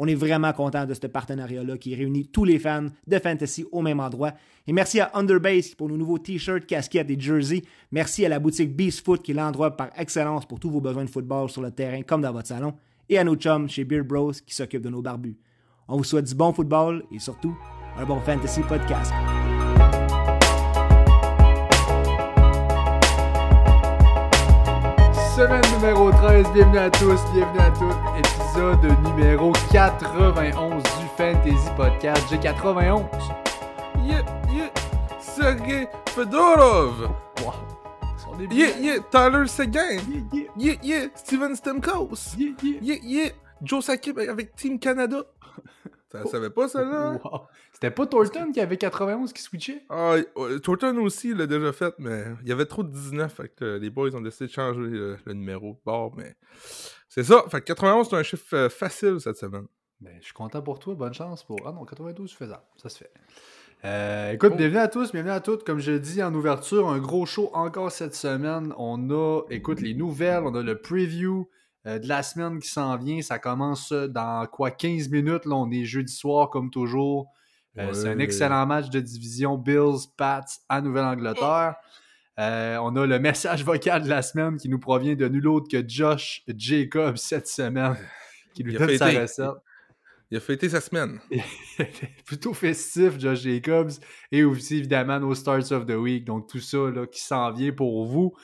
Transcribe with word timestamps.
On 0.00 0.06
est 0.06 0.14
vraiment 0.14 0.52
content 0.52 0.86
de 0.86 0.94
ce 0.94 1.08
partenariat-là 1.08 1.76
qui 1.76 1.94
réunit 1.94 2.28
tous 2.28 2.44
les 2.44 2.60
fans 2.60 2.86
de 3.06 3.18
fantasy 3.18 3.66
au 3.72 3.82
même 3.82 3.98
endroit. 3.98 4.32
Et 4.68 4.72
merci 4.72 5.00
à 5.00 5.10
Underbase 5.14 5.74
pour 5.74 5.88
nos 5.88 5.96
nouveaux 5.96 6.18
t-shirts, 6.18 6.66
casquettes 6.66 7.10
et 7.10 7.18
jerseys. 7.18 7.64
Merci 7.90 8.24
à 8.24 8.28
la 8.28 8.38
boutique 8.38 8.76
Beast 8.76 9.04
Foot 9.04 9.22
qui 9.22 9.32
est 9.32 9.34
l'endroit 9.34 9.76
par 9.76 9.90
excellence 9.96 10.46
pour 10.46 10.60
tous 10.60 10.70
vos 10.70 10.80
besoins 10.80 11.04
de 11.04 11.10
football 11.10 11.50
sur 11.50 11.62
le 11.62 11.72
terrain 11.72 12.02
comme 12.02 12.22
dans 12.22 12.32
votre 12.32 12.46
salon. 12.46 12.74
Et 13.08 13.18
à 13.18 13.24
nos 13.24 13.34
chums 13.34 13.68
chez 13.68 13.84
Beard 13.84 14.06
Bros 14.06 14.32
qui 14.32 14.54
s'occupent 14.54 14.84
de 14.84 14.90
nos 14.90 15.02
barbus. 15.02 15.36
On 15.88 15.96
vous 15.96 16.04
souhaite 16.04 16.26
du 16.26 16.34
bon 16.34 16.52
football 16.52 17.02
et 17.10 17.18
surtout 17.18 17.56
un 17.98 18.04
bon 18.04 18.20
fantasy 18.20 18.60
podcast. 18.60 19.12
Semaine 25.34 25.62
numéro 25.76 26.10
13, 26.10 26.46
bienvenue 26.52 26.78
à 26.78 26.90
tous, 26.90 27.20
bienvenue 27.32 27.60
à 27.60 27.70
tous. 27.70 28.37
Épisode 28.58 28.98
numéro 29.04 29.52
91 29.70 30.82
du 30.82 30.88
Fantasy 31.16 31.70
Podcast. 31.76 32.26
J'ai 32.28 32.40
91. 32.40 33.04
Yeah, 34.04 34.24
yeah, 34.52 34.68
Sergei 35.20 35.86
Fedorov. 36.06 37.08
Wow. 37.44 37.54
Yeah, 38.50 38.76
yeah, 38.80 38.98
Tyler 39.12 39.46
Seguin. 39.46 40.00
Yeah, 40.10 40.22
yeah, 40.32 40.42
Yeah, 40.56 40.74
yeah, 40.82 41.06
Steven 41.14 41.54
Stamkos. 41.54 42.34
yeah, 42.36 42.50
yeah. 42.60 42.78
Yeah, 42.82 42.96
yeah, 43.04 43.30
Joe 43.62 43.80
Sakib 43.80 44.18
avec 44.18 44.56
Team 44.56 44.80
Canada. 44.80 45.22
Ça 46.10 46.24
savait 46.24 46.50
pas 46.50 46.68
ça 46.68 46.82
là? 46.82 47.20
Wow. 47.22 47.42
C'était 47.72 47.90
pas 47.90 48.06
Thornton 48.06 48.50
qui 48.50 48.60
avait 48.60 48.78
91 48.78 49.32
qui 49.32 49.42
switchait? 49.42 49.84
Ah, 49.90 50.16
Thornton 50.64 50.96
aussi 51.02 51.34
l'a 51.34 51.46
déjà 51.46 51.70
fait, 51.72 51.94
mais 51.98 52.24
il 52.42 52.48
y 52.48 52.52
avait 52.52 52.64
trop 52.64 52.82
de 52.82 52.90
19, 52.90 53.32
fait 53.32 53.48
que 53.50 53.64
euh, 53.64 53.78
les 53.78 53.90
boys 53.90 54.14
ont 54.14 54.20
décidé 54.22 54.46
de 54.46 54.52
changer 54.52 54.80
euh, 54.80 55.16
le 55.26 55.34
numéro 55.34 55.74
de 55.74 55.78
bord, 55.84 56.14
mais 56.16 56.34
c'est 57.08 57.24
ça. 57.24 57.44
Fait 57.50 57.60
que 57.60 57.66
91, 57.66 58.08
c'est 58.08 58.16
un 58.16 58.22
chiffre 58.22 58.54
euh, 58.54 58.68
facile 58.68 59.18
cette 59.20 59.36
semaine. 59.36 59.66
Ben, 60.00 60.14
je 60.20 60.26
suis 60.26 60.32
content 60.34 60.62
pour 60.62 60.78
toi, 60.78 60.94
bonne 60.94 61.14
chance 61.14 61.42
pour. 61.44 61.58
Ah 61.66 61.72
non, 61.72 61.84
92, 61.84 62.32
faisable, 62.32 62.62
ça 62.76 62.88
se 62.88 62.98
fait. 62.98 63.10
Euh, 63.84 64.32
écoute, 64.32 64.50
Oh. 64.54 64.56
bienvenue 64.56 64.78
à 64.78 64.88
tous, 64.88 65.12
bienvenue 65.12 65.32
à 65.32 65.40
toutes. 65.40 65.64
Comme 65.64 65.78
je 65.80 65.92
dis 65.92 66.22
en 66.22 66.34
ouverture, 66.34 66.88
un 66.88 66.98
gros 66.98 67.26
show 67.26 67.50
encore 67.52 67.90
cette 67.92 68.14
semaine. 68.14 68.72
On 68.76 69.10
a, 69.10 69.42
écoute, 69.50 69.80
les 69.80 69.94
nouvelles, 69.94 70.42
on 70.44 70.54
a 70.54 70.62
le 70.62 70.80
preview 70.80 71.48
euh, 71.86 71.98
de 71.98 72.08
la 72.08 72.22
semaine 72.24 72.58
qui 72.60 72.68
s'en 72.68 72.96
vient. 72.96 73.22
Ça 73.22 73.38
commence 73.38 73.92
dans 73.92 74.46
quoi 74.46 74.70
15 74.72 75.08
minutes. 75.10 75.44
Là, 75.46 75.54
on 75.56 75.70
est 75.70 75.84
jeudi 75.84 76.12
soir 76.12 76.50
comme 76.50 76.70
toujours. 76.70 77.32
Euh, 77.78 77.92
C'est 77.92 78.08
un 78.08 78.18
excellent 78.18 78.66
match 78.66 78.90
de 78.90 78.98
division 78.98 79.56
Bills, 79.56 80.08
Pats 80.16 80.44
à 80.68 80.80
Nouvelle-Angleterre. 80.80 81.76
Euh, 82.38 82.76
on 82.76 82.94
a 82.94 83.04
le 83.04 83.18
message 83.18 83.64
vocal 83.64 84.02
de 84.02 84.08
la 84.08 84.22
semaine 84.22 84.58
qui 84.58 84.68
nous 84.68 84.78
provient 84.78 85.16
de 85.16 85.26
nul 85.26 85.48
autre 85.48 85.66
que 85.68 85.82
Josh 85.86 86.42
Jacobs 86.56 87.16
cette 87.16 87.48
semaine, 87.48 87.96
qui 88.54 88.62
a 88.62 88.78
donne 88.78 88.96
sa 88.96 89.06
recette. 89.06 89.46
Il 90.30 90.36
a 90.36 90.40
fêté 90.40 90.68
sa 90.68 90.80
semaine. 90.80 91.18
plutôt 92.26 92.52
festif, 92.54 93.18
Josh 93.18 93.40
Jacobs, 93.40 93.92
et 94.30 94.44
aussi 94.44 94.76
évidemment 94.76 95.18
nos 95.18 95.34
Starts 95.34 95.72
of 95.72 95.86
the 95.86 95.92
Week, 95.92 96.24
donc 96.24 96.48
tout 96.48 96.60
ça 96.60 96.90
là, 96.90 97.06
qui 97.06 97.20
s'en 97.20 97.50
vient 97.50 97.72
pour 97.72 98.06
vous. 98.06 98.34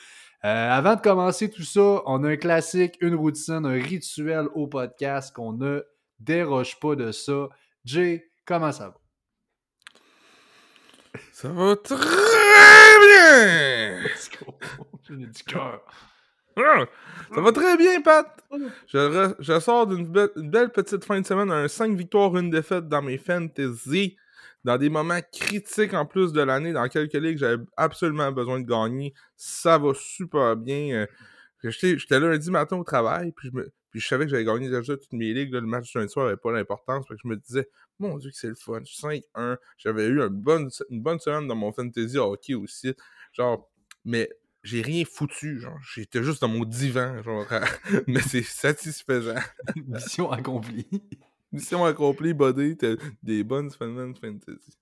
Euh, 0.43 0.71
avant 0.71 0.95
de 0.95 1.01
commencer 1.01 1.49
tout 1.49 1.63
ça, 1.63 2.01
on 2.05 2.23
a 2.23 2.29
un 2.31 2.37
classique, 2.37 2.97
une 3.01 3.15
routine, 3.15 3.65
un 3.65 3.81
rituel 3.81 4.47
au 4.55 4.67
podcast 4.67 5.33
qu'on 5.33 5.53
ne 5.53 5.83
déroge 6.19 6.79
pas 6.79 6.95
de 6.95 7.11
ça. 7.11 7.49
Jay, 7.85 8.29
comment 8.45 8.71
ça 8.71 8.89
va? 8.89 8.95
Ça 11.31 11.47
va 11.49 11.75
très 11.77 12.84
bien! 12.99 14.01
J'ai 15.07 15.15
du 15.15 15.43
cœur. 15.43 15.81
Ça 16.57 17.41
va 17.41 17.51
très 17.51 17.77
bien, 17.77 18.01
Pat! 18.01 18.27
Je, 18.87 18.97
re- 18.97 19.35
je 19.39 19.59
sors 19.59 19.87
d'une 19.87 20.07
be- 20.07 20.31
une 20.37 20.49
belle 20.49 20.69
petite 20.71 21.03
fin 21.03 21.19
de 21.19 21.25
semaine, 21.25 21.51
un 21.51 21.67
5 21.67 21.95
victoires, 21.97 22.35
une 22.37 22.49
défaite 22.49 22.87
dans 22.87 23.01
mes 23.01 23.17
fantasy, 23.17 24.15
dans 24.63 24.77
des 24.77 24.89
moments 24.89 25.19
critiques 25.33 25.93
en 25.93 26.05
plus 26.05 26.31
de 26.31 26.41
l'année, 26.41 26.71
dans 26.71 26.87
quelques 26.87 27.13
ligues, 27.15 27.37
j'avais 27.37 27.61
absolument 27.75 28.31
besoin 28.31 28.59
de 28.61 28.65
gagner. 28.65 29.13
Ça 29.35 29.77
va 29.77 29.91
super 29.93 30.55
bien. 30.55 31.05
euh, 31.63 31.69
j'étais 31.71 32.19
lundi 32.19 32.49
matin 32.51 32.77
au 32.77 32.83
travail, 32.85 33.33
puis 33.33 33.49
je, 33.51 33.57
me, 33.57 33.69
puis 33.95 34.01
je 34.01 34.09
savais 34.09 34.25
que 34.25 34.31
j'avais 34.31 34.43
gagné 34.43 34.69
déjà 34.69 34.97
toutes 34.97 35.13
mes 35.13 35.33
ligues. 35.33 35.53
là, 35.53 35.61
le 35.61 35.67
match 35.67 35.89
du 35.89 35.97
lundi 35.97 36.11
soir 36.11 36.25
n'avait 36.25 36.35
pas 36.35 36.51
l'importance. 36.51 37.07
fait 37.07 37.13
que 37.13 37.19
je 37.23 37.29
me 37.29 37.37
disais, 37.37 37.69
mon 37.97 38.17
Dieu, 38.17 38.29
que 38.29 38.35
c'est 38.35 38.49
le 38.49 38.55
fun. 38.55 38.81
5-1. 38.81 39.55
J'avais 39.77 40.07
eu 40.07 40.19
une 40.19 40.27
bonne, 40.27 40.69
une 40.89 41.01
bonne 41.01 41.17
semaine 41.17 41.47
dans 41.47 41.55
mon 41.55 41.71
fantasy 41.71 42.17
hockey 42.17 42.55
aussi. 42.55 42.93
Genre, 43.31 43.71
mais 44.03 44.29
j'ai 44.63 44.81
rien 44.81 45.05
foutu. 45.09 45.61
Genre, 45.61 45.79
j'étais 45.93 46.23
juste 46.23 46.41
dans 46.41 46.49
mon 46.49 46.65
divan. 46.65 47.23
Genre, 47.23 47.47
mais 48.07 48.19
c'est 48.19 48.43
satisfaisant. 48.43 49.39
Mission 49.87 50.29
accomplie. 50.29 50.89
Mission 51.53 51.85
accomplie, 51.85 52.33
buddy. 52.33 52.75
T'as 52.75 52.95
des 53.23 53.45
bonnes 53.45 53.69
semaines 53.69 54.11
de 54.11 54.19
fantasy. 54.19 54.77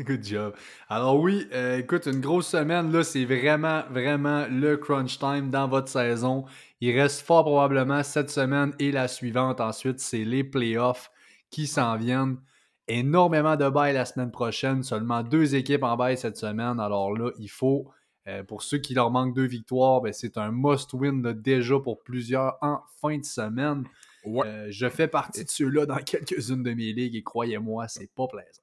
Good 0.00 0.24
job. 0.24 0.54
Alors 0.88 1.20
oui, 1.20 1.48
euh, 1.52 1.78
écoute, 1.78 2.06
une 2.06 2.20
grosse 2.20 2.46
semaine, 2.46 2.92
là, 2.92 3.02
c'est 3.02 3.24
vraiment, 3.24 3.82
vraiment 3.90 4.46
le 4.48 4.76
crunch 4.76 5.18
time 5.18 5.50
dans 5.50 5.66
votre 5.66 5.88
saison. 5.88 6.46
Il 6.80 6.98
reste 6.98 7.22
fort 7.22 7.44
probablement 7.44 8.02
cette 8.02 8.30
semaine 8.30 8.72
et 8.78 8.92
la 8.92 9.08
suivante. 9.08 9.60
Ensuite, 9.60 9.98
c'est 9.98 10.24
les 10.24 10.44
playoffs 10.44 11.10
qui 11.50 11.66
s'en 11.66 11.96
viennent. 11.96 12.38
Énormément 12.86 13.56
de 13.56 13.68
bails 13.68 13.94
la 13.94 14.04
semaine 14.04 14.30
prochaine. 14.30 14.82
Seulement 14.82 15.22
deux 15.22 15.54
équipes 15.54 15.82
en 15.82 15.96
bail 15.96 16.16
cette 16.16 16.36
semaine. 16.36 16.78
Alors 16.78 17.12
là, 17.16 17.30
il 17.38 17.50
faut, 17.50 17.90
euh, 18.28 18.44
pour 18.44 18.62
ceux 18.62 18.78
qui 18.78 18.94
leur 18.94 19.10
manquent 19.10 19.34
deux 19.34 19.46
victoires, 19.46 20.00
ben, 20.00 20.12
c'est 20.12 20.38
un 20.38 20.52
must-win 20.52 21.32
déjà 21.32 21.78
pour 21.80 22.02
plusieurs 22.02 22.56
en 22.62 22.80
fin 23.00 23.18
de 23.18 23.24
semaine. 23.24 23.84
Ouais. 24.24 24.46
Euh, 24.46 24.66
je 24.70 24.88
fais 24.88 25.08
partie 25.08 25.44
de 25.44 25.50
ceux-là 25.50 25.86
dans 25.86 25.96
quelques-unes 26.04 26.62
de 26.62 26.72
mes 26.72 26.92
ligues 26.92 27.16
et 27.16 27.22
croyez-moi, 27.22 27.88
c'est 27.88 28.10
pas 28.14 28.26
plaisant. 28.28 28.62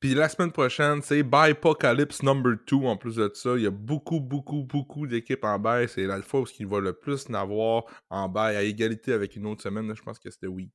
Puis 0.00 0.14
la 0.14 0.28
semaine 0.28 0.52
prochaine, 0.52 1.02
c'est 1.02 1.22
Bipocalypse 1.22 2.22
number 2.22 2.54
2 2.66 2.76
en 2.76 2.96
plus 2.96 3.16
de 3.16 3.30
ça. 3.34 3.56
Il 3.56 3.62
y 3.62 3.66
a 3.66 3.70
beaucoup, 3.70 4.20
beaucoup, 4.20 4.64
beaucoup 4.64 5.06
d'équipes 5.06 5.44
en 5.44 5.58
bail. 5.58 5.88
C'est 5.88 6.06
la 6.06 6.22
fois 6.22 6.40
où 6.40 6.46
il 6.58 6.66
va 6.66 6.80
le 6.80 6.92
plus 6.92 7.28
n'avoir 7.28 7.84
en 8.08 8.28
bail 8.28 8.56
à 8.56 8.62
égalité 8.62 9.12
avec 9.12 9.36
une 9.36 9.46
autre 9.46 9.62
semaine. 9.62 9.94
je 9.94 10.02
pense 10.02 10.18
que 10.18 10.30
c'était 10.30 10.46
oui 10.46 10.70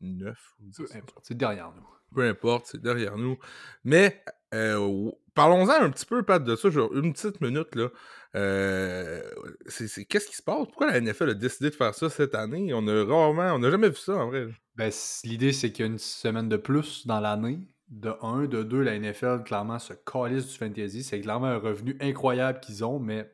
9 0.00 0.36
ou 0.60 0.68
10. 0.68 0.76
Peu 0.76 0.96
importe, 0.96 1.24
c'est 1.24 1.36
derrière 1.36 1.72
nous. 1.74 1.86
Peu 2.14 2.28
importe, 2.28 2.66
c'est 2.66 2.82
derrière 2.82 3.16
nous. 3.16 3.38
Mais 3.84 4.22
euh, 4.52 5.10
parlons-en 5.34 5.82
un 5.82 5.90
petit 5.90 6.06
peu, 6.06 6.22
Pat, 6.22 6.42
de 6.42 6.56
ça. 6.56 6.70
Genre, 6.70 6.92
une 6.94 7.12
petite 7.12 7.40
minute, 7.40 7.74
là. 7.74 7.88
Euh, 8.36 9.22
c'est, 9.66 10.04
qu'est-ce 10.04 10.28
qui 10.28 10.36
se 10.36 10.42
passe? 10.42 10.66
Pourquoi 10.66 10.90
la 10.90 11.00
NFL 11.00 11.30
a 11.30 11.34
décidé 11.34 11.70
de 11.70 11.74
faire 11.74 11.94
ça 11.94 12.10
cette 12.10 12.34
année? 12.34 12.72
On 12.74 12.86
a 12.88 13.04
rarement, 13.04 13.54
on 13.54 13.58
n'a 13.58 13.70
jamais 13.70 13.88
vu 13.88 13.96
ça 13.96 14.14
en 14.14 14.28
vrai. 14.28 14.48
Ben, 14.76 14.90
l'idée, 15.24 15.52
c'est 15.52 15.72
qu'il 15.72 15.84
y 15.84 15.88
a 15.88 15.92
une 15.92 15.98
semaine 15.98 16.48
de 16.48 16.56
plus 16.56 17.06
dans 17.06 17.20
l'année. 17.20 17.60
De 17.90 18.14
1, 18.22 18.46
de 18.46 18.62
2, 18.62 18.82
la 18.82 18.96
NFL, 18.98 19.42
clairement, 19.44 19.78
se 19.80 19.92
calisse 19.92 20.46
du 20.46 20.56
fantasy. 20.56 21.02
C'est 21.02 21.20
clairement 21.20 21.48
un 21.48 21.58
revenu 21.58 21.96
incroyable 22.00 22.60
qu'ils 22.60 22.84
ont, 22.84 23.00
mais 23.00 23.28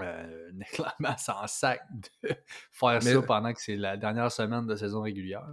euh, 0.00 0.50
clairement, 0.72 1.14
c'est 1.18 1.32
en 1.32 1.46
sac 1.46 1.80
de 1.92 2.28
faire 2.72 3.00
Mais- 3.04 3.12
ça 3.12 3.22
pendant 3.22 3.52
que 3.52 3.60
c'est 3.60 3.76
la 3.76 3.96
dernière 3.98 4.32
semaine 4.32 4.66
de 4.66 4.76
saison 4.76 5.02
régulière. 5.02 5.46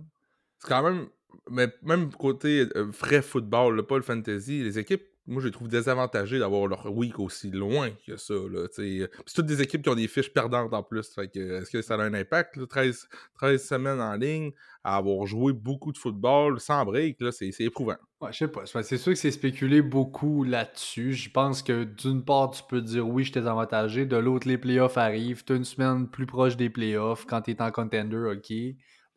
C'est 0.60 0.70
quand 0.70 0.84
même, 0.84 1.08
mais 1.50 1.68
même 1.82 2.14
côté 2.14 2.66
euh, 2.78 2.84
vrai 2.84 3.22
football, 3.22 3.76
là, 3.76 3.84
pas 3.84 3.98
le 3.98 4.04
fantasy, 4.04 4.64
les 4.64 4.80
équipes, 4.80 5.04
moi 5.26 5.42
je 5.42 5.48
les 5.48 5.54
trouve 5.54 5.70
désavantagées 5.70 6.40
d'avoir 6.40 6.68
leur 6.68 6.92
week 6.92 7.18
aussi 7.20 7.50
loin 7.50 7.92
que 8.06 8.18
ça. 8.18 8.34
C'est 8.72 9.10
toutes 9.34 9.46
des 9.46 9.62
équipes 9.62 9.82
qui 9.82 9.90
ont 9.90 9.96
des 9.96 10.08
fiches 10.08 10.34
perdantes 10.34 10.74
en 10.74 10.84
plus. 10.84 11.10
Est-ce 11.18 11.70
que 11.70 11.82
ça 11.82 11.96
a 11.96 12.00
un 12.00 12.14
impact? 12.14 12.58
là, 12.58 12.66
13, 12.68 13.08
13 13.36 13.66
semaines 13.66 14.02
en 14.02 14.16
ligne, 14.16 14.52
à 14.84 14.98
avoir 14.98 15.26
joué 15.26 15.54
beaucoup 15.54 15.94
de 15.94 15.98
football 15.98 16.60
sans 16.60 16.84
break, 16.84 17.18
c'est, 17.32 17.52
éprouvant. 17.60 17.96
Ouais, 18.20 18.34
je 18.34 18.40
sais 18.40 18.48
pas. 18.48 18.66
C'est 18.66 18.98
sûr 18.98 19.14
que 19.14 19.20
c'est 19.20 19.32
spéculé 19.32 19.82
beaucoup 19.82 20.44
là-dessus. 20.44 21.14
Je 21.14 21.30
pense 21.30 21.62
que 21.62 21.86
d'une 21.86 22.24
part, 22.24 22.52
tu 22.52 22.64
peux 22.68 22.82
dire 22.82 23.08
oui, 23.08 23.24
je 23.24 23.32
t'ai 23.32 23.40
avantagé. 23.40 24.06
De 24.06 24.18
l'autre, 24.18 24.48
les 24.48 24.58
playoffs 24.58 24.98
arrivent. 24.98 25.44
Tu 25.46 25.54
as 25.54 25.56
une 25.56 25.66
semaine 25.66 26.10
plus 26.10 26.26
proche 26.26 26.58
des 26.58 26.70
playoffs. 26.70 27.26
Quand 27.26 27.42
tu 27.42 27.52
es 27.52 27.62
en 27.62 27.72
contender, 27.72 28.32
OK. 28.32 28.48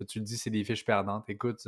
Tu 0.08 0.18
le 0.18 0.24
dis, 0.24 0.36
c'est 0.36 0.50
des 0.50 0.62
fiches 0.62 0.84
perdantes. 0.84 1.28
Écoute, 1.28 1.66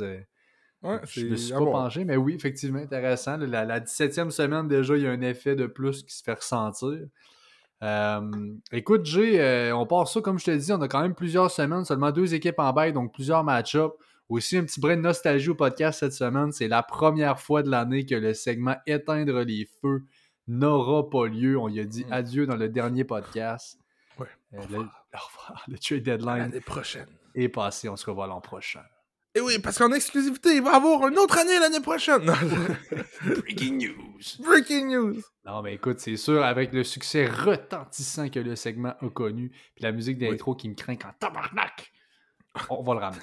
Ouais, 0.81 0.99
je 1.07 1.25
me 1.25 1.35
suis 1.35 1.51
pas 1.53 1.59
penché, 1.59 2.05
mais 2.05 2.15
oui, 2.15 2.35
effectivement, 2.35 2.79
intéressant. 2.79 3.35
La, 3.37 3.65
la 3.65 3.79
17e 3.81 4.29
semaine, 4.29 4.67
déjà, 4.67 4.95
il 4.95 5.03
y 5.03 5.07
a 5.07 5.11
un 5.11 5.21
effet 5.21 5.55
de 5.55 5.65
plus 5.67 6.03
qui 6.03 6.15
se 6.15 6.23
fait 6.23 6.33
ressentir. 6.33 6.99
Euh, 7.83 8.53
écoute, 8.71 9.05
Jay, 9.05 9.39
euh, 9.39 9.75
on 9.75 9.85
part 9.85 10.07
ça, 10.07 10.21
comme 10.21 10.39
je 10.39 10.45
te 10.45 10.51
dis, 10.51 10.71
on 10.71 10.81
a 10.81 10.87
quand 10.87 11.01
même 11.01 11.15
plusieurs 11.15 11.49
semaines, 11.51 11.85
seulement 11.85 12.11
deux 12.11 12.33
équipes 12.33 12.59
en 12.59 12.71
bail, 12.73 12.93
donc 12.93 13.13
plusieurs 13.13 13.43
match-ups. 13.43 13.93
Aussi, 14.29 14.57
un 14.57 14.63
petit 14.63 14.79
brin 14.79 14.95
de 14.95 15.01
nostalgie 15.01 15.49
au 15.49 15.55
podcast 15.55 15.99
cette 16.01 16.13
semaine. 16.13 16.51
C'est 16.51 16.67
la 16.67 16.83
première 16.83 17.39
fois 17.39 17.63
de 17.63 17.69
l'année 17.71 18.05
que 18.05 18.15
le 18.15 18.33
segment 18.33 18.75
Éteindre 18.85 19.39
les 19.41 19.67
feux 19.81 20.03
n'aura 20.47 21.09
pas 21.09 21.25
lieu. 21.25 21.57
On 21.57 21.67
y 21.67 21.79
a 21.79 21.83
dit 21.85 22.05
Mm. 22.05 22.13
adieu 22.13 22.45
dans 22.45 22.55
le 22.55 22.69
dernier 22.69 23.03
podcast. 23.05 23.79
Ouais. 24.19 24.27
Euh, 24.53 24.57
le, 24.69 24.77
au 24.77 24.81
revoir. 24.81 25.63
Le 25.67 25.77
trade 25.79 26.03
deadline 26.03 26.37
L'année 26.37 26.61
prochaine. 26.61 27.07
est 27.33 27.49
passé. 27.49 27.89
On 27.89 27.95
se 27.95 28.05
revoit 28.07 28.27
l'an 28.27 28.39
prochain. 28.39 28.81
Et 29.35 29.41
oui, 29.41 29.59
parce 29.59 29.77
qu'en 29.77 29.91
exclusivité, 29.91 30.55
il 30.55 30.63
va 30.63 30.71
y 30.71 30.75
avoir 30.75 31.07
une 31.07 31.19
autre 31.19 31.37
année 31.37 31.59
l'année 31.59 31.81
prochaine. 31.81 32.25
Breaking 33.25 33.77
news. 33.77 34.19
Breaking 34.39 34.87
news. 34.87 35.21
Non, 35.45 35.61
mais 35.61 35.75
écoute, 35.75 35.99
c'est 35.99 36.17
sûr, 36.17 36.43
avec 36.43 36.73
le 36.73 36.83
succès 36.83 37.27
retentissant 37.27 38.29
que 38.29 38.39
le 38.39 38.55
segment 38.55 38.95
a 38.99 39.09
connu, 39.09 39.51
puis 39.75 39.83
la 39.83 39.91
musique 39.91 40.17
d'intro 40.17 40.55
qui 40.55 40.67
me 40.67 40.73
craint 40.73 40.93
en 40.93 41.13
tabarnak, 41.19 41.91
on 42.69 42.81
va 42.81 42.93
le 42.95 42.99
ramener. 42.99 43.21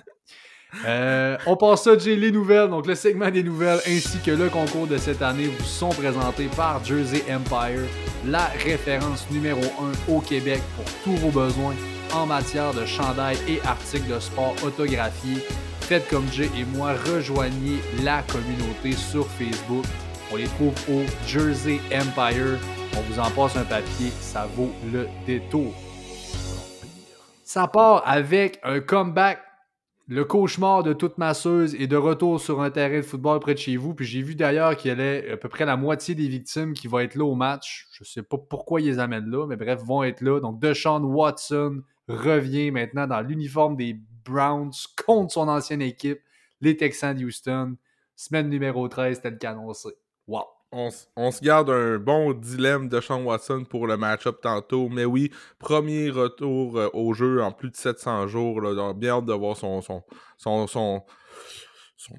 Euh, 0.85 1.39
on 1.47 1.57
passe 1.57 1.85
ça, 1.85 1.97
Jay, 1.97 2.17
les 2.17 2.31
nouvelles. 2.31 2.69
Donc, 2.69 2.87
le 2.87 2.95
segment 2.95 3.31
des 3.31 3.43
nouvelles 3.43 3.81
ainsi 3.87 4.19
que 4.21 4.31
le 4.31 4.49
concours 4.49 4.87
de 4.87 4.99
cette 4.99 5.23
année 5.23 5.47
vous 5.47 5.65
sont 5.65 5.89
présentés 5.89 6.49
par 6.57 6.85
Jersey 6.85 7.23
Empire, 7.33 7.83
la 8.27 8.45
référence 8.47 9.29
numéro 9.31 9.63
1 10.09 10.13
au 10.13 10.21
Québec 10.21 10.61
pour 10.77 10.85
tous 11.03 11.17
vos 11.21 11.31
besoins 11.31 11.75
en 12.13 12.27
matière 12.27 12.75
de 12.75 12.85
chandail 12.85 13.37
et 13.49 13.61
articles 13.63 14.13
de 14.13 14.21
sport 14.21 14.55
autographiés. 14.65 15.43
Faites 15.87 16.09
comme 16.09 16.27
Jay 16.33 16.51
et 16.59 16.65
moi, 16.65 16.95
rejoignez 16.95 17.79
la 18.03 18.21
communauté 18.25 18.91
sur 18.91 19.25
Facebook. 19.25 19.85
On 20.33 20.37
les 20.37 20.47
trouve 20.47 20.75
au 20.91 21.05
Jersey 21.29 21.79
Empire. 21.95 22.59
On 22.97 23.01
vous 23.03 23.21
en 23.21 23.31
passe 23.31 23.57
un 23.57 23.63
papier, 23.63 24.11
ça 24.19 24.49
vaut 24.57 24.73
le 24.93 25.07
détour. 25.27 25.73
Ça 27.45 27.69
part 27.69 28.03
avec 28.05 28.59
un 28.65 28.81
comeback. 28.81 29.39
Le 30.09 30.25
cauchemar 30.25 30.83
de 30.83 30.93
toute 30.93 31.19
masseuse 31.19 31.77
est 31.77 31.87
de 31.87 31.97
retour 31.97 32.41
sur 32.41 32.63
un 32.63 32.71
terrain 32.71 32.97
de 32.97 33.03
football 33.03 33.39
près 33.39 33.55
de 33.55 33.61
chez 33.61 33.77
vous. 33.77 33.95
Puis 33.95 34.07
j'ai 34.07 34.23
vu 34.23 34.35
d'ailleurs 34.35 34.77
qu'il 34.77 34.91
y 34.91 35.01
a 35.01 35.35
à 35.35 35.37
peu 35.37 35.49
près 35.49 35.67
la 35.67 35.77
moitié 35.77 36.17
des 36.17 36.27
victimes 36.27 36.75
qui 36.75 36.89
vont 36.89 36.99
être 36.99 37.15
là 37.15 37.25
au 37.25 37.37
match. 37.37 37.87
Je 37.93 38.03
sais 38.03 38.23
pas 38.23 38.39
pourquoi 38.39 38.81
ils 38.81 38.89
les 38.89 38.99
amènent 38.99 39.31
là, 39.31 39.47
mais 39.47 39.57
bref, 39.57 39.81
vont 39.85 40.03
être 40.03 40.21
là. 40.21 40.41
Donc 40.41 40.59
Deshaun 40.59 41.05
Watson 41.05 41.83
revient 42.09 42.73
maintenant 42.73 43.07
dans 43.07 43.21
l'uniforme 43.21 43.77
des 43.77 44.01
Browns 44.29 44.73
contre 45.07 45.33
son 45.33 45.49
ancienne 45.49 45.83
équipe, 45.83 46.21
les 46.61 46.77
Texans 46.77 47.17
de 47.17 47.25
Houston. 47.25 47.77
Semaine 48.15 48.49
numéro 48.49 48.89
13, 48.89 49.21
tel 49.21 49.39
qu'annoncé. 49.39 49.91
Wow. 50.27 50.45
On, 50.73 50.89
on 51.17 51.31
se 51.31 51.45
garde 51.45 51.71
un 51.71 51.99
bon 51.99 52.33
dilemme 52.33 52.89
de 52.89 53.01
Sean 53.01 53.23
Watson 53.23 53.65
pour 53.69 53.87
le 53.87 53.97
match-up 53.97 54.41
tantôt. 54.43 54.89
Mais 54.89 55.05
oui, 55.05 55.31
premier 55.59 56.11
retour 56.11 56.79
euh, 56.79 56.89
au 56.93 57.15
jeu 57.15 57.43
en 57.43 57.53
plus 57.53 57.71
de 57.71 57.77
700 57.77 58.27
jours. 58.27 58.61
Là, 58.61 58.93
bien 58.93 59.19
hâte 59.19 59.27
de 59.27 59.33
voir 59.33 59.57
son, 59.57 59.81
son, 59.81 60.03
son, 60.39 60.67
son, 60.67 61.03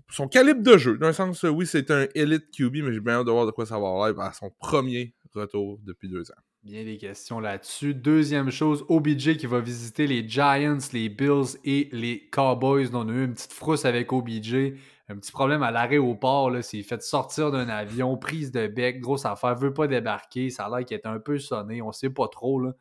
son, 0.09 0.27
calibre 0.27 0.61
de 0.61 0.77
jeu. 0.77 0.97
D'un 0.97 1.13
sens, 1.13 1.43
euh, 1.43 1.49
oui, 1.49 1.67
c'est 1.67 1.91
un 1.91 2.07
élite 2.15 2.51
QB, 2.55 2.77
mais 2.83 2.93
j'ai 2.93 2.99
bien 2.99 3.15
hâte 3.15 3.25
de 3.25 3.31
voir 3.31 3.45
de 3.45 3.51
quoi 3.51 3.65
ça 3.65 3.79
va 3.79 3.87
avoir 3.87 4.19
à 4.19 4.33
son 4.33 4.49
premier 4.59 5.13
retour 5.33 5.79
depuis 5.83 6.07
deux 6.07 6.31
ans. 6.31 6.41
Bien 6.67 6.83
des 6.83 6.97
questions 6.97 7.39
là-dessus. 7.39 7.93
Deuxième 7.93 8.51
chose, 8.51 8.83
OBJ 8.89 9.37
qui 9.37 9.45
va 9.45 9.61
visiter 9.61 10.05
les 10.05 10.27
Giants, 10.27 10.79
les 10.91 11.07
Bills 11.07 11.57
et 11.63 11.87
les 11.93 12.27
Cowboys. 12.29 12.89
On 12.91 13.07
a 13.07 13.11
eu 13.13 13.23
une 13.23 13.35
petite 13.35 13.53
frousse 13.53 13.85
avec 13.85 14.11
OBJ. 14.11 14.73
Un 15.07 15.15
petit 15.15 15.31
problème 15.31 15.63
à 15.63 15.71
l'arrêt 15.71 15.97
au 15.97 16.13
port. 16.13 16.49
Là, 16.49 16.61
s'est 16.61 16.83
fait 16.83 17.01
sortir 17.01 17.51
d'un 17.51 17.69
avion, 17.69 18.17
prise 18.17 18.51
de 18.51 18.67
bec, 18.67 18.99
grosse 18.99 19.25
affaire, 19.25 19.55
veut 19.55 19.73
pas 19.73 19.87
débarquer. 19.87 20.49
Ça 20.49 20.65
a 20.65 20.69
l'air 20.77 20.85
qu'il 20.85 20.97
est 20.97 21.05
un 21.05 21.19
peu 21.19 21.39
sonné. 21.39 21.81
On 21.81 21.93
sait 21.93 22.09
pas 22.09 22.27
trop. 22.27 22.59
Là. 22.59 22.73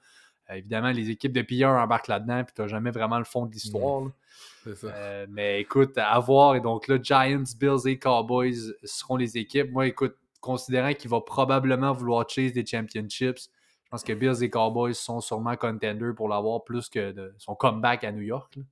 Euh, 0.50 0.54
évidemment, 0.54 0.90
les 0.90 1.10
équipes 1.10 1.32
de 1.32 1.42
pilleurs 1.42 1.80
embarquent 1.80 2.08
là-dedans, 2.08 2.42
puis 2.42 2.54
t'as 2.56 2.66
jamais 2.66 2.90
vraiment 2.90 3.18
le 3.18 3.24
fond 3.24 3.46
de 3.46 3.52
l'histoire. 3.52 4.10
ça. 4.64 4.88
Euh, 4.88 5.26
mais 5.30 5.60
écoute, 5.60 5.96
à 5.96 6.18
voir. 6.18 6.56
Et 6.56 6.60
donc 6.60 6.88
là, 6.88 6.98
Giants, 7.00 7.44
Bills 7.56 7.86
et 7.86 8.00
Cowboys 8.00 8.74
seront 8.82 9.16
les 9.16 9.38
équipes. 9.38 9.70
Moi, 9.70 9.86
écoute, 9.86 10.16
considérant 10.40 10.92
qu'il 10.92 11.08
va 11.08 11.20
probablement 11.20 11.92
vouloir 11.92 12.28
chase 12.28 12.52
des 12.52 12.66
championships, 12.66 13.48
je 13.86 13.90
pense 13.90 14.02
que 14.04 14.12
Bills 14.12 14.42
et 14.42 14.50
Cowboys 14.50 14.94
sont 14.94 15.20
sûrement 15.20 15.56
contenders 15.56 16.14
pour 16.14 16.28
l'avoir 16.28 16.62
plus 16.64 16.88
que 16.88 17.12
de 17.12 17.34
son 17.38 17.54
comeback 17.54 18.04
à 18.04 18.12
New 18.12 18.22
York. 18.22 18.56
là. 18.56 18.62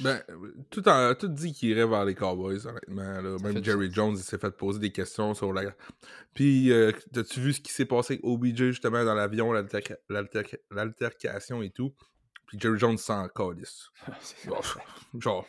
Ben, 0.00 0.22
tout, 0.70 0.88
en- 0.88 1.14
tout 1.14 1.28
dit 1.28 1.52
qu'il 1.52 1.68
irait 1.68 1.86
vers 1.86 2.06
les 2.06 2.14
Cowboys, 2.14 2.66
honnêtement. 2.66 3.20
là. 3.20 3.36
Même 3.42 3.60
du 3.60 3.62
Jerry. 3.64 3.92
Jones, 3.92 4.14
il 4.16 4.22
s'est 4.22 4.38
fait 4.38 4.50
poser 4.50 4.78
des 4.80 4.90
questions 4.90 5.34
sur 5.34 5.52
la. 5.52 5.64
Puis, 6.32 6.72
euh, 6.72 6.92
as-tu 7.14 7.40
vu 7.40 7.52
ce 7.52 7.60
qui 7.60 7.70
s'est 7.72 7.84
passé 7.84 8.14
avec 8.14 8.24
OBJ 8.24 8.70
justement 8.70 9.04
dans 9.04 9.12
l'avion, 9.14 9.52
l'alterca- 9.52 9.98
l'alterca- 10.08 10.56
l'altercation 10.70 11.60
et 11.60 11.68
tout? 11.68 11.92
Puis 12.46 12.58
Jerry 12.58 12.78
Jones 12.78 12.96
s'en 12.96 13.28
calisse. 13.28 13.90
Genre. 15.18 15.46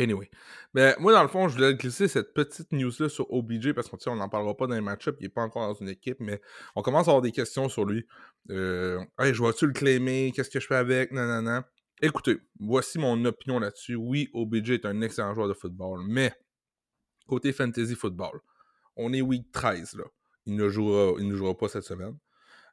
Anyway. 0.00 0.30
Mais 0.72 0.96
moi, 0.98 1.12
dans 1.12 1.22
le 1.22 1.28
fond, 1.28 1.48
je 1.48 1.56
voulais 1.56 1.74
glisser 1.74 2.08
cette 2.08 2.32
petite 2.32 2.72
news-là 2.72 3.10
sur 3.10 3.30
OBJ 3.30 3.74
parce 3.74 3.88
qu'on 3.88 3.98
on 4.06 4.16
n'en 4.16 4.30
parlera 4.30 4.56
pas 4.56 4.66
dans 4.66 4.74
les 4.74 4.80
match-up, 4.80 5.16
il 5.20 5.24
n'est 5.24 5.28
pas 5.28 5.42
encore 5.42 5.68
dans 5.68 5.78
une 5.78 5.90
équipe, 5.90 6.16
mais 6.20 6.40
on 6.74 6.80
commence 6.80 7.06
à 7.06 7.10
avoir 7.10 7.20
des 7.20 7.32
questions 7.32 7.68
sur 7.68 7.84
lui. 7.84 8.06
Euh, 8.48 8.98
hey, 9.18 9.34
je 9.34 9.42
vais-tu 9.42 9.66
le 9.66 9.74
claimer? 9.74 10.32
Qu'est-ce 10.34 10.48
que 10.48 10.58
je 10.58 10.66
fais 10.66 10.76
avec? 10.76 11.12
Nanana. 11.12 11.68
Écoutez, 12.00 12.38
voici 12.58 12.98
mon 12.98 13.22
opinion 13.26 13.58
là-dessus. 13.58 13.94
Oui, 13.94 14.30
OBJ 14.32 14.70
est 14.70 14.86
un 14.86 15.02
excellent 15.02 15.34
joueur 15.34 15.48
de 15.48 15.54
football, 15.54 16.00
mais 16.08 16.32
côté 17.26 17.52
fantasy 17.52 17.94
football, 17.94 18.40
on 18.96 19.12
est 19.12 19.20
week 19.20 19.52
13 19.52 19.96
là. 19.96 20.04
Il 20.46 20.56
ne 20.56 20.68
jouera, 20.70 21.12
il 21.18 21.28
ne 21.28 21.36
jouera 21.36 21.54
pas 21.54 21.68
cette 21.68 21.84
semaine. 21.84 22.16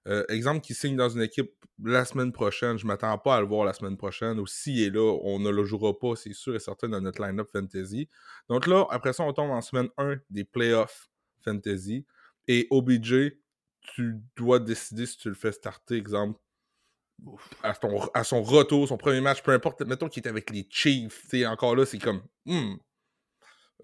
Euh, 0.07 0.23
exemple 0.29 0.61
qui 0.61 0.73
signe 0.73 0.95
dans 0.95 1.09
une 1.09 1.21
équipe 1.21 1.51
la 1.83 2.05
semaine 2.05 2.31
prochaine, 2.31 2.77
je 2.77 2.85
m'attends 2.87 3.17
pas 3.17 3.35
à 3.35 3.41
le 3.41 3.47
voir 3.47 3.65
la 3.65 3.73
semaine 3.73 3.97
prochaine, 3.97 4.39
ou 4.39 4.47
s'il 4.47 4.81
est 4.81 4.89
là, 4.89 5.17
on 5.23 5.39
ne 5.39 5.49
le 5.49 5.63
jouera 5.65 5.97
pas, 5.97 6.15
c'est 6.15 6.33
sûr 6.33 6.55
et 6.55 6.59
certain, 6.59 6.89
dans 6.89 7.01
notre 7.01 7.21
line-up 7.21 7.49
fantasy. 7.51 8.09
Donc 8.49 8.67
là, 8.67 8.85
après 8.89 9.13
ça, 9.13 9.23
on 9.23 9.33
tombe 9.33 9.51
en 9.51 9.61
semaine 9.61 9.89
1 9.97 10.17
des 10.29 10.43
playoffs 10.43 11.09
fantasy. 11.43 12.05
Et 12.47 12.67
OBJ, 12.71 13.33
tu 13.81 14.15
dois 14.35 14.59
décider 14.59 15.05
si 15.05 15.17
tu 15.17 15.29
le 15.29 15.35
fais 15.35 15.51
starter, 15.51 15.97
exemple, 15.97 16.39
à, 17.63 18.23
son 18.23 18.43
retour, 18.43 18.87
son 18.87 18.97
premier 18.97 19.21
match, 19.21 19.41
peu 19.41 19.51
importe, 19.51 19.81
mettons 19.81 20.07
qu'il 20.07 20.23
est 20.23 20.29
avec 20.29 20.49
les 20.51 20.67
Chiefs, 20.69 21.27
tu 21.29 21.45
encore 21.45 21.75
là, 21.75 21.85
c'est 21.85 21.97
comme, 21.97 22.21
hmm, 22.45 22.75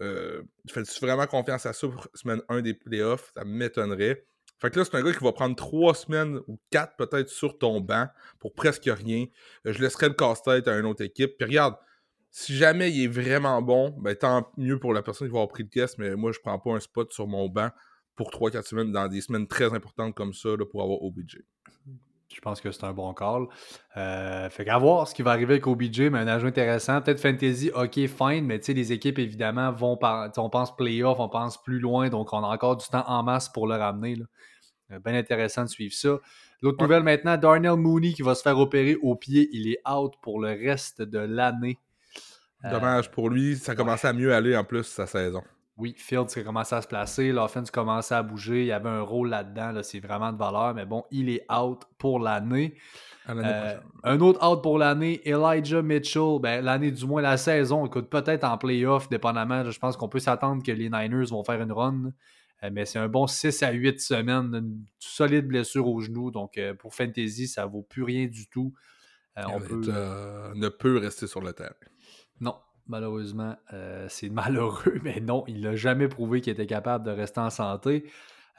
euh, 0.00 0.42
fais-tu 0.68 1.00
vraiment 1.00 1.26
confiance 1.26 1.66
à 1.66 1.72
ça 1.72 1.88
pour 1.88 2.08
semaine 2.14 2.42
1 2.48 2.62
des 2.62 2.74
playoffs? 2.74 3.32
Ça 3.34 3.44
m'étonnerait. 3.44 4.26
Fait 4.58 4.70
que 4.70 4.78
là, 4.78 4.84
c'est 4.84 4.96
un 4.96 5.02
gars 5.02 5.12
qui 5.12 5.22
va 5.22 5.32
prendre 5.32 5.56
trois 5.56 5.94
semaines 5.94 6.40
ou 6.46 6.58
quatre 6.70 6.96
peut-être 6.96 7.28
sur 7.28 7.58
ton 7.58 7.80
banc 7.80 8.06
pour 8.38 8.54
presque 8.54 8.84
rien. 8.86 9.26
Euh, 9.66 9.72
Je 9.72 9.82
laisserai 9.82 10.08
le 10.08 10.14
casse-tête 10.14 10.68
à 10.68 10.78
une 10.78 10.86
autre 10.86 11.04
équipe. 11.04 11.36
Puis 11.36 11.46
regarde, 11.46 11.74
si 12.30 12.56
jamais 12.56 12.90
il 12.90 13.04
est 13.04 13.08
vraiment 13.08 13.62
bon, 13.62 13.94
ben 13.98 14.14
tant 14.16 14.50
mieux 14.56 14.78
pour 14.78 14.92
la 14.92 15.02
personne 15.02 15.28
qui 15.28 15.32
va 15.32 15.38
avoir 15.40 15.52
pris 15.52 15.62
le 15.62 15.68
test, 15.68 15.98
mais 15.98 16.16
moi, 16.16 16.32
je 16.32 16.40
prends 16.40 16.58
pas 16.58 16.72
un 16.72 16.80
spot 16.80 17.12
sur 17.12 17.26
mon 17.26 17.48
banc 17.48 17.70
pour 18.16 18.30
3-4 18.30 18.62
semaines 18.62 18.92
dans 18.92 19.08
des 19.08 19.20
semaines 19.20 19.46
très 19.46 19.72
importantes 19.72 20.14
comme 20.14 20.32
ça 20.32 20.50
pour 20.70 20.82
avoir 20.82 21.02
OBJ. 21.02 21.38
Je 22.34 22.40
pense 22.40 22.60
que 22.60 22.72
c'est 22.72 22.84
un 22.84 22.92
bon 22.92 23.14
call. 23.14 23.46
Euh, 23.96 24.50
fait 24.50 24.64
qu'à 24.64 24.78
voir 24.78 25.06
ce 25.06 25.14
qui 25.14 25.22
va 25.22 25.30
arriver 25.30 25.54
avec 25.54 25.66
OBJ, 25.66 26.00
mais 26.10 26.18
un 26.18 26.26
ajout 26.26 26.48
intéressant. 26.48 27.00
Peut-être 27.00 27.20
Fantasy, 27.20 27.70
ok, 27.72 27.94
fine, 28.08 28.44
mais 28.44 28.58
tu 28.58 28.66
sais, 28.66 28.72
les 28.74 28.92
équipes, 28.92 29.20
évidemment, 29.20 29.70
vont 29.72 29.96
par. 29.96 30.30
On 30.36 30.50
pense 30.50 30.74
playoff, 30.74 31.20
on 31.20 31.28
pense 31.28 31.62
plus 31.62 31.78
loin, 31.78 32.08
donc 32.08 32.32
on 32.32 32.42
a 32.42 32.48
encore 32.48 32.76
du 32.76 32.86
temps 32.88 33.04
en 33.06 33.22
masse 33.22 33.48
pour 33.48 33.68
le 33.68 33.76
ramener. 33.76 34.16
là. 34.16 34.24
Euh, 34.92 34.98
Bien 35.04 35.14
intéressant 35.14 35.64
de 35.64 35.68
suivre 35.68 35.94
ça. 35.94 36.18
L'autre 36.62 36.78
Ouais. 36.78 36.84
nouvelle 36.84 37.02
maintenant, 37.02 37.36
Darnell 37.36 37.76
Mooney 37.76 38.12
qui 38.12 38.22
va 38.22 38.34
se 38.34 38.42
faire 38.42 38.58
opérer 38.58 38.96
au 39.02 39.14
pied. 39.16 39.48
Il 39.52 39.68
est 39.68 39.80
out 39.88 40.14
pour 40.22 40.40
le 40.40 40.48
reste 40.48 41.02
de 41.02 41.18
l'année. 41.18 41.78
Euh, 42.64 42.70
Dommage 42.70 43.10
pour 43.10 43.28
lui, 43.30 43.56
ça 43.56 43.74
commençait 43.74 44.08
à 44.08 44.12
mieux 44.12 44.32
aller 44.34 44.56
en 44.56 44.64
plus 44.64 44.84
sa 44.84 45.06
saison. 45.06 45.42
Oui, 45.76 45.94
Fields 45.98 46.28
qui 46.28 46.38
a 46.38 46.44
commencé 46.44 46.72
à 46.74 46.82
se 46.82 46.86
placer, 46.86 47.32
l'offense 47.32 47.68
commençait 47.70 48.14
à 48.14 48.22
bouger, 48.22 48.60
il 48.60 48.66
y 48.66 48.72
avait 48.72 48.88
un 48.88 49.00
rôle 49.00 49.28
là-dedans, 49.28 49.72
là, 49.72 49.82
c'est 49.82 49.98
vraiment 49.98 50.32
de 50.32 50.38
valeur, 50.38 50.72
mais 50.72 50.86
bon, 50.86 51.02
il 51.10 51.28
est 51.28 51.44
out 51.52 51.82
pour 51.98 52.20
l'année. 52.20 52.76
Euh, 53.28 53.76
un 54.04 54.20
autre 54.20 54.46
out 54.48 54.62
pour 54.62 54.78
l'année, 54.78 55.20
Elijah 55.28 55.82
Mitchell, 55.82 56.38
ben, 56.40 56.64
l'année 56.64 56.92
du 56.92 57.04
moins 57.06 57.22
la 57.22 57.36
saison, 57.36 57.84
écoute, 57.86 58.08
peut-être 58.08 58.44
en 58.44 58.56
playoff, 58.56 59.08
dépendamment, 59.08 59.68
je 59.68 59.78
pense 59.80 59.96
qu'on 59.96 60.08
peut 60.08 60.20
s'attendre 60.20 60.62
que 60.62 60.70
les 60.70 60.88
Niners 60.88 61.26
vont 61.30 61.42
faire 61.42 61.60
une 61.60 61.72
run, 61.72 62.12
mais 62.72 62.86
c'est 62.86 62.98
un 62.98 63.08
bon 63.08 63.26
6 63.26 63.62
à 63.62 63.72
8 63.72 64.00
semaines, 64.00 64.54
une 64.54 64.84
solide 64.98 65.46
blessure 65.46 65.86
au 65.88 66.00
genou, 66.00 66.30
donc 66.30 66.56
euh, 66.58 66.74
pour 66.74 66.94
Fantasy, 66.94 67.46
ça 67.46 67.66
vaut 67.66 67.82
plus 67.82 68.02
rien 68.02 68.26
du 68.26 68.48
tout. 68.48 68.72
Euh, 69.38 69.42
on 69.48 69.60
peut... 69.60 69.82
euh, 69.88 70.52
ne 70.54 70.68
peut 70.68 70.96
rester 70.98 71.26
sur 71.26 71.40
le 71.40 71.52
terrain. 71.52 71.74
Non, 72.40 72.54
malheureusement, 72.86 73.56
euh, 73.72 74.06
c'est 74.08 74.28
malheureux, 74.30 74.98
mais 75.02 75.20
non, 75.20 75.44
il 75.48 75.60
n'a 75.60 75.76
jamais 75.76 76.08
prouvé 76.08 76.40
qu'il 76.40 76.52
était 76.52 76.66
capable 76.66 77.04
de 77.04 77.10
rester 77.10 77.40
en 77.40 77.50
santé. 77.50 78.04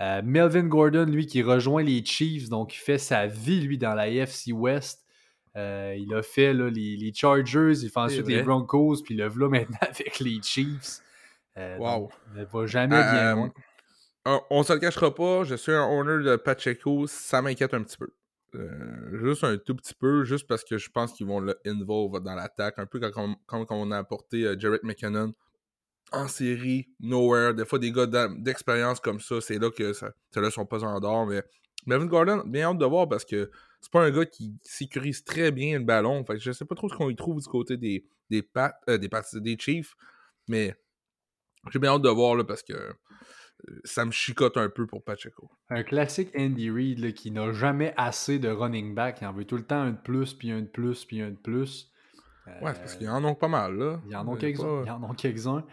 Euh, 0.01 0.21
Melvin 0.23 0.63
Gordon, 0.67 1.05
lui, 1.05 1.25
qui 1.25 1.41
rejoint 1.41 1.81
les 1.81 2.03
Chiefs, 2.03 2.49
donc 2.49 2.75
il 2.75 2.79
fait 2.79 2.97
sa 2.97 3.27
vie, 3.27 3.61
lui, 3.61 3.77
dans 3.77 3.95
la 3.95 4.03
AFC 4.03 4.51
West. 4.51 5.03
Euh, 5.55 5.95
il 5.97 6.13
a 6.13 6.21
fait 6.21 6.53
là, 6.53 6.69
les, 6.69 6.97
les 6.97 7.13
Chargers, 7.13 7.71
il 7.81 7.89
fait 7.89 7.97
ensuite 7.99 8.27
les. 8.27 8.43
Broncos, 8.43 8.97
puis 9.03 9.15
le 9.15 9.27
voilà 9.29 9.47
maintenant 9.61 9.77
avec 9.81 10.19
les 10.19 10.41
Chiefs. 10.43 10.99
Euh, 11.57 11.77
Wow. 11.77 11.99
donc, 12.01 12.11
il 12.35 12.41
ne 12.41 12.45
va 12.45 12.65
jamais 12.65 12.89
bien 13.01 13.31
Euh, 13.31 13.35
loin. 13.35 13.53
On, 14.25 14.63
se 14.63 14.73
le 14.73 14.79
cachera 14.79 15.13
pas, 15.13 15.43
je 15.43 15.55
suis 15.55 15.71
un 15.71 15.83
owner 15.83 16.23
de 16.23 16.35
Pacheco, 16.35 17.07
ça 17.07 17.41
m'inquiète 17.41 17.73
un 17.73 17.83
petit 17.83 17.97
peu. 17.97 18.09
Euh, 18.55 19.25
juste 19.25 19.43
un 19.43 19.57
tout 19.57 19.75
petit 19.75 19.93
peu, 19.93 20.23
juste 20.23 20.47
parce 20.47 20.63
que 20.63 20.77
je 20.77 20.89
pense 20.89 21.13
qu'ils 21.13 21.27
vont 21.27 21.39
le 21.39 21.59
dans 21.65 22.35
l'attaque, 22.35 22.79
un 22.79 22.85
peu 22.85 22.99
comme, 22.99 23.35
comme, 23.45 23.65
comme 23.65 23.77
on 23.77 23.91
a 23.91 23.97
apporté 23.97 24.45
euh, 24.45 24.55
Jarrett 24.57 24.83
McKinnon 24.83 25.33
en 26.11 26.27
série, 26.27 26.87
nowhere. 26.99 27.53
Des 27.53 27.65
fois, 27.65 27.79
des 27.79 27.91
gars 27.91 28.07
d'expérience 28.37 28.99
comme 28.99 29.19
ça, 29.19 29.41
c'est 29.41 29.59
là 29.59 29.69
que 29.69 29.93
ça, 29.93 30.11
ça 30.31 30.41
là 30.41 30.49
son 30.49 30.65
pesant 30.65 30.99
d'or. 30.99 31.27
Mais 31.27 31.43
Melvin 31.85 32.05
Gordon, 32.05 32.43
bien 32.45 32.69
hâte 32.69 32.77
de 32.77 32.85
voir 32.85 33.07
parce 33.07 33.25
que 33.25 33.51
c'est 33.81 33.91
pas 33.91 34.03
un 34.03 34.11
gars 34.11 34.25
qui 34.25 34.55
sécurise 34.63 35.23
très 35.23 35.51
bien 35.51 35.79
le 35.79 35.85
ballon. 35.85 36.23
Fait 36.25 36.33
que 36.33 36.39
je 36.39 36.51
sais 36.51 36.65
pas 36.65 36.75
trop 36.75 36.89
ce 36.89 36.95
qu'on 36.95 37.09
y 37.09 37.15
trouve 37.15 37.41
du 37.41 37.47
côté 37.47 37.77
des, 37.77 38.05
des, 38.29 38.47
euh, 38.89 38.97
des, 38.97 39.09
des 39.41 39.57
Chiefs, 39.59 39.95
mais 40.47 40.75
j'ai 41.71 41.79
bien 41.79 41.91
hâte 41.91 42.01
de 42.01 42.09
voir 42.09 42.35
là, 42.35 42.43
parce 42.43 42.63
que 42.63 42.73
ça 43.83 44.05
me 44.05 44.11
chicote 44.11 44.57
un 44.57 44.69
peu 44.69 44.85
pour 44.87 45.03
Pacheco. 45.03 45.49
Un 45.69 45.83
classique 45.83 46.31
Andy 46.37 46.69
Reid 46.69 47.13
qui 47.13 47.31
n'a 47.31 47.51
jamais 47.53 47.93
assez 47.97 48.39
de 48.39 48.49
running 48.49 48.95
back. 48.95 49.19
Il 49.21 49.27
en 49.27 49.33
veut 49.33 49.45
tout 49.45 49.57
le 49.57 49.63
temps 49.63 49.81
un 49.81 49.91
de 49.91 50.01
plus, 50.01 50.33
puis 50.33 50.51
un 50.51 50.61
de 50.61 50.67
plus, 50.67 51.05
puis 51.05 51.21
un 51.21 51.31
de 51.31 51.37
plus. 51.37 51.91
ouais, 52.47 52.73
parce 52.73 52.95
qu'il 52.95 53.07
y 53.07 53.09
en 53.09 53.23
a 53.23 53.35
pas 53.35 53.47
mal. 53.47 53.77
Là. 53.77 54.01
Il 54.05 54.11
y 54.11 54.15
en 54.15 54.31
a 54.31 55.15
quelques-uns. 55.15 55.65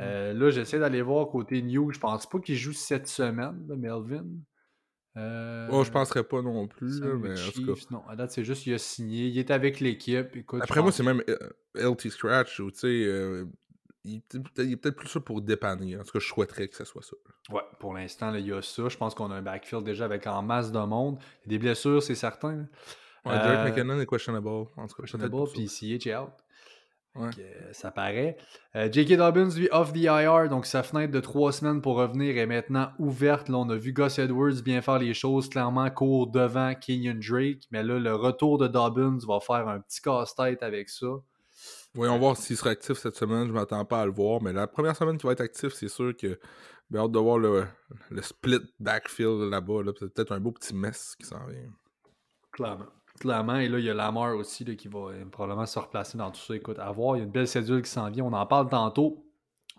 Euh, 0.00 0.32
là, 0.32 0.50
j'essaie 0.50 0.78
d'aller 0.78 1.02
voir 1.02 1.28
côté 1.28 1.60
New. 1.62 1.90
Je 1.92 1.98
pense 1.98 2.28
pas 2.28 2.38
qu'il 2.38 2.56
joue 2.56 2.72
cette 2.72 3.08
semaine, 3.08 3.66
Melvin. 3.76 4.26
Euh, 5.16 5.66
oh, 5.72 5.82
je 5.82 5.90
penserais 5.90 6.22
pas 6.22 6.42
non 6.42 6.68
plus. 6.68 7.00
mais 7.00 7.34
Non, 7.90 8.06
à 8.08 8.14
date, 8.14 8.30
c'est 8.30 8.44
juste 8.44 8.62
qu'il 8.62 8.74
a 8.74 8.78
signé. 8.78 9.26
Il 9.26 9.38
est 9.38 9.50
avec 9.50 9.80
l'équipe. 9.80 10.28
Après 10.60 10.80
moi, 10.80 10.92
c'est 10.92 11.02
même 11.02 11.22
LT 11.74 12.10
Scratch. 12.10 12.60
Ou, 12.60 12.70
tu 12.70 12.78
sais, 12.78 13.44
il, 14.08 14.72
est 14.72 14.76
peut-être 14.76 14.96
plus 14.96 15.08
ça 15.08 15.20
pour 15.20 15.40
dépanner. 15.40 15.96
En 15.96 16.02
tout 16.02 16.12
cas, 16.12 16.18
je 16.18 16.26
souhaiterais 16.26 16.68
que 16.68 16.76
ce 16.76 16.84
soit 16.84 17.02
ça. 17.02 17.16
Ouais, 17.50 17.62
pour 17.78 17.94
l'instant, 17.94 18.34
il 18.34 18.46
y 18.46 18.52
a 18.52 18.62
ça. 18.62 18.88
Je 18.88 18.96
pense 18.96 19.14
qu'on 19.14 19.30
a 19.30 19.36
un 19.36 19.42
backfield 19.42 19.84
déjà 19.84 20.04
avec 20.04 20.26
en 20.26 20.42
masse 20.42 20.72
de 20.72 20.78
monde. 20.78 21.18
des 21.46 21.58
blessures, 21.58 22.02
c'est 22.02 22.14
certain. 22.14 22.66
Ouais, 23.24 23.32
euh, 23.34 23.64
McKinnon 23.64 24.00
est 24.00 24.06
questionable. 24.06 24.48
En 24.48 24.66
tout 24.86 24.94
cas, 24.96 25.02
questionable, 25.02 25.36
puis 25.52 25.68
CH 25.68 26.06
est 26.06 26.16
out. 26.16 26.30
Ouais. 27.14 27.30
ça 27.72 27.90
paraît. 27.90 28.36
Euh, 28.76 28.88
J.K. 28.90 29.16
Dobbins, 29.16 29.48
lui, 29.56 29.68
off 29.72 29.92
the 29.92 30.04
IR, 30.04 30.48
donc 30.48 30.66
sa 30.66 30.84
fenêtre 30.84 31.12
de 31.12 31.18
trois 31.18 31.50
semaines 31.52 31.80
pour 31.80 31.96
revenir 31.96 32.36
est 32.36 32.46
maintenant 32.46 32.92
ouverte. 32.98 33.48
Là, 33.48 33.58
on 33.58 33.68
a 33.70 33.76
vu 33.76 33.92
Gus 33.92 34.18
Edwards 34.18 34.62
bien 34.62 34.80
faire 34.82 34.98
les 34.98 35.14
choses, 35.14 35.48
clairement 35.48 35.90
court 35.90 36.28
devant 36.28 36.74
Kenyon 36.74 37.18
Drake, 37.18 37.62
mais 37.72 37.82
là, 37.82 37.98
le 37.98 38.14
retour 38.14 38.58
de 38.58 38.68
Dobbins 38.68 39.18
va 39.26 39.40
faire 39.40 39.66
un 39.66 39.80
petit 39.80 40.00
casse-tête 40.00 40.62
avec 40.62 40.88
ça. 40.90 41.08
Voyons 41.98 42.16
voir 42.16 42.36
s'il 42.36 42.56
sera 42.56 42.70
actif 42.70 42.96
cette 42.96 43.16
semaine. 43.16 43.48
Je 43.48 43.52
m'attends 43.52 43.84
pas 43.84 44.02
à 44.02 44.06
le 44.06 44.12
voir. 44.12 44.40
Mais 44.40 44.52
la 44.52 44.68
première 44.68 44.94
semaine 44.94 45.18
qu'il 45.18 45.26
va 45.26 45.32
être 45.32 45.40
actif, 45.40 45.72
c'est 45.72 45.88
sûr 45.88 46.16
que 46.16 46.38
j'ai 46.92 46.96
hâte 46.96 47.10
de 47.10 47.18
voir 47.18 47.38
le, 47.38 47.64
split 48.22 48.60
backfield 48.78 49.50
là-bas. 49.50 49.82
Là. 49.82 49.90
C'est 49.98 50.14
peut-être 50.14 50.30
un 50.30 50.38
beau 50.38 50.52
petit 50.52 50.76
mess 50.76 51.16
qui 51.16 51.26
s'en 51.26 51.44
vient. 51.48 51.72
Clairement. 52.52 52.86
Clairement. 53.18 53.56
Et 53.56 53.68
là, 53.68 53.80
il 53.80 53.84
y 53.84 53.90
a 53.90 53.94
Lamar 53.94 54.36
aussi 54.36 54.64
là, 54.64 54.76
qui 54.76 54.86
va 54.86 55.08
euh, 55.08 55.24
probablement 55.24 55.66
se 55.66 55.76
replacer 55.76 56.16
dans 56.16 56.30
tout 56.30 56.40
ça. 56.40 56.54
Écoute, 56.54 56.78
à 56.78 56.88
voir. 56.92 57.16
Il 57.16 57.18
y 57.18 57.22
a 57.22 57.24
une 57.24 57.32
belle 57.32 57.48
cédule 57.48 57.82
qui 57.82 57.90
s'en 57.90 58.08
vient. 58.10 58.26
On 58.26 58.32
en 58.32 58.46
parle 58.46 58.68
tantôt. 58.68 59.26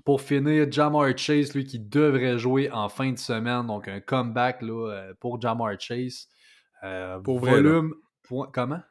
Pour 0.04 0.20
finir, 0.20 0.70
Jamar 0.70 1.18
Chase, 1.18 1.54
lui, 1.54 1.64
qui 1.64 1.80
devrait 1.80 2.38
jouer 2.38 2.70
en 2.70 2.90
fin 2.90 3.14
de 3.14 3.18
semaine. 3.18 3.66
Donc, 3.68 3.88
un 3.88 4.02
comeback 4.02 4.62
là, 4.62 4.92
euh, 4.92 5.14
pour 5.22 5.40
Jamar 5.40 5.80
Chase. 5.80 6.28
Euh, 6.84 7.18
pour 7.22 7.40
vrai. 7.40 7.52
Volume. 7.62 7.96
Comment? 8.52 8.82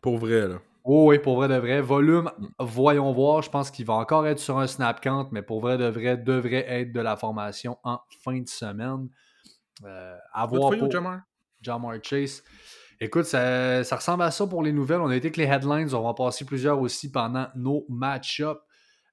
Pour 0.00 0.18
vrai, 0.18 0.48
là. 0.48 0.58
Oh, 0.88 1.08
oui, 1.08 1.18
pour 1.18 1.34
vrai 1.34 1.48
de 1.48 1.56
vrai. 1.56 1.80
Volume, 1.80 2.30
mm. 2.38 2.46
voyons 2.60 3.12
voir. 3.12 3.42
Je 3.42 3.50
pense 3.50 3.72
qu'il 3.72 3.84
va 3.84 3.94
encore 3.94 4.26
être 4.26 4.38
sur 4.38 4.58
un 4.58 4.68
snap 4.68 5.00
count, 5.00 5.28
mais 5.32 5.42
pour 5.42 5.60
vrai 5.60 5.76
de 5.76 5.86
vrai, 5.86 6.16
devrait 6.16 6.64
être 6.68 6.92
de 6.92 7.00
la 7.00 7.16
formation 7.16 7.76
en 7.82 7.98
fin 8.22 8.40
de 8.40 8.48
semaine. 8.48 9.08
Euh, 9.84 10.16
à 10.32 10.46
voir 10.46 10.76
pour 10.78 10.90
Jamar? 10.90 11.22
Jamar 11.60 11.96
Chase. 12.02 12.44
Écoute, 13.00 13.24
ça, 13.24 13.82
ressemble 13.82 14.22
à 14.22 14.30
ça 14.30 14.46
pour 14.46 14.62
les 14.62 14.72
nouvelles. 14.72 15.00
On 15.00 15.08
a 15.08 15.16
été 15.16 15.32
que 15.32 15.40
les 15.40 15.46
headlines. 15.46 15.92
On 15.92 16.02
va 16.04 16.14
passer 16.14 16.44
plusieurs 16.44 16.80
aussi 16.80 17.10
pendant 17.10 17.48
nos 17.56 17.84
match-ups. 17.88 18.60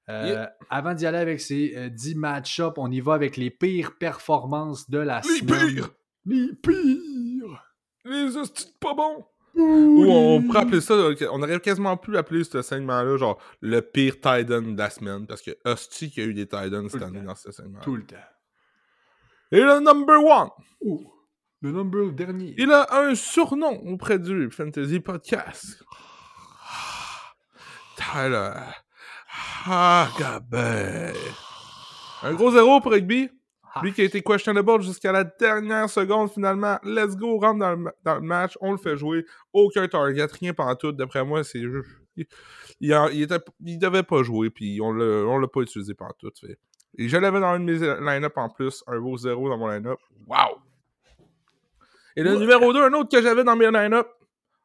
Euh, 0.08 0.46
avant 0.70 0.94
d'y 0.94 1.06
aller 1.06 1.18
avec 1.18 1.40
ces 1.40 1.90
10 1.90 2.14
euh, 2.14 2.18
match-ups, 2.18 2.74
on 2.76 2.90
y 2.90 3.00
va 3.00 3.14
avec 3.14 3.36
les 3.36 3.50
pires 3.50 3.98
performances 3.98 4.88
de 4.88 4.98
la 4.98 5.22
semaine. 5.22 5.66
Les 5.66 5.74
pires! 5.74 5.90
Les 6.26 6.48
pires! 6.62 7.74
Les 8.04 8.36
hosties 8.36 8.74
pas 8.78 8.94
bons! 8.94 9.24
Ou 9.56 10.06
on 10.10 10.42
pourrait 10.42 10.60
appeler 10.60 10.80
ça, 10.80 10.94
on 11.30 11.42
aurait 11.42 11.60
quasiment 11.60 11.96
pu 11.96 12.16
appeler 12.16 12.44
ce 12.44 12.62
segment-là 12.62 13.16
genre 13.16 13.40
le 13.60 13.80
pire 13.80 14.14
Titan 14.14 14.62
de 14.62 14.76
la 14.76 14.90
semaine, 14.90 15.26
parce 15.26 15.42
que 15.42 15.52
Hostie 15.64 16.10
qui 16.10 16.20
a 16.20 16.24
eu 16.24 16.34
des 16.34 16.46
Titans 16.46 16.88
cette 16.88 17.02
année 17.02 17.20
dans 17.20 17.34
ce 17.34 17.52
segment. 17.52 17.80
Tout 17.80 17.96
le 17.96 18.04
temps. 18.04 18.16
Et 19.52 19.60
le 19.60 19.80
number 19.80 20.24
one. 20.24 20.48
le 21.60 21.70
number 21.70 22.12
dernier. 22.12 22.54
Il 22.58 22.72
a 22.72 22.88
un 22.92 23.14
surnom 23.14 23.80
auprès 23.86 24.18
du 24.18 24.50
Fantasy 24.50 25.00
Podcast. 25.00 25.84
Tyler. 27.96 28.52
Ah, 29.66 30.08
Un 32.22 32.34
gros 32.34 32.50
zéro 32.50 32.80
pour 32.80 32.92
Rugby. 32.92 33.30
Lui 33.82 33.92
qui 33.92 34.02
a 34.02 34.04
été 34.04 34.22
questionable 34.22 34.82
jusqu'à 34.82 35.12
la 35.12 35.24
dernière 35.24 35.88
seconde, 35.88 36.30
finalement, 36.30 36.78
let's 36.84 37.16
go, 37.16 37.38
rentre 37.38 37.58
dans 37.58 37.74
le, 37.74 37.90
dans 38.04 38.14
le, 38.14 38.20
match, 38.20 38.56
on 38.60 38.72
le 38.72 38.78
fait 38.78 38.96
jouer, 38.96 39.24
aucun 39.52 39.88
target, 39.88 40.26
rien 40.40 40.54
pendant 40.54 40.76
tout. 40.76 40.92
D'après 40.92 41.24
moi, 41.24 41.42
c'est 41.44 41.60
juste. 41.60 41.88
Il, 42.16 42.26
il, 42.80 43.28
il, 43.60 43.78
devait 43.78 44.04
pas 44.04 44.22
jouer, 44.22 44.50
puis 44.50 44.80
on 44.80 44.92
l'a 44.92 45.48
pas 45.48 45.60
utilisé 45.60 45.94
pendant 45.94 46.14
tout. 46.18 46.30
Fait. 46.40 46.58
Et 46.96 47.08
je 47.08 47.16
l'avais 47.16 47.40
dans 47.40 47.56
une 47.56 47.66
de 47.66 47.72
mes 47.72 48.12
line-up 48.12 48.32
en 48.36 48.48
plus, 48.48 48.84
un 48.86 49.00
beau 49.00 49.16
zéro 49.16 49.48
dans 49.48 49.58
mon 49.58 49.68
line-up. 49.68 49.98
Wow! 50.26 50.60
Et 52.16 52.22
le 52.22 52.36
numéro 52.36 52.72
2, 52.72 52.84
un 52.84 52.92
autre 52.92 53.10
que 53.10 53.20
j'avais 53.20 53.42
dans 53.42 53.56
mes 53.56 53.70
line-up. 53.70 54.06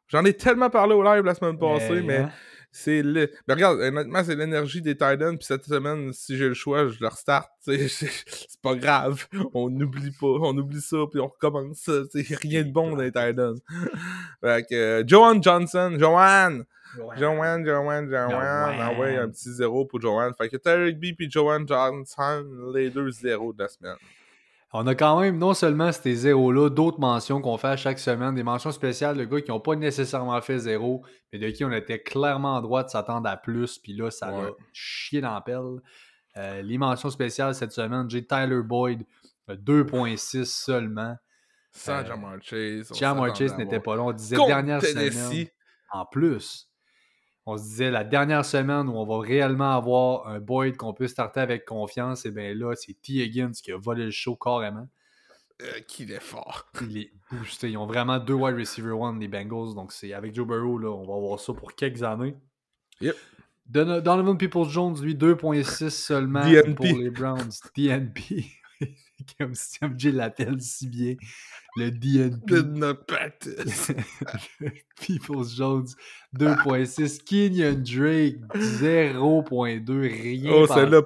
J'en 0.07 0.23
ai 0.25 0.33
tellement 0.33 0.69
parlé 0.69 0.93
au 0.93 1.03
live 1.03 1.23
la 1.23 1.33
semaine 1.33 1.57
passée, 1.57 2.01
mais? 2.01 2.27
C'est 2.71 3.01
le. 3.01 3.31
Mais 3.47 3.55
regarde, 3.55 3.79
honnêtement, 3.79 4.23
c'est 4.23 4.35
l'énergie 4.35 4.81
des 4.81 4.93
Titans. 4.93 5.37
Puis 5.37 5.45
cette 5.45 5.65
semaine, 5.65 6.13
si 6.13 6.37
j'ai 6.37 6.47
le 6.47 6.53
choix, 6.53 6.87
je 6.87 6.99
le 6.99 7.07
restart. 7.07 7.49
C'est 7.61 8.61
pas 8.63 8.75
grave. 8.75 9.25
On 9.53 9.69
n'oublie 9.69 10.11
pas. 10.11 10.27
On 10.27 10.57
oublie 10.57 10.81
ça, 10.81 10.97
puis 11.11 11.19
on 11.19 11.27
recommence. 11.27 11.89
C'est 12.11 12.35
rien 12.35 12.63
de 12.63 12.71
bon 12.71 12.95
dans 12.95 13.01
les 13.01 13.11
Titans. 13.11 13.57
fait 14.43 14.65
que 14.69 15.03
Joanne 15.05 15.43
Johnson, 15.43 15.95
Joanne! 15.99 16.65
Joanne, 17.17 17.65
Joanne, 17.65 18.09
Joanne. 18.09 18.33
Ah 18.33 18.93
ouais, 18.99 19.17
un 19.17 19.29
petit 19.29 19.51
zéro 19.51 19.85
pour 19.85 20.01
Joanne. 20.01 20.33
Fait 20.35 20.49
que 20.49 20.57
Tarek 20.57 20.99
B 20.99 21.15
puis 21.15 21.29
Joanne 21.29 21.67
Johnson, 21.67 22.45
les 22.73 22.89
deux 22.89 23.11
zéros 23.11 23.53
de 23.53 23.63
la 23.63 23.69
semaine. 23.69 23.97
On 24.71 24.85
a 24.85 24.93
quand 24.93 25.19
même 25.19 25.37
non 25.39 25.55
seulement 25.55 25.91
ces 25.91 26.13
zéros-là, 26.13 26.69
d'autres 26.69 26.99
mentions 26.99 27.41
qu'on 27.41 27.57
fait 27.57 27.69
à 27.69 27.77
chaque 27.77 27.97
semaine, 27.97 28.35
des 28.35 28.43
mentions 28.43 28.71
spéciales 28.71 29.17
de 29.17 29.23
gars 29.23 29.41
qui 29.41 29.49
n'ont 29.49 29.59
pas 29.59 29.75
nécessairement 29.75 30.39
fait 30.41 30.59
zéro, 30.59 31.03
mais 31.33 31.39
de 31.39 31.49
qui 31.49 31.65
on 31.65 31.71
était 31.71 32.01
clairement 32.01 32.55
en 32.55 32.61
droit 32.61 32.83
de 32.83 32.89
s'attendre 32.89 33.27
à 33.27 33.35
plus, 33.35 33.79
puis 33.79 33.93
là, 33.93 34.11
ça 34.11 34.27
a 34.27 34.51
chié 34.71 35.21
dans 35.21 35.33
la 35.33 35.41
pelle. 35.41 35.79
Euh, 36.37 36.61
les 36.61 36.77
mentions 36.77 37.09
spéciales 37.09 37.55
cette 37.55 37.71
semaine, 37.71 38.07
j'ai 38.09 38.25
Tyler 38.25 38.61
Boyd, 38.61 39.03
2.6 39.49 40.45
seulement. 40.45 41.15
Sans 41.71 42.01
euh, 42.01 42.05
Jamar 42.05 42.35
Chase. 42.41 42.91
Jamar 42.93 43.35
Chase 43.35 43.57
n'était 43.57 43.79
pas 43.79 43.95
là. 43.95 44.03
On 44.03 44.11
disait 44.11 44.37
dernière 44.37 44.83
semaine. 44.83 45.47
En 45.91 46.05
plus 46.05 46.68
on 47.49 47.57
se 47.57 47.63
disait 47.63 47.91
la 47.91 48.03
dernière 48.03 48.45
semaine 48.45 48.87
où 48.89 48.93
on 48.93 49.05
va 49.05 49.19
réellement 49.25 49.75
avoir 49.75 50.27
un 50.27 50.39
Boyd 50.39 50.77
qu'on 50.77 50.93
peut 50.93 51.07
starter 51.07 51.39
avec 51.39 51.65
confiance, 51.65 52.25
et 52.25 52.31
bien 52.31 52.53
là, 52.53 52.73
c'est 52.75 52.93
T. 53.01 53.13
Higgins 53.23 53.51
qui 53.51 53.71
a 53.71 53.77
volé 53.77 54.05
le 54.05 54.11
show 54.11 54.35
carrément. 54.35 54.87
Euh, 55.61 55.79
qu'il 55.87 56.11
est 56.11 56.21
fort. 56.21 56.67
Il 56.81 56.97
est 56.97 57.11
boosté. 57.31 57.69
Ils 57.69 57.77
ont 57.77 57.85
vraiment 57.85 58.17
deux 58.17 58.33
wide 58.33 58.55
receiver 58.55 58.91
one, 58.91 59.19
les 59.19 59.27
Bengals. 59.27 59.75
Donc, 59.75 59.91
c'est 59.91 60.13
avec 60.13 60.33
Joe 60.33 60.47
Burrow, 60.47 60.77
là, 60.77 60.89
on 60.89 61.05
va 61.05 61.15
avoir 61.15 61.39
ça 61.39 61.53
pour 61.53 61.75
quelques 61.75 62.01
années. 62.03 62.35
Yep. 63.01 63.15
Donovan 63.67 64.37
Peoples-Jones, 64.37 65.01
lui, 65.01 65.15
2.6 65.15 65.89
seulement 65.89 66.43
pour 66.75 66.85
les 66.85 67.09
Browns. 67.09 67.51
DNP. 67.75 68.45
Comme 69.37 69.53
si 69.53 69.77
MJ 69.83 70.05
l'appelle 70.05 70.61
si 70.61 70.87
bien. 70.87 71.15
Le 71.79 71.91
DNP. 71.91 72.55
People's 75.01 75.55
Jones 75.55 75.87
2.6. 76.37 77.23
Kenyon 77.23 77.81
Drake 77.83 78.35
0.2. 78.53 80.01
Rien. 80.01 80.51
Oh, 80.53 80.67
celle-là, 80.67 81.01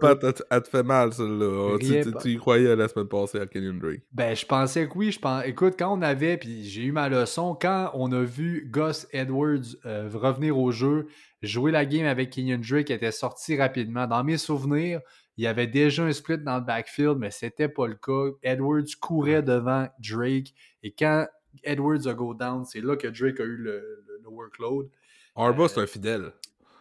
elle, 0.49 0.63
te 0.63 0.69
fait 0.69 0.83
mal, 0.83 1.13
celle-là. 1.13 1.75
Oh, 1.75 1.77
tu, 1.77 2.31
y 2.31 2.37
croyais 2.37 2.75
la 2.75 2.87
semaine 2.87 3.07
passée 3.07 3.39
à 3.39 3.45
Kenyon 3.45 3.75
Drake. 3.79 4.01
Ben, 4.11 4.35
je 4.35 4.45
pensais 4.45 4.87
que 4.87 4.97
oui. 4.97 5.11
Je 5.11 5.19
pense... 5.19 5.45
Écoute, 5.45 5.75
quand 5.77 5.95
on 5.95 6.01
avait, 6.01 6.37
puis 6.37 6.63
j'ai 6.63 6.83
eu 6.83 6.91
ma 6.91 7.07
leçon, 7.07 7.55
quand 7.59 7.91
on 7.93 8.11
a 8.11 8.23
vu 8.23 8.67
Gus 8.71 9.05
Edwards 9.11 9.77
euh, 9.85 10.09
revenir 10.11 10.57
au 10.57 10.71
jeu, 10.71 11.07
jouer 11.43 11.71
la 11.71 11.85
game 11.85 12.07
avec 12.07 12.31
Kenyon 12.31 12.61
Drake, 12.67 12.89
était 12.89 13.11
sorti 13.11 13.55
rapidement. 13.57 14.07
Dans 14.07 14.23
mes 14.23 14.37
souvenirs, 14.37 15.01
il 15.37 15.43
y 15.43 15.47
avait 15.47 15.67
déjà 15.67 16.03
un 16.03 16.11
split 16.11 16.37
dans 16.37 16.57
le 16.57 16.63
backfield, 16.63 17.17
mais 17.17 17.31
c'était 17.31 17.69
pas 17.69 17.87
le 17.87 17.95
cas. 17.95 18.35
Edwards 18.43 18.83
courait 19.01 19.41
devant 19.41 19.87
Drake. 19.99 20.53
Et 20.83 20.91
quand 20.91 21.27
Edwards 21.63 22.07
a 22.07 22.13
go 22.13 22.33
down, 22.33 22.65
c'est 22.65 22.81
là 22.81 22.95
que 22.95 23.07
Drake 23.07 23.39
a 23.39 23.43
eu 23.43 23.57
le, 23.57 24.03
workload. 24.25 24.89
Arba, 25.35 25.67
c'est 25.67 25.81
un 25.81 25.87
fidèle. 25.87 26.31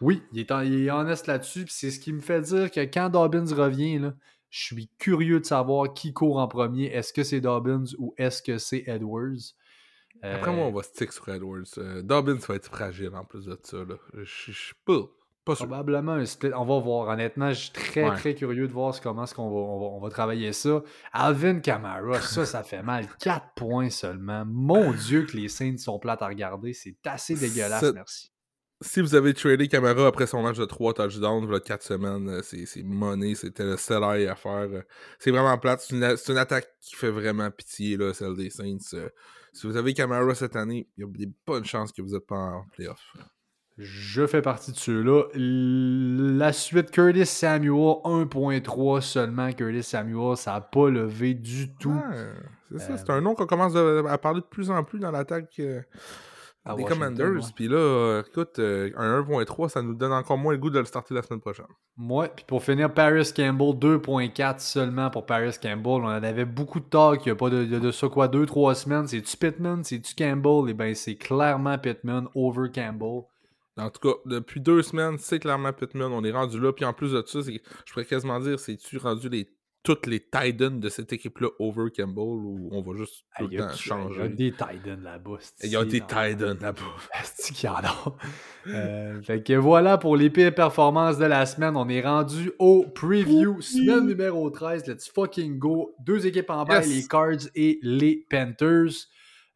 Oui, 0.01 0.21
il 0.31 0.39
est, 0.39 0.51
il 0.65 0.87
est 0.87 0.91
honnête 0.91 1.27
là-dessus. 1.27 1.65
C'est 1.67 1.91
ce 1.91 1.99
qui 1.99 2.13
me 2.13 2.21
fait 2.21 2.41
dire 2.41 2.71
que 2.71 2.81
quand 2.81 3.09
Dobbins 3.09 3.53
revient, 3.55 3.99
là, 3.99 4.13
je 4.49 4.63
suis 4.63 4.89
curieux 4.99 5.39
de 5.39 5.45
savoir 5.45 5.93
qui 5.93 6.13
court 6.13 6.37
en 6.37 6.47
premier. 6.47 6.85
Est-ce 6.85 7.11
que 7.11 7.23
c'est 7.23 7.41
Dobbins 7.41 7.85
ou 7.97 8.13
est-ce 8.17 8.41
que 8.43 8.57
c'est 8.57 8.83
Edwards? 8.87 9.55
Après 10.21 10.53
moi, 10.53 10.65
on 10.65 10.71
va 10.71 10.83
stick 10.83 11.11
sur 11.11 11.27
Edwards. 11.27 11.63
Euh, 11.77 12.01
Dobbins 12.01 12.39
va 12.47 12.55
être 12.55 12.67
fragile 12.67 13.11
en 13.13 13.25
plus 13.25 13.45
de 13.45 13.57
ça. 13.61 13.77
Là. 13.77 13.95
Je 14.13 14.51
suis 14.51 14.75
pas. 14.85 15.09
Pas 15.45 15.55
sûr. 15.55 15.67
Probablement 15.67 16.13
un 16.13 16.25
split. 16.25 16.51
On 16.55 16.63
va 16.65 16.79
voir. 16.79 17.09
Honnêtement, 17.09 17.49
je 17.49 17.59
suis 17.63 17.71
très, 17.71 18.09
Ouais. 18.09 18.15
très 18.15 18.33
curieux 18.35 18.67
de 18.67 18.73
voir 18.73 18.99
comment 19.01 19.23
est-ce 19.25 19.35
qu'on 19.35 19.49
va, 19.49 19.55
on 19.55 19.79
va, 19.79 19.85
on 19.97 19.99
va 19.99 20.09
travailler 20.09 20.53
ça. 20.53 20.81
Alvin 21.11 21.59
Kamara, 21.59 22.21
ça, 22.21 22.45
ça 22.45 22.63
fait 22.63 22.81
mal. 22.81 23.07
4 23.19 23.47
points 23.55 23.89
seulement. 23.89 24.45
Mon 24.45 24.91
Dieu 24.93 25.25
que 25.25 25.35
les 25.35 25.49
scènes 25.49 25.77
sont 25.77 25.99
plates 25.99 26.21
à 26.21 26.27
regarder. 26.27 26.73
C'est 26.73 26.95
assez 27.05 27.35
dégueulasse, 27.35 27.83
merci. 27.93 28.29
Si 28.81 28.99
vous 28.99 29.15
avez 29.15 29.33
tradé 29.33 29.69
Camara 29.69 30.07
après 30.07 30.27
son 30.27 30.41
match 30.43 30.57
de 30.57 30.65
3 30.65 30.93
touchdowns, 30.93 31.45
voilà 31.45 31.61
4 31.61 31.83
semaines, 31.83 32.27
euh, 32.27 32.41
c'est 32.43 32.83
money, 32.83 33.33
c'était 33.33 33.63
le 33.63 33.75
high 33.77 34.27
à 34.27 34.35
faire. 34.35 34.51
euh. 34.51 34.81
C'est 35.19 35.31
vraiment 35.31 35.57
plate. 35.57 35.81
C'est 35.81 35.95
une, 35.95 36.37
attaque 36.37 36.67
qui 36.81 36.95
fait 36.95 37.09
vraiment 37.11 37.49
pitié, 37.49 37.95
là, 37.95 38.13
celle 38.13 38.35
des 38.35 38.49
Saints. 38.49 38.77
euh. 38.93 39.09
Si 39.53 39.67
vous 39.67 39.77
avez 39.77 39.93
Camara 39.93 40.35
cette 40.35 40.55
année, 40.57 40.89
il 40.97 41.01
y 41.01 41.03
a 41.05 41.07
des 41.09 41.31
bonnes 41.45 41.63
chances 41.63 41.91
que 41.93 42.01
vous 42.01 42.09
n'êtes 42.13 42.25
pas 42.25 42.35
en 42.35 42.65
playoff. 42.73 42.99
Je 43.77 44.27
fais 44.27 44.41
partie 44.41 44.71
de 44.71 44.77
ceux-là. 44.77 45.23
La 45.35 46.53
suite, 46.53 46.91
Curtis 46.91 47.25
Samuel, 47.25 47.95
1.3 48.03 49.01
seulement. 49.01 49.51
Curtis 49.51 49.83
Samuel, 49.83 50.37
ça 50.37 50.53
n'a 50.53 50.61
pas 50.61 50.89
levé 50.89 51.33
du 51.33 51.73
tout. 51.75 51.89
Ouais, 51.91 52.27
c'est 52.71 52.79
ça, 52.79 52.93
Euh, 52.93 52.97
c'est 52.97 53.09
un 53.09 53.21
nom 53.21 53.33
qu'on 53.35 53.47
commence 53.47 53.73
à 53.75 54.17
parler 54.17 54.41
de 54.41 54.45
plus 54.45 54.69
en 54.69 54.83
plus 54.83 54.99
dans 54.99 55.09
l'attaque 55.11 55.55
euh, 55.59 55.81
des 56.77 56.83
Commanders. 56.83 57.51
Puis 57.55 57.67
là, 57.67 57.75
euh, 57.77 58.23
écoute, 58.25 58.59
euh, 58.59 58.91
un 58.95 59.21
1.3, 59.21 59.69
ça 59.69 59.81
nous 59.81 59.95
donne 59.95 60.13
encore 60.13 60.37
moins 60.37 60.53
le 60.53 60.59
goût 60.59 60.69
de 60.69 60.79
le 60.79 60.85
starter 60.85 61.13
la 61.15 61.23
semaine 61.23 61.41
prochaine. 61.41 61.65
Ouais, 61.97 62.31
puis 62.35 62.45
pour 62.47 62.63
finir, 62.63 62.93
Paris 62.93 63.31
Campbell, 63.35 63.73
2.4 63.73 64.59
seulement 64.59 65.09
pour 65.09 65.25
Paris 65.25 65.55
Campbell. 65.61 66.03
On 66.03 66.05
en 66.05 66.23
avait 66.23 66.45
beaucoup 66.45 66.79
de 66.79 66.85
talk, 66.85 67.25
il 67.25 67.29
y 67.29 67.31
a 67.31 67.35
pas 67.35 67.49
de, 67.49 67.65
de 67.65 67.91
ça 67.91 68.07
quoi, 68.07 68.27
2-3 68.27 68.75
semaines. 68.75 69.07
C'est-tu 69.07 69.35
Pittman, 69.35 69.83
c'est-tu 69.83 70.13
Campbell? 70.15 70.69
Eh 70.69 70.73
bien, 70.75 70.93
c'est 70.93 71.15
clairement 71.15 71.77
Pittman 71.79 72.27
over 72.35 72.69
Campbell. 72.73 73.23
En 73.77 73.89
tout 73.89 73.99
cas, 74.07 74.15
depuis 74.25 74.61
deux 74.61 74.81
semaines, 74.83 75.17
c'est 75.17 75.39
clairement 75.39 75.73
Pittman. 75.73 76.11
On 76.11 76.23
est 76.23 76.31
rendu 76.31 76.59
là. 76.59 76.71
Puis 76.73 76.85
en 76.85 76.93
plus 76.93 77.11
de 77.13 77.23
ça, 77.25 77.41
c'est- 77.41 77.61
je 77.85 77.91
pourrais 77.93 78.05
quasiment 78.05 78.39
dire, 78.39 78.59
c'est-tu 78.59 78.97
rendu 78.99 79.29
les, 79.29 79.49
toutes 79.81 80.05
les 80.05 80.19
Titans 80.21 80.79
de 80.79 80.89
cette 80.89 81.11
équipe-là 81.11 81.49
over 81.59 81.89
Campbell 81.93 82.23
ou 82.23 82.69
on 82.71 82.81
va 82.83 82.95
juste 82.97 83.25
Ah, 83.33 83.39
tout 83.43 83.49
le 83.49 83.57
temps 83.57 83.63
il 83.65 83.69
y 83.69 83.73
a 83.73 83.75
changer? 83.75 84.29
des 84.29 84.51
Titans 84.51 85.01
là-bas. 85.03 85.37
Il 85.63 85.69
y 85.71 85.75
a 85.75 85.83
des 85.83 85.99
Titans 86.01 86.57
là-bas. 86.61 86.81
Asti 87.13 87.51
qu'il 87.53 87.67
y 87.67 87.69
en 87.69 87.75
a. 87.77 88.15
Euh, 88.67 89.21
fait 89.23 89.43
que 89.43 89.53
voilà 89.53 89.97
pour 89.97 90.15
les 90.15 90.29
pires 90.29 90.53
performances 90.55 91.17
de 91.17 91.25
la 91.25 91.45
semaine. 91.45 91.75
On 91.75 91.89
est 91.89 92.01
rendu 92.01 92.51
au 92.59 92.85
preview, 92.93 93.59
semaine 93.59 94.05
numéro 94.05 94.49
13. 94.51 94.85
Let's 94.87 95.09
fucking 95.09 95.57
go. 95.57 95.95
Deux 95.99 96.27
équipes 96.27 96.51
en 96.51 96.63
bas, 96.63 96.79
les 96.81 97.05
Cards 97.07 97.47
et 97.55 97.79
les 97.81 98.25
Panthers. 98.29 99.07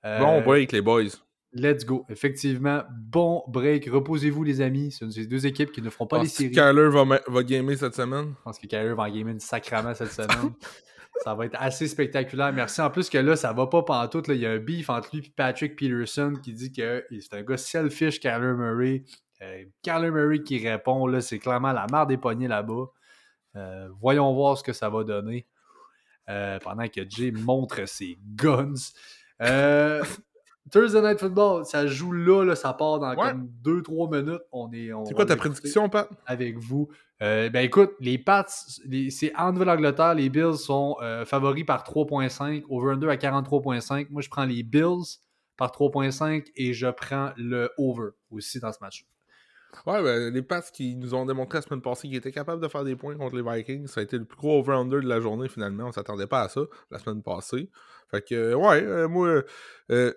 Euh, 0.06 0.20
Bon 0.20 0.42
break, 0.42 0.72
les 0.74 0.82
boys. 0.82 1.04
Let's 1.54 1.86
go. 1.86 2.06
Effectivement, 2.10 2.84
bon 2.92 3.44
break. 3.48 3.90
Reposez-vous, 3.90 4.44
les 4.44 4.62
amis. 4.62 4.92
Ce 4.92 5.06
sont 5.06 5.12
ces 5.12 5.26
deux 5.26 5.46
équipes 5.46 5.72
qui 5.72 5.82
ne 5.82 5.90
feront 5.90 6.08
pas 6.08 6.22
les 6.22 6.28
séries. 6.28 6.52
que 6.52 6.56
Kyler 6.56 6.90
va, 6.90 7.22
va 7.26 7.44
gamer 7.44 7.78
cette 7.78 7.96
semaine? 7.96 8.34
Je 8.38 8.44
pense 8.44 8.60
que 8.60 8.68
Kyler 8.68 8.94
va 8.94 9.04
en 9.04 9.10
gamer 9.10 9.32
une 9.32 9.40
sacrament 9.40 9.94
cette 9.94 10.12
semaine. 10.12 10.54
ça 11.24 11.34
va 11.34 11.46
être 11.46 11.56
assez 11.60 11.88
spectaculaire. 11.88 12.52
Merci. 12.54 12.82
En 12.82 12.90
plus 12.90 13.10
que 13.10 13.18
là, 13.18 13.36
ça 13.36 13.54
va 13.54 13.68
pas 13.68 13.84
pantoute. 13.84 14.28
Là. 14.28 14.34
Il 14.34 14.42
y 14.42 14.46
a 14.46 14.52
un 14.52 14.60
beef 14.60 14.90
entre 14.90 15.16
lui 15.16 15.26
et 15.26 15.34
Patrick 15.36 15.76
Peterson 15.78 16.34
qui 16.44 16.54
dit 16.54 16.72
que 16.72 17.06
c'est 17.12 17.34
un 17.34 17.44
gars 17.44 17.58
selfish, 17.58 18.20
Kyler 18.20 18.54
Murray. 18.54 19.04
Euh, 19.42 19.64
Kyler 19.84 20.12
Murray 20.12 20.44
qui 20.44 20.68
répond, 20.68 21.08
là, 21.08 21.22
c'est 21.22 21.40
clairement 21.40 21.72
la 21.72 21.88
marre 21.90 22.08
des 22.08 22.18
poignets 22.18 22.48
là-bas. 22.48 22.86
Euh, 23.56 23.90
voyons 24.02 24.34
voir 24.34 24.58
ce 24.58 24.64
que 24.64 24.74
ça 24.74 24.90
va 24.90 25.04
donner. 25.04 25.48
Euh, 26.30 26.60
pendant 26.60 26.88
que 26.90 27.02
Jay 27.10 27.32
montre 27.32 27.88
ses 27.88 28.18
guns. 28.36 28.74
Euh, 29.42 30.04
Thursday 30.72 31.02
Night 31.02 31.20
Football, 31.20 31.66
ça 31.66 31.88
joue 31.88 32.12
là, 32.12 32.44
là 32.44 32.56
ça 32.56 32.74
part 32.74 33.00
dans 33.00 33.10
Ouais. 33.16 33.32
comme 33.32 33.50
2-3 33.64 34.10
minutes. 34.22 34.42
On 34.52 34.72
est, 34.72 34.92
on 34.94 35.06
C'est 35.06 35.14
quoi 35.14 35.26
ta 35.26 35.36
prédiction, 35.36 35.90
Pat? 35.90 36.10
avec 36.26 36.58
vous. 36.58 36.90
Euh, 37.22 37.50
ben 37.50 37.62
écoute, 37.62 37.92
les 38.00 38.18
Pats, 38.18 38.46
c'est 39.10 39.36
en 39.36 39.52
Nouvelle-Angleterre, 39.54 40.14
les 40.14 40.30
Bills 40.30 40.58
sont 40.58 40.98
euh, 41.02 41.26
favoris 41.26 41.66
par 41.66 41.84
3.5, 41.84 42.64
over-under 42.70 43.10
à 43.10 43.16
43.5. 43.18 44.08
Moi, 44.12 44.22
je 44.22 44.30
prends 44.30 44.46
les 44.46 44.62
Bills 44.64 45.18
par 45.58 45.72
3.5 45.72 46.46
et 46.56 46.74
je 46.74 46.88
prends 46.88 47.32
le 47.38 47.72
over 47.78 48.10
aussi 48.30 48.60
dans 48.60 48.72
ce 48.72 48.78
match. 48.82 49.06
Ouais, 49.86 50.02
ben, 50.02 50.34
les 50.34 50.42
Pats 50.42 50.62
qui 50.62 50.96
nous 50.96 51.14
ont 51.14 51.26
démontré 51.26 51.58
la 51.58 51.62
semaine 51.62 51.82
passée 51.82 52.08
qu'ils 52.08 52.18
étaient 52.18 52.32
capables 52.32 52.62
de 52.62 52.68
faire 52.68 52.84
des 52.84 52.96
points 52.96 53.16
contre 53.16 53.36
les 53.36 53.44
Vikings, 53.44 53.88
ça 53.88 54.00
a 54.00 54.04
été 54.04 54.18
le 54.18 54.26
plus 54.26 54.38
gros 54.38 54.60
over-under 54.60 55.02
de 55.02 55.08
la 55.08 55.20
journée 55.20 55.50
finalement. 55.50 55.86
On 55.88 55.92
s'attendait 55.92 56.28
pas 56.28 56.42
à 56.44 56.50
ça 56.50 56.62
la 56.90 57.00
semaine 57.00 57.22
passée. 57.22 57.70
Fait 58.10 58.22
que, 58.26 58.34
euh, 58.36 58.56
ouais, 58.56 58.82
euh, 58.84 59.08
moi, 59.08 59.44
euh, 59.92 60.14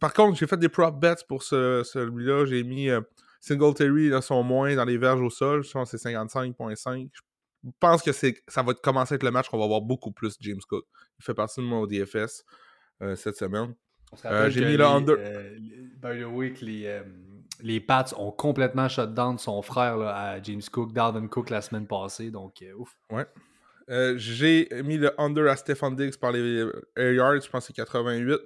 par 0.00 0.12
contre, 0.14 0.38
j'ai 0.38 0.46
fait 0.46 0.56
des 0.56 0.68
prop 0.70 0.98
bets 0.98 1.16
pour 1.28 1.42
ce- 1.42 1.82
celui-là. 1.84 2.46
J'ai 2.46 2.64
mis 2.64 2.88
euh, 2.88 3.00
Singletary 3.40 4.08
dans 4.10 4.22
son 4.22 4.42
moins 4.42 4.74
dans 4.74 4.84
les 4.86 4.96
verges 4.96 5.20
au 5.20 5.30
sol. 5.30 5.62
Je 5.62 5.70
pense 5.70 5.90
que 5.92 5.98
c'est 5.98 6.08
55.5. 6.10 7.10
Je 7.14 7.20
pense 7.80 8.02
que 8.02 8.10
ça 8.12 8.62
va 8.62 8.74
commencer 8.74 9.14
avec 9.14 9.22
le 9.22 9.30
match 9.30 9.48
qu'on 9.48 9.58
va 9.58 9.66
voir 9.66 9.82
beaucoup 9.82 10.12
plus 10.12 10.36
James 10.40 10.60
Cook. 10.68 10.84
Il 11.18 11.24
fait 11.24 11.34
partie 11.34 11.60
de 11.60 11.66
mon 11.66 11.86
DFS 11.86 12.44
cette 13.16 13.36
semaine. 13.36 13.74
J'ai 14.50 14.64
mis 14.64 14.76
le 14.76 14.84
under. 14.84 15.16
by 16.00 16.20
the 16.20 16.24
way, 16.26 16.54
les, 16.62 17.00
les 17.62 17.80
Pats 17.80 18.06
ont 18.16 18.30
complètement 18.30 18.88
shut 18.88 19.14
down 19.14 19.38
son 19.38 19.62
frère 19.62 19.96
là, 19.96 20.14
à 20.14 20.42
James 20.42 20.62
Cook, 20.70 20.92
Dalvin 20.92 21.28
Cook 21.28 21.50
la 21.50 21.62
semaine 21.62 21.86
passée. 21.86 22.30
Donc, 22.30 22.62
euh, 22.62 22.74
ouf. 22.74 22.96
Euh, 23.90 24.14
j'ai 24.16 24.68
mis 24.82 24.96
le 24.96 25.18
under 25.20 25.50
à 25.50 25.56
Stefan 25.56 25.94
Diggs 25.94 26.16
par 26.16 26.32
les 26.32 26.64
air 26.96 27.12
yards, 27.12 27.42
je 27.42 27.50
pense 27.50 27.64
que 27.64 27.74
c'est 27.74 27.82
88. 27.82 28.40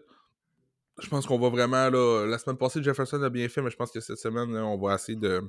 Je 1.01 1.09
pense 1.09 1.27
qu'on 1.27 1.39
va 1.39 1.49
vraiment, 1.49 1.89
là, 1.91 2.27
la 2.27 2.39
semaine 2.39 2.57
passée, 2.57 2.83
Jefferson 2.83 3.23
a 3.23 3.31
bien 3.31 3.49
fait, 3.49 3.63
mais 3.63 3.71
je 3.71 3.77
pense 3.77 3.93
que 3.93 4.01
cette 4.01 4.19
semaine, 4.19 4.57
on 4.57 4.77
va 4.79 4.97
essayer 4.97 5.17
de 5.17 5.43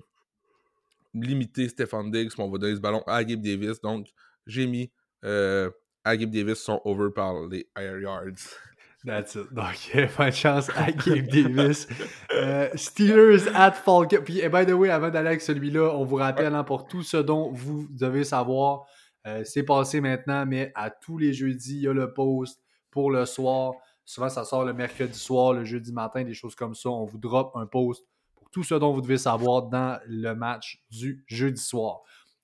limiter 1.16 1.68
Stefan 1.70 2.12
Diggs, 2.12 2.32
on 2.38 2.50
va 2.52 2.60
donner 2.60 2.76
ce 2.76 2.82
ballon 2.82 3.02
à 3.08 3.24
Gabe 3.24 3.42
Davis. 3.42 3.82
Donc, 3.82 4.08
j'ai 4.46 4.68
mis 4.68 4.92
euh, 5.26 5.72
à 6.04 6.16
Gabe 6.16 6.30
Davis 6.30 6.60
son 6.60 6.80
over 6.86 7.10
par 7.14 7.48
les 7.48 7.68
air 7.76 8.00
yards. 8.00 8.60
Donc, 9.52 9.92
euh, 9.96 10.08
bonne 10.18 10.32
chance 10.32 10.70
à 10.76 10.92
Gabe 10.92 11.28
Davis. 11.28 11.88
Euh, 12.34 12.70
Steelers 12.76 13.48
at 13.54 13.72
Falcons. 13.72 14.22
Puis, 14.24 14.40
eh, 14.42 14.50
by 14.50 14.66
the 14.66 14.72
way, 14.72 14.90
avant 14.90 15.10
d'aller 15.10 15.30
avec 15.30 15.42
celui-là, 15.42 15.94
on 15.96 16.04
vous 16.04 16.18
rappelle 16.18 16.54
hein, 16.54 16.64
pour 16.64 16.88
tout 16.88 17.02
ce 17.02 17.18
dont 17.18 17.52
vous 17.52 17.88
devez 17.90 18.24
savoir. 18.24 18.86
euh, 19.28 19.44
c'est 19.44 19.64
passé 19.64 20.00
maintenant, 20.00 20.46
mais 20.46 20.72
à 20.76 20.90
tous 20.90 21.18
les 21.18 21.34
jeudis, 21.34 21.76
il 21.78 21.82
y 21.82 21.88
a 21.88 21.94
le 21.94 22.14
post 22.14 22.62
pour 22.92 23.12
le 23.12 23.26
soir. 23.26 23.74
Souvent, 24.06 24.30
ça 24.30 24.44
sort 24.44 24.64
le 24.66 24.74
mercredi 24.74 25.18
soir, 25.18 25.54
le 25.54 25.66
jeudi 25.66 25.92
matin, 25.92 26.24
des 26.24 26.34
choses 26.34 26.56
comme 26.56 26.74
ça. 26.74 26.90
On 26.90 27.06
vous 27.06 27.18
drop 27.18 27.52
un 27.56 27.66
post 27.66 28.04
pour 28.36 28.50
tout 28.50 28.64
ce 28.64 28.76
dont 28.76 28.94
vous 28.94 29.02
devez 29.02 29.18
savoir 29.18 29.64
dans 29.64 30.00
le 30.08 30.34
match 30.34 30.84
du 30.90 31.24
jeudi 31.28 31.62
soir. 31.62 32.02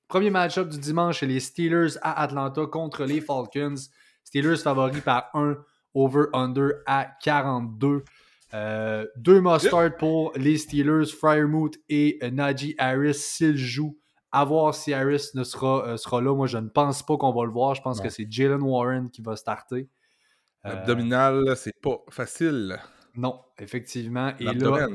Premier 0.08 0.30
match-up 0.30 0.69
du 0.69 0.78
dimanche, 0.78 1.21
c'est 1.21 1.25
les 1.25 1.39
Steelers 1.39 1.97
à 2.01 2.21
Atlanta 2.21 2.65
contre 2.67 3.06
les 3.06 3.21
Falcons. 3.21 3.75
Steelers 4.23 4.58
favoris 4.58 5.01
par 5.01 5.30
1 5.34 5.58
over-under 5.95 6.69
à 6.86 7.08
42. 7.23 8.03
Euh, 8.53 9.05
deux 9.17 9.41
must-start 9.41 9.97
pour 9.97 10.31
les 10.36 10.58
Steelers, 10.58 11.08
Fryermuth 11.08 11.77
et 11.89 12.19
euh, 12.23 12.29
Najee 12.29 12.75
Harris 12.77 13.15
s'ils 13.15 13.58
jouent. 13.58 13.97
À 14.31 14.43
voir 14.43 14.75
si 14.75 14.93
Harris 14.93 15.29
ne 15.34 15.43
sera, 15.45 15.88
euh, 15.88 15.97
sera 15.97 16.21
là. 16.21 16.36
Moi, 16.36 16.45
je 16.47 16.58
ne 16.58 16.67
pense 16.67 17.03
pas 17.03 17.15
qu'on 17.17 17.31
va 17.34 17.45
le 17.45 17.51
voir. 17.51 17.73
Je 17.73 17.81
pense 17.81 18.01
que 18.01 18.10
c'est 18.10 18.27
Jalen 18.29 18.62
Warren 18.62 19.10
qui 19.10 19.21
va 19.21 19.36
starter. 19.38 19.89
L'abdominal, 20.63 21.55
c'est 21.55 21.79
pas 21.81 21.97
facile. 22.10 22.77
non, 23.15 23.39
effectivement. 23.60 24.34
Et 24.39 24.43
là, 24.45 24.88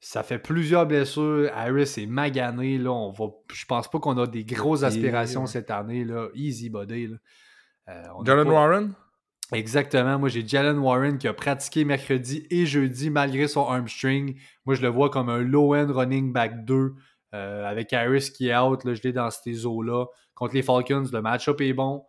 ça 0.00 0.22
fait 0.22 0.38
plusieurs 0.38 0.86
blessures. 0.86 1.50
Harris 1.54 1.94
est 1.96 2.06
magané. 2.06 2.78
Là, 2.78 2.92
on 2.92 3.10
va, 3.10 3.26
je 3.52 3.64
pense 3.64 3.88
pas 3.90 3.98
qu'on 4.00 4.18
a 4.18 4.26
des 4.26 4.44
grosses 4.44 4.82
aspirations 4.82 5.46
cette 5.46 5.70
année. 5.70 6.04
Là. 6.04 6.28
Easy 6.34 6.68
body. 6.70 7.08
Là. 7.08 7.16
Jalen 8.24 8.44
pas- 8.44 8.52
Warren? 8.52 8.92
Exactement. 9.52 10.18
Moi, 10.18 10.28
j'ai 10.28 10.46
Jalen 10.46 10.78
Warren 10.78 11.18
qui 11.18 11.28
a 11.28 11.34
pratiqué 11.34 11.84
mercredi 11.84 12.46
et 12.50 12.64
jeudi 12.64 13.10
malgré 13.10 13.48
son 13.48 13.66
armstring. 13.66 14.38
Moi, 14.64 14.74
je 14.74 14.82
le 14.82 14.88
vois 14.88 15.10
comme 15.10 15.28
un 15.28 15.38
low-end 15.38 15.92
running 15.92 16.32
back 16.32 16.64
2 16.64 16.94
euh, 17.34 17.64
avec 17.64 17.92
Harris 17.92 18.30
qui 18.34 18.48
est 18.48 18.56
out. 18.56 18.84
Là, 18.84 18.94
je 18.94 19.02
l'ai 19.02 19.12
dans 19.12 19.30
ces 19.30 19.66
eaux-là. 19.66 20.06
Contre 20.34 20.54
les 20.54 20.62
Falcons, 20.62 21.04
le 21.12 21.22
match-up 21.22 21.60
est 21.60 21.72
bon. 21.72 22.04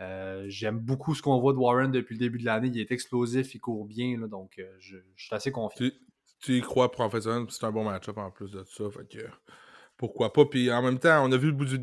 Euh, 0.00 0.44
J'aime 0.48 0.78
beaucoup 0.78 1.14
ce 1.14 1.22
qu'on 1.22 1.38
voit 1.38 1.52
de 1.52 1.58
Warren 1.58 1.90
depuis 1.90 2.14
le 2.14 2.20
début 2.20 2.38
de 2.38 2.44
l'année. 2.44 2.68
Il 2.68 2.80
est 2.80 2.90
explosif, 2.90 3.54
il 3.54 3.60
court 3.60 3.84
bien. 3.84 4.18
donc, 4.26 4.58
euh, 4.58 4.64
je, 4.78 4.96
suis 5.16 5.34
assez 5.34 5.52
confiant. 5.52 5.88
Tu, 6.40 6.58
y 6.58 6.60
crois 6.60 6.90
puis 6.90 7.00
c'est 7.48 7.64
un 7.64 7.72
bon 7.72 7.84
match-up 7.84 8.18
en 8.18 8.30
plus 8.30 8.50
de 8.50 8.62
ça. 8.64 8.84
Pourquoi 9.96 10.32
pas. 10.32 10.44
Puis 10.44 10.70
en 10.70 10.82
même 10.82 10.98
temps, 10.98 11.24
on 11.26 11.32
a 11.32 11.36
vu 11.36 11.46
le 11.46 11.52
bout 11.52 11.64
du. 11.64 11.78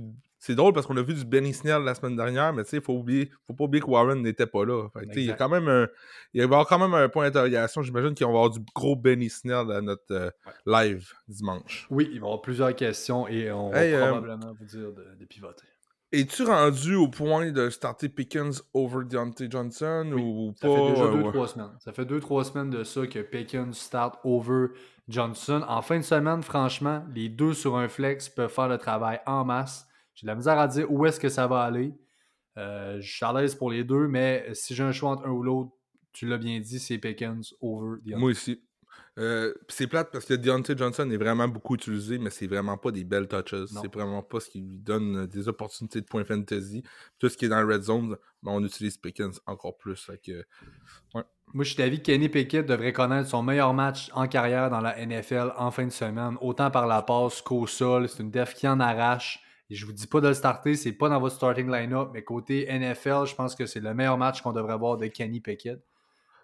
C'est 0.45 0.56
drôle 0.56 0.73
parce 0.73 0.86
qu'on 0.88 0.97
a 0.97 1.01
vu 1.01 1.13
du 1.13 1.23
Benny 1.23 1.53
Snell 1.53 1.84
la 1.84 1.95
semaine 1.95 2.17
dernière, 2.17 2.51
mais 2.51 2.65
tu 2.65 2.71
sais, 2.71 2.77
il 2.77 2.84
faut 2.84 2.91
oublier, 2.95 3.32
faut 3.47 3.53
pas 3.53 3.63
oublier 3.63 3.82
que 3.82 3.89
Warren 3.89 4.21
n'était 4.21 4.45
pas 4.45 4.65
là. 4.65 4.89
Fait 4.91 5.08
il 5.15 5.23
y 5.23 5.32
a 5.32 5.36
quand 5.36 5.47
même 5.47 5.69
un. 5.69 5.88
Il 6.34 6.39
va 6.39 6.41
y 6.41 6.43
avoir 6.43 6.67
quand 6.67 6.77
même 6.79 6.93
un 6.93 7.08
point 7.08 7.23
d'interrogation. 7.23 7.82
J'imagine 7.82 8.13
qu'il 8.13 8.25
va 8.25 8.32
y 8.34 8.36
avoir 8.36 8.49
du 8.49 8.60
gros 8.75 8.97
Benny 8.97 9.29
Snell 9.29 9.71
à 9.71 9.79
notre 9.79 10.03
euh, 10.12 10.29
live 10.65 11.10
dimanche. 11.29 11.88
Oui, 11.89 12.10
il 12.12 12.19
va 12.19 12.25
y 12.25 12.27
avoir 12.27 12.41
plusieurs 12.41 12.75
questions 12.75 13.25
et 13.29 13.49
on 13.53 13.73
Hey, 13.73 13.93
va 13.93 13.97
euh, 13.99 14.08
probablement 14.12 14.53
vous 14.60 14.65
dire 14.65 14.91
de, 14.91 15.15
de 15.17 15.25
pivoter. 15.25 15.63
Es-tu 16.12 16.43
rendu 16.43 16.95
au 16.95 17.08
point 17.08 17.49
de 17.51 17.69
starter 17.69 18.10
Pickens 18.10 18.62
over 18.73 19.06
Deontay 19.06 19.47
Johnson 19.49 20.12
ou 20.13 20.53
ça 20.62 20.67
pas? 20.67 20.75
fait 20.75 20.89
déjà 20.91 21.06
Ouais, 21.06 21.12
deux, 21.13 21.23
ouais. 21.23 21.32
trois 21.32 21.47
semaines. 21.47 21.71
Ça 21.79 21.93
fait 21.93 22.06
deux, 22.06 22.19
trois 22.19 22.43
semaines 22.43 22.69
de 22.69 22.84
ça 22.84 23.08
que 23.08 23.19
Pickens 23.19 23.77
start 23.77 24.19
over 24.25 24.67
Johnson. 25.08 25.63
En 25.69 25.82
fin 25.82 25.97
de 25.99 26.03
semaine, 26.03 26.43
franchement, 26.43 27.03
les 27.15 27.29
deux 27.29 27.53
sur 27.53 27.77
un 27.77 27.88
flex 27.88 28.27
peuvent 28.27 28.51
faire 28.51 28.67
le 28.67 28.77
travail 28.77 29.21
en 29.25 29.45
masse. 29.45 29.88
J'ai 30.15 30.26
de 30.26 30.32
la 30.32 30.36
misère 30.36 30.60
à 30.60 30.67
dire 30.67 30.91
où 30.91 31.06
est-ce 31.06 31.19
que 31.19 31.30
ça 31.30 31.47
va 31.47 31.62
aller. 31.62 31.93
Euh, 32.58 32.99
je 33.02 33.12
suis 33.12 33.26
à 33.26 33.34
l'aise 33.34 33.56
pour 33.56 33.71
les 33.71 33.84
deux, 33.84 34.08
mais 34.08 34.47
si 34.54 34.76
j'ai 34.76 34.84
un 34.84 34.91
choix 34.91 35.12
entre 35.12 35.26
un 35.26 35.32
ou 35.32 35.43
l'autre, 35.43 35.71
tu 36.12 36.28
l'as 36.28 36.38
bien 36.38 36.60
dit, 36.60 36.80
c'est 36.80 36.97
Pickens 36.99 37.54
over 37.62 37.97
Deontay. 38.04 38.19
Moi 38.19 38.32
aussi. 38.32 38.62
Euh, 39.19 39.54
c'est 39.67 39.86
plate 39.86 40.12
parce 40.12 40.26
que 40.26 40.34
Deontay 40.34 40.76
Johnson 40.76 41.10
est 41.12 41.17
vraiment 41.17 41.47
beaucoup 41.47 41.76
utilisé, 41.76 42.17
mais 42.17 42.32
c'est 42.32 42.47
vraiment 42.47 42.78
pas 42.78 42.91
des 42.91 43.04
belles 43.04 43.28
touches. 43.28 43.65
C'est 43.67 43.93
vraiment 43.93 44.23
pas 44.23 44.39
ce 44.39 44.49
qui 44.49 44.60
lui 44.60 44.80
donne 44.80 45.17
euh, 45.17 45.28
des 45.28 45.47
opportunités 45.47 46.02
de 46.02 46.06
points 46.06 46.26
fantasy. 46.26 46.84
Tout 47.19 47.30
ce 47.30 47.38
qui 47.38 47.45
est 47.45 47.49
dans 47.49 47.62
le 47.62 47.71
red 47.71 47.84
zone, 47.84 48.17
ben, 48.41 48.52
on 48.52 48.63
utilise 48.63 48.97
Pickens 48.97 49.39
encore 49.45 49.78
plus. 49.78 50.10
Moi, 51.54 51.63
je 51.63 51.69
suis 51.69 51.78
d'avis 51.78 51.99
que 51.99 52.06
Kenny 52.06 52.30
Pickett 52.30 52.65
devrait 52.65 52.93
connaître 52.93 53.30
son 53.30 53.43
meilleur 53.43 53.73
match 53.76 54.10
en 54.13 54.28
carrière 54.28 54.71
dans 54.71 54.82
la 54.82 55.06
NFL 55.06 55.54
en 55.58 55.69
fin 55.69 55.86
de 55.86 55.91
semaine, 55.91 56.36
autant 56.41 56.71
par 56.71 56.88
la 56.88 57.04
passe 57.04 57.41
qu'au 57.43 57.67
sol. 57.67 58.10
C'est 58.10 58.23
une 58.23 58.32
def 58.32 58.56
qui 58.56 58.67
en 58.67 58.80
arrache. 58.80 59.43
Je 59.69 59.86
vous 59.86 59.93
dis 59.93 60.08
pas 60.08 60.21
de 60.21 60.28
le 60.28 60.34
starter, 60.34 60.76
c'est 60.76 60.91
pas 60.91 61.10
dans 61.10 61.19
votre 61.19 61.36
starting 61.36 61.69
line-up, 61.69 62.10
mais 62.13 62.23
côté 62.23 62.67
NFL, 62.67 63.26
je 63.26 63.36
pense 63.36 63.56
que 63.56 63.65
c'est 63.65 63.80
le 63.80 63.93
meilleur 63.93 64.17
match 64.17 64.41
qu'on 64.41 64.54
devrait 64.54 64.78
voir 64.78 64.97
de 64.97 65.08
Kenny 65.08 65.39
Pickett. 65.39 65.84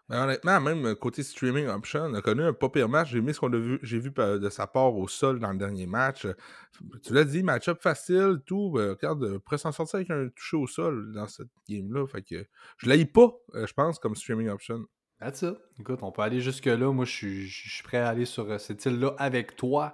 Mais 0.10 0.18
honnêtement, 0.18 0.60
même 0.60 0.96
côté 0.96 1.22
streaming 1.22 1.68
option, 1.68 2.06
on 2.06 2.14
a 2.16 2.22
connu 2.22 2.42
un 2.42 2.52
pas 2.52 2.70
pire 2.70 2.90
match. 2.90 3.12
J'ai 3.12 3.20
aimé 3.20 3.32
ce 3.32 3.40
qu'on 3.40 3.54
a 3.54 3.58
vu, 3.58 3.80
j'ai 3.84 4.00
vu 4.00 4.10
de 4.10 4.50
sa 4.50 4.66
part 4.66 4.96
au 4.96 5.08
sol 5.08 5.40
dans 5.40 5.52
le 5.52 5.58
dernier 5.58 5.86
match. 5.86 6.26
Tu 7.04 7.14
l'as 7.14 7.26
dit, 7.26 7.44
match-up 7.44 7.80
facile, 7.80 8.42
tout. 8.44 8.74
Euh, 8.78 8.96
regarde, 9.00 9.24
euh, 9.24 9.40
pourrait 9.40 9.60
s'en 9.60 9.72
sortir 9.72 9.98
avec 9.98 10.10
un 10.10 10.30
touché 10.30 10.58
au 10.58 10.66
sol 10.66 11.12
dans 11.14 11.28
cette 11.28 11.50
game-là. 11.70 12.08
Fait 12.08 12.24
que 12.24 12.44
je 12.78 12.90
l'ai 12.90 13.06
pas, 13.06 13.32
euh, 13.54 13.68
je 13.68 13.74
pense, 13.74 14.00
comme 14.00 14.16
streaming 14.16 14.50
option. 14.50 14.86
That's 15.20 15.44
it. 15.44 15.58
Écoute, 15.80 16.00
on 16.02 16.12
peut 16.12 16.24
aller 16.24 16.42
jusque-là. 16.42 16.92
Moi, 16.92 17.06
je 17.06 17.12
suis, 17.12 17.48
je 17.48 17.70
suis 17.70 17.84
prêt 17.84 17.98
à 17.98 18.10
aller 18.10 18.26
sur 18.26 18.60
cette 18.60 18.84
île-là 18.86 19.14
avec 19.20 19.56
toi. 19.56 19.94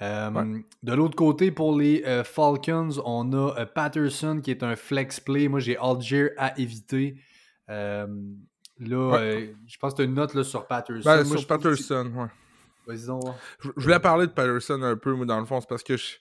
Euh, 0.00 0.30
Ouais. 0.30 0.64
De 0.82 0.92
l'autre 0.94 1.14
côté, 1.16 1.50
pour 1.52 1.78
les 1.78 2.02
euh, 2.06 2.24
Falcons, 2.24 2.88
on 3.04 3.32
a 3.32 3.60
euh, 3.60 3.66
Patterson 3.66 4.40
qui 4.42 4.50
est 4.50 4.62
un 4.62 4.74
flex 4.74 5.20
play. 5.20 5.46
Moi, 5.48 5.60
j'ai 5.60 5.76
Algier 5.76 6.30
à 6.38 6.58
éviter. 6.58 7.16
Là, 7.68 8.06
Ouais. 9.10 9.54
je 9.66 9.76
pense 9.78 9.92
que 9.92 9.96
tu 9.96 10.02
as 10.02 10.04
une 10.06 10.14
note 10.14 10.34
là, 10.34 10.42
sur 10.44 10.66
Patterson. 10.66 11.02
Ben, 11.08 11.24
Moi, 11.24 11.36
sur 11.36 11.46
Patterson, 11.46 12.10
ouais. 12.16 12.26
Vas-y 12.86 13.06
donc. 13.06 13.22
voir. 13.22 13.36
Je, 13.60 13.68
je 13.76 13.82
voulais 13.82 14.00
parler 14.00 14.26
de 14.26 14.32
Patterson 14.32 14.82
un 14.82 14.96
peu, 14.96 15.12
moi, 15.14 15.24
dans 15.26 15.38
le 15.38 15.46
fond, 15.46 15.60
c'est 15.60 15.68
parce 15.68 15.84
que 15.84 15.96
je- 15.96 16.16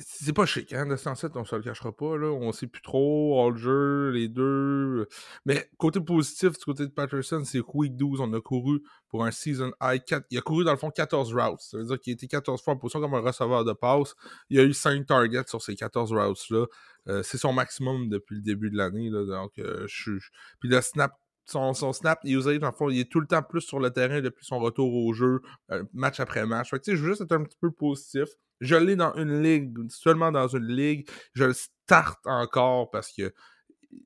c'est 0.00 0.32
pas 0.32 0.46
chic, 0.46 0.72
hein, 0.72 0.86
de 0.86 0.96
107, 0.96 1.32
on 1.36 1.44
se 1.44 1.56
le 1.56 1.62
cachera 1.62 1.92
pas, 1.92 2.16
là. 2.16 2.28
On 2.28 2.52
sait 2.52 2.66
plus 2.66 2.82
trop, 2.82 3.44
Alger, 3.46 4.10
les 4.12 4.28
deux. 4.28 5.06
Mais 5.44 5.68
côté 5.78 6.00
positif, 6.00 6.52
du 6.58 6.64
côté 6.64 6.86
de 6.86 6.92
Patterson, 6.92 7.42
c'est 7.44 7.60
week 7.74 7.96
12, 7.96 8.20
on 8.20 8.32
a 8.32 8.40
couru 8.40 8.82
pour 9.08 9.24
un 9.24 9.30
season 9.30 9.72
high. 9.82 10.02
quatre- 10.04 10.26
Il 10.30 10.38
a 10.38 10.40
couru, 10.42 10.64
dans 10.64 10.72
le 10.72 10.76
fond, 10.78 10.90
14 10.90 11.34
routes. 11.34 11.60
Ça 11.60 11.78
veut 11.78 11.84
dire 11.84 12.00
qu'il 12.00 12.12
été 12.12 12.26
14 12.28 12.62
fois 12.62 12.74
en 12.74 12.76
position 12.76 13.00
comme 13.00 13.14
un 13.14 13.20
receveur 13.20 13.64
de 13.64 13.72
passe. 13.72 14.14
Il 14.48 14.58
a 14.60 14.64
eu 14.64 14.72
5 14.72 15.06
targets 15.06 15.48
sur 15.48 15.62
ces 15.62 15.74
14 15.74 16.12
routes-là. 16.12 16.66
Euh, 17.08 17.22
c'est 17.22 17.38
son 17.38 17.52
maximum 17.52 18.08
depuis 18.08 18.36
le 18.36 18.42
début 18.42 18.70
de 18.70 18.76
l'année, 18.76 19.10
là. 19.10 19.24
Donc, 19.24 19.58
euh, 19.58 19.84
je. 19.88 20.12
Puis 20.60 20.68
le 20.68 20.80
snap 20.80 21.12
son, 21.46 21.74
son 21.74 21.92
snap 21.92 22.20
usage, 22.22 22.62
en 22.62 22.70
fond, 22.70 22.90
il 22.90 23.00
est 23.00 23.10
tout 23.10 23.18
le 23.18 23.26
temps 23.26 23.42
plus 23.42 23.62
sur 23.62 23.80
le 23.80 23.90
terrain 23.90 24.20
depuis 24.20 24.44
son 24.46 24.60
retour 24.60 24.94
au 24.94 25.12
jeu, 25.12 25.40
euh, 25.72 25.82
match 25.92 26.20
après 26.20 26.46
match. 26.46 26.70
Fait 26.70 26.78
que, 26.78 26.94
je 26.94 27.02
veux 27.02 27.08
juste 27.08 27.22
être 27.22 27.32
un 27.32 27.42
petit 27.42 27.56
peu 27.60 27.72
positif. 27.72 28.28
Je 28.60 28.76
l'ai 28.76 28.96
dans 28.96 29.14
une 29.14 29.42
ligue, 29.42 29.76
seulement 29.90 30.30
dans 30.32 30.48
une 30.48 30.66
ligue. 30.66 31.08
Je 31.34 31.44
le 31.44 31.52
starte 31.52 32.20
encore 32.26 32.90
parce 32.90 33.12
que 33.12 33.32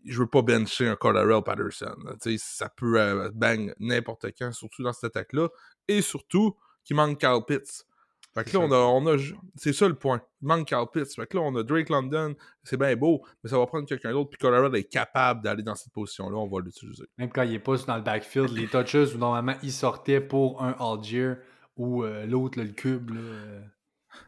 je 0.05 0.19
veux 0.19 0.27
pas 0.27 0.43
bencher 0.43 0.89
un 0.89 0.97
Cordell 0.97 1.29
Patterson. 1.45 1.95
ça 2.39 2.69
peut 2.71 3.01
euh, 3.01 3.31
bang 3.35 3.75
n'importe 3.81 4.27
quand, 4.39 4.53
surtout 4.53 4.83
dans 4.83 4.93
cette 4.93 5.17
attaque-là. 5.17 5.49
Et 5.89 6.01
surtout, 6.01 6.57
qu'il 6.85 6.97
manque 6.97 7.19
Kyle 7.19 7.41
Pitts. 7.47 7.87
Fait 8.35 8.43
que 8.43 8.51
C'est 8.51 8.59
là, 8.59 8.65
on 8.65 8.71
ça. 8.71 8.77
a, 8.77 8.81
on 8.81 9.07
a, 9.07 9.17
c'est 9.55 9.73
ça 9.73 9.87
le 9.87 9.95
point. 9.95 10.21
Il 10.43 10.49
manque 10.49 10.67
Kyle 10.69 10.87
Pitts. 10.93 11.15
Fait 11.15 11.27
que 11.27 11.37
là, 11.37 11.43
on 11.45 11.55
a 11.57 11.63
Drake 11.63 11.89
London. 11.89 12.35
C'est 12.65 12.77
bien 12.77 12.97
beau, 12.97 13.25
mais 13.43 13.51
ça 13.51 13.59
va 13.59 13.67
prendre 13.67 13.87
quelqu'un 13.87 14.13
d'autre. 14.13 14.31
Puis 14.31 14.39
Colorado 14.39 14.75
est 14.75 14.85
capable 14.85 15.43
d'aller 15.43 15.63
dans 15.63 15.75
cette 15.77 15.93
position-là. 15.93 16.37
On 16.37 16.49
va 16.49 16.61
l'utiliser. 16.61 17.05
Même 17.19 17.31
quand 17.31 17.43
il 17.43 17.53
n'est 17.53 17.59
pas 17.61 17.77
dans 17.77 17.97
le 17.97 18.03
backfield, 18.03 18.51
les 18.51 18.67
touches 18.67 19.15
où 19.15 19.19
normalement 19.19 19.55
il 19.63 19.73
sortait 19.73 20.21
pour 20.21 20.63
un 20.63 20.75
Algier 20.81 21.35
ou 21.77 22.03
euh, 22.05 22.27
l'autre, 22.27 22.61
le 22.61 22.69
cube, 22.69 23.11
là, 23.11 23.21
euh, 23.21 23.61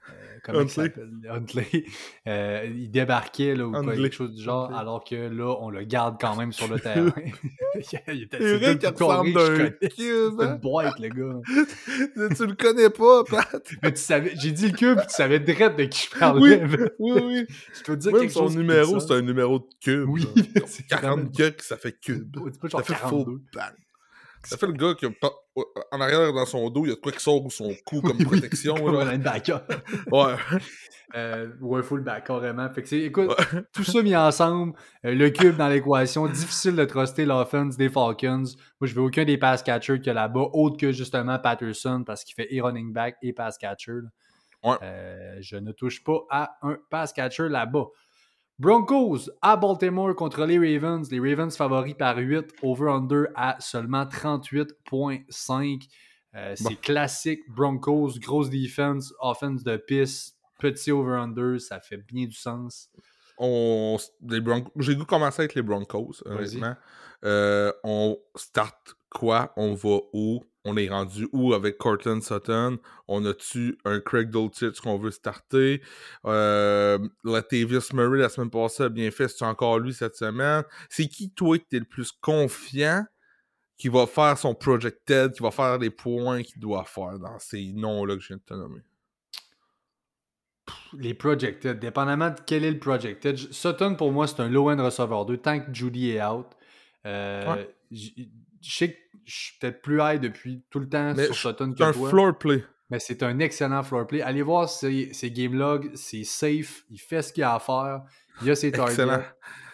euh, 0.08 0.38
comment 0.44 0.60
il 0.60 0.70
s'appelle? 0.70 1.10
Huntley, 1.28 1.84
euh, 2.28 2.68
il 2.72 2.90
débarquait 2.90 3.54
là, 3.54 3.66
ou 3.66 3.72
quoi, 3.72 3.94
quelque 3.94 4.14
chose 4.14 4.34
du 4.34 4.42
genre, 4.42 4.66
Huntley. 4.66 4.78
alors 4.78 5.04
que 5.04 5.14
là, 5.14 5.56
on 5.60 5.70
le 5.70 5.82
garde 5.84 6.16
quand 6.20 6.36
même 6.36 6.52
sur 6.52 6.68
le 6.68 6.78
terrain. 6.78 7.12
il 8.08 8.22
était, 8.22 8.38
C'est 8.38 8.58
vrai 8.58 8.78
qu'il 8.78 8.88
ressemble 8.88 9.32
d'un 9.32 9.70
cube. 9.88 9.92
Une 9.98 10.40
hein? 10.40 10.58
boîte, 10.62 10.98
le 10.98 11.08
gars. 11.08 11.40
tu 12.36 12.46
le 12.46 12.54
connais 12.54 12.90
pas, 12.90 13.24
Pat? 13.24 13.70
Mais 13.82 13.92
tu 13.92 14.00
savais, 14.00 14.32
j'ai 14.36 14.52
dit 14.52 14.68
le 14.68 14.76
cube, 14.76 15.00
tu 15.00 15.14
savais 15.14 15.40
direct 15.40 15.78
de 15.78 15.84
qui 15.84 16.08
je 16.12 16.18
parlais. 16.18 16.62
Oui, 16.98 17.12
oui. 17.22 17.46
Je 17.74 17.82
peux 17.82 17.96
te 17.96 18.02
dire 18.02 18.12
Même 18.12 18.20
quelque 18.22 18.32
son 18.32 18.44
chose 18.44 18.56
numéro, 18.56 19.00
c'est 19.00 19.12
un 19.12 19.22
numéro 19.22 19.58
de 19.58 19.66
cube. 19.80 20.08
Oui, 20.08 20.26
c'est 20.66 20.86
40 20.86 21.34
cucks, 21.34 21.62
ça 21.62 21.76
fait 21.76 21.98
cube. 21.98 22.34
Pas 22.34 22.68
Ça 22.68 22.68
genre 22.68 22.86
fait 22.86 22.94
42. 22.94 23.24
full 23.24 23.40
bang. 23.54 23.74
Ça 24.46 24.56
fait 24.56 24.66
le 24.66 24.72
gars 24.72 24.94
qui 24.94 25.06
a 25.06 25.10
en 25.90 26.00
arrière 26.00 26.32
dans 26.32 26.46
son 26.46 26.68
dos, 26.70 26.84
il 26.84 26.88
y 26.88 26.92
a 26.92 26.94
de 26.94 27.00
quoi 27.00 27.12
qui 27.12 27.20
sort 27.20 27.44
ou 27.44 27.50
son 27.50 27.74
cou 27.84 28.00
comme 28.00 28.18
protection. 28.24 28.74
Comme 28.74 28.94
là. 28.94 29.00
un 29.00 29.12
linebacker. 29.12 29.62
Ouais. 30.12 30.34
Euh, 31.14 31.48
ou 31.60 31.76
un 31.76 31.82
fullback, 31.82 32.26
carrément. 32.26 32.68
Fait 32.70 32.82
que 32.82 32.94
écoute, 32.96 33.30
tout 33.72 33.84
ça 33.84 34.02
mis 34.02 34.16
ensemble, 34.16 34.74
euh, 35.04 35.14
le 35.14 35.30
cube 35.30 35.56
dans 35.56 35.68
l'équation, 35.68 36.26
difficile 36.26 36.74
de 36.74 36.84
truster 36.84 37.24
l'offense 37.24 37.76
des 37.76 37.88
Falcons. 37.88 38.42
Moi, 38.80 38.88
je 38.88 38.94
veux 38.94 39.02
aucun 39.02 39.24
des 39.24 39.38
pass 39.38 39.62
catchers 39.62 40.00
a 40.06 40.12
là-bas, 40.12 40.48
autre 40.52 40.76
que 40.76 40.92
justement 40.92 41.38
Patterson, 41.38 42.02
parce 42.04 42.24
qu'il 42.24 42.34
fait 42.34 42.52
et 42.52 42.60
running 42.60 42.92
back 42.92 43.16
et 43.22 43.32
pass 43.32 43.56
catcher. 43.56 44.00
Ouais. 44.64 44.76
Euh, 44.82 45.36
je 45.40 45.56
ne 45.56 45.72
touche 45.72 46.02
pas 46.02 46.24
à 46.30 46.56
un 46.62 46.76
pass 46.90 47.12
catcher 47.12 47.48
là-bas. 47.48 47.86
Broncos 48.58 49.28
à 49.42 49.56
Baltimore 49.56 50.14
contre 50.14 50.44
les 50.46 50.58
Ravens. 50.58 51.10
Les 51.10 51.20
Ravens 51.20 51.54
favoris 51.54 51.94
par 51.94 52.16
8, 52.16 52.54
over-under 52.62 53.26
à 53.34 53.56
seulement 53.60 54.04
38,5. 54.04 55.88
Euh, 56.34 56.54
c'est 56.56 56.64
Bon. 56.64 56.76
classique 56.82 57.40
Broncos, 57.48 58.18
grosse 58.18 58.50
defense, 58.50 59.12
offense 59.20 59.62
de 59.62 59.76
piste, 59.76 60.36
petit 60.58 60.90
over-under, 60.90 61.58
ça 61.60 61.80
fait 61.80 61.96
bien 61.98 62.26
du 62.26 62.34
sens. 62.34 62.90
On, 63.38 63.96
les 64.26 64.40
Broncos, 64.40 64.70
j'ai 64.78 64.96
goût 64.96 65.04
commencer 65.04 65.42
avec 65.42 65.54
les 65.54 65.62
Broncos, 65.62 66.22
honnêtement. 66.24 66.74
Euh, 67.24 67.72
on 67.84 68.18
start 68.34 68.96
quoi? 69.10 69.52
On 69.56 69.74
va 69.74 69.98
où? 70.12 70.42
On 70.68 70.76
est 70.76 70.88
rendu 70.88 71.28
où 71.32 71.54
avec 71.54 71.78
Cortland 71.78 72.20
Sutton? 72.20 72.78
On 73.06 73.24
a-tu 73.24 73.78
un 73.84 74.00
Craig 74.00 74.30
Dulcich 74.30 74.80
qu'on 74.80 74.98
veut 74.98 75.12
starter? 75.12 75.80
Euh, 76.24 76.98
Latavius 77.22 77.92
Murray, 77.92 78.18
la 78.18 78.28
semaine 78.28 78.50
passée, 78.50 78.82
a 78.82 78.88
bien 78.88 79.12
fait. 79.12 79.28
C'est 79.28 79.44
encore 79.44 79.78
lui 79.78 79.94
cette 79.94 80.16
semaine? 80.16 80.64
C'est 80.90 81.06
qui, 81.06 81.30
toi, 81.30 81.56
que 81.56 81.64
t'es 81.70 81.78
le 81.78 81.84
plus 81.84 82.10
confiant 82.10 83.04
qui 83.76 83.88
va 83.88 84.08
faire 84.08 84.36
son 84.36 84.56
projected, 84.56 85.32
qui 85.32 85.42
va 85.42 85.52
faire 85.52 85.78
les 85.78 85.90
points 85.90 86.42
qu'il 86.42 86.60
doit 86.60 86.84
faire 86.84 87.16
dans 87.20 87.38
ces 87.38 87.72
noms-là 87.72 88.16
que 88.16 88.22
je 88.22 88.28
viens 88.28 88.38
de 88.38 88.42
te 88.42 88.54
nommer? 88.54 88.80
Les 90.98 91.14
projected, 91.14 91.78
dépendamment 91.78 92.30
de 92.30 92.40
quel 92.44 92.64
est 92.64 92.72
le 92.72 92.80
projected. 92.80 93.36
Sutton, 93.36 93.94
pour 93.94 94.10
moi, 94.10 94.26
c'est 94.26 94.40
un 94.40 94.48
low-end 94.48 94.82
receveur 94.82 95.26
2, 95.26 95.36
tant 95.36 95.60
que 95.60 95.72
Judy 95.72 96.10
est 96.10 96.24
out. 96.24 96.46
Euh, 97.06 97.54
Ouais. 97.54 97.76
Je 98.62 98.76
sais 98.76 98.92
que 98.92 98.98
je 99.24 99.34
suis 99.34 99.58
peut-être 99.58 99.82
plus 99.82 99.98
high 100.00 100.20
depuis 100.20 100.62
tout 100.70 100.78
le 100.78 100.88
temps 100.88 101.12
Mais 101.16 101.26
sur 101.26 101.34
Sutton 101.34 101.72
C'est 101.76 101.82
que 101.84 101.88
un 101.88 101.92
toi. 101.92 102.08
floor 102.10 102.38
play. 102.38 102.64
Mais 102.90 102.98
c'est 103.00 103.22
un 103.24 103.38
excellent 103.40 103.82
floor 103.82 104.06
play. 104.06 104.22
Allez 104.22 104.42
voir 104.42 104.68
ses, 104.68 105.12
ses 105.12 105.30
game 105.32 105.54
logs, 105.54 105.90
c'est 105.94 106.22
safe, 106.24 106.84
il 106.90 106.98
fait 106.98 107.22
ce 107.22 107.32
qu'il 107.32 107.42
a 107.42 107.54
à 107.54 107.58
faire, 107.58 108.02
il 108.42 108.50
a 108.50 108.54
ses 108.54 108.68
Excellent. 108.68 109.06
targets. 109.06 109.24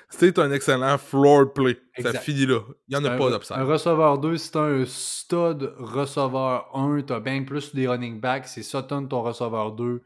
C'est 0.08 0.38
un 0.38 0.50
excellent 0.52 0.98
floor 0.98 1.52
play. 1.54 1.78
Ça 2.00 2.12
finit 2.14 2.44
là. 2.46 2.60
Il 2.88 2.96
n'y 2.98 3.02
en 3.02 3.04
a 3.06 3.12
Un- 3.14 3.18
pas 3.18 3.28
Un 3.28 3.30
d'upside. 3.30 3.56
receveur 3.58 4.18
2, 4.18 4.36
c'est 4.36 4.56
un 4.56 4.84
stud 4.86 5.72
receveur 5.78 6.68
1, 6.74 7.02
t'as 7.02 7.20
bien 7.20 7.42
plus 7.44 7.74
des 7.74 7.86
running 7.88 8.20
backs, 8.20 8.46
c'est 8.46 8.62
Sutton 8.62 9.06
ton 9.06 9.22
receveur 9.22 9.72
2. 9.72 10.02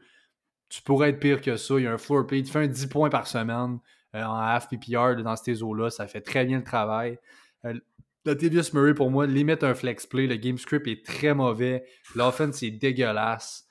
Tu 0.69 0.81
pourrais 0.81 1.09
être 1.09 1.19
pire 1.19 1.41
que 1.41 1.55
ça. 1.57 1.75
Il 1.77 1.83
y 1.83 1.87
a 1.87 1.93
un 1.93 1.97
floor 1.97 2.25
play, 2.27 2.43
tu 2.43 2.51
fais 2.51 2.59
un 2.59 2.67
10 2.67 2.87
points 2.87 3.09
par 3.09 3.27
semaine 3.27 3.79
euh, 4.15 4.23
en 4.23 4.35
half 4.35 4.67
PPR 4.69 5.15
dans 5.23 5.35
ces 5.35 5.61
eaux-là, 5.63 5.89
ça 5.89 6.07
fait 6.07 6.21
très 6.21 6.45
bien 6.45 6.57
le 6.57 6.63
travail. 6.63 7.17
Euh, 7.65 7.73
Latavius 8.25 8.73
Murray, 8.73 8.93
pour 8.93 9.09
moi, 9.09 9.25
limite 9.25 9.63
un 9.63 9.73
flex 9.73 10.05
play. 10.05 10.27
Le 10.27 10.35
game 10.35 10.57
script 10.57 10.87
est 10.87 11.05
très 11.05 11.33
mauvais. 11.33 11.83
L'offense 12.15 12.61
est 12.63 12.71
dégueulasse. 12.71 13.63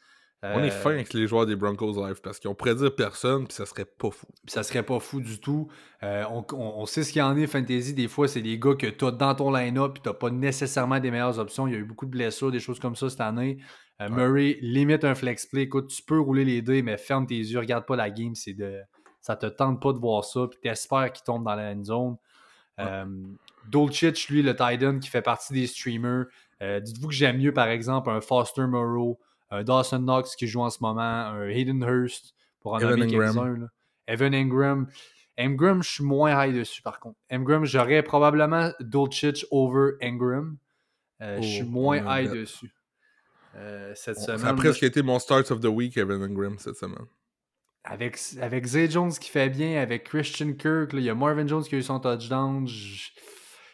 On 0.42 0.62
est 0.62 0.68
Euh, 0.68 0.70
fin 0.70 0.90
avec 0.90 1.12
les 1.12 1.26
joueurs 1.26 1.44
des 1.46 1.56
Broncos 1.56 1.92
Live 2.06 2.20
parce 2.22 2.38
qu'ils 2.38 2.48
ont 2.50 2.54
prédire 2.54 2.94
personne 2.94 3.46
puis 3.46 3.54
ça 3.54 3.66
serait 3.66 3.86
pas 3.86 4.10
fou. 4.10 4.26
Puis 4.44 4.52
ça 4.52 4.62
serait 4.62 4.82
pas 4.84 5.00
fou 5.00 5.20
du 5.20 5.40
tout. 5.40 5.68
Euh, 6.04 6.24
on, 6.30 6.44
on- 6.52 6.82
on 6.82 6.86
sait 6.86 7.02
ce 7.02 7.10
qu'il 7.12 7.18
y 7.18 7.22
en 7.22 7.36
est, 7.36 7.46
fantasy. 7.48 7.94
Des 7.94 8.06
fois, 8.06 8.28
c'est 8.28 8.42
des 8.42 8.58
gars 8.58 8.74
que 8.74 8.86
tu 8.86 9.04
as 9.06 9.10
dans 9.10 9.34
ton 9.34 9.50
line-up 9.50 9.94
puis 9.94 10.02
tu 10.04 10.16
pas 10.16 10.30
nécessairement 10.30 11.00
des 11.00 11.10
meilleures 11.10 11.38
options. 11.38 11.66
Il 11.66 11.72
y 11.72 11.76
a 11.76 11.78
eu 11.78 11.84
beaucoup 11.84 12.06
de 12.06 12.10
blessures, 12.12 12.52
des 12.52 12.60
choses 12.60 12.78
comme 12.78 12.94
ça 12.96 13.08
cette 13.10 13.20
année. 13.22 13.58
Euh, 14.00 14.08
Ouais. 14.08 14.14
Murray, 14.14 14.58
limite 14.60 15.04
un 15.04 15.14
flex 15.14 15.46
play. 15.46 15.62
Écoute, 15.62 15.88
tu 15.88 16.02
peux 16.02 16.20
rouler 16.20 16.44
les 16.44 16.60
dés, 16.62 16.82
mais 16.82 16.96
ferme 16.98 17.26
tes 17.26 17.34
yeux, 17.38 17.58
regarde 17.58 17.86
pas 17.86 17.96
la 17.96 18.10
game. 18.10 18.34
C'est 18.34 18.52
de. 18.54 18.80
ça 19.22 19.34
te 19.36 19.46
tente 19.46 19.80
pas 19.82 19.92
de 19.94 19.98
voir 19.98 20.22
ça, 20.24 20.46
puis 20.48 20.60
t'espères 20.62 21.10
qu'il 21.12 21.24
tombe 21.24 21.44
dans 21.44 21.54
la 21.56 21.72
end 21.72 21.82
zone. 21.82 22.16
Euh, 22.78 23.04
Dolchich, 23.68 24.28
lui, 24.28 24.42
le 24.42 24.54
Titan, 24.54 24.98
qui 24.98 25.08
fait 25.08 25.22
partie 25.22 25.52
des 25.52 25.66
streamers. 25.66 26.26
Euh, 26.62 26.80
dites-vous 26.80 27.08
que 27.08 27.14
j'aime 27.14 27.38
mieux, 27.38 27.52
par 27.52 27.68
exemple, 27.68 28.10
un 28.10 28.20
Foster 28.20 28.66
Moreau, 28.66 29.18
un 29.50 29.64
Dawson 29.64 29.98
Knox 29.98 30.36
qui 30.36 30.46
joue 30.46 30.60
en 30.62 30.70
ce 30.70 30.78
moment, 30.80 31.00
un 31.00 31.48
Hayden 31.48 31.82
Hurst, 31.82 32.34
pour 32.60 32.74
en 32.74 32.78
Evan 32.78 32.90
nommer 32.98 33.10
quelques-uns. 33.10 33.58
là. 33.58 33.66
Evan 34.06 34.34
Ingram. 34.34 34.86
Ingram, 35.38 35.82
je 35.82 35.90
suis 35.90 36.04
moins 36.04 36.46
high 36.46 36.54
dessus, 36.54 36.80
par 36.82 36.98
contre. 37.00 37.18
Ingram, 37.30 37.64
j'aurais 37.66 38.02
probablement 38.02 38.70
Dolchich 38.80 39.44
over 39.50 39.92
Ingram. 40.00 40.56
Euh, 41.20 41.40
je 41.42 41.46
suis 41.46 41.62
Oh, 41.62 41.70
moins 41.70 42.02
on 42.06 42.10
high 42.14 42.30
dessus. 42.30 42.72
Euh, 43.54 43.92
cette 43.94 44.16
Bon, 44.16 44.22
semaine. 44.22 44.38
ça 44.38 44.48
a 44.48 44.54
presque 44.54 44.82
été 44.82 45.02
mon 45.02 45.18
start 45.18 45.50
of 45.50 45.60
the 45.60 45.66
week, 45.66 45.96
Evan 45.96 46.22
Ingram, 46.22 46.56
cette 46.58 46.76
semaine. 46.76 47.06
Avec, 47.86 48.18
avec 48.42 48.66
Zay 48.66 48.90
Jones 48.90 49.12
qui 49.12 49.30
fait 49.30 49.48
bien, 49.48 49.80
avec 49.80 50.04
Christian 50.04 50.52
Kirk, 50.52 50.92
là, 50.92 50.98
il 50.98 51.04
y 51.04 51.10
a 51.10 51.14
Marvin 51.14 51.46
Jones 51.46 51.62
qui 51.62 51.74
a 51.74 51.78
eu 51.78 51.82
son 51.82 52.00
touchdown. 52.00 52.66
je- 52.66 53.10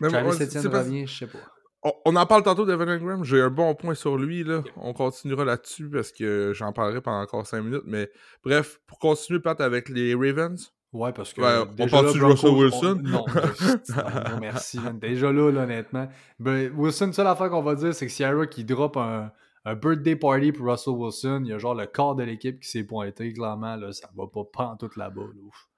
Travis 0.08 0.42
Etienne 0.42 0.66
revient, 0.66 1.06
je 1.06 1.18
sais 1.18 1.26
pas. 1.26 1.38
On, 1.84 1.92
on 2.06 2.16
en 2.16 2.26
parle 2.26 2.42
tantôt 2.44 2.64
d'Evan 2.64 2.88
Ingram. 2.88 3.24
J'ai 3.24 3.40
un 3.40 3.50
bon 3.50 3.74
point 3.74 3.94
sur 3.94 4.16
lui. 4.16 4.44
Là. 4.44 4.62
On 4.76 4.92
continuera 4.92 5.44
là-dessus 5.44 5.88
parce 5.88 6.12
que 6.12 6.52
j'en 6.54 6.72
parlerai 6.72 7.00
pendant 7.00 7.20
encore 7.20 7.44
5 7.46 7.60
minutes. 7.62 7.82
Mais 7.86 8.08
bref, 8.44 8.80
pour 8.86 8.98
continuer, 9.00 9.40
Pat, 9.40 9.60
avec 9.60 9.88
les 9.88 10.14
Ravens? 10.14 10.72
Ouais, 10.92 11.12
parce 11.12 11.32
que. 11.32 11.40
Ouais, 11.40 11.46
on 11.78 11.86
là, 12.02 12.12
de 12.12 12.24
Russell 12.24 12.50
Wilson? 12.50 13.02
on- 13.04 13.10
Non, 13.10 13.24
merci. 14.40 14.78
Déjà 15.00 15.32
là, 15.32 15.50
là, 15.50 15.62
honnêtement. 15.62 16.08
Ben, 16.38 16.70
Wilson, 16.76 17.12
seule 17.12 17.26
affaire 17.26 17.48
qu'on 17.50 17.62
va 17.62 17.74
dire, 17.74 17.94
c'est 17.94 18.06
que 18.06 18.12
Sierra 18.12 18.46
qui 18.46 18.62
drop 18.64 18.96
un, 18.96 19.32
un 19.64 19.74
birthday 19.76 20.16
party 20.16 20.52
pour 20.52 20.66
Russell 20.70 20.94
Wilson, 20.94 21.42
il 21.44 21.50
y 21.50 21.52
a 21.52 21.58
genre 21.58 21.74
le 21.74 21.86
corps 21.86 22.14
de 22.16 22.24
l'équipe 22.24 22.58
qui 22.60 22.68
s'est 22.68 22.84
pointé, 22.84 23.32
clairement. 23.32 23.76
Là, 23.76 23.92
ça 23.92 24.08
va 24.16 24.26
pas 24.26 24.42
pantoute 24.52 24.96
là-bas. 24.96 25.22
là. 25.22 25.42
Ouf. 25.46 25.68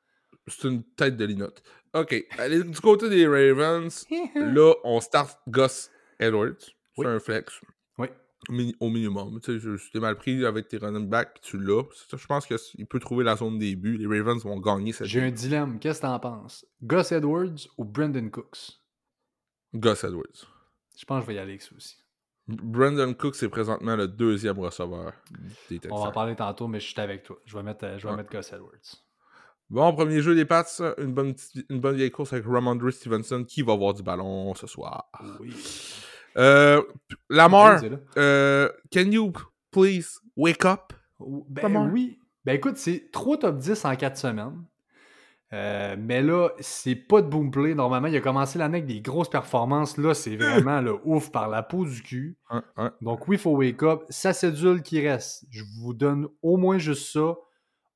C'est 0.47 0.69
une 0.69 0.83
tête 0.83 1.17
de 1.17 1.25
linotte. 1.25 1.63
OK. 1.95 2.15
Allez, 2.39 2.63
du 2.63 2.81
côté 2.81 3.09
des 3.09 3.27
Ravens, 3.27 4.07
là, 4.35 4.75
on 4.85 5.01
start 5.01 5.39
Gus 5.49 5.91
Edwards. 6.19 6.57
C'est 6.97 7.07
un 7.07 7.19
flex. 7.19 7.61
Oui. 7.99 8.09
Au 8.79 8.91
minimum. 8.91 9.41
Tu 9.41 9.59
sais, 9.59 9.79
je- 9.93 9.99
mal 9.99 10.17
pris 10.17 10.45
avec 10.45 10.69
tes 10.69 10.77
running 10.77 11.09
backs, 11.09 11.41
tu 11.41 11.59
l'as. 11.59 11.83
Je 12.15 12.27
pense 12.27 12.47
qu'il 12.47 12.87
peut 12.87 12.99
trouver 13.01 13.25
la 13.25 13.37
zone 13.37 13.59
début. 13.59 13.97
Les 13.97 14.07
Ravens 14.07 14.43
vont 14.45 14.61
gagner 14.61 14.93
cette 14.93 15.07
J'ai 15.07 15.23
un 15.23 15.31
dilemme. 15.31 15.79
Qu'est-ce 15.79 16.01
que 16.01 16.07
t'en 16.07 16.19
penses? 16.21 16.67
Gus 16.83 17.11
Edwards 17.13 17.69
ou 17.79 17.85
Brendan 17.85 18.31
Cooks? 18.31 18.81
Gus 19.75 20.05
Edwards. 20.05 20.47
Je 20.97 21.05
pense 21.07 21.21
que 21.21 21.23
je 21.23 21.27
vais 21.29 21.35
y 21.35 21.39
aller 21.39 21.53
avec 21.53 21.63
ça 21.63 21.75
aussi. 21.75 21.97
Brandon 22.47 23.15
Cook, 23.15 23.35
c'est 23.35 23.49
présentement 23.49 23.97
le 23.97 24.07
deuxième 24.07 24.59
receveur 24.59 25.13
des 25.71 25.79
Texans. 25.79 25.93
On 25.99 26.03
va 26.03 26.09
en 26.11 26.13
parler 26.13 26.37
tantôt, 26.37 26.69
mais 26.69 26.79
je 26.81 26.87
suis 26.89 27.01
avec 27.01 27.23
toi. 27.23 27.37
Je 27.47 27.57
vais 27.57 27.63
mettre, 27.63 27.87
je 27.99 28.05
vais 28.07 28.11
Ouais. 28.11 28.17
mettre 28.19 28.31
Gus 28.31 28.53
Edwards. 28.53 29.03
Bon, 29.71 29.95
premier 29.95 30.21
jeu 30.21 30.35
des 30.35 30.45
Pats, 30.45 30.67
une 30.99 31.15
bonne, 31.15 31.35
une 31.71 31.81
bonne 31.81 31.97
vieille 31.97 32.11
course 32.11 32.35
avec 32.35 32.45
Ramondre 32.47 32.93
Stevenson 32.93 33.45
qui 33.45 33.63
va 33.63 33.73
avoir 33.73 33.95
du 33.95 34.03
ballon 34.03 34.55
ce 34.55 34.67
soir. 34.67 35.09
Oui. 35.41 35.55
Euh, 36.37 36.83
Lamar, 37.31 37.81
euh, 38.19 38.69
can 38.93 39.11
you 39.11 39.33
please 39.71 40.21
wake 40.37 40.65
up? 40.67 40.93
Ben 41.49 41.63
Comment? 41.63 41.87
oui. 41.87 42.19
Ben 42.45 42.55
écoute, 42.57 42.77
c'est 42.77 43.09
3 43.11 43.39
top 43.39 43.57
10 43.57 43.85
en 43.87 43.97
4 43.97 44.19
semaines. 44.19 44.65
Euh, 45.53 45.95
mais 45.99 46.23
là, 46.23 46.51
c'est 46.59 46.97
pas 46.97 47.23
de 47.23 47.29
boom 47.29 47.51
play. 47.51 47.75
Normalement, 47.75 48.09
il 48.09 48.17
a 48.17 48.21
commencé 48.21 48.59
l'année 48.59 48.79
avec 48.79 48.87
des 48.87 49.01
grosses 49.01 49.31
performances. 49.31 49.99
Là, 49.99 50.15
c'est 50.15 50.37
vraiment 50.37 50.81
le 50.81 50.99
ouf 51.05 51.31
par 51.31 51.49
la 51.49 51.63
peau 51.63 51.85
du 51.85 52.03
cul. 52.03 52.37
Donc 53.03 53.29
oui, 53.29 53.37
il 53.37 53.39
faut 53.39 53.53
wake 53.53 53.83
up. 53.83 54.03
Ça 54.09 54.33
cédule 54.33 54.83
qui 54.83 55.07
reste. 55.07 55.47
Je 55.51 55.63
vous 55.81 55.95
donne 55.95 56.29
au 56.43 56.57
moins 56.57 56.79
juste 56.79 57.13
ça. 57.13 57.37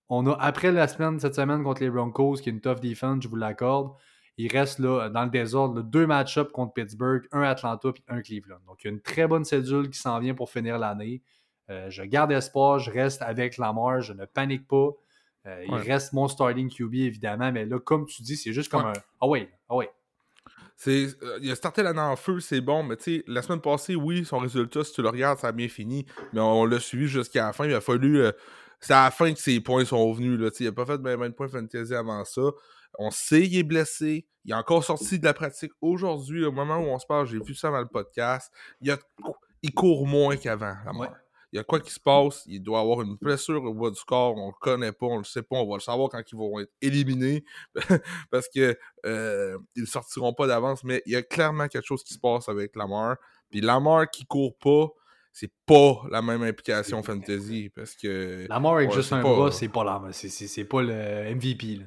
On 0.09 0.27
a, 0.27 0.35
après 0.35 0.73
la 0.73 0.89
semaine, 0.89 1.19
cette 1.19 1.35
semaine 1.35 1.63
contre 1.63 1.83
les 1.83 1.91
Broncos, 1.91 2.37
qui 2.37 2.49
est 2.49 2.53
une 2.53 2.61
tough 2.61 2.81
defense, 2.81 3.23
je 3.23 3.29
vous 3.29 3.37
l'accorde. 3.37 3.93
Il 4.39 4.51
reste 4.53 4.79
là, 4.79 5.09
dans 5.09 5.25
le 5.25 5.31
désordre, 5.31 5.77
là, 5.77 5.83
deux 5.83 6.07
match-ups 6.07 6.53
contre 6.53 6.73
Pittsburgh, 6.73 7.27
un 7.33 7.43
Atlanta 7.43 7.89
et 7.89 8.03
un 8.07 8.23
Cleveland. 8.23 8.61
Donc, 8.67 8.85
il 8.85 8.87
y 8.87 8.91
a 8.91 8.93
une 8.93 9.01
très 9.01 9.27
bonne 9.27 9.45
cédule 9.45 9.91
qui 9.91 9.99
s'en 9.99 10.19
vient 10.21 10.35
pour 10.35 10.49
finir 10.49 10.79
l'année. 10.79 11.23
Euh, 11.71 11.91
je 11.91 12.03
garde 12.05 12.31
espoir, 12.31 12.79
je 12.79 12.91
reste 12.91 13.21
avec 13.21 13.59
Lamar, 13.59 14.01
je 14.01 14.13
ne 14.13 14.25
panique 14.25 14.67
pas. 14.69 14.91
Euh, 15.49 15.65
Il 15.67 15.75
reste 15.75 16.13
mon 16.13 16.29
starting 16.29 16.71
QB, 16.71 16.95
évidemment, 16.95 17.51
mais 17.53 17.65
là, 17.65 17.79
comme 17.81 18.07
tu 18.07 18.23
dis, 18.23 18.37
c'est 18.37 18.53
juste 18.53 18.71
comme 18.71 18.85
Ouais. 18.85 18.91
un 18.97 19.03
Ah 19.21 19.27
ouais, 19.29 19.49
ah 19.69 19.77
ouais. 19.77 19.91
C'est, 20.77 21.09
euh, 21.23 21.39
il 21.43 21.51
a 21.51 21.57
starté 21.57 21.83
l'année 21.83 21.99
en 22.01 22.15
feu, 22.15 22.39
c'est 22.39 22.61
bon, 22.61 22.85
mais 22.85 22.97
tu 22.97 23.17
sais, 23.19 23.25
la 23.27 23.43
semaine 23.43 23.61
passée, 23.61 23.97
oui, 23.97 24.25
son 24.25 24.39
résultat, 24.39 24.85
si 24.85 24.93
tu 24.93 25.03
le 25.03 25.09
regardes, 25.09 25.39
ça 25.39 25.49
a 25.49 25.53
bien 25.53 25.69
fini, 25.69 26.07
mais 26.33 26.41
on, 26.41 26.61
on 26.61 26.65
l'a 26.67 26.79
suivi 26.79 27.09
jusqu'à 27.09 27.47
la 27.47 27.53
fin. 27.53 27.67
Il 27.67 27.75
a 27.75 27.81
fallu. 27.81 28.21
euh, 28.21 28.31
c'est 28.81 28.93
à 28.93 29.05
la 29.05 29.11
fin 29.11 29.33
que 29.33 29.41
ses 29.41 29.61
points 29.61 29.85
sont 29.85 30.13
venus. 30.13 30.39
Là, 30.39 30.51
tu 30.53 30.59
sais, 30.59 30.65
il 30.65 30.67
n'a 30.69 30.73
pas 30.73 30.87
fait 30.87 30.99
ben, 30.99 31.17
ben 31.19 31.29
de 31.31 31.35
points 31.35 31.49
fantasy 31.49 31.93
avant 31.95 32.25
ça. 32.25 32.43
On 32.97 33.11
sait 33.11 33.43
qu'il 33.43 33.59
est 33.59 33.63
blessé. 33.65 34.27
Il 34.45 34.53
est 34.53 34.55
encore 34.55 34.85
sorti 34.85 35.19
de 35.19 35.25
la 35.25 35.35
pratique 35.35 35.73
aujourd'hui, 35.81 36.45
au 36.45 36.53
moment 36.53 36.79
où 36.79 36.85
on 36.87 36.99
se 37.01 37.07
parle. 37.07 37.27
J'ai 37.27 37.41
vu 37.41 37.55
ça 37.57 37.71
dans 37.71 37.81
le 37.81 37.89
podcast. 37.89 38.53
Il, 38.81 38.91
a- 38.93 38.99
il 39.63 39.75
court 39.75 40.07
moins 40.07 40.37
qu'avant. 40.37 40.77
Ouais. 40.95 41.09
Il 41.53 41.57
y 41.57 41.59
a 41.59 41.65
quoi 41.65 41.81
qui 41.81 41.91
se 41.91 42.01
passe? 42.01 42.43
Il 42.47 42.63
doit 42.63 42.81
avoir 42.81 43.01
une 43.01 43.17
blessure 43.17 43.65
au 43.65 43.73
bas 43.73 43.91
du 43.91 44.01
corps. 44.07 44.37
On 44.37 44.49
le 44.49 44.59
connaît 44.61 44.93
pas, 44.93 45.07
on 45.07 45.19
le 45.19 45.25
sait 45.25 45.43
pas. 45.43 45.57
On 45.57 45.67
va 45.69 45.77
le 45.77 45.81
savoir 45.81 46.11
quand 46.11 46.23
ils 46.31 46.37
vont 46.37 46.61
être 46.61 46.73
éliminés. 46.83 47.43
parce 48.31 48.49
que 48.49 48.77
euh, 49.07 49.57
ils 49.75 49.87
sortiront 49.87 50.35
pas 50.35 50.47
d'avance. 50.47 50.85
Mais 50.85 51.03
il 51.07 51.13
y 51.13 51.17
a 51.17 51.23
clairement 51.23 51.69
quelque 51.69 51.87
chose 51.87 52.05
qui 52.05 52.13
se 52.13 52.19
passe 52.19 52.49
avec 52.49 52.77
Lamar. 52.77 53.17
Puis 53.51 53.63
Lamar 53.63 54.11
qui 54.11 54.27
court 54.27 54.59
pas, 54.59 54.89
c'est 55.33 55.51
pas 55.65 56.03
la 56.11 56.21
même 56.21 56.43
implication 56.43 57.03
fantasy. 57.03 57.71
Parce 57.75 57.95
que 57.95 58.47
Lamar 58.49 58.75
avec 58.75 58.91
Ouais, 58.91 58.97
juste 58.97 59.13
un 59.15 59.23
bras, 59.23 59.51
c'est 59.51 59.69
pas 59.69 59.85
Lamar. 59.85 60.13
C'est- 60.13 60.65
pas 60.65 60.83
le 60.83 61.35
MVP. 61.35 61.77
Là. 61.77 61.85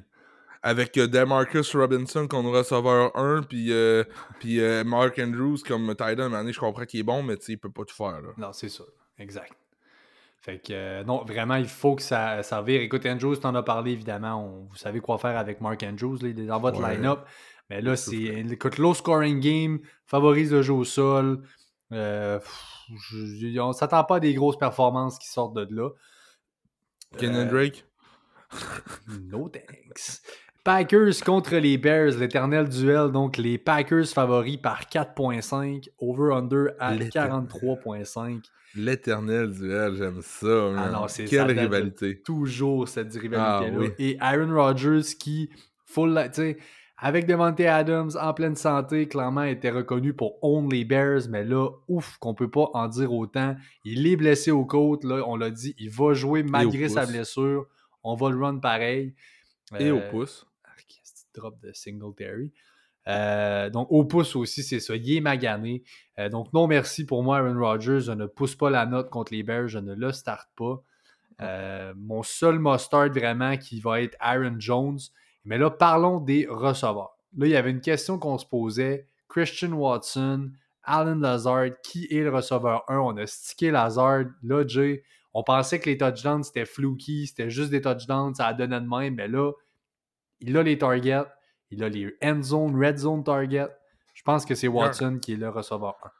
avec 0.64 0.96
euh, 0.96 1.06
Demarcus 1.08 1.74
Robinson 1.74 2.26
comme 2.28 2.46
receveur 2.46 3.16
1, 3.16 3.42
puis, 3.42 3.72
euh, 3.72 4.04
puis 4.38 4.60
euh, 4.60 4.84
Mark 4.84 5.18
Andrews 5.18 5.58
comme 5.66 5.82
moment 5.82 5.94
donné, 5.94 6.52
je 6.52 6.60
comprends 6.60 6.84
qu'il 6.84 7.00
est 7.00 7.04
bon, 7.04 7.22
mais 7.24 7.36
tu 7.36 7.46
sais, 7.46 7.52
il 7.52 7.56
peut 7.58 7.70
pas 7.70 7.84
tout 7.84 7.96
faire. 7.96 8.20
Là. 8.22 8.28
Non, 8.38 8.52
c'est 8.52 8.68
ça. 8.68 8.84
Exact. 9.22 9.52
Fait 10.40 10.58
que, 10.58 10.72
euh, 10.72 11.04
non, 11.04 11.24
vraiment, 11.24 11.54
il 11.54 11.68
faut 11.68 11.94
que 11.94 12.02
ça, 12.02 12.42
ça 12.42 12.60
vire. 12.62 12.80
Écoute, 12.80 13.06
Andrews, 13.06 13.36
t'en 13.36 13.54
as 13.54 13.62
parlé, 13.62 13.92
évidemment. 13.92 14.44
On- 14.44 14.64
vous 14.64 14.76
savez 14.76 14.98
quoi 15.00 15.16
faire 15.18 15.38
avec 15.38 15.60
Mark 15.60 15.82
Andrews. 15.84 16.18
Là, 16.20 16.28
il 16.30 16.40
est 16.40 16.46
dans 16.46 16.58
votre 16.58 16.80
Ouais. 16.82 16.96
line-up. 16.96 17.20
Mais 17.70 17.80
là, 17.80 17.94
c'est. 17.94 18.16
Écoute, 18.16 18.78
low 18.78 18.92
scoring 18.92 19.38
game, 19.40 19.78
favorise 20.04 20.52
le 20.52 20.62
jeu 20.62 20.72
au 20.72 20.84
sol. 20.84 21.42
Euh, 21.92 22.40
je- 23.10 23.58
on 23.60 23.72
s'attend 23.72 24.02
pas 24.04 24.16
à 24.16 24.20
des 24.20 24.34
grosses 24.34 24.58
performances 24.58 25.18
qui 25.18 25.28
sortent 25.28 25.54
de 25.54 25.68
là. 25.74 25.90
Kenan 27.18 27.46
Euh, 27.46 27.50
Drake, 27.50 27.84
No 29.30 29.48
thanks. 29.48 30.22
Packers 30.64 31.20
contre 31.24 31.56
les 31.56 31.76
Bears, 31.76 32.12
l'éternel 32.18 32.68
duel. 32.68 33.10
Donc, 33.10 33.36
les 33.36 33.58
Packers 33.58 34.06
favoris 34.06 34.58
par 34.58 34.82
4.5, 34.82 35.88
over-under 35.98 36.68
à 36.78 36.94
L'éternel. 36.94 37.46
43.5. 37.50 38.42
l'éternel 38.76 39.50
duel, 39.50 39.94
j'aime 39.96 40.20
ça. 40.22 40.70
man. 40.72 40.92
non, 40.92 41.08
ça 41.08 41.24
Quelle 41.24 41.58
rivalité. 41.58 42.22
toujours 42.22 42.86
cette 42.88 43.12
rivalité-là. 43.12 43.70
Ah, 43.72 43.76
oui. 43.76 43.88
Et 43.98 44.16
Aaron 44.20 44.54
Rodgers 44.54 45.02
qui, 45.18 45.50
full, 45.84 46.16
tu 46.26 46.40
sais, 46.40 46.56
avec 46.96 47.26
Devante 47.26 47.58
Adams 47.60 48.12
en 48.20 48.32
pleine 48.32 48.54
santé, 48.54 49.08
clairement 49.08 49.42
était 49.42 49.70
reconnu 49.70 50.14
pour 50.14 50.38
own 50.42 50.70
les 50.70 50.84
Bears, 50.84 51.22
mais 51.28 51.42
là, 51.42 51.68
ouf, 51.88 52.16
qu'on 52.18 52.34
peut 52.34 52.48
pas 52.50 52.70
en 52.74 52.86
dire 52.86 53.12
autant. 53.12 53.56
Il 53.84 54.06
est 54.06 54.14
blessé 54.14 54.52
aux 54.52 54.64
côtes, 54.64 55.02
là, 55.02 55.24
on 55.26 55.34
l'a 55.34 55.50
dit, 55.50 55.74
il 55.78 55.90
va 55.90 56.14
jouer 56.14 56.44
malgré 56.44 56.88
sa 56.88 57.04
blessure. 57.04 57.66
On 58.04 58.14
va 58.14 58.30
le 58.30 58.38
run 58.40 58.58
pareil. 58.58 59.14
Et 59.80 59.90
au 59.90 59.96
Euh, 59.96 60.10
pouce. 60.10 60.46
Drop 61.34 61.58
de 61.60 61.72
Singletary. 61.72 62.52
Euh, 63.08 63.70
donc, 63.70 63.88
au 63.90 64.04
pouce 64.04 64.36
aussi, 64.36 64.62
c'est 64.62 64.80
ça. 64.80 64.94
Il 64.94 65.16
est 65.16 65.20
magané. 65.20 65.82
Euh, 66.18 66.28
donc, 66.28 66.52
non 66.52 66.66
merci 66.66 67.04
pour 67.04 67.22
moi, 67.22 67.38
Aaron 67.38 67.58
Rodgers. 67.58 68.00
Je 68.00 68.12
ne 68.12 68.26
pousse 68.26 68.54
pas 68.54 68.70
la 68.70 68.86
note 68.86 69.10
contre 69.10 69.32
les 69.32 69.42
Bears. 69.42 69.68
Je 69.68 69.78
ne 69.78 69.94
le 69.94 70.12
starte 70.12 70.48
pas. 70.56 70.82
Euh, 71.40 71.92
mon 71.96 72.22
seul 72.22 72.58
mustard 72.58 73.08
vraiment 73.08 73.56
qui 73.56 73.80
va 73.80 74.00
être 74.02 74.16
Aaron 74.20 74.56
Jones. 74.58 75.00
Mais 75.44 75.58
là, 75.58 75.70
parlons 75.70 76.20
des 76.20 76.46
receveurs. 76.48 77.16
Là, 77.36 77.46
il 77.46 77.50
y 77.52 77.56
avait 77.56 77.70
une 77.70 77.80
question 77.80 78.18
qu'on 78.18 78.38
se 78.38 78.46
posait. 78.46 79.06
Christian 79.28 79.72
Watson, 79.72 80.50
Alan 80.84 81.16
Lazard, 81.16 81.70
qui 81.82 82.06
est 82.10 82.22
le 82.22 82.30
receveur 82.30 82.84
1? 82.88 82.98
On 82.98 83.16
a 83.16 83.26
stické 83.26 83.70
Lazard. 83.70 84.26
Là, 84.42 84.64
Jay, 84.66 85.02
on 85.34 85.42
pensait 85.42 85.80
que 85.80 85.88
les 85.88 85.96
touchdowns, 85.96 86.44
c'était 86.44 86.66
fluky, 86.66 87.26
c'était 87.26 87.50
juste 87.50 87.70
des 87.70 87.80
touchdowns, 87.80 88.34
ça 88.34 88.46
a 88.46 88.54
donné 88.54 88.78
de 88.78 88.86
même. 88.86 89.14
Mais 89.14 89.28
là, 89.28 89.52
il 90.42 90.56
a 90.58 90.62
les 90.62 90.76
targets, 90.78 91.24
il 91.70 91.82
a 91.82 91.88
les 91.88 92.14
end 92.22 92.42
zone, 92.42 92.76
red 92.82 92.98
zone 92.98 93.24
targets. 93.24 93.68
Je 94.14 94.22
pense 94.22 94.44
que 94.44 94.54
c'est 94.54 94.68
Watson 94.68 95.18
qui 95.20 95.32
est 95.32 95.36
le 95.36 95.48
receveur 95.48 95.96
1. 96.04 96.10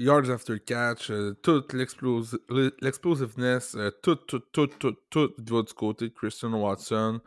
Yards 0.00 0.30
after 0.30 0.60
catch, 0.60 1.10
euh, 1.10 1.32
toute 1.42 1.72
l'explosi- 1.74 2.38
l'explosiveness, 2.80 3.74
euh, 3.74 3.90
tout, 4.02 4.14
tout, 4.16 4.38
tout, 4.52 4.66
tout, 4.68 4.96
tout 5.10 5.32
va 5.38 5.62
du 5.62 5.74
côté 5.74 6.08
de 6.08 6.14
Christian 6.14 6.52
Watson. 6.52 7.20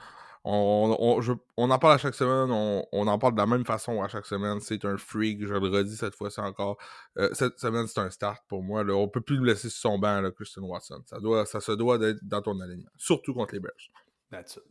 On, 0.44 0.96
on, 1.00 1.22
je- 1.22 1.34
on 1.58 1.70
en 1.70 1.78
parle 1.78 1.96
à 1.96 1.98
chaque 1.98 2.16
semaine, 2.16 2.50
on, 2.50 2.84
on 2.92 3.08
en 3.08 3.20
parle 3.20 3.34
de 3.34 3.40
la 3.40 3.46
même 3.46 3.66
façon 3.66 4.02
à 4.02 4.08
chaque 4.08 4.26
semaine. 4.26 4.60
C'est 4.62 4.86
un 4.86 4.98
freak, 4.98 5.46
je 5.46 5.54
le 5.54 5.68
redis 5.70 5.96
cette 5.98 6.16
fois-ci 6.16 6.40
encore. 6.40 6.78
Euh, 7.18 7.30
cette 7.34 7.60
semaine, 7.60 7.86
c'est 7.88 8.00
un 8.00 8.10
start 8.10 8.42
pour 8.48 8.64
moi. 8.64 8.84
Là. 8.84 8.94
On 8.96 9.08
peut 9.08 9.22
plus 9.22 9.38
le 9.38 9.46
laisser 9.46 9.70
sur 9.70 9.92
son 9.92 10.00
banc, 10.00 10.22
là, 10.22 10.32
Christian 10.32 10.64
Watson. 10.64 11.02
Ça, 11.06 11.20
doit, 11.20 11.46
ça 11.46 11.60
se 11.60 11.74
doit 11.74 11.98
d'être 11.98 12.20
dans 12.24 12.42
ton 12.42 12.60
alignement, 12.60 12.90
surtout 12.98 13.34
contre 13.34 13.54
les 13.54 13.60
Bears. 13.60 13.74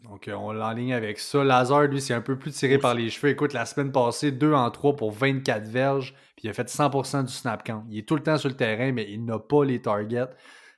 Donc, 0.04 0.28
euh, 0.28 0.34
on 0.34 0.52
l'enligne 0.52 0.94
avec 0.94 1.18
ça. 1.18 1.44
Lazard, 1.44 1.82
lui, 1.82 2.00
c'est 2.00 2.14
un 2.14 2.22
peu 2.22 2.38
plus 2.38 2.52
tiré 2.52 2.78
par 2.78 2.94
les 2.94 3.10
cheveux. 3.10 3.30
Écoute, 3.30 3.52
la 3.52 3.66
semaine 3.66 3.92
passée, 3.92 4.32
2 4.32 4.54
en 4.54 4.70
3 4.70 4.96
pour 4.96 5.12
24 5.12 5.64
verges, 5.64 6.14
puis 6.36 6.46
il 6.46 6.50
a 6.50 6.52
fait 6.54 6.68
100% 6.68 7.24
du 7.24 7.32
snap 7.32 7.62
count. 7.62 7.84
Il 7.90 7.98
est 7.98 8.08
tout 8.08 8.16
le 8.16 8.22
temps 8.22 8.38
sur 8.38 8.48
le 8.48 8.56
terrain, 8.56 8.92
mais 8.92 9.10
il 9.10 9.24
n'a 9.24 9.38
pas 9.38 9.64
les 9.64 9.82
targets. 9.82 10.30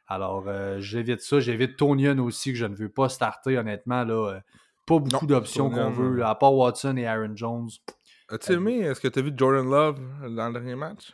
Alors, 0.08 0.44
euh, 0.48 0.80
j'évite 0.80 1.20
ça. 1.20 1.38
J'évite 1.38 1.76
Tonian 1.76 2.18
aussi, 2.18 2.52
que 2.52 2.58
je 2.58 2.66
ne 2.66 2.74
veux 2.74 2.88
pas 2.88 3.08
starter, 3.08 3.56
honnêtement. 3.56 4.04
Là, 4.04 4.34
euh, 4.34 4.40
pas 4.84 4.98
beaucoup 4.98 5.26
d'options 5.26 5.70
qu'on 5.70 5.90
veut, 5.90 6.24
à 6.24 6.34
part 6.34 6.54
Watson 6.54 6.96
et 6.96 7.06
Aaron 7.06 7.36
Jones. 7.36 7.68
As-tu 8.28 8.52
aimé, 8.52 8.80
est-ce 8.80 9.00
que 9.00 9.08
tu 9.08 9.18
as 9.18 9.22
vu 9.22 9.32
Jordan 9.36 9.70
Love 9.70 10.00
dans 10.34 10.48
le 10.48 10.52
dernier 10.54 10.74
match? 10.74 11.12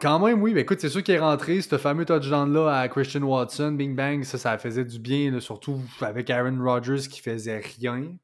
Quand 0.00 0.18
même, 0.24 0.42
oui. 0.42 0.54
Mais 0.54 0.62
écoute, 0.62 0.80
c'est 0.80 0.88
sûr 0.88 1.02
qu'il 1.02 1.14
est 1.14 1.20
rentré, 1.20 1.60
ce 1.60 1.78
fameux 1.78 2.04
touchdown-là 2.04 2.80
à 2.80 2.88
Christian 2.88 3.22
Watson, 3.22 3.72
Bing 3.72 3.94
Bang, 3.94 4.24
ça, 4.24 4.36
ça 4.36 4.58
faisait 4.58 4.84
du 4.84 4.98
bien, 4.98 5.38
surtout 5.40 5.80
avec 6.00 6.30
Aaron 6.30 6.58
Rodgers 6.62 7.08
qui 7.08 7.20
faisait 7.20 7.58
rien. 7.58 8.16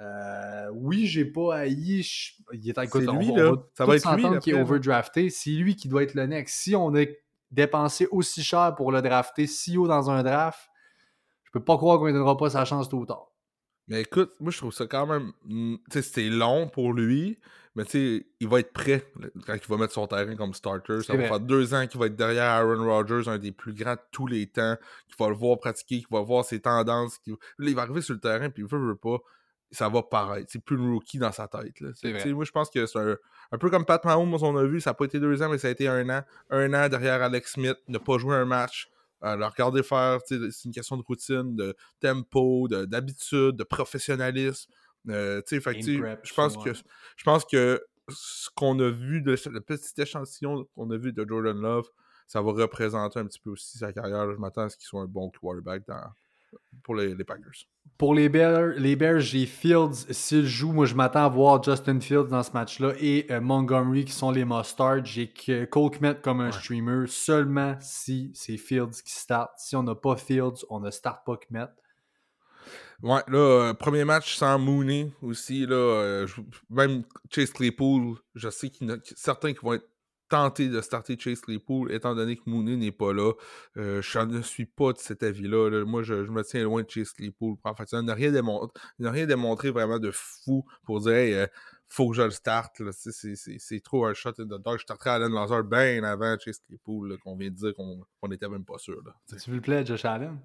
Euh, 0.00 0.70
oui, 0.74 1.06
j'ai 1.06 1.24
pas 1.24 1.56
haï. 1.56 2.02
Il 2.52 2.68
est, 2.68 2.78
écoute, 2.78 3.02
lui, 3.02 3.34
là. 3.34 3.54
ça 3.74 3.84
va 3.84 3.96
être 3.96 4.16
lui 4.16 4.38
qui 4.40 4.50
est 4.50 4.60
overdrafté. 4.60 5.30
C'est 5.30 5.50
lui 5.50 5.76
qui 5.76 5.88
doit 5.88 6.02
être 6.02 6.14
le 6.14 6.26
next. 6.26 6.56
Si 6.56 6.74
on 6.74 6.94
a 6.94 7.04
dépensé 7.50 8.06
aussi 8.10 8.42
cher 8.42 8.74
pour 8.76 8.92
le 8.92 9.02
drafter 9.02 9.46
si 9.46 9.76
haut 9.76 9.88
dans 9.88 10.10
un 10.10 10.22
draft, 10.22 10.68
je 11.44 11.50
peux 11.52 11.64
pas 11.64 11.76
croire 11.76 11.98
qu'on 11.98 12.06
ne 12.06 12.12
donnera 12.12 12.36
pas 12.36 12.50
sa 12.50 12.64
chance 12.64 12.88
tôt 12.88 12.98
ou 12.98 13.06
tard. 13.06 13.26
Mais 13.88 14.02
écoute, 14.02 14.32
moi 14.38 14.52
je 14.52 14.58
trouve 14.58 14.72
ça 14.72 14.86
quand 14.86 15.06
même. 15.06 15.32
Mm, 15.44 15.76
tu 15.76 15.82
sais, 15.92 16.02
c'était 16.02 16.28
long 16.28 16.68
pour 16.68 16.92
lui. 16.92 17.38
Mais 17.76 17.84
tu 17.84 17.90
sais, 17.90 18.26
il 18.40 18.48
va 18.48 18.60
être 18.60 18.72
prêt 18.72 19.06
quand 19.46 19.54
il 19.54 19.68
va 19.68 19.76
mettre 19.76 19.92
son 19.92 20.06
terrain 20.06 20.34
comme 20.34 20.54
starter. 20.54 21.02
Ça 21.02 21.14
va 21.14 21.24
faire 21.24 21.40
deux 21.40 21.72
ans 21.72 21.86
qu'il 21.86 22.00
va 22.00 22.06
être 22.06 22.16
derrière 22.16 22.50
Aaron 22.50 22.84
Rodgers, 22.84 23.28
un 23.28 23.38
des 23.38 23.52
plus 23.52 23.72
grands 23.72 23.94
de 23.94 24.00
tous 24.10 24.26
les 24.26 24.46
temps, 24.48 24.76
qu'il 25.06 25.16
va 25.18 25.28
le 25.28 25.36
voir 25.36 25.58
pratiquer, 25.58 25.98
qu'il 25.98 26.08
va 26.10 26.20
voir 26.20 26.44
ses 26.44 26.60
tendances. 26.60 27.20
Là, 27.26 27.34
il 27.60 27.74
va 27.74 27.82
arriver 27.82 28.02
sur 28.02 28.14
le 28.14 28.20
terrain, 28.20 28.50
puis 28.50 28.64
il 28.64 28.68
veut, 28.68 28.78
veut 28.78 28.96
pas, 28.96 29.18
ça 29.70 29.88
va 29.88 30.02
paraître. 30.02 30.48
C'est 30.50 30.64
plus 30.64 30.76
le 30.76 30.82
rookie 30.82 31.18
dans 31.18 31.32
sa 31.32 31.46
tête. 31.46 31.80
Là. 31.80 31.90
Moi, 32.32 32.44
je 32.44 32.50
pense 32.50 32.70
que 32.70 32.86
c'est 32.86 32.98
un, 32.98 33.58
peu 33.58 33.70
comme 33.70 33.84
Pat 33.84 34.04
Mahomes, 34.04 34.34
on 34.42 34.56
a 34.56 34.64
vu, 34.64 34.80
ça 34.80 34.90
n'a 34.90 34.94
pas 34.94 35.04
été 35.04 35.20
deux 35.20 35.40
ans, 35.42 35.48
mais 35.48 35.58
ça 35.58 35.68
a 35.68 35.70
été 35.70 35.86
un 35.86 36.08
an. 36.10 36.22
Un 36.50 36.74
an 36.74 36.88
derrière 36.88 37.22
Alex 37.22 37.52
Smith, 37.52 37.76
ne 37.86 37.98
pas 37.98 38.18
jouer 38.18 38.34
un 38.34 38.46
match. 38.46 38.90
Euh, 39.22 39.36
le 39.36 39.44
regarder 39.44 39.82
faire, 39.82 40.18
c'est 40.24 40.64
une 40.64 40.72
question 40.72 40.96
de 40.96 41.02
routine, 41.02 41.54
de 41.54 41.76
tempo, 42.00 42.68
d'habitude, 42.68 43.52
de 43.52 43.64
professionnalisme. 43.64 44.72
Euh, 45.08 45.40
je 45.48 46.34
pense 46.34 46.56
que 46.62 46.72
je 46.74 47.24
pense 47.24 47.44
que 47.44 47.82
ce 48.08 48.50
qu'on 48.54 48.78
a 48.80 48.90
vu 48.90 49.22
de 49.22 49.36
le 49.50 49.60
petit 49.60 50.00
échantillon 50.00 50.66
qu'on 50.74 50.90
a 50.90 50.96
vu 50.96 51.12
de 51.12 51.24
Jordan 51.26 51.60
Love, 51.60 51.88
ça 52.26 52.42
va 52.42 52.52
représenter 52.52 53.18
un 53.18 53.26
petit 53.26 53.40
peu 53.40 53.50
aussi 53.50 53.78
sa 53.78 53.92
carrière. 53.92 54.30
Je 54.32 54.36
m'attends 54.36 54.62
à 54.62 54.68
ce 54.68 54.76
qu'il 54.76 54.86
soit 54.86 55.00
un 55.00 55.06
bon 55.06 55.30
quarterback 55.30 55.82
pour 56.82 56.94
les, 56.94 57.14
Packers. 57.24 57.66
Pour 57.96 58.14
les 58.14 58.28
Bears, 58.28 58.74
les 58.76 58.96
Bears 58.96 59.20
j'ai 59.20 59.46
Fields. 59.46 60.06
S'il 60.10 60.46
joue, 60.46 60.72
moi 60.72 60.86
je 60.86 60.94
m'attends 60.94 61.24
à 61.24 61.28
voir 61.28 61.62
Justin 61.62 62.00
Fields 62.00 62.28
dans 62.28 62.42
ce 62.42 62.52
match-là 62.52 62.92
et 62.98 63.26
euh, 63.30 63.40
Montgomery 63.40 64.04
qui 64.04 64.12
sont 64.12 64.30
les 64.30 64.44
mustards. 64.44 65.04
J'ai 65.04 65.32
Cole 65.70 65.90
Kmet 65.90 66.16
comme 66.22 66.40
un 66.40 66.52
streamer 66.52 67.06
seulement 67.06 67.76
si 67.80 68.32
c'est 68.34 68.56
Fields 68.56 69.02
qui 69.04 69.12
start. 69.12 69.52
Si 69.58 69.76
on 69.76 69.82
n'a 69.82 69.94
pas 69.94 70.16
Fields, 70.16 70.64
on 70.70 70.80
ne 70.80 70.90
start 70.90 71.24
pas 71.24 71.36
Kmet. 71.36 71.68
Ouais, 73.02 73.22
là, 73.28 73.38
euh, 73.38 73.74
premier 73.74 74.04
match 74.04 74.36
sans 74.36 74.58
Mooney 74.58 75.10
aussi. 75.22 75.66
Là, 75.66 75.74
euh, 75.76 76.26
même 76.68 77.04
Chase 77.30 77.52
Claypool, 77.52 78.16
je 78.34 78.50
sais 78.50 78.68
qu'il 78.68 78.88
y 78.88 78.92
en 78.92 78.96
a 78.96 78.98
certains 79.16 79.54
qui 79.54 79.60
vont 79.60 79.72
être 79.74 79.88
tentés 80.28 80.68
de 80.68 80.80
starter 80.80 81.18
Chase 81.18 81.40
Claypool, 81.40 81.92
étant 81.92 82.14
donné 82.14 82.36
que 82.36 82.42
Mooney 82.46 82.76
n'est 82.76 82.92
pas 82.92 83.12
là. 83.12 83.32
Euh, 83.78 84.02
je 84.02 84.18
ne 84.18 84.42
suis 84.42 84.66
pas 84.66 84.92
de 84.92 84.98
cet 84.98 85.22
avis-là. 85.22 85.84
Moi, 85.86 86.02
je, 86.02 86.14
me 86.14 86.42
tiens 86.42 86.62
loin 86.62 86.82
de 86.82 86.90
Chase 86.90 87.12
Claypool. 87.12 87.56
En 87.64 87.74
fait, 87.74 87.90
il 87.90 88.00
n'a 88.00 88.14
rien, 88.14 89.26
démontré, 89.26 89.70
vraiment 89.70 89.98
de 89.98 90.10
fou 90.12 90.64
pour 90.84 91.00
dire 91.00 91.12
hey, 91.14 91.46
faut 91.88 92.10
que 92.10 92.16
je 92.16 92.22
le 92.22 92.30
starte. 92.30 92.80
C'est 92.92 93.82
trop 93.82 94.04
un 94.04 94.14
shot 94.14 94.34
in 94.38 94.44
the 94.44 94.62
dark. 94.62 94.78
Je 94.78 94.82
starterais 94.82 95.10
Allen 95.10 95.32
Lazar 95.32 95.64
bien 95.64 96.04
avant 96.04 96.36
Chase 96.38 96.60
Claypool, 96.66 97.18
qu'on 97.24 97.34
vient 97.36 97.50
de 97.50 97.56
dire 97.56 97.74
qu'on 97.74 98.28
n'était 98.28 98.48
même 98.48 98.64
pas 98.64 98.78
sûr. 98.78 99.02
Tu 99.26 99.86
Josh 99.86 100.04
Allen? 100.04 100.38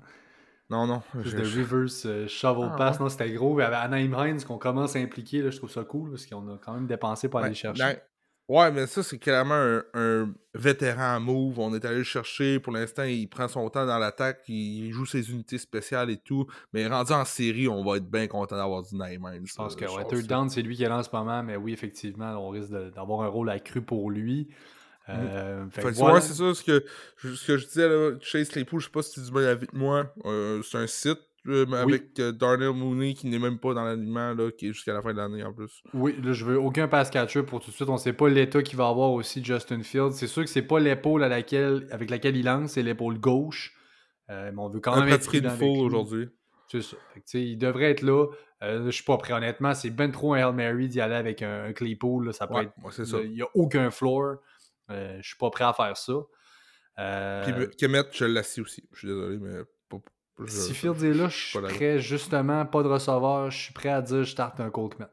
Non, 0.69 0.87
non. 0.87 1.01
Juste 1.21 1.35
de 1.35 1.43
reverse 1.43 2.05
euh, 2.05 2.27
shovel 2.27 2.69
ah, 2.73 2.75
pass. 2.75 2.99
Non, 2.99 3.09
c'était 3.09 3.31
gros. 3.31 3.59
Avec 3.59 3.77
Anaheim 3.77 4.15
Hines 4.17 4.43
qu'on 4.43 4.57
commence 4.57 4.95
à 4.95 4.99
impliquer, 4.99 5.41
là, 5.41 5.51
je 5.51 5.57
trouve 5.57 5.71
ça 5.71 5.83
cool 5.83 6.09
parce 6.11 6.25
qu'on 6.25 6.47
a 6.53 6.57
quand 6.57 6.73
même 6.73 6.87
dépensé 6.87 7.29
pour 7.29 7.39
aller 7.39 7.53
chercher. 7.53 7.83
Ben, 7.83 7.97
ouais, 8.47 8.71
mais 8.71 8.87
ça, 8.87 9.03
c'est 9.03 9.19
clairement 9.19 9.79
un, 9.93 10.33
vétéran 10.55 11.19
move. 11.19 11.59
On 11.59 11.73
est 11.75 11.85
allé 11.85 11.97
le 11.97 12.03
chercher. 12.03 12.59
Pour 12.59 12.73
l'instant, 12.73 13.03
il 13.03 13.27
prend 13.29 13.47
son 13.47 13.69
temps 13.69 13.85
dans 13.85 13.99
l'attaque. 13.99 14.41
Il 14.47 14.91
joue 14.91 15.05
ses 15.05 15.29
unités 15.29 15.59
spéciales 15.59 16.09
et 16.09 16.17
tout. 16.17 16.47
Mais 16.73 16.87
rendu 16.87 17.13
en 17.13 17.25
série, 17.25 17.67
on 17.67 17.83
va 17.83 17.97
être 17.97 18.09
bien 18.09 18.25
content 18.25 18.55
d'avoir 18.55 18.81
du 18.81 18.95
Anaheim 18.95 19.33
Hines. 19.33 19.45
Je 19.45 19.53
pense 19.53 19.75
que 19.75 19.85
ouais, 19.85 20.07
third 20.07 20.25
down, 20.25 20.49
c'est 20.49 20.63
lui 20.63 20.75
qui 20.75 20.83
est 20.83 20.89
là 20.89 20.97
en 20.97 21.03
ce 21.03 21.09
moment. 21.13 21.43
Mais 21.43 21.57
oui, 21.57 21.73
effectivement, 21.73 22.31
on 22.43 22.49
risque 22.49 22.71
d'avoir 22.71 23.21
un 23.21 23.27
rôle 23.27 23.51
accru 23.51 23.83
pour 23.83 24.09
lui. 24.09 24.49
Mmh. 25.07 25.11
Euh, 25.11 25.65
c'est 25.73 26.33
ça 26.33 26.53
ce 26.55 26.63
que, 26.63 26.83
ce 27.21 27.45
que 27.45 27.57
je 27.57 27.65
disais 27.67 27.87
là, 27.87 28.15
Chase 28.21 28.49
Claypool, 28.49 28.79
je 28.79 28.85
sais 28.85 28.91
pas 28.91 29.03
si 29.03 29.13
tu 29.13 29.19
dis 29.19 29.31
bien 29.31 29.43
avec 29.43 29.71
moi. 29.71 30.11
Euh, 30.25 30.63
c'est 30.63 30.79
un 30.79 30.87
site 30.87 31.19
euh, 31.47 31.71
avec 31.73 32.15
Darnell 32.19 32.71
Mooney 32.71 33.13
qui 33.13 33.27
n'est 33.27 33.37
même 33.37 33.59
pas 33.59 33.75
dans 33.75 33.83
l'alignement 33.83 34.35
qui 34.57 34.69
est 34.69 34.73
jusqu'à 34.73 34.93
la 34.93 35.03
fin 35.03 35.13
de 35.13 35.17
l'année 35.17 35.43
en 35.43 35.53
plus. 35.53 35.83
Oui, 35.93 36.15
là 36.23 36.33
je 36.33 36.43
veux 36.43 36.59
aucun 36.59 36.87
pass 36.87 37.11
catcher 37.11 37.43
pour 37.43 37.59
tout 37.59 37.69
de 37.69 37.75
suite. 37.75 37.87
On 37.87 37.97
sait 37.97 38.13
pas 38.13 38.29
l'état 38.29 38.63
qui 38.63 38.75
va 38.75 38.87
avoir 38.87 39.11
aussi 39.11 39.43
Justin 39.43 39.83
Fields. 39.83 40.13
C'est 40.13 40.27
sûr 40.27 40.43
que 40.43 40.49
c'est 40.49 40.63
pas 40.63 40.79
l'épaule 40.79 41.23
à 41.23 41.29
laquelle 41.29 41.87
avec 41.91 42.09
laquelle 42.09 42.35
il 42.35 42.45
lance, 42.45 42.71
c'est 42.71 42.83
l'épaule 42.83 43.19
gauche. 43.19 43.75
mais 44.27 44.51
on 44.57 44.69
veut 44.69 44.79
quand 44.79 44.99
même 44.99 45.09
être 45.09 45.27
pris 45.27 45.41
aujourd'hui. 45.61 46.29
C'est 46.67 46.81
ça. 46.81 46.97
il 47.35 47.59
devrait 47.59 47.91
être 47.91 48.01
là. 48.01 48.25
je 48.63 48.89
suis 48.89 49.03
pas 49.03 49.17
prêt, 49.17 49.33
honnêtement. 49.33 49.75
C'est 49.75 49.91
ben 49.91 50.11
trop 50.11 50.33
un 50.33 50.39
Hail 50.39 50.55
Mary 50.55 50.87
d'y 50.87 50.99
aller 50.99 51.13
avec 51.13 51.43
un, 51.43 51.73
Claypool. 51.73 52.33
Ça 52.33 52.47
peut 52.47 52.63
être. 52.63 52.73
Il 53.23 53.33
n'y 53.33 53.43
a 53.43 53.49
aucun 53.53 53.91
floor. 53.91 54.37
Euh, 54.89 55.17
je 55.21 55.27
suis 55.27 55.37
pas 55.37 55.49
prêt 55.49 55.65
à 55.65 55.73
faire 55.73 55.95
ça. 55.97 56.13
Euh... 56.99 57.43
Puis 57.43 57.75
Kemet, 57.77 58.03
je 58.11 58.25
l'assis 58.25 58.61
aussi. 58.61 58.87
Je 58.93 58.99
suis 58.99 59.07
désolé, 59.07 59.37
mais. 59.37 59.61
si 60.47 60.73
Fields 60.73 61.03
est 61.03 61.13
là, 61.13 61.27
je 61.27 61.37
suis 61.37 61.59
prêt, 61.59 61.99
justement, 61.99 62.65
pas 62.65 62.83
de 62.83 62.87
receveur, 62.87 63.51
je 63.51 63.57
suis 63.57 63.73
prêt 63.73 63.89
à 63.89 64.01
dire 64.01 64.23
je 64.23 64.31
starte 64.31 64.59
un 64.59 64.69
Cold 64.69 64.95
Kmet. 64.95 65.07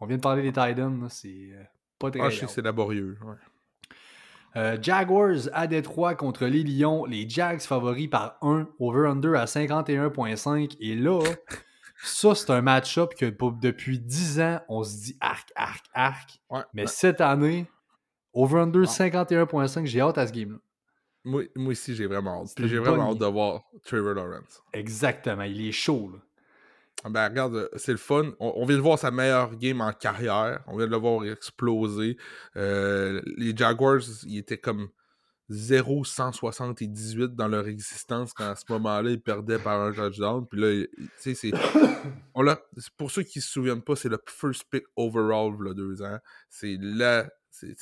On 0.00 0.06
vient 0.06 0.16
de 0.16 0.22
parler 0.22 0.42
des 0.42 0.52
Titans, 0.52 1.08
c'est 1.10 1.50
euh, 1.52 1.62
pas 1.98 2.10
très. 2.10 2.20
Ah, 2.20 2.30
je 2.30 2.40
sais 2.40 2.46
c'est 2.46 2.62
laborieux. 2.62 3.18
Euh, 4.56 4.78
Jaguars 4.80 5.48
à 5.52 5.66
Détroit 5.66 6.14
contre 6.14 6.46
les 6.46 6.62
Lions. 6.62 7.04
Les 7.04 7.28
Jags 7.28 7.60
favoris 7.60 8.08
par 8.08 8.38
1, 8.42 8.68
over-under 8.78 9.34
à 9.34 9.44
51,5. 9.44 10.76
Et 10.80 10.94
là, 10.94 11.20
ça, 12.02 12.34
c'est 12.34 12.50
un 12.50 12.62
match-up 12.62 13.14
que 13.14 13.26
depuis 13.60 13.98
10 13.98 14.40
ans, 14.40 14.60
on 14.68 14.82
se 14.82 14.96
dit 14.96 15.16
arc, 15.20 15.50
arc, 15.54 15.84
arc. 15.94 16.40
mais 16.72 16.86
cette 16.86 17.20
année, 17.20 17.66
Over-under 18.32 18.84
51.5, 18.84 19.86
j'ai 19.86 20.00
hâte 20.00 20.18
à 20.18 20.26
ce 20.26 20.32
game-là. 20.32 20.58
Moi, 21.24 21.44
moi 21.56 21.72
aussi, 21.72 21.94
j'ai 21.94 22.06
vraiment 22.06 22.42
hâte. 22.42 22.66
J'ai 22.66 22.78
vraiment 22.78 23.10
hâte 23.10 23.18
de 23.18 23.26
voir 23.26 23.62
Trevor 23.84 24.14
Lawrence. 24.14 24.62
Exactement, 24.72 25.42
il 25.42 25.68
est 25.68 25.72
chaud. 25.72 26.10
Là. 26.12 26.20
Ah, 27.04 27.10
ben 27.10 27.28
regarde, 27.28 27.70
c'est 27.76 27.92
le 27.92 27.98
fun. 27.98 28.32
On, 28.40 28.64
vient 28.64 28.76
de 28.76 28.82
voir 28.82 28.98
sa 28.98 29.10
meilleure 29.10 29.54
game 29.54 29.80
en 29.80 29.92
carrière. 29.92 30.60
On 30.66 30.76
vient 30.76 30.86
de 30.86 30.90
le 30.90 30.96
voir 30.96 31.24
exploser. 31.24 32.16
Euh, 32.56 33.22
les 33.36 33.56
Jaguars, 33.56 34.00
ils 34.26 34.38
étaient 34.38 34.58
comme 34.58 34.88
0-178 35.50 37.34
dans 37.34 37.48
leur 37.48 37.66
existence 37.68 38.32
quand 38.32 38.50
à 38.50 38.56
ce 38.56 38.64
moment-là, 38.70 39.10
ils 39.10 39.20
perdaient 39.20 39.58
par 39.58 39.80
un 39.80 39.92
touchdown. 39.92 40.46
Puis 40.46 40.60
là, 40.60 40.86
tu 41.22 41.34
sais, 41.34 41.34
c'est. 41.34 41.52
Pour 42.96 43.10
ceux 43.10 43.22
qui 43.22 43.40
se 43.40 43.50
souviennent 43.50 43.82
pas, 43.82 43.96
c'est 43.96 44.08
le 44.08 44.20
first 44.26 44.64
pick 44.70 44.84
overall, 44.96 45.54
là, 45.60 45.74
deux 45.74 46.02
ans. 46.02 46.18
C'est 46.48 46.76
la 46.80 47.28
c'est 47.50 47.74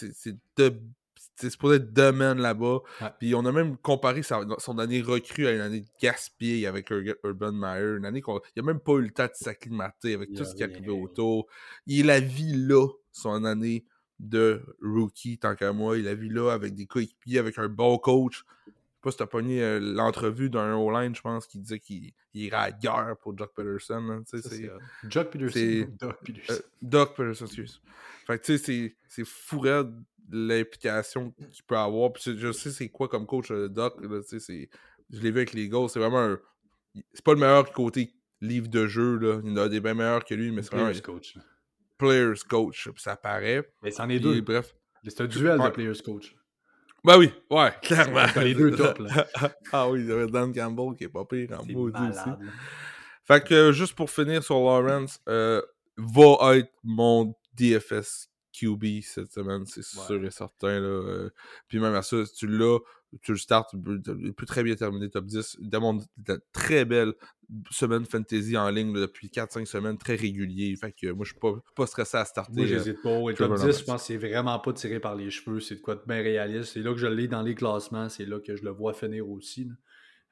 c'est 1.36 1.50
supposé 1.50 1.76
être 1.76 1.92
domaine 1.92 2.38
là-bas. 2.38 2.78
Puis 3.18 3.34
on 3.34 3.44
a 3.44 3.52
même 3.52 3.76
comparé 3.76 4.22
son 4.22 4.78
année 4.78 5.02
recrue 5.02 5.46
à 5.46 5.52
une 5.52 5.60
année 5.60 5.80
de 5.80 5.88
gaspillée 6.00 6.66
avec 6.66 6.90
Urban 6.90 7.52
Meyer. 7.52 7.96
Une 7.98 8.06
année 8.06 8.22
qu'on 8.22 8.40
il 8.54 8.60
a 8.60 8.62
même 8.62 8.80
pas 8.80 8.92
eu 8.94 9.02
le 9.02 9.10
temps 9.10 9.26
de 9.26 9.34
s'acclimater 9.34 10.14
avec 10.14 10.32
tout 10.32 10.44
ce 10.44 10.54
qui 10.54 10.64
arrivé 10.64 10.88
autour. 10.88 11.46
Il 11.86 12.10
a 12.10 12.20
vie 12.20 12.54
là, 12.54 12.88
son 13.12 13.44
année 13.44 13.84
de 14.18 14.62
rookie, 14.82 15.38
tant 15.38 15.54
qu'à 15.54 15.72
moi. 15.72 15.98
Il 15.98 16.08
a 16.08 16.14
vu 16.14 16.28
là 16.28 16.52
avec 16.52 16.74
des 16.74 16.86
coéquipiers, 16.86 17.38
avec 17.38 17.58
un 17.58 17.68
bon 17.68 17.98
coach. 17.98 18.44
Je 18.66 18.70
sais 18.70 18.74
pas 19.02 19.10
si 19.10 19.16
t'as 19.18 19.26
pogné 19.26 19.62
euh, 19.62 19.78
l'entrevue 19.78 20.50
d'un 20.50 20.74
O-line, 20.74 21.14
je 21.14 21.20
pense, 21.20 21.46
qui 21.46 21.58
disait 21.58 21.78
qu'il 21.78 22.12
irait 22.34 22.56
à 22.56 22.66
la 22.66 22.72
guerre 22.72 23.16
pour 23.20 23.34
Peterson. 23.34 24.02
Hein, 24.10 24.22
c'est, 24.26 24.70
Doc 25.04 25.30
Peterson. 25.30 25.86
Doc 26.00 26.18
Peterson. 26.24 26.54
Euh, 26.54 26.58
Doc 26.82 27.16
Peterson, 27.16 27.44
excuse. 27.44 27.80
Fait 28.26 28.38
que 28.38 28.44
tu 28.44 28.58
sais, 28.58 28.96
c'est 29.08 29.24
fou 29.24 29.62
l'implication 30.30 31.30
qu'il 31.30 31.62
peut 31.64 31.76
avoir. 31.76 32.12
Puis 32.12 32.36
je 32.36 32.50
sais 32.50 32.70
c'est 32.70 32.88
quoi 32.88 33.08
comme 33.08 33.26
coach 33.26 33.50
euh, 33.50 33.68
Doc. 33.68 34.00
Là, 34.02 34.20
je 34.28 35.20
l'ai 35.20 35.30
vu 35.30 35.38
avec 35.38 35.52
les 35.52 35.68
Ghosts. 35.68 35.94
C'est 35.94 36.00
vraiment 36.00 36.22
un. 36.22 36.40
C'est 37.12 37.24
pas 37.24 37.34
le 37.34 37.38
meilleur 37.38 37.70
côté 37.72 38.12
livre 38.40 38.68
de 38.68 38.86
jeu. 38.86 39.18
Là. 39.18 39.40
Il 39.44 39.50
y 39.50 39.52
en 39.52 39.56
a 39.58 39.68
des 39.68 39.80
bien 39.80 39.94
meilleurs 39.94 40.24
que 40.24 40.34
lui, 40.34 40.50
mais 40.50 40.62
c'est 40.62 40.72
vraiment. 40.72 40.86
Players 40.86 41.02
coach. 41.02 41.36
Players 41.98 42.40
coach. 42.48 42.88
ça 42.96 43.16
paraît. 43.16 43.68
Mais 43.82 43.90
c'en 43.90 44.08
est 44.08 44.20
deux. 44.20 44.40
bref. 44.40 44.74
C'est 45.06 45.20
un 45.20 45.26
duel 45.26 45.58
de 45.60 45.68
players 45.70 46.02
coach. 46.04 46.34
Ben 47.04 47.16
oui, 47.18 47.32
ouais, 47.50 47.72
clairement. 47.82 48.26
les 48.42 48.54
deux 48.54 48.70
top, 48.76 48.98
là. 48.98 49.26
ah 49.70 49.88
oui, 49.88 50.00
il 50.00 50.06
y 50.08 50.12
avait 50.12 50.26
Dan 50.26 50.52
Campbell 50.52 50.96
qui 50.96 51.04
est 51.04 51.08
pas 51.08 51.24
pire 51.24 51.52
en 51.52 51.64
maudit 51.64 52.00
aussi. 52.10 52.30
Fait 53.24 53.44
que 53.44 53.70
juste 53.70 53.94
pour 53.94 54.10
finir 54.10 54.42
sur 54.42 54.56
Lawrence, 54.56 55.20
euh, 55.28 55.62
va 55.96 56.56
être 56.56 56.72
mon 56.82 57.34
DFS 57.54 58.28
QB 58.52 59.02
cette 59.02 59.32
semaine, 59.32 59.66
c'est 59.66 59.84
sûr 59.84 60.24
et 60.24 60.30
certain. 60.30 60.80
Là. 60.80 60.88
Euh. 60.88 61.30
puis 61.68 61.78
même 61.78 61.94
à 61.94 62.02
ça, 62.02 62.24
si 62.24 62.34
tu 62.34 62.46
l'as, 62.46 62.78
tu 63.22 63.32
le 63.32 63.38
starts, 63.38 63.66
tu 63.66 63.78
peux, 63.78 64.46
très 64.46 64.62
bien 64.62 64.74
terminer 64.74 65.08
top 65.10 65.26
10. 65.26 65.58
Il 65.60 65.70
demande 65.70 66.02
de 66.16 66.40
très 66.52 66.84
belle 66.84 67.14
semaine 67.70 68.04
fantasy 68.04 68.56
en 68.56 68.68
ligne 68.70 68.92
depuis 68.92 69.28
4-5 69.28 69.66
semaines, 69.66 69.98
très 69.98 70.16
régulier. 70.16 70.74
Fait 70.76 70.92
que 70.92 71.12
moi, 71.12 71.24
je 71.24 71.32
suis 71.32 71.40
pas, 71.40 71.54
pas 71.74 71.86
stressé 71.86 72.16
à 72.16 72.24
starter. 72.24 72.52
Moi, 72.54 72.66
j'hésite 72.66 73.02
pas. 73.02 73.18
Le 73.18 73.34
top 73.34 73.54
10, 73.54 73.80
je 73.80 73.84
pense 73.84 74.02
que 74.02 74.06
c'est 74.06 74.16
vraiment 74.16 74.58
pas 74.58 74.72
tiré 74.72 75.00
par 75.00 75.14
les 75.14 75.30
cheveux. 75.30 75.60
C'est 75.60 75.76
de 75.76 75.80
quoi 75.80 75.94
de 75.94 76.02
bien 76.06 76.22
réaliste. 76.22 76.72
C'est 76.74 76.80
là 76.80 76.92
que 76.92 76.98
je 76.98 77.06
l'ai 77.06 77.28
dans 77.28 77.42
les 77.42 77.54
classements. 77.54 78.08
C'est 78.08 78.26
là 78.26 78.40
que 78.40 78.56
je 78.56 78.64
le 78.64 78.70
vois 78.70 78.92
finir 78.92 79.28
aussi. 79.28 79.70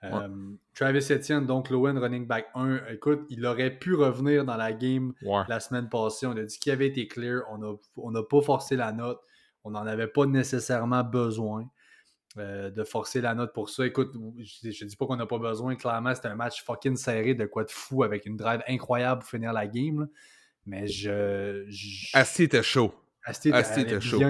Euh, 0.03 0.29
Travis 0.75 1.07
Etienne, 1.11 1.47
donc 1.47 1.71
Lowen 1.71 1.97
running 1.99 2.27
back 2.27 2.49
1. 2.55 2.89
Écoute, 2.93 3.21
il 3.31 3.47
aurait 3.47 3.71
pu 3.71 3.95
revenir 3.95 4.45
dans 4.45 4.57
la 4.57 4.73
game 4.73 5.15
la 5.49 5.61
semaine 5.61 5.89
passée. 5.89 6.27
On 6.27 6.37
a 6.37 6.43
dit 6.43 6.59
qu'il 6.59 6.73
avait 6.73 6.89
été 6.89 7.09
clear. 7.09 7.43
On 7.97 8.11
n'a 8.11 8.23
pas 8.23 8.43
forcé 8.43 8.77
la 8.77 8.93
note. 8.93 9.21
On 9.65 9.71
n'en 9.71 9.87
avait 9.87 10.09
pas 10.09 10.27
nécessairement 10.27 11.03
besoin 11.03 11.67
euh, 12.37 12.71
de 12.71 12.85
forcer 12.85 13.21
la 13.21 13.35
note 13.35 13.53
pour 13.53 13.71
ça. 13.71 13.87
Écoute, 13.87 14.13
je, 14.13 14.69
ne 14.85 14.89
dis 14.89 14.97
pas 14.97 15.07
qu'on 15.07 15.17
n'a 15.17 15.27
pas 15.27 15.39
besoin. 15.39 15.77
Clairement, 15.77 16.15
c'était 16.15 16.29
un 16.29 16.35
match 16.35 16.65
fucking 16.65 16.97
serré 16.97 17.35
de 17.35 17.47
quoi 17.47 17.65
de 17.65 17.71
fou 17.71 18.03
avec 18.03 18.27
une 18.27 18.37
drive 18.37 18.63
incroyable 18.69 19.21
pour 19.21 19.31
finir 19.31 19.53
la 19.53 19.67
game. 19.67 20.09
Mais 20.67 20.87
je. 20.87 21.67
Asti 22.13 22.45
était 22.45 22.63
chaud. 22.63 22.95
Asti 23.25 23.51
était, 23.51 24.01
chaud 24.01 24.21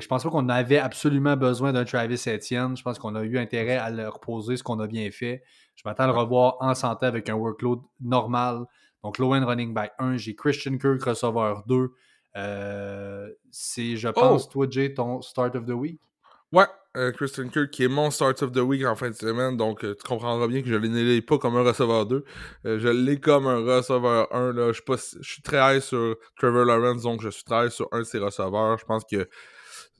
je 0.00 0.06
pense 0.08 0.24
pas 0.24 0.30
qu'on 0.30 0.48
avait 0.48 0.78
absolument 0.78 1.36
besoin 1.36 1.72
d'un 1.72 1.84
Travis 1.84 2.22
Etienne. 2.26 2.76
Je 2.76 2.82
pense 2.82 2.98
qu'on 2.98 3.14
a 3.14 3.22
eu 3.22 3.38
intérêt 3.38 3.76
à 3.76 3.90
le 3.90 4.08
reposer, 4.08 4.56
ce 4.56 4.62
qu'on 4.62 4.80
a 4.80 4.86
bien 4.86 5.10
fait. 5.10 5.42
Je 5.76 5.82
m'attends 5.84 6.04
à 6.04 6.06
le 6.08 6.12
revoir 6.12 6.56
en 6.60 6.74
santé 6.74 7.06
avec 7.06 7.28
un 7.28 7.34
workload 7.34 7.80
normal. 8.00 8.64
Donc, 9.02 9.18
Lowen 9.18 9.44
running 9.44 9.72
back 9.72 9.92
1, 9.98 10.16
j'ai 10.16 10.34
Christian 10.34 10.78
Kirk 10.78 11.02
receveur 11.02 11.64
2. 11.66 11.90
Euh, 12.36 13.30
c'est, 13.50 13.96
je 13.96 14.08
pense, 14.08 14.46
oh! 14.46 14.50
toi, 14.50 14.66
Jay, 14.68 14.94
ton 14.94 15.22
start 15.22 15.54
of 15.54 15.66
the 15.66 15.70
week? 15.70 16.00
Ouais, 16.54 16.66
euh, 16.96 17.10
Christian 17.10 17.48
Kirk 17.48 17.72
qui 17.72 17.82
est 17.82 17.88
mon 17.88 18.12
start 18.12 18.40
of 18.44 18.52
the 18.52 18.58
week 18.58 18.84
en 18.86 18.94
fin 18.94 19.10
de 19.10 19.14
semaine. 19.16 19.56
Donc, 19.56 19.84
euh, 19.84 19.96
tu 19.96 20.06
comprendras 20.06 20.46
bien 20.46 20.62
que 20.62 20.68
je 20.68 20.76
ne 20.76 21.02
l'ai 21.02 21.20
pas 21.20 21.36
comme 21.36 21.56
un 21.56 21.64
receveur 21.64 22.06
2. 22.06 22.24
je 22.64 22.88
l'ai 22.88 23.18
comme 23.18 23.48
un 23.48 23.58
receveur 23.58 24.32
1. 24.32 24.52
Là. 24.52 24.70
Je, 24.70 24.80
suis 24.80 25.18
je 25.20 25.32
suis 25.32 25.42
très 25.42 25.58
high 25.58 25.82
sur 25.82 26.14
Trevor 26.38 26.64
Lawrence, 26.64 27.02
donc 27.02 27.22
je 27.22 27.28
suis 27.28 27.42
très 27.42 27.66
high 27.66 27.72
sur 27.72 27.88
un 27.90 27.98
de 27.98 28.04
ses 28.04 28.20
receveurs. 28.20 28.78
Je 28.78 28.84
pense 28.84 29.02
que 29.04 29.28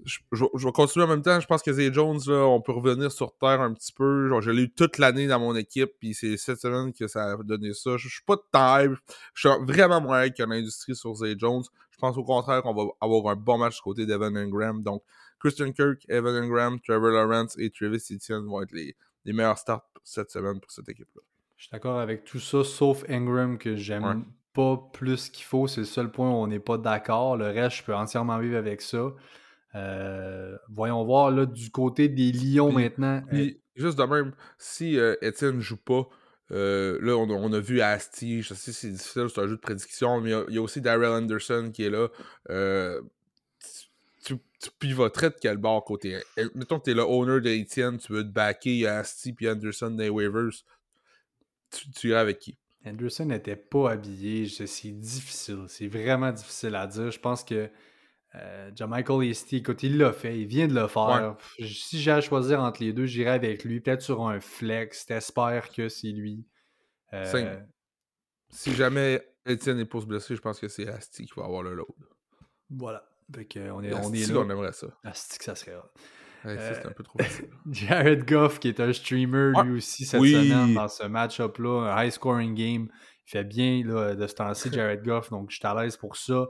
je, 0.04 0.20
vais 0.32 0.72
continuer 0.72 1.06
en 1.06 1.08
même 1.08 1.22
temps. 1.22 1.40
Je 1.40 1.46
pense 1.48 1.60
que 1.60 1.72
Zay 1.72 1.92
Jones, 1.92 2.20
là, 2.28 2.46
on 2.46 2.60
peut 2.60 2.70
revenir 2.70 3.10
sur 3.10 3.36
terre 3.36 3.60
un 3.60 3.72
petit 3.72 3.92
peu. 3.92 4.28
Genre, 4.28 4.40
je 4.40 4.52
l'ai 4.52 4.62
eu 4.62 4.72
toute 4.72 4.98
l'année 4.98 5.26
dans 5.26 5.40
mon 5.40 5.56
équipe, 5.56 5.90
puis 5.98 6.14
c'est 6.14 6.36
cette 6.36 6.60
semaine 6.60 6.92
que 6.92 7.08
ça 7.08 7.32
a 7.32 7.36
donné 7.42 7.74
ça. 7.74 7.96
Je, 7.96 8.08
suis 8.08 8.22
pas 8.24 8.36
de 8.36 8.42
taille. 8.52 8.90
Je 9.34 9.48
suis 9.48 9.58
vraiment 9.66 10.00
moins 10.00 10.30
que 10.30 10.44
l'industrie 10.44 10.94
sur 10.94 11.16
Zay 11.16 11.34
Jones. 11.36 11.64
Je 11.90 11.98
pense 11.98 12.16
au 12.16 12.24
contraire 12.24 12.62
qu'on 12.62 12.74
va 12.74 12.84
avoir 13.00 13.32
un 13.32 13.36
bon 13.36 13.58
match 13.58 13.76
du 13.76 13.82
côté 13.82 14.06
d'Evan 14.06 14.36
Ingram. 14.36 14.82
Donc, 14.82 15.02
Christian 15.44 15.72
Kirk, 15.72 16.06
Evan 16.08 16.34
Ingram, 16.36 16.80
Trevor 16.80 17.10
Lawrence 17.10 17.54
et 17.58 17.68
Travis 17.68 18.02
Etienne 18.10 18.46
vont 18.46 18.62
être 18.62 18.72
les, 18.72 18.96
les 19.26 19.34
meilleurs 19.34 19.58
starts 19.58 19.86
cette 20.02 20.30
semaine 20.30 20.58
pour 20.58 20.70
cette 20.70 20.88
équipe-là. 20.88 21.20
Je 21.58 21.64
suis 21.64 21.70
d'accord 21.70 22.00
avec 22.00 22.24
tout 22.24 22.40
ça, 22.40 22.64
sauf 22.64 23.04
Ingram 23.10 23.58
que 23.58 23.76
j'aime 23.76 24.24
pas 24.54 24.90
plus 24.94 25.28
qu'il 25.28 25.44
faut. 25.44 25.66
C'est 25.66 25.82
le 25.82 25.86
seul 25.86 26.10
point 26.10 26.30
où 26.30 26.34
on 26.34 26.46
n'est 26.46 26.60
pas 26.60 26.78
d'accord. 26.78 27.36
Le 27.36 27.44
reste, 27.44 27.76
je 27.76 27.82
peux 27.82 27.94
entièrement 27.94 28.38
vivre 28.38 28.56
avec 28.56 28.80
ça. 28.80 29.12
Euh, 29.74 30.56
voyons 30.70 31.04
voir 31.04 31.30
là, 31.30 31.44
du 31.44 31.70
côté 31.70 32.08
des 32.08 32.32
Lions 32.32 32.72
maintenant. 32.72 33.22
Euh, 33.34 33.50
juste 33.76 33.98
de 33.98 34.04
même, 34.04 34.32
si 34.56 34.98
euh, 34.98 35.14
Étienne 35.20 35.56
ne 35.56 35.60
joue 35.60 35.76
pas, 35.76 36.08
là, 36.48 37.16
on, 37.16 37.52
a 37.52 37.60
vu 37.60 37.82
Asti, 37.82 38.40
je 38.40 38.54
sais 38.54 38.72
c'est 38.72 38.88
difficile, 38.88 39.26
c'est 39.28 39.40
un 39.42 39.46
jeu 39.46 39.56
de 39.56 39.60
prédiction, 39.60 40.22
mais 40.22 40.30
il 40.48 40.54
y, 40.54 40.58
a 40.58 40.62
aussi 40.62 40.80
Daryl 40.80 41.10
Anderson 41.10 41.70
qui 41.70 41.84
est 41.84 41.90
là. 41.90 42.08
Tu, 44.24 44.36
tu 44.60 44.70
pivoterais 44.78 45.30
de 45.30 45.36
quel 45.40 45.58
bord 45.58 45.84
côté? 45.84 46.20
Mettons 46.54 46.78
que 46.78 46.84
tu 46.84 46.90
es 46.90 46.94
le 46.94 47.02
owner 47.02 47.40
d'Etienne, 47.40 47.98
tu 47.98 48.12
veux 48.12 48.22
te 48.22 48.32
backer 48.32 48.86
Asti 48.86 49.32
puis 49.32 49.48
Anderson 49.48 49.90
des 49.90 50.08
waivers. 50.08 50.64
Tu, 51.70 51.90
tu 51.90 52.08
irais 52.08 52.20
avec 52.20 52.38
qui? 52.38 52.58
Anderson 52.86 53.26
n'était 53.26 53.56
pas 53.56 53.92
habillé. 53.92 54.48
C'est 54.48 54.90
difficile. 54.90 55.64
C'est 55.68 55.88
vraiment 55.88 56.32
difficile 56.32 56.74
à 56.74 56.86
dire. 56.86 57.10
Je 57.10 57.20
pense 57.20 57.44
que 57.44 57.70
euh, 58.34 58.70
Michael 58.86 59.26
Easty, 59.26 59.56
écoute, 59.56 59.82
il 59.82 59.96
l'a 59.96 60.12
fait, 60.12 60.38
il 60.40 60.46
vient 60.46 60.66
de 60.66 60.74
le 60.74 60.88
faire. 60.88 61.36
Si 61.58 62.00
j'ai 62.00 62.10
à 62.10 62.20
choisir 62.20 62.60
entre 62.60 62.82
les 62.82 62.92
deux, 62.92 63.06
j'irai 63.06 63.30
avec 63.30 63.64
lui, 63.64 63.80
peut-être 63.80 64.02
sur 64.02 64.26
un 64.26 64.40
flex. 64.40 65.06
T'espères 65.06 65.70
que 65.70 65.88
c'est 65.88 66.08
lui. 66.08 66.44
Euh... 67.12 67.60
Si 68.50 68.74
jamais 68.74 69.26
Etienne 69.46 69.78
est 69.78 69.84
pour 69.84 70.02
se 70.02 70.06
blesser, 70.06 70.36
je 70.36 70.40
pense 70.40 70.58
que 70.60 70.68
c'est 70.68 70.88
Asti 70.88 71.26
qui 71.26 71.32
va 71.36 71.44
avoir 71.44 71.62
le 71.62 71.74
load. 71.74 71.88
Voilà. 72.70 73.08
Fait 73.32 73.70
on 73.70 73.82
est, 73.82 73.94
on 73.94 74.12
est 74.12 74.32
là. 74.32 74.38
on 74.40 74.50
aimerait 74.50 74.72
ça. 74.72 74.88
Asti 75.04 75.38
que 75.38 75.44
ça 75.44 75.54
serait 75.54 75.76
Ouais, 76.44 76.58
un 76.84 76.90
peu 76.90 77.02
trop 77.02 77.18
facile. 77.18 77.48
Jared 77.70 78.28
Goff, 78.28 78.60
qui 78.60 78.68
est 78.68 78.78
un 78.78 78.92
streamer 78.92 79.52
lui 79.64 79.78
aussi 79.78 80.04
cette 80.04 80.20
semaine 80.20 80.74
dans 80.74 80.88
ce 80.88 81.04
match-up-là, 81.04 81.94
un 81.94 82.04
high-scoring 82.04 82.54
game. 82.54 82.88
Il 83.26 83.30
fait 83.30 83.44
bien 83.44 83.82
là, 83.84 84.14
de 84.14 84.26
ce 84.26 84.34
temps-ci, 84.34 84.70
Jared 84.72 85.02
Goff, 85.02 85.30
donc 85.30 85.50
je 85.50 85.56
suis 85.56 85.66
à 85.66 85.74
l'aise 85.74 85.96
pour 85.96 86.16
ça. 86.16 86.46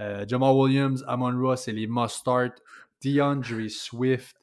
Euh, 0.00 0.24
Jamal 0.26 0.54
Williams, 0.54 1.04
Amon 1.06 1.38
Ross, 1.40 1.62
c'est 1.64 1.72
les 1.72 1.86
must-start. 1.86 2.60
DeAndre 3.02 3.70
Swift, 3.70 4.36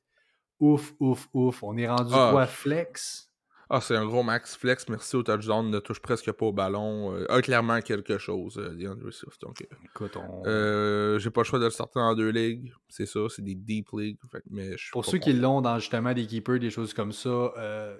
ouf, 0.59 0.93
ouf, 1.01 1.28
ouf. 1.34 1.61
On 1.63 1.78
est 1.78 1.89
rendu 1.89 2.13
ah, 2.13 2.30
quoi, 2.32 2.45
flex? 2.47 3.30
Ah, 3.70 3.82
c'est 3.82 3.95
un 3.95 4.05
gros 4.05 4.22
max 4.22 4.55
flex. 4.55 4.88
Merci 4.89 5.16
au 5.16 5.24
touchdown. 5.24 5.70
Ne 5.70 5.80
touche 5.80 5.99
presque 5.99 6.32
pas 6.32 6.45
au 6.45 6.53
ballon. 6.53 7.16
Euh, 7.16 7.26
a 7.32 7.41
clairement 7.41 7.82
quelque 7.82 8.18
chose, 8.18 8.57
euh, 8.57 8.76
DeAndre 8.76 9.11
Swift. 9.11 9.41
Donc, 9.41 9.61
euh, 9.61 10.07
euh, 10.45 11.20
j'ai 11.20 11.32
pas 11.32 11.41
le 11.41 11.45
choix 11.45 11.59
de 11.59 11.66
le 11.66 11.72
sortir 11.72 12.03
en 12.03 12.13
deux 12.16 12.30
ligues. 12.30 12.74
C'est 12.89 13.05
ça, 13.07 13.22
c'est 13.30 13.41
des 13.43 13.55
deep 13.55 13.89
leagues. 13.93 14.18
mais 14.51 14.76
Pour 14.91 15.05
ceux 15.05 15.18
qui 15.18 15.34
l'ont 15.34 15.61
dans 15.61 15.80
justement 15.80 16.13
des 16.13 16.28
keepers, 16.28 16.59
des 16.59 16.70
choses 16.70 16.93
comme 16.93 17.11
ça, 17.11 17.53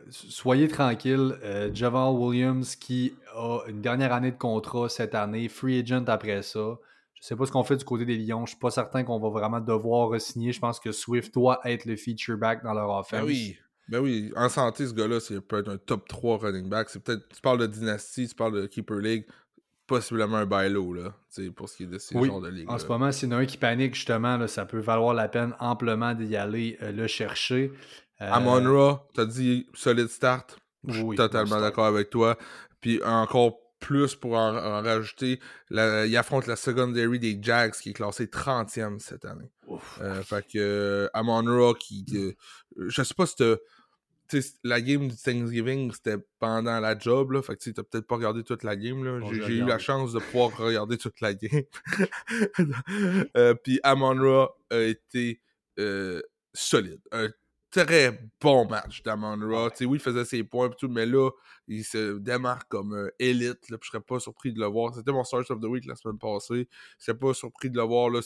soyez 0.09 0.68
tranquille. 0.68 1.38
Javal 1.74 2.13
Williams 2.13 2.76
qui 2.76 3.13
a 3.34 3.59
une 3.68 3.82
dernière 3.82 4.13
année 4.13 4.32
de 4.32 4.38
contrat 4.38 4.89
cette 4.89 5.16
année, 5.16 5.47
free 5.47 5.80
agent 5.80 6.05
après 6.07 6.41
ça. 6.41 6.78
Je 7.16 7.30
sais 7.30 7.36
pas 7.36 7.45
ce 7.45 7.51
qu'on 7.51 7.63
fait 7.63 7.78
du 7.78 7.86
côté 7.86 8.05
des 8.05 8.18
Lions. 8.18 8.45
Je 8.45 8.51
suis 8.51 8.59
pas 8.59 8.70
certain 8.70 9.03
qu'on 9.03 9.20
va 9.20 9.30
vraiment 9.30 9.59
devoir 9.59 10.20
signer. 10.22 10.51
Je 10.51 10.59
pense 10.59 10.80
que 10.80 10.91
Swift 10.91 11.34
doit 11.34 11.59
être 11.63 11.86
le 11.86 11.95
feature 11.95 12.38
back 12.38 12.63
dans 12.63 12.74
leur 12.74 12.89
offense. 12.89 13.22
Ben 13.22 13.26
oui. 13.26 13.57
Ben 13.88 14.00
oui, 14.00 14.32
en 14.36 14.50
santé, 14.50 14.88
ce 14.88 14.94
gars-là, 14.94 15.20
c'est 15.20 15.40
peut-être 15.42 15.70
un 15.70 15.78
top 15.78 16.08
3 16.08 16.38
running 16.40 16.70
back. 16.70 16.90
C'est 16.90 17.04
peut-être. 17.04 17.28
Tu 17.30 17.42
parles 17.42 17.60
de 17.60 17.68
dynastie, 17.68 18.28
tu 18.28 18.36
parles 18.36 18.62
de 18.62 18.66
Keeper 18.66 18.98
League, 18.98 19.26
possiblement 19.86 20.38
un 20.38 20.46
bailo, 20.46 20.94
low, 20.94 20.94
là, 20.94 21.14
pour 21.56 21.70
ce 21.70 21.78
qui 21.78 21.84
est 21.84 21.88
de 21.88 22.00
ces 22.00 22.16
genres 22.16 22.42
de 22.42 22.50
ligue. 22.50 22.70
En 22.70 22.80
ce 22.80 22.88
moment, 22.88 23.12
s'il 23.12 23.30
y 23.30 23.34
en 23.34 23.38
a 23.38 23.42
un 23.42 23.46
qui 23.46 23.58
panique, 23.58 23.94
justement, 23.94 24.38
là, 24.38 24.48
ça 24.48 24.66
peut 24.66 24.80
valoir 24.80 25.14
la 25.14 25.28
peine 25.28 25.54
amplement 25.60 26.14
d'y 26.14 26.36
aller 26.36 26.78
euh, 26.82 26.92
le 26.92 27.08
chercher. 27.08 27.72
Euh... 28.22 28.32
Amon 28.32 29.00
t'as 29.14 29.26
dit 29.26 29.68
solide 29.74 30.08
start. 30.08 30.58
Je 30.88 30.94
suis 30.94 31.16
totalement 31.16 31.60
d'accord 31.60 31.86
avec 31.86 32.10
toi. 32.10 32.38
Puis 32.80 33.02
encore 33.04 33.60
plus 33.80 34.16
pour 34.16 34.34
en, 34.34 34.82
rajouter. 34.82 35.40
il 35.70 36.18
affronte 36.18 36.48
la 36.48 36.56
secondary 36.56 37.20
des 37.20 37.38
Jags 37.42 37.74
qui 37.74 37.92
est 37.92 37.94
classé 37.94 38.26
30e 38.26 39.00
cette 39.00 39.26
année. 39.26 39.52
Euh, 40.02 40.22
fait 40.24 40.44
que 40.44 40.58
euh, 40.58 41.08
Amon 41.14 41.74
qui. 41.74 42.06
Euh, 42.14 42.32
je 42.88 43.04
sais 43.04 43.14
pas 43.14 43.26
si 43.26 43.36
la 44.63 44.82
game 44.82 45.07
du 45.07 45.15
Thanksgiving, 45.15 45.91
c'était 45.91 46.17
pendant 46.39 46.80
la 46.80 46.97
job, 46.97 47.32
là. 47.32 47.41
Fait 47.41 47.55
que 47.55 47.63
tu 47.63 47.73
t'as 47.73 47.84
peut-être 47.84 48.07
pas 48.07 48.15
regardé 48.15 48.43
toute 48.43 48.63
la 48.63 48.76
game, 48.76 49.03
là. 49.03 49.19
J'ai 49.32 49.55
eu 49.55 49.65
la 49.65 49.80
chance 49.80 50.13
de 50.13 50.19
pouvoir 50.19 50.55
regarder 50.57 50.97
toute 50.97 51.21
la 51.21 51.34
game. 51.36 51.63
Puis 53.63 53.80
Amon 53.84 54.47
a 54.69 54.80
été 54.82 55.41
solide. 56.53 57.01
Un 57.11 57.30
très 57.71 58.17
bon 58.39 58.65
match 58.67 59.03
d'Amon 59.03 59.38
Ra. 59.49 59.69
Oui, 59.82 59.97
il 59.97 59.99
faisait 59.99 60.26
ses 60.26 60.43
points 60.43 60.69
et 60.69 60.76
tout, 60.76 60.88
mais 60.88 61.05
là, 61.05 61.30
il 61.67 61.84
se 61.84 62.17
démarque 62.19 62.69
comme 62.69 62.93
euh, 62.93 63.09
élite. 63.19 63.69
Là, 63.69 63.78
je 63.82 63.89
serais 63.89 64.01
pas 64.01 64.19
surpris 64.19 64.53
de 64.53 64.59
le 64.59 64.67
voir. 64.67 64.95
C'était 64.95 65.11
mon 65.11 65.23
Start 65.23 65.49
of 65.51 65.59
the 65.59 65.65
Week 65.65 65.86
la 65.86 65.95
semaine 65.95 66.17
passée. 66.17 66.69
Je 66.99 67.05
serais 67.05 67.17
pas 67.17 67.34
surpris 67.34 67.69
de 67.69 67.78
le 67.78 67.84
voir. 67.84 68.09
Là, 68.09 68.21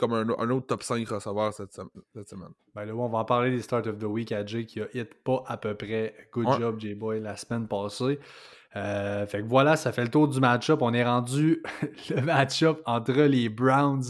comme 0.00 0.14
un, 0.14 0.50
autre 0.50 0.66
top 0.66 0.82
5 0.82 1.06
receveur 1.06 1.52
cette, 1.52 1.74
semaine. 1.74 2.48
Ben 2.74 2.86
là, 2.86 2.94
on 2.94 3.08
va 3.08 3.18
en 3.18 3.24
parler 3.24 3.50
des 3.50 3.60
Start 3.60 3.86
of 3.86 3.98
the 3.98 4.04
Week 4.04 4.32
à 4.32 4.44
Jay 4.46 4.64
qui 4.64 4.80
a 4.80 4.86
hit 4.94 5.12
pas 5.22 5.44
à 5.46 5.58
peu 5.58 5.74
près. 5.74 6.14
Good 6.32 6.58
job, 6.58 6.80
J-Boy, 6.80 7.20
la 7.20 7.36
semaine 7.36 7.68
passée. 7.68 8.18
Euh, 8.76 9.26
fait 9.26 9.42
que 9.42 9.46
voilà, 9.46 9.76
ça 9.76 9.92
fait 9.92 10.04
le 10.04 10.10
tour 10.10 10.26
du 10.26 10.40
match-up. 10.40 10.80
On 10.80 10.94
est 10.94 11.04
rendu 11.04 11.62
le 12.10 12.22
match-up 12.22 12.80
entre 12.86 13.12
les 13.12 13.50
Browns 13.50 14.04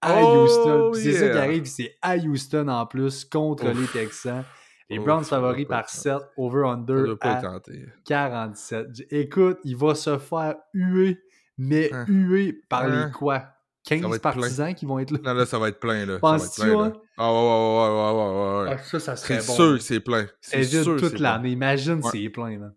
à 0.00 0.22
Houston. 0.22 0.90
Oh, 0.90 0.94
c'est 0.94 1.12
ça 1.12 1.28
qui 1.28 1.38
arrive, 1.38 1.66
c'est 1.66 1.96
à 2.00 2.16
Houston 2.16 2.68
en 2.68 2.86
plus 2.86 3.24
contre 3.24 3.68
les 3.68 3.86
Texans. 3.86 4.44
Les 4.88 4.98
Browns 4.98 5.24
favoris 5.24 5.66
par 5.66 5.90
7, 5.90 6.16
over-under 6.36 7.16
à 7.20 7.60
47. 8.06 8.86
Écoute, 9.10 9.58
il 9.64 9.76
va 9.76 9.94
se 9.94 10.16
faire 10.16 10.54
huer, 10.72 11.20
mais 11.58 11.92
hein. 11.92 12.04
huer 12.06 12.62
par 12.68 12.86
les 12.88 12.96
hein. 12.96 13.10
quoi? 13.10 13.55
15 13.86 14.18
partisans 14.18 14.74
qui 14.74 14.84
vont 14.84 14.98
être 14.98 15.12
là. 15.12 15.18
Non, 15.24 15.34
là, 15.34 15.46
ça 15.46 15.58
va 15.58 15.68
être 15.68 15.78
plein, 15.78 16.04
là. 16.04 16.18
Penses-tu, 16.18 16.62
hein? 16.62 16.92
Ah, 17.16 17.32
ouais, 17.32 17.38
ouais, 17.38 17.52
ouais, 17.78 18.12
ouais, 18.12 18.64
ouais, 18.64 18.64
ouais. 18.64 18.76
Ah, 18.78 18.82
ça, 18.82 18.98
ça 18.98 19.16
serait 19.16 19.36
bon. 19.36 19.42
C'est 19.42 19.54
sûr 19.54 19.76
que 19.76 19.82
c'est 19.82 20.00
plein. 20.00 20.26
C'est 20.40 20.64
sûr 20.64 20.96
toute 20.96 21.18
l'année. 21.18 21.50
Imagine 21.50 22.02
c'est 22.02 22.28
plein, 22.28 22.58
man. 22.58 22.74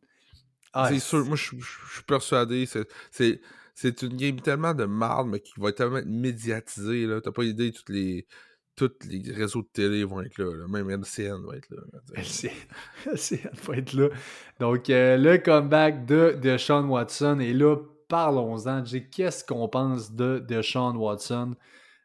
Ah, 0.71 0.87
c'est 0.89 0.99
sûr, 0.99 1.25
moi 1.25 1.35
je 1.35 1.45
suis 1.45 2.03
persuadé. 2.07 2.67
C'est 3.73 4.01
une 4.01 4.15
game 4.15 4.39
tellement 4.39 4.73
de 4.73 4.85
marde, 4.85 5.29
mais 5.29 5.39
qui 5.39 5.53
va 5.57 5.71
tellement 5.71 5.97
être 5.97 6.05
médiatisée. 6.05 7.07
T'as 7.23 7.31
pas 7.31 7.43
idée, 7.43 7.71
toutes 7.71 7.89
les, 7.89 8.27
tous 8.75 8.91
les 9.07 9.33
réseaux 9.33 9.61
de 9.61 9.69
télé 9.73 10.03
vont 10.03 10.21
être 10.21 10.37
là. 10.37 10.67
Même 10.67 10.89
LCN 10.89 11.43
va 11.45 11.57
être 11.57 11.69
là. 11.71 11.81
LCN, 12.15 13.49
va 13.67 13.77
être 13.77 13.93
là. 13.93 14.09
Donc, 14.59 14.89
euh, 14.89 15.17
le 15.17 15.37
comeback 15.37 16.05
de 16.05 16.37
Deshaun 16.39 16.85
Watson. 16.87 17.39
Et 17.39 17.53
là, 17.53 17.77
parlons-en. 18.09 18.83
Qu'est-ce 19.11 19.45
qu'on 19.45 19.69
pense 19.69 20.11
de 20.11 20.39
Deshaun 20.39 20.97
Watson? 20.97 21.55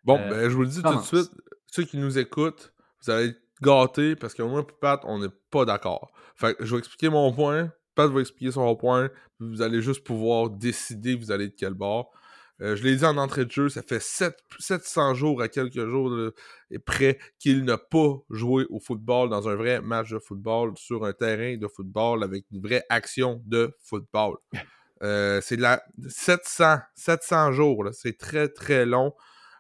Bon, 0.05 0.19
euh, 0.19 0.29
ben, 0.29 0.49
je 0.49 0.55
vous 0.55 0.63
le 0.63 0.69
dis 0.69 0.83
tout 0.83 0.95
de 0.95 1.03
suite. 1.03 1.31
Ceux 1.67 1.83
qui 1.83 1.97
nous 1.97 2.19
écoutent, 2.19 2.73
vous 3.03 3.11
allez 3.11 3.29
être 3.29 3.41
gâtés 3.61 4.15
parce 4.15 4.35
que 4.35 4.43
moi 4.43 4.61
et 4.61 4.73
Pat, 4.81 5.01
on 5.05 5.19
n'est 5.19 5.33
pas 5.51 5.65
d'accord. 5.65 6.13
Fait 6.37 6.57
je 6.61 6.73
vais 6.73 6.79
expliquer 6.79 7.09
mon 7.09 7.33
point. 7.33 7.73
Pat 7.97 8.11
va 8.11 8.21
expliquer 8.21 8.53
son 8.53 8.77
point. 8.77 9.11
Vous 9.41 9.63
allez 9.63 9.83
juste 9.83 10.05
pouvoir 10.05 10.51
décider 10.51 11.17
vous 11.17 11.33
allez 11.33 11.49
de 11.49 11.55
quel 11.57 11.75
bord. 11.75 12.13
Euh, 12.61 12.77
je 12.77 12.85
l'ai 12.85 12.95
dit 12.95 13.05
en 13.05 13.17
entrée 13.17 13.45
de 13.45 13.51
jeu, 13.51 13.69
ça 13.69 13.83
fait 13.83 14.01
700 14.01 15.15
jours 15.15 15.43
à 15.43 15.49
quelques 15.49 15.89
jours 15.89 16.31
et 16.71 16.79
près 16.79 17.19
qu'il 17.41 17.65
n'a 17.65 17.79
pas 17.79 18.15
joué 18.31 18.65
au 18.71 18.79
football 18.79 19.29
dans 19.29 19.49
un 19.49 19.57
vrai 19.57 19.81
match 19.81 20.11
de 20.11 20.21
football 20.21 20.73
sur 20.77 21.05
un 21.05 21.13
terrain 21.13 21.57
de 21.57 21.67
football 21.67 22.23
avec 22.23 22.45
une 22.53 22.61
vraie 22.61 22.85
action 22.91 23.43
de 23.45 23.77
football. 23.81 24.37
Euh, 25.05 25.41
c'est 25.43 25.57
de 25.57 25.63
la 25.63 25.85
700, 26.09 26.79
700 26.95 27.53
jours, 27.53 27.89
c'est 27.93 28.19
très 28.19 28.49
très 28.49 28.87
long. 28.87 29.13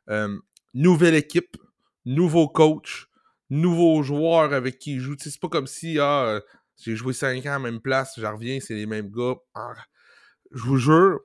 Euh, 0.08 0.36
nouvelle 0.72 1.14
équipe, 1.14 1.56
nouveau 2.04 2.48
coach, 2.48 3.08
nouveaux 3.50 4.02
joueurs 4.02 4.52
avec 4.52 4.78
qui 4.78 4.94
il 4.94 5.00
joue. 5.00 5.14
C'est 5.18 5.38
pas 5.38 5.48
comme 5.48 5.66
si 5.66 5.98
ah, 6.00 6.40
j'ai 6.76 6.96
joué 6.96 7.12
5 7.12 7.44
ans 7.46 7.50
à 7.50 7.52
la 7.52 7.58
même 7.58 7.80
place, 7.80 8.14
j'en 8.18 8.32
reviens, 8.32 8.58
c'est 8.60 8.74
les 8.74 8.86
mêmes 8.86 9.10
gars. 9.10 9.36
Je 10.50 10.62
vous 10.62 10.78
jure, 10.78 11.20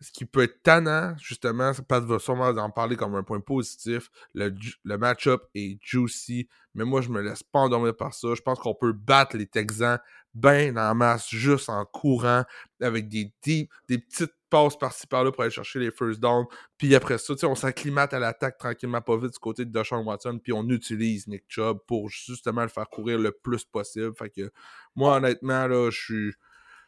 ce 0.00 0.10
qui 0.12 0.24
peut 0.24 0.42
être 0.42 0.62
tannant, 0.62 1.14
justement, 1.18 1.72
Pat 1.86 2.02
va 2.02 2.18
sûrement 2.18 2.48
en 2.48 2.70
parler 2.70 2.96
comme 2.96 3.14
un 3.14 3.22
point 3.22 3.40
positif. 3.40 4.10
Le, 4.34 4.54
le 4.84 4.98
match-up 4.98 5.42
est 5.54 5.78
juicy, 5.82 6.48
mais 6.74 6.84
moi, 6.84 7.00
je 7.00 7.10
me 7.10 7.20
laisse 7.20 7.42
pas 7.42 7.60
endormir 7.60 7.96
par 7.96 8.14
ça. 8.14 8.34
Je 8.34 8.42
pense 8.42 8.58
qu'on 8.58 8.74
peut 8.74 8.92
battre 8.92 9.36
les 9.36 9.46
Texans 9.46 9.98
bien 10.34 10.76
en 10.76 10.94
masse, 10.94 11.28
juste 11.28 11.68
en 11.68 11.84
courant, 11.84 12.44
avec 12.80 13.08
des 13.08 13.32
deep, 13.42 13.70
des 13.88 13.98
petites 13.98 14.32
passes 14.50 14.76
par-ci 14.76 15.06
par-là 15.06 15.30
pour 15.32 15.42
aller 15.42 15.50
chercher 15.50 15.78
les 15.78 15.90
first 15.90 16.20
downs. 16.20 16.46
Puis 16.76 16.94
après 16.94 17.18
ça, 17.18 17.34
on 17.44 17.54
s'acclimate 17.54 18.12
à 18.12 18.18
l'attaque 18.18 18.58
tranquillement, 18.58 19.00
pas 19.00 19.16
vite 19.16 19.32
du 19.32 19.38
côté 19.38 19.64
de 19.64 19.70
Deshaun 19.70 20.04
Watson, 20.04 20.38
puis 20.42 20.52
on 20.52 20.68
utilise 20.68 21.26
Nick 21.28 21.44
Chubb 21.48 21.78
pour 21.86 22.10
justement 22.10 22.62
le 22.62 22.68
faire 22.68 22.88
courir 22.88 23.18
le 23.18 23.32
plus 23.32 23.64
possible. 23.64 24.12
Fait 24.14 24.30
que 24.30 24.50
moi, 24.96 25.16
honnêtement, 25.16 25.66
là, 25.66 25.90
je 25.90 25.98
suis. 25.98 26.32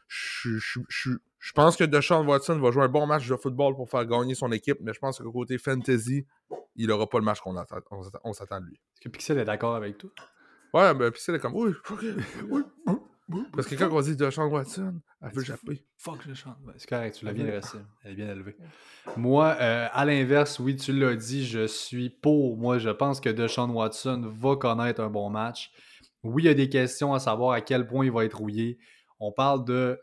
Je 0.09 1.53
pense 1.55 1.76
que 1.76 1.84
Deshaun 1.84 2.26
Watson 2.26 2.59
va 2.59 2.70
jouer 2.70 2.84
un 2.84 2.88
bon 2.88 3.07
match 3.07 3.26
de 3.26 3.36
football 3.36 3.74
pour 3.74 3.88
faire 3.88 4.05
gagner 4.05 4.34
son 4.34 4.53
équipe, 4.53 4.78
mais 4.80 4.93
je 4.93 4.99
pense 4.99 5.18
que 5.18 5.24
côté 5.24 5.57
fantasy, 5.57 6.26
il 6.76 6.88
n'aura 6.88 7.09
pas 7.09 7.18
le 7.18 7.24
match 7.24 7.40
qu'on 7.40 7.57
on, 7.57 8.32
s'attend 8.32 8.61
de 8.61 8.66
lui. 8.66 8.74
Est-ce 8.74 9.01
que 9.01 9.09
Pixel 9.09 9.38
est 9.38 9.45
d'accord 9.45 9.74
avec 9.74 9.97
toi? 9.99 10.11
Ouais, 10.74 10.95
ben 10.95 11.11
Pixel 11.11 11.34
est 11.36 11.38
comme 11.38 11.55
oui, 11.55 11.72
oui, 12.51 12.62
Parce 13.53 13.66
que 13.66 13.75
quand 13.75 13.91
on 13.91 14.01
dit 14.01 14.16
Deshaun 14.16 14.47
Watson, 14.47 15.01
elle 15.23 15.33
veut 15.33 15.43
japper. 15.43 15.85
Fuck 15.97 16.27
Deshaun. 16.27 16.57
c'est 16.77 16.89
correct, 16.89 17.16
tu 17.16 17.25
l'as 17.25 17.33
bien 17.33 17.47
dressé. 17.47 17.79
Elle 18.05 18.12
est 18.12 18.14
bien 18.14 18.31
élevée. 18.31 18.57
Moi, 19.16 19.57
euh, 19.61 19.89
à 19.93 20.05
l'inverse, 20.05 20.59
oui, 20.59 20.77
tu 20.77 20.93
l'as 20.93 21.16
dit, 21.16 21.47
je 21.47 21.66
suis 21.66 22.11
pour. 22.11 22.57
Moi, 22.57 22.79
je 22.79 22.91
pense 22.91 23.20
que 23.20 23.31
Deshaun 23.31 23.70
Watson 23.70 24.31
va 24.35 24.57
connaître 24.57 25.01
un 25.01 25.11
bon 25.11 25.31
match. 25.31 25.70
Oui, 26.23 26.45
il 26.45 26.47
y 26.47 26.49
a 26.49 26.55
des 26.55 26.68
questions 26.68 27.14
à 27.14 27.18
savoir 27.18 27.53
à 27.53 27.61
quel 27.61 27.87
point 27.87 28.05
il 28.05 28.12
va 28.12 28.25
être 28.25 28.39
rouillé. 28.39 28.79
On 29.18 29.33
parle 29.33 29.64
de 29.64 29.99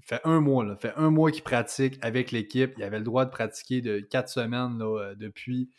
fait 0.00 0.20
un 0.24 0.40
mois, 0.40 0.64
là, 0.64 0.76
fait 0.76 0.92
un 0.96 1.10
mois 1.10 1.30
qu'il 1.30 1.42
pratique 1.42 1.98
avec 2.02 2.32
l'équipe. 2.32 2.74
Il 2.76 2.82
avait 2.82 2.98
le 2.98 3.04
droit 3.04 3.24
de 3.24 3.30
pratiquer 3.30 3.80
de 3.80 4.00
quatre 4.00 4.28
semaines 4.28 4.78
là, 4.78 4.84
euh, 4.84 5.14
depuis, 5.14 5.70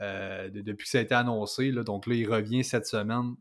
euh, 0.00 0.50
depuis 0.50 0.84
que 0.84 0.90
ça 0.90 0.98
a 0.98 1.02
été 1.02 1.14
annoncé. 1.14 1.70
Là. 1.70 1.82
Donc 1.82 2.06
là, 2.06 2.14
il 2.14 2.30
revient 2.30 2.64
cette 2.64 2.86
semaine. 2.86 3.34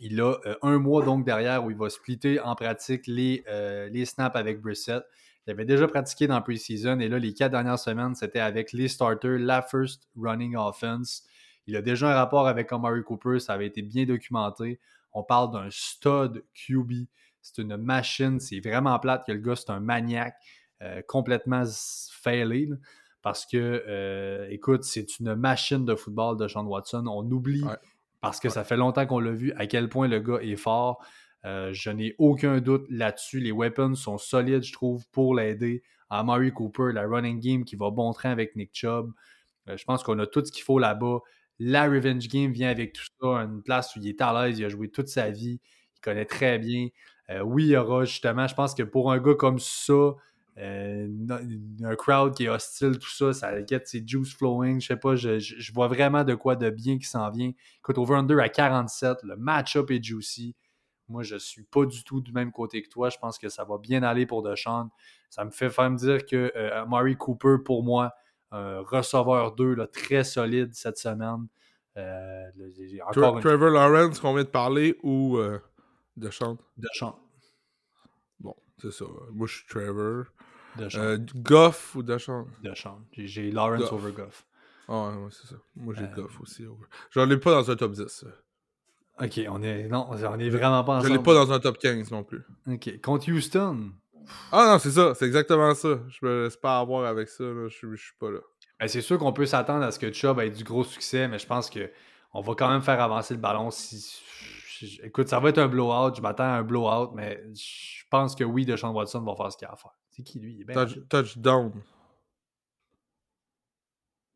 Il 0.00 0.20
a 0.20 0.34
euh, 0.46 0.56
un 0.62 0.78
mois 0.78 1.04
donc 1.04 1.24
derrière 1.24 1.64
où 1.64 1.70
il 1.70 1.76
va 1.76 1.90
splitter 1.90 2.40
en 2.40 2.54
pratique 2.54 3.06
les, 3.06 3.44
les 3.90 4.04
snaps 4.04 4.36
avec 4.36 4.60
Brissett. 4.60 5.04
Il 5.46 5.50
avait 5.50 5.66
déjà 5.66 5.86
pratiqué 5.86 6.26
dans 6.26 6.40
pre-season 6.40 7.00
et 7.00 7.08
là, 7.08 7.18
les 7.18 7.34
quatre 7.34 7.52
dernières 7.52 7.78
semaines, 7.78 8.14
c'était 8.14 8.40
avec 8.40 8.72
les 8.72 8.88
starters, 8.88 9.38
la 9.38 9.60
first 9.60 10.08
running 10.16 10.56
offense. 10.56 11.24
Il 11.66 11.76
a 11.76 11.82
déjà 11.82 12.10
un 12.10 12.14
rapport 12.14 12.46
avec 12.46 12.72
Amari 12.72 13.02
Cooper, 13.02 13.38
ça 13.40 13.54
avait 13.54 13.66
été 13.66 13.82
bien 13.82 14.04
documenté. 14.04 14.80
On 15.12 15.22
parle 15.22 15.52
d'un 15.52 15.68
stud 15.70 16.44
QB. 16.54 17.06
C'est 17.40 17.62
une 17.62 17.76
machine. 17.76 18.40
C'est 18.40 18.60
vraiment 18.60 18.98
plate 18.98 19.26
que 19.26 19.32
le 19.32 19.38
gars, 19.38 19.56
c'est 19.56 19.70
un 19.70 19.80
maniaque 19.80 20.36
euh, 20.82 21.02
complètement 21.06 21.64
failé. 22.10 22.68
parce 23.22 23.46
que, 23.46 23.56
euh, 23.86 24.46
écoute, 24.50 24.84
c'est 24.84 25.18
une 25.20 25.34
machine 25.34 25.84
de 25.84 25.94
football 25.94 26.36
de 26.36 26.48
Sean 26.48 26.66
Watson. 26.66 27.06
On 27.06 27.30
oublie, 27.30 27.64
parce 28.24 28.40
que 28.40 28.48
ça 28.48 28.64
fait 28.64 28.78
longtemps 28.78 29.04
qu'on 29.04 29.18
l'a 29.18 29.32
vu, 29.32 29.52
à 29.52 29.66
quel 29.66 29.90
point 29.90 30.08
le 30.08 30.18
gars 30.18 30.38
est 30.40 30.56
fort. 30.56 31.04
Euh, 31.44 31.74
je 31.74 31.90
n'ai 31.90 32.14
aucun 32.16 32.60
doute 32.60 32.86
là-dessus. 32.88 33.38
Les 33.38 33.52
weapons 33.52 33.94
sont 33.96 34.16
solides, 34.16 34.62
je 34.62 34.72
trouve, 34.72 35.06
pour 35.10 35.34
l'aider. 35.34 35.82
Amari 36.08 36.50
Cooper, 36.50 36.92
la 36.94 37.02
running 37.02 37.38
game 37.38 37.64
qui 37.64 37.76
va 37.76 37.90
bon 37.90 38.12
train 38.14 38.30
avec 38.30 38.56
Nick 38.56 38.70
Chubb. 38.72 39.12
je 39.66 39.84
pense 39.84 40.02
qu'on 40.02 40.18
a 40.20 40.26
tout 40.26 40.42
ce 40.42 40.50
qu'il 40.50 40.62
faut 40.62 40.78
là-bas. 40.78 41.18
La 41.58 41.84
revenge 41.84 42.28
game 42.28 42.50
vient 42.50 42.70
avec 42.70 42.94
tout 42.94 43.04
ça, 43.20 43.26
une 43.26 43.62
place 43.62 43.94
où 43.94 43.98
il 44.00 44.08
est 44.08 44.22
à 44.22 44.32
l'aise, 44.32 44.58
il 44.58 44.64
a 44.64 44.70
joué 44.70 44.88
toute 44.88 45.08
sa 45.08 45.30
vie, 45.30 45.60
il 45.94 46.00
connaît 46.00 46.24
très 46.24 46.58
bien. 46.58 46.88
Euh, 47.28 47.40
oui, 47.40 47.64
il 47.64 47.70
y 47.72 47.76
aura 47.76 48.06
justement, 48.06 48.46
je 48.46 48.54
pense 48.54 48.74
que 48.74 48.82
pour 48.82 49.12
un 49.12 49.18
gars 49.18 49.34
comme 49.34 49.58
ça, 49.58 50.12
euh, 50.56 51.08
un 51.82 51.96
crowd 51.96 52.34
qui 52.34 52.44
est 52.44 52.48
hostile, 52.48 52.98
tout 52.98 53.10
ça, 53.10 53.32
ça 53.32 53.48
inquiète 53.48 53.88
ses 53.88 54.06
juice 54.06 54.34
flowing. 54.34 54.80
Je 54.80 54.86
sais 54.86 54.96
pas, 54.96 55.16
je, 55.16 55.72
vois 55.72 55.88
vraiment 55.88 56.22
de 56.22 56.34
quoi 56.34 56.54
de 56.54 56.70
bien 56.70 56.98
qui 56.98 57.06
s'en 57.06 57.28
vient. 57.30 57.50
Écoute, 57.78 57.98
over-under 57.98 58.38
à 58.40 58.48
47, 58.48 59.24
le 59.24 59.36
match-up 59.36 59.90
est 59.90 60.02
juicy. 60.02 60.54
Moi, 61.08 61.22
je 61.22 61.36
suis 61.36 61.64
pas 61.64 61.84
du 61.84 62.02
tout 62.04 62.20
du 62.20 62.32
même 62.32 62.52
côté 62.52 62.82
que 62.82 62.88
toi. 62.88 63.10
Je 63.10 63.18
pense 63.18 63.36
que 63.36 63.48
ça 63.48 63.64
va 63.64 63.78
bien 63.78 64.02
aller 64.02 64.26
pour 64.26 64.42
Deshaun. 64.42 64.90
Ça 65.28 65.44
me 65.44 65.50
fait 65.50 65.70
faire 65.70 65.90
me 65.90 65.96
dire 65.96 66.24
que 66.24 66.52
euh, 66.56 66.86
Murray 66.86 67.16
Cooper, 67.16 67.56
pour 67.64 67.82
moi, 67.82 68.14
un 68.52 68.80
receveur 68.80 69.54
2 69.54 69.76
très 69.88 70.22
solide 70.22 70.72
cette 70.72 70.98
semaine. 70.98 71.48
Trevor 71.94 73.70
Lawrence 73.70 74.20
qu'on 74.20 74.34
vient 74.34 74.44
de 74.44 74.48
parler 74.48 74.96
ou 75.02 75.38
de 76.16 76.30
chant. 76.30 76.56
De 76.76 76.88
chant. 76.92 77.18
Bon, 78.38 78.54
c'est 78.80 78.92
ça. 78.92 79.04
Moi, 79.32 79.46
je 79.46 79.56
suis 79.56 79.66
Trevor. 79.66 80.26
Euh, 80.80 81.18
Goff 81.36 81.94
ou 81.94 82.02
de 82.02 82.18
chant? 82.18 82.46
De 82.62 82.74
chant. 82.74 83.00
J'ai 83.12 83.50
Lawrence 83.50 83.92
over 83.92 84.12
Goff. 84.12 84.46
Ah 84.88 85.10
ouais, 85.10 85.28
c'est 85.30 85.46
ça. 85.46 85.56
Moi, 85.76 85.94
j'ai 85.96 86.04
euh... 86.04 86.14
Goff 86.14 86.40
aussi. 86.40 86.64
Over... 86.66 86.84
J'en 87.10 87.28
ai 87.30 87.36
pas 87.36 87.52
dans 87.52 87.70
un 87.70 87.76
top 87.76 87.92
10. 87.92 88.26
Ok, 89.20 89.40
on 89.48 89.62
est. 89.62 89.88
Non, 89.88 90.08
on 90.10 90.38
est 90.38 90.50
vraiment 90.50 90.82
pas 90.84 90.96
ensemble. 90.96 91.12
Je 91.12 91.16
l'ai 91.16 91.22
pas 91.22 91.34
dans 91.34 91.52
un 91.52 91.60
top 91.60 91.78
15 91.78 92.10
non 92.10 92.24
plus. 92.24 92.42
Ok. 92.66 93.00
Contre 93.00 93.30
Houston? 93.30 93.92
Ah 94.50 94.72
non, 94.72 94.78
c'est 94.78 94.90
ça. 94.90 95.14
C'est 95.14 95.26
exactement 95.26 95.74
ça. 95.74 96.00
Je 96.08 96.26
me 96.26 96.44
laisse 96.44 96.56
pas 96.56 96.80
avoir 96.80 97.06
avec 97.06 97.28
ça. 97.28 97.44
Là. 97.44 97.68
Je, 97.68 97.94
je 97.94 98.02
suis 98.02 98.14
pas 98.18 98.30
là. 98.30 98.40
Ben, 98.80 98.88
c'est 98.88 99.02
sûr 99.02 99.18
qu'on 99.18 99.32
peut 99.32 99.46
s'attendre 99.46 99.84
à 99.84 99.92
ce 99.92 99.98
que 99.98 100.12
Chubb 100.12 100.40
ait 100.40 100.50
du 100.50 100.64
gros 100.64 100.84
succès, 100.84 101.28
mais 101.28 101.38
je 101.38 101.46
pense 101.46 101.70
que 101.70 101.90
on 102.32 102.40
va 102.40 102.54
quand 102.54 102.68
même 102.68 102.82
faire 102.82 103.00
avancer 103.00 103.34
le 103.34 103.40
ballon 103.40 103.70
si 103.70 104.20
écoute, 105.02 105.28
ça 105.28 105.40
va 105.40 105.48
être 105.50 105.58
un 105.58 105.68
blowout. 105.68 106.14
Je 106.16 106.20
m'attends 106.20 106.44
à 106.44 106.58
un 106.58 106.62
blowout, 106.62 107.12
mais 107.14 107.42
je 107.54 108.02
pense 108.10 108.34
que 108.34 108.44
oui, 108.44 108.64
Deshaun 108.64 108.90
Watson 108.90 109.20
va 109.22 109.34
faire 109.34 109.52
ce 109.52 109.56
qu'il 109.56 109.66
a 109.66 109.72
à 109.72 109.76
faire. 109.76 109.92
C'est 110.14 110.22
qui 110.22 110.38
lui? 110.38 110.58
Il 110.60 110.70
est 110.70 111.08
touchdown. 111.08 111.72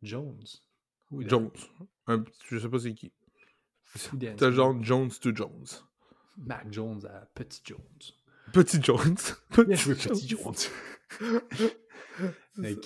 Jones. 0.02 0.44
Jones. 1.20 1.50
Un, 2.08 2.24
je 2.48 2.58
sais 2.58 2.68
pas 2.68 2.78
c'est 2.78 2.94
qui. 2.94 3.12
Touchdown 4.36 4.84
Jones 4.84 5.10
to 5.20 5.34
Jones. 5.34 5.66
Mac 6.36 6.66
Jones 6.72 7.00
à 7.06 7.26
Petit 7.34 7.62
Jones. 7.64 7.78
Petit 8.52 8.82
Jones. 8.82 9.16
Petit, 9.50 9.94
Petit 9.94 10.28
Jones. 10.28 10.54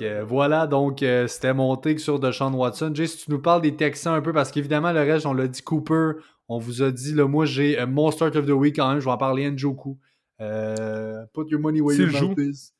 Euh, 0.02 0.22
voilà, 0.22 0.66
donc 0.66 1.02
euh, 1.02 1.26
c'était 1.26 1.54
mon 1.54 1.74
take 1.76 1.98
sur 1.98 2.20
Deshaun 2.20 2.52
Watson. 2.52 2.90
Jay, 2.94 3.06
si 3.06 3.24
tu 3.24 3.30
nous 3.30 3.40
parles 3.40 3.62
des 3.62 3.74
Texans 3.74 4.14
un 4.14 4.20
peu, 4.20 4.34
parce 4.34 4.50
qu'évidemment, 4.50 4.92
le 4.92 5.00
reste, 5.00 5.24
on 5.24 5.32
l'a 5.32 5.48
dit 5.48 5.62
Cooper, 5.62 6.12
on 6.48 6.58
vous 6.58 6.82
a 6.82 6.90
dit, 6.90 7.14
là, 7.14 7.26
moi 7.26 7.46
j'ai 7.46 7.78
un 7.78 7.86
mon 7.86 8.10
start 8.10 8.36
of 8.36 8.44
the 8.44 8.50
week 8.50 8.76
quand 8.76 8.90
même, 8.90 9.00
je 9.00 9.06
vais 9.06 9.10
en 9.10 9.16
parler 9.16 9.50
Njoku. 9.50 9.98
Euh, 10.42 11.24
put 11.32 11.48
your 11.48 11.60
money 11.60 11.80
where 11.80 11.98
your 11.98 12.10
mouth 12.10 12.38
is. 12.38 12.74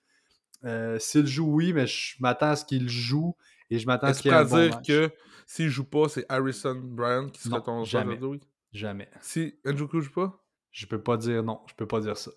Euh, 0.64 0.98
s'il 0.98 1.26
joue, 1.26 1.46
oui, 1.46 1.72
mais 1.72 1.86
je 1.86 2.16
m'attends 2.20 2.50
à 2.50 2.56
ce 2.56 2.64
qu'il 2.64 2.88
joue 2.88 3.34
et 3.70 3.78
je 3.78 3.86
m'attends 3.86 4.08
à 4.08 4.14
ce 4.14 4.22
qu'il 4.22 4.30
ait 4.30 4.34
un 4.34 4.44
bon 4.44 4.56
dire 4.56 4.76
match. 4.76 4.86
que 4.86 5.10
s'il 5.46 5.68
joue 5.68 5.84
pas, 5.84 6.08
c'est 6.08 6.24
Harrison 6.28 6.80
Bryant 6.82 7.28
qui 7.28 7.42
sera 7.42 7.60
ton 7.60 7.84
jamais, 7.84 8.18
week? 8.18 8.42
Jamais. 8.72 9.08
Si 9.20 9.54
Njoku 9.64 10.00
joue 10.00 10.12
pas? 10.12 10.44
Je 10.70 10.86
peux 10.86 11.02
pas 11.02 11.16
dire 11.16 11.42
non, 11.42 11.60
je 11.66 11.74
peux 11.74 11.86
pas 11.86 12.00
dire 12.00 12.16
ça. 12.16 12.30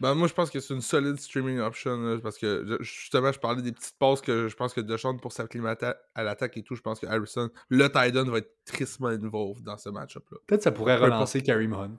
Ben, 0.00 0.16
moi, 0.16 0.26
je 0.26 0.34
pense 0.34 0.50
que 0.50 0.58
c'est 0.58 0.74
une 0.74 0.80
solide 0.80 1.16
streaming 1.20 1.60
option. 1.60 2.18
parce 2.20 2.36
que 2.36 2.78
justement, 2.80 3.30
je 3.30 3.38
parlais 3.38 3.62
des 3.62 3.70
petites 3.70 3.96
pauses 3.98 4.20
que 4.20 4.48
je 4.48 4.56
pense 4.56 4.74
que 4.74 4.80
Deshaun, 4.80 5.16
pour 5.16 5.32
s'acclimater 5.32 5.92
à 6.16 6.24
l'attaque 6.24 6.56
et 6.56 6.64
tout, 6.64 6.74
je 6.74 6.80
pense 6.82 6.98
que 6.98 7.06
Harrison, 7.06 7.50
le 7.68 7.86
Titan, 7.86 8.24
va 8.24 8.38
être 8.38 8.52
tristement 8.64 9.08
involved 9.08 9.62
dans 9.62 9.78
ce 9.78 9.90
match-up-là. 9.90 10.38
Peut-être 10.46 10.60
que 10.60 10.64
ça 10.64 10.72
pourrait 10.72 10.96
relancer 10.96 11.40
Kareem 11.40 11.72
Hunt. 11.72 11.98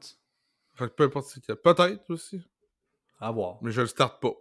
peu 0.76 1.04
importe 1.06 1.40
Peut-être 1.64 2.10
aussi. 2.10 2.42
À 3.22 3.32
voir. 3.32 3.60
Mais 3.62 3.72
je 3.72 3.80
le 3.80 3.88
starte 3.88 4.22
pas. 4.22 4.34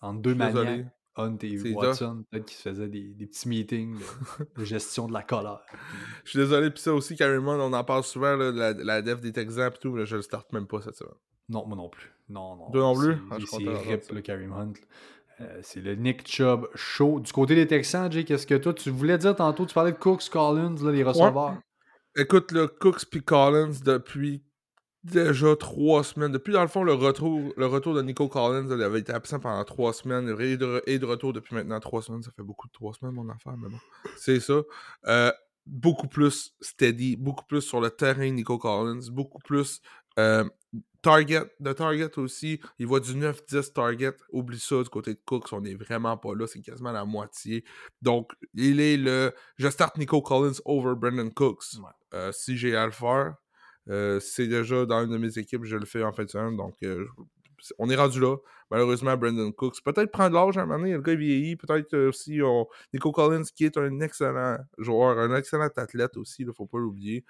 Entre 0.00 0.20
deux 0.20 0.34
maniaques, 0.34 0.86
Hunt 1.16 1.36
et 1.42 1.72
Watson, 1.72 2.24
peut-être 2.30 2.46
qu'ils 2.46 2.56
se 2.56 2.68
faisaient 2.68 2.88
des, 2.88 3.08
des 3.14 3.26
petits 3.26 3.48
meetings 3.48 3.98
de, 3.98 4.60
de 4.60 4.64
gestion 4.64 5.08
de 5.08 5.12
la 5.12 5.22
colère. 5.22 5.60
Je 6.24 6.30
suis 6.30 6.38
désolé, 6.38 6.70
puis 6.70 6.80
ça 6.80 6.94
aussi, 6.94 7.16
Carrie 7.16 7.38
Mond, 7.40 7.60
on 7.60 7.72
en 7.72 7.84
parle 7.84 8.04
souvent, 8.04 8.36
là, 8.36 8.50
la, 8.52 8.72
la 8.72 9.02
def 9.02 9.20
des 9.20 9.32
Texans 9.32 9.70
et 9.74 9.78
tout, 9.78 9.94
là, 9.96 10.04
je 10.04 10.16
le 10.16 10.22
starte 10.22 10.52
même 10.52 10.66
pas 10.66 10.80
cette 10.80 10.96
semaine. 10.96 11.12
Non, 11.48 11.66
moi 11.66 11.76
non 11.76 11.88
plus. 11.88 12.10
Non, 12.28 12.56
non. 12.56 12.70
Toi 12.70 12.80
non 12.80 12.94
plus? 12.96 13.14
C'est 13.14 13.34
Ah, 13.34 13.36
je 13.40 13.46
c'est 13.46 13.90
rip, 13.90 14.02
ça. 14.04 14.14
le 14.14 14.20
Kareem 14.20 14.52
Hunt. 14.52 14.72
Euh, 15.40 15.58
c'est 15.62 15.80
le 15.80 15.94
Nick 15.96 16.28
Chubb 16.28 16.68
show. 16.74 17.18
Du 17.18 17.32
côté 17.32 17.54
des 17.54 17.66
Texans, 17.66 18.10
Jay, 18.12 18.24
qu'est-ce 18.24 18.46
que 18.46 18.54
toi, 18.54 18.72
tu 18.72 18.90
voulais 18.90 19.18
dire 19.18 19.34
tantôt, 19.34 19.66
tu 19.66 19.74
parlais 19.74 19.92
de 19.92 19.96
Cooks, 19.96 20.28
Collins, 20.30 20.76
là, 20.82 20.92
les 20.92 21.02
receveurs. 21.02 21.58
Écoute, 22.16 22.52
le 22.52 22.68
Cooks 22.68 23.06
puis 23.10 23.22
Collins, 23.22 23.72
depuis 23.84 24.42
déjà 25.04 25.56
trois 25.56 26.04
semaines, 26.04 26.32
depuis 26.32 26.52
dans 26.52 26.62
le 26.62 26.68
fond 26.68 26.82
le 26.82 26.92
retour, 26.92 27.52
le 27.56 27.66
retour 27.66 27.94
de 27.94 28.02
Nico 28.02 28.28
Collins, 28.28 28.68
il 28.70 28.82
avait 28.82 29.00
été 29.00 29.12
absent 29.12 29.40
pendant 29.40 29.64
trois 29.64 29.92
semaines, 29.92 30.28
et 30.38 30.56
de, 30.56 30.82
et 30.86 30.98
de 30.98 31.06
retour 31.06 31.32
depuis 31.32 31.54
maintenant 31.54 31.80
trois 31.80 32.02
semaines, 32.02 32.22
ça 32.22 32.30
fait 32.36 32.42
beaucoup 32.42 32.68
de 32.68 32.72
trois 32.72 32.92
semaines 32.92 33.14
mon 33.14 33.28
affaire, 33.30 33.56
mais 33.56 33.68
bon, 33.68 33.78
c'est 34.16 34.40
ça. 34.40 34.60
Euh, 35.06 35.32
beaucoup 35.66 36.08
plus 36.08 36.54
steady, 36.60 37.16
beaucoup 37.16 37.44
plus 37.44 37.62
sur 37.62 37.80
le 37.80 37.90
terrain 37.90 38.28
Nico 38.30 38.58
Collins, 38.58 39.10
beaucoup 39.10 39.38
plus 39.38 39.80
euh, 40.18 40.44
target, 41.02 41.50
de 41.60 41.72
target 41.72 42.18
aussi, 42.18 42.60
il 42.78 42.86
voit 42.86 43.00
du 43.00 43.14
9-10 43.14 43.72
target, 43.72 44.16
oublie 44.32 44.58
ça 44.58 44.82
du 44.82 44.88
côté 44.88 45.14
de 45.14 45.20
Cooks, 45.24 45.52
on 45.52 45.64
est 45.64 45.74
vraiment 45.74 46.16
pas 46.16 46.34
là, 46.34 46.46
c'est 46.46 46.60
quasiment 46.60 46.92
la 46.92 47.04
moitié. 47.04 47.64
Donc, 48.02 48.32
il 48.54 48.80
est 48.80 48.96
le, 48.96 49.32
je 49.56 49.68
starte 49.68 49.96
Nico 49.96 50.20
Collins 50.20 50.60
over 50.64 50.94
Brandon 50.96 51.30
Cooks. 51.30 51.78
Ouais. 51.78 51.90
Euh, 52.12 52.32
si 52.32 52.56
j'ai 52.56 52.76
à 52.76 52.84
le 52.86 52.92
faire, 52.92 53.36
c'est 54.20 54.46
déjà 54.46 54.86
dans 54.86 55.04
une 55.04 55.10
de 55.10 55.18
mes 55.18 55.38
équipes, 55.38 55.64
je 55.64 55.76
le 55.76 55.86
fais 55.86 56.02
en 56.02 56.12
fin 56.12 56.24
de 56.24 56.30
semaine, 56.30 56.56
donc 56.56 56.74
euh, 56.82 57.04
on 57.78 57.90
est 57.90 57.96
rendu 57.96 58.20
là. 58.20 58.36
Malheureusement, 58.70 59.16
Brandon 59.16 59.50
Cooks, 59.52 59.82
peut-être 59.84 60.12
prendre 60.12 60.34
l'âge 60.34 60.56
à 60.56 60.62
un 60.62 60.66
moment 60.66 60.78
donné, 60.78 60.92
le 60.92 61.02
gars 61.02 61.12
il 61.12 61.18
vieillit, 61.18 61.56
peut-être 61.56 61.92
euh, 61.94 62.08
aussi 62.10 62.40
on... 62.42 62.66
Nico 62.94 63.10
Collins 63.10 63.42
qui 63.54 63.64
est 63.64 63.76
un 63.76 64.00
excellent 64.00 64.58
joueur, 64.78 65.18
un 65.18 65.34
excellent 65.34 65.68
athlète 65.76 66.16
aussi, 66.16 66.42
il 66.42 66.52
faut 66.54 66.66
pas 66.66 66.78
l'oublier. 66.78 67.24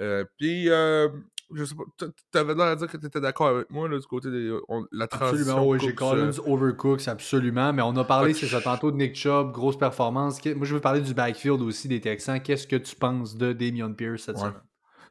Euh, 0.00 0.24
Puis, 0.38 0.70
euh, 0.70 1.08
je 1.52 1.64
sais 1.64 1.74
pas, 1.74 1.84
t- 1.98 2.12
t'avais 2.30 2.54
l'air 2.54 2.66
à 2.66 2.76
dire 2.76 2.88
que 2.88 2.96
tu 2.96 3.06
étais 3.06 3.20
d'accord 3.20 3.48
avec 3.48 3.70
moi 3.70 3.88
là, 3.88 3.98
du 3.98 4.06
côté 4.06 4.28
de 4.30 4.60
la 4.92 5.06
transition. 5.06 5.56
Absolument, 5.56 5.68
oui, 5.68 5.78
j'ai 5.80 5.88
euh, 5.88 5.92
Collins 5.92 6.40
over 6.46 6.72
Cooks, 6.76 7.06
absolument. 7.06 7.72
Mais 7.72 7.82
on 7.82 7.94
a 7.96 8.04
parlé, 8.04 8.34
c'est 8.34 8.46
ça, 8.46 8.60
tantôt 8.60 8.90
de 8.90 8.96
Nick 8.96 9.14
Chubb, 9.14 9.52
grosse 9.52 9.78
performance. 9.78 10.44
Moi, 10.44 10.64
je 10.64 10.74
veux 10.74 10.80
parler 10.80 11.00
du 11.00 11.12
backfield 11.12 11.60
aussi 11.60 11.86
des 11.88 12.00
Texans. 12.00 12.40
Qu'est-ce 12.40 12.66
que 12.66 12.76
tu 12.76 12.96
penses 12.96 13.36
de 13.36 13.52
Damian 13.52 13.92
Pierce 13.92 14.22
cette 14.22 14.36
Ouais. 14.36 14.42
semaine? 14.42 14.60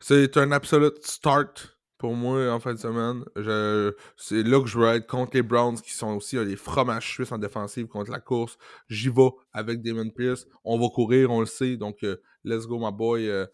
C'est 0.04 0.36
un 0.36 0.52
absolute 0.52 1.02
start 1.06 1.78
pour 1.98 2.14
moi 2.14 2.52
en 2.52 2.60
fin 2.60 2.74
de 2.74 2.78
semaine. 2.78 3.24
Je... 3.38 3.94
C'est 4.18 4.44
là 4.44 4.60
que 4.62 4.68
je 4.68 4.78
veux 4.78 4.88
être 4.90 5.08
contre 5.08 5.32
les 5.34 5.42
Browns 5.42 5.80
qui 5.80 5.94
sont 5.94 6.18
aussi 6.18 6.36
euh, 6.36 6.44
des 6.44 6.58
fromages 6.58 7.08
suisses 7.10 7.32
en 7.32 7.38
défensive 7.38 7.88
contre 7.88 8.12
la 8.12 8.20
course. 8.20 8.58
J'y 8.90 9.08
vais 9.08 9.30
avec 9.54 9.82
Damon 9.82 10.10
Pierce. 10.10 10.46
On 10.66 10.78
va 10.78 10.90
courir, 10.94 11.32
on 11.32 11.40
le 11.40 11.46
sait. 11.46 11.78
Donc, 11.78 12.04
euh, 12.04 12.18
let's 12.44 12.68
go, 12.68 12.80
my 12.80 12.92
boy. 12.92 13.30
Euh, 13.30 13.46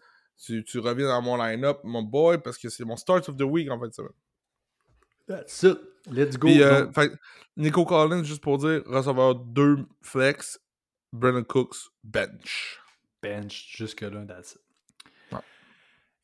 tu, 0.44 0.64
tu 0.64 0.80
reviens 0.80 1.06
dans 1.06 1.22
mon 1.22 1.36
line-up, 1.36 1.82
mon 1.84 2.02
boy, 2.02 2.38
parce 2.42 2.58
que 2.58 2.68
c'est 2.68 2.84
mon 2.84 2.96
start 2.96 3.28
of 3.28 3.36
the 3.36 3.42
week 3.42 3.70
en 3.70 3.78
fin 3.78 3.86
de 3.86 3.94
semaine. 3.94 4.10
That's 5.28 5.62
it. 5.62 5.78
Let's 6.10 6.36
go. 6.36 6.48
Puis, 6.48 6.64
euh, 6.64 6.86
Donc, 6.86 6.94
fait, 6.96 7.12
Nico 7.56 7.84
Collins, 7.84 8.24
juste 8.24 8.42
pour 8.42 8.58
dire, 8.58 8.82
receveur 8.86 9.36
2 9.36 9.86
flex, 10.02 10.58
Brandon 11.12 11.44
Cooks, 11.44 11.76
bench. 12.02 12.80
bench 13.22 13.76
jusque-là, 13.76 14.24
that's 14.26 14.56
it. 14.56 14.69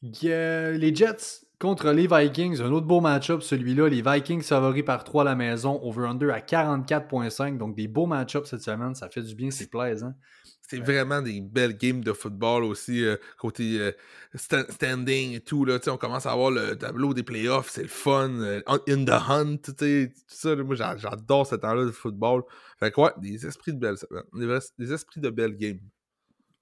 A 0.05 0.71
les 0.73 0.95
Jets 0.95 1.43
contre 1.59 1.91
les 1.91 2.07
Vikings, 2.07 2.61
un 2.61 2.71
autre 2.71 2.87
beau 2.87 3.01
match-up 3.01 3.43
celui-là. 3.43 3.89
Les 3.89 4.03
Vikings 4.03 4.43
favoris 4.43 4.85
par 4.85 5.05
3 5.05 5.23
à 5.23 5.25
la 5.25 5.35
maison, 5.35 5.81
over-under 5.83 6.31
à 6.31 6.41
44.5. 6.41 7.57
Donc 7.57 7.75
des 7.75 7.89
beaux 7.89 8.07
match-ups 8.07 8.49
cette 8.51 8.61
semaine, 8.61 8.95
ça 8.95 9.09
fait 9.09 9.23
du 9.23 9.35
bien, 9.35 9.51
c'est 9.51 9.71
plaisant. 9.71 10.13
C'est 10.69 10.81
vraiment 10.81 11.23
des 11.23 11.41
belles 11.41 11.77
games 11.79 12.03
de 12.03 12.13
football 12.13 12.65
aussi, 12.65 13.05
euh, 13.05 13.17
côté 13.39 13.79
euh, 13.79 13.93
sta- 14.35 14.69
standing 14.71 15.35
et 15.37 15.41
tout. 15.41 15.65
Là, 15.65 15.79
on 15.87 15.97
commence 15.97 16.27
à 16.27 16.33
avoir 16.33 16.51
le 16.51 16.75
tableau 16.77 17.15
des 17.15 17.23
playoffs, 17.23 17.71
c'est 17.71 17.83
le 17.83 17.89
fun. 17.89 18.31
euh, 18.41 18.61
in 18.89 19.05
the 19.05 19.11
hunt, 19.29 19.57
tout 19.63 19.75
ça. 20.27 20.57
moi, 20.57 20.75
j'a- 20.75 20.97
j'adore 20.97 21.47
ce 21.47 21.55
temps-là 21.55 21.85
de 21.85 21.91
football. 21.93 22.43
Fait 22.81 22.91
que 22.91 23.01
ouais, 23.01 23.13
des 23.19 23.47
esprits 23.47 23.73
de 23.73 23.79
belles 23.79 23.97
des 24.77 24.93
esprits 24.93 25.21
de 25.21 25.31
belles 25.31 25.57
games. 25.57 25.79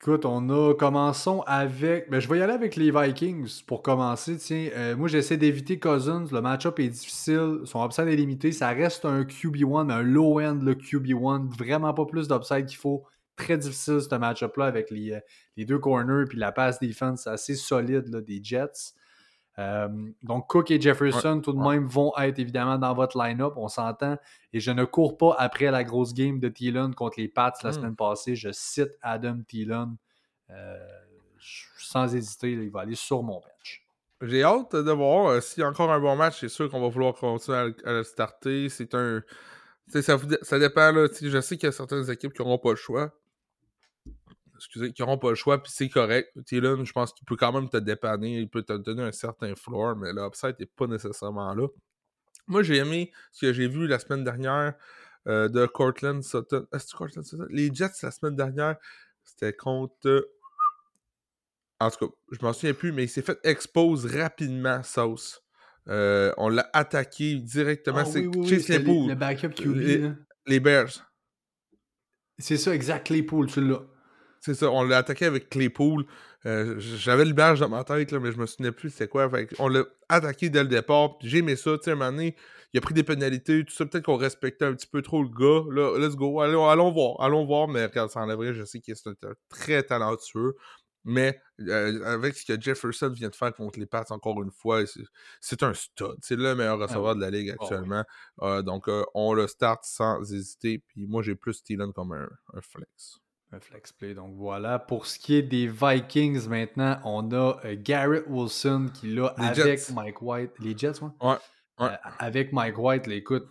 Écoute, 0.01 0.27
on 0.27 0.51
a 0.51 0.75
commençons 0.75 1.41
avec. 1.47 2.11
Ben, 2.11 2.21
je 2.21 2.29
vais 2.29 2.39
y 2.39 2.43
aller 2.43 2.53
avec 2.53 2.77
les 2.77 2.91
Vikings 2.91 3.63
pour 3.67 3.83
commencer. 3.83 4.37
Tiens, 4.37 4.69
Euh, 4.75 4.97
moi 4.97 5.09
j'essaie 5.09 5.39
d'éviter 5.39 5.79
Cousins. 5.79 6.27
Le 6.31 6.43
match-up 6.43 6.79
est 6.79 6.89
difficile. 6.89 7.61
Son 7.65 7.85
upside 7.85 8.09
est 8.09 8.17
limité. 8.17 8.53
Ça 8.53 8.69
reste 8.69 9.07
un 9.07 9.25
QB1, 9.25 9.85
mais 9.87 9.95
un 9.95 10.03
low-end 10.03 10.59
le 10.61 10.75
QB1. 10.75 11.49
Vraiment 11.59 11.95
pas 11.95 12.05
plus 12.05 12.29
d'upside 12.29 12.67
qu'il 12.67 12.77
faut. 12.77 13.05
Très 13.37 13.57
difficile 13.57 14.01
ce 14.01 14.15
match-up-là 14.15 14.67
avec 14.67 14.91
les, 14.91 15.13
euh, 15.13 15.21
les 15.57 15.65
deux 15.65 15.79
corners 15.79 16.25
puis 16.29 16.39
la 16.39 16.53
pass 16.53 16.79
defense 16.81 17.27
assez 17.27 17.55
solide 17.55 18.09
là, 18.13 18.21
des 18.21 18.41
Jets. 18.43 18.93
Euh, 19.59 19.89
donc 20.23 20.49
Cook 20.49 20.71
et 20.73 20.81
Jefferson 20.81 21.41
tout 21.41 21.53
de 21.53 21.59
ouais. 21.59 21.77
même 21.77 21.87
vont 21.87 22.13
être 22.19 22.39
évidemment 22.41 22.77
dans 22.77 22.93
votre 22.93 23.17
line-up, 23.23 23.53
on 23.57 23.69
s'entend. 23.69 24.17
Et 24.53 24.59
je 24.61 24.71
ne 24.73 24.85
cours 24.85 25.17
pas 25.17 25.37
après 25.39 25.71
la 25.71 25.85
grosse 25.85 26.13
game 26.13 26.41
de 26.41 26.49
Thielen 26.49 26.95
contre 26.95 27.21
les 27.21 27.29
Pats 27.29 27.53
la 27.63 27.71
Mm. 27.71 27.73
semaine 27.73 27.97
passée. 27.97 28.35
Je 28.35 28.51
cite 28.53 28.91
Adam 29.01 29.39
Thielen 29.47 29.97
euh, 30.51 30.77
sans 31.79 32.15
hésiter, 32.15 32.53
il 32.53 32.71
va 32.71 32.81
aller 32.81 32.95
sur 32.97 33.23
mon 33.23 33.41
bench. 33.41 33.87
J'ai 34.23 34.43
hâte 34.43 34.75
de 34.75 34.91
voir 34.91 35.27
euh, 35.29 35.41
s'il 35.41 35.61
y 35.61 35.65
a 35.65 35.69
encore 35.69 35.93
un 35.93 36.01
bon 36.01 36.17
match. 36.17 36.41
C'est 36.41 36.49
sûr 36.49 36.71
qu'on 36.71 36.81
va 36.81 36.89
vouloir 36.89 37.15
continuer 37.15 37.57
à, 37.59 37.65
le- 37.67 37.77
à 37.85 37.93
le 37.93 38.03
starter. 38.05 38.69
C'est 38.69 38.95
un. 38.95 39.23
Ça, 39.89 40.59
dépend. 40.59 40.93
Là, 40.93 41.09
je 41.21 41.41
sais 41.41 41.57
qu'il 41.59 41.67
y 41.67 41.69
a 41.69 41.73
certaines 41.73 42.11
équipes 42.11 42.33
qui 42.33 42.41
n'auront 42.41 42.57
pas 42.59 42.71
le 42.71 42.77
choix. 42.77 43.13
Excusez, 44.67 44.93
qui 44.93 45.03
n'auront 45.03 45.19
pas 45.19 45.29
le 45.31 45.35
choix, 45.35 45.63
puis 45.63 45.71
c'est 45.75 45.89
correct. 45.89 46.31
Thielen, 46.47 46.85
je 46.85 46.93
pense 46.93 47.13
qu'il 47.13 47.27
peut 47.27 47.37
quand 47.37 47.53
même 47.53 47.69
te 47.69 47.77
dépanner. 47.77 48.39
Il 48.39 48.49
peut 48.49 48.63
te 48.63 48.73
donner 48.73 49.03
un 49.03 49.13
certain 49.13 49.55
floor, 49.55 49.95
mais 49.97 50.13
l'upside 50.13 50.57
n'est 50.59 50.67
pas 50.67 50.87
nécessairement 50.87 51.55
là. 51.55 51.67
Moi, 52.47 52.63
j'ai 52.63 52.77
aimé 52.77 53.13
ce 53.33 53.47
que 53.47 53.53
j'ai 53.53 53.69
vu 53.69 53.87
la 53.87 53.99
semaine 53.99 54.25
dernière 54.25 54.75
euh, 55.27 55.49
de 55.49 55.67
Cortland 55.67 56.23
Sutton. 56.23 56.67
Est-ce 56.73 56.93
que 56.93 56.97
Cortland 56.97 57.25
Sutton? 57.25 57.47
Les 57.51 57.73
Jets, 57.75 58.03
la 58.03 58.11
semaine 58.11 58.37
dernière, 58.37 58.77
c'était 59.23 59.53
contre. 59.53 60.29
En 61.81 61.91
tout 61.91 62.09
cas, 62.09 62.15
je 62.33 62.39
m'en 62.45 62.53
souviens 62.53 62.75
plus, 62.75 62.93
mais 62.93 63.05
il 63.05 63.09
s'est 63.09 63.23
fait 63.23 63.39
expose 63.45 64.07
rapidement, 64.07 64.83
Sauce. 64.83 65.43
Euh, 65.89 66.33
on 66.39 66.49
l'a 66.49 66.69
attaqué 66.73 67.35
directement. 67.37 67.99
Ah 67.99 68.05
c'est 68.07 68.27
oui, 68.27 68.31
oui, 68.37 68.65
Claypool, 68.65 69.09
le 69.09 69.15
backup 69.15 69.51
QB. 69.51 69.75
Les- 69.77 69.99
là. 69.99 70.15
les 70.47 70.61
Bears. 70.61 71.11
C'est 72.39 72.57
ça, 72.57 72.75
exact, 72.75 73.07
Claypool, 73.07 73.47
tu 73.47 73.61
l'as. 73.61 73.83
C'est 74.45 74.55
ça, 74.55 74.71
on 74.71 74.83
l'a 74.83 74.99
attaqué 74.99 75.25
avec 75.25 75.49
Claypool. 75.49 76.05
Euh, 76.45 76.75
J'avais 76.79 77.25
le 77.25 77.33
badge 77.33 77.61
dans 77.61 77.71
ma 77.71 77.83
tête, 77.83 78.13
là, 78.13 78.21
mais 78.21 78.31
je 78.31 78.37
me 78.37 78.45
souvenais 78.45 78.73
plus 78.73 78.91
c'était 78.91 79.09
quoi. 79.09 79.31
Fait 79.31 79.49
on 79.59 79.69
l'a 79.69 79.85
attaqué 80.11 80.51
dès 80.51 80.63
le 80.63 80.69
départ. 80.69 81.17
J'ai 81.23 81.39
aimé 81.39 81.57
ça. 81.57 81.79
Tu 81.79 81.85
sais, 81.85 81.93
un 81.93 81.95
moment 81.95 82.11
donné, 82.13 82.37
il 82.75 82.79
a 82.79 82.81
pris 82.83 82.93
des 82.93 83.05
pénalités, 83.05 83.65
tout 83.65 83.73
ça. 83.73 83.87
Peut-être 83.87 84.05
qu'on 84.05 84.17
respectait 84.19 84.67
un 84.67 84.75
petit 84.75 84.87
peu 84.87 85.01
trop 85.01 85.23
le 85.23 85.31
gars. 85.31 85.65
Là, 85.73 85.97
let's 85.99 86.15
go. 86.15 86.43
Allons, 86.43 86.69
allons 86.69 86.93
voir. 86.93 87.19
Allons 87.23 87.47
voir. 87.47 87.69
Mais 87.69 87.87
regarde, 87.87 88.11
ça 88.11 88.21
enlèverait. 88.21 88.53
Je 88.53 88.65
sais 88.65 88.81
qu'il 88.81 88.93
est 88.93 89.07
un, 89.07 89.15
très 89.49 89.83
talentueux. 89.83 90.57
Mais 91.05 91.41
euh, 91.61 92.05
avec 92.05 92.37
ce 92.37 92.45
que 92.45 92.61
Jefferson 92.61 93.09
vient 93.11 93.31
de 93.31 93.35
faire 93.35 93.55
contre 93.55 93.79
les 93.79 93.87
Pats, 93.87 94.05
encore 94.11 94.43
une 94.43 94.51
fois, 94.51 94.85
c'est- 94.87 95.01
c'est 95.41 95.63
un 95.63 95.73
stud. 95.73 96.17
C'est 96.21 96.37
le 96.37 96.55
meilleur 96.55 96.79
receveur 96.79 97.13
oui. 97.13 97.17
de 97.17 97.21
la 97.23 97.31
ligue 97.31 97.51
Ah 97.53 97.57
oui. 97.59 97.67
actuellement. 97.67 98.05
Euh, 98.43 98.61
donc, 98.61 98.89
on 99.15 99.33
le 99.33 99.47
start 99.47 99.85
sans 99.87 100.21
hésiter. 100.35 100.83
Puis 100.89 101.07
moi, 101.07 101.23
j'ai 101.23 101.35
plus 101.35 101.63
Thielen 101.63 101.93
comme 101.95 102.13
un, 102.13 102.29
un 102.55 102.61
flex. 102.61 103.21
Un 103.55 103.61
flex 103.61 103.93
play. 103.93 104.15
Donc 104.15 104.35
voilà. 104.37 104.79
Pour 104.79 105.07
ce 105.07 105.19
qui 105.19 105.37
est 105.37 105.43
des 105.43 105.69
Vikings 105.69 106.49
maintenant, 106.49 106.99
on 107.05 107.31
a 107.33 107.61
euh, 107.65 107.77
Garrett 107.79 108.25
Wilson 108.27 108.89
qui 108.93 109.15
l'a 109.15 109.35
Les 109.39 109.45
avec 109.45 109.79
Jets. 109.79 109.93
Mike 109.95 110.21
White. 110.23 110.51
Les 110.59 110.77
Jets, 110.77 111.01
ouais? 111.03 111.11
Ouais, 111.21 111.37
ouais. 111.81 111.87
Euh, 111.87 111.97
avec 112.19 112.53
Mike 112.53 112.79
White, 112.79 113.07
là, 113.07 113.15
écoute, 113.15 113.47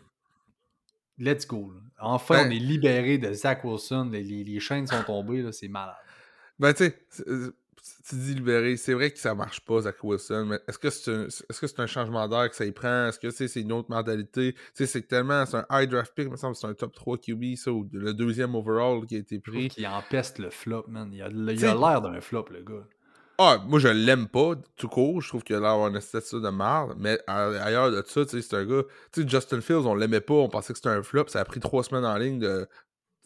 let's 1.17 1.47
go. 1.47 1.71
là. 1.73 1.79
Enfin, 1.99 2.35
Ben- 2.43 2.47
on 2.47 2.51
est 2.51 2.59
libéré 2.59 3.17
de 3.17 3.31
Zach 3.33 3.63
Wilson. 3.63 4.09
Les, 4.11 4.23
les- 4.23 4.43
les 4.43 4.59
chaînes 4.59 4.87
sont 4.87 5.03
tombées, 5.03 5.41
là, 5.41 5.51
c'est 5.53 5.67
malade. 5.69 5.95
Ben, 6.59 6.73
tu 6.73 6.85
sais, 6.85 7.25
tu 8.07 8.15
dis 8.15 8.33
libéré, 8.35 8.75
c'est 8.77 8.93
vrai 8.93 9.11
que 9.11 9.19
ça 9.19 9.33
marche 9.33 9.61
pas, 9.61 9.81
Zach 9.81 9.95
Wilson, 10.03 10.45
mais 10.49 10.59
est-ce 10.67 10.77
que 10.77 10.89
c'est 10.89 11.11
un, 11.11 11.23
est-ce 11.27 11.59
que 11.61 11.67
c'est 11.67 11.79
un 11.79 11.87
changement 11.87 12.27
d'air 12.27 12.49
que 12.49 12.55
ça 12.55 12.65
y 12.65 12.71
prend? 12.71 13.07
Est-ce 13.07 13.19
que 13.19 13.29
c'est 13.31 13.61
une 13.61 13.71
autre 13.71 13.89
mentalité? 13.89 14.53
Tu 14.53 14.59
sais, 14.73 14.85
c'est 14.85 15.03
tellement, 15.07 15.45
c'est 15.45 15.57
un 15.57 15.65
high 15.71 15.89
draft 15.89 16.13
pick, 16.15 16.25
il 16.25 16.31
me 16.31 16.35
semble 16.37 16.55
c'est 16.55 16.67
un 16.67 16.73
top 16.73 16.93
3 16.93 17.17
QB, 17.17 17.55
ça, 17.55 17.71
ou 17.71 17.87
le 17.93 18.13
deuxième 18.13 18.55
overall 18.55 19.05
qui 19.05 19.15
a 19.15 19.19
été 19.19 19.39
pris. 19.39 19.69
qu'il 19.69 19.87
empeste 19.87 20.39
le 20.39 20.49
flop, 20.49 20.85
man. 20.87 21.09
Il 21.13 21.21
a 21.21 21.29
il 21.29 21.49
a 21.49 21.53
T'sais- 21.55 21.73
l'air 21.73 22.01
d'un 22.01 22.19
flop, 22.21 22.45
le 22.51 22.61
gars. 22.61 22.85
Ah, 23.39 23.57
moi, 23.67 23.79
je 23.79 23.87
l'aime 23.87 24.27
pas, 24.27 24.51
tout 24.77 24.87
court. 24.87 25.19
Je 25.19 25.27
trouve 25.27 25.41
qu'il 25.43 25.55
a 25.55 25.59
l'air 25.59 25.71
une 25.87 25.99
statue 25.99 26.39
de 26.39 26.49
merde. 26.49 26.93
Mais 26.99 27.17
ailleurs 27.27 27.89
de 27.89 28.03
ça, 28.05 28.23
tu 28.25 28.29
sais, 28.29 28.41
c'est 28.43 28.55
un 28.55 28.63
gars. 28.63 28.83
Tu 29.11 29.23
sais, 29.23 29.27
Justin 29.27 29.59
Fields, 29.59 29.87
on 29.87 29.95
l'aimait 29.95 30.21
pas. 30.21 30.35
On 30.35 30.49
pensait 30.49 30.71
que 30.71 30.77
c'était 30.77 30.89
un 30.89 31.01
flop. 31.01 31.25
Ça 31.29 31.39
a 31.39 31.43
pris 31.45 31.59
trois 31.59 31.83
semaines 31.83 32.05
en 32.05 32.15
ligne 32.15 32.37
de 32.37 32.67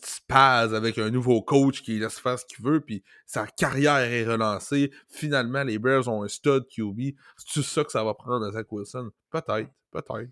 spaz 0.01 0.73
avec 0.73 0.97
un 0.97 1.09
nouveau 1.09 1.41
coach 1.41 1.81
qui 1.81 1.99
laisse 1.99 2.19
faire 2.19 2.37
ce 2.37 2.45
qu'il 2.45 2.63
veut. 2.63 2.81
Puis 2.81 3.03
sa 3.25 3.47
carrière 3.47 3.97
est 3.97 4.25
relancée. 4.25 4.91
Finalement, 5.09 5.63
les 5.63 5.79
Bears 5.79 6.07
ont 6.07 6.23
un 6.23 6.27
stud 6.27 6.65
QB. 6.69 7.15
C'est-tu 7.37 7.63
ça 7.63 7.83
que 7.83 7.91
ça 7.91 8.03
va 8.03 8.13
prendre 8.13 8.45
à 8.45 8.51
Zach 8.51 8.71
Wilson? 8.71 9.11
Peut-être. 9.29 9.69
Peut-être. 9.91 10.29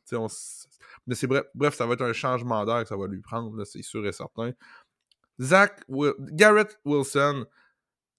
Mais 1.08 1.16
c'est 1.16 1.28
bref, 1.28 1.46
bref, 1.54 1.76
ça 1.76 1.86
va 1.86 1.94
être 1.94 2.04
un 2.04 2.14
changement 2.14 2.66
d'air 2.66 2.84
que 2.84 2.90
ça 2.90 2.98
va 2.98 3.08
lui 3.08 3.22
prendre, 3.22 3.64
c'est 3.64 3.82
sûr 3.82 4.06
et 4.06 4.12
certain. 4.12 4.52
Zach 5.40 5.84
Garrett 6.20 6.80
Wilson, 6.86 7.46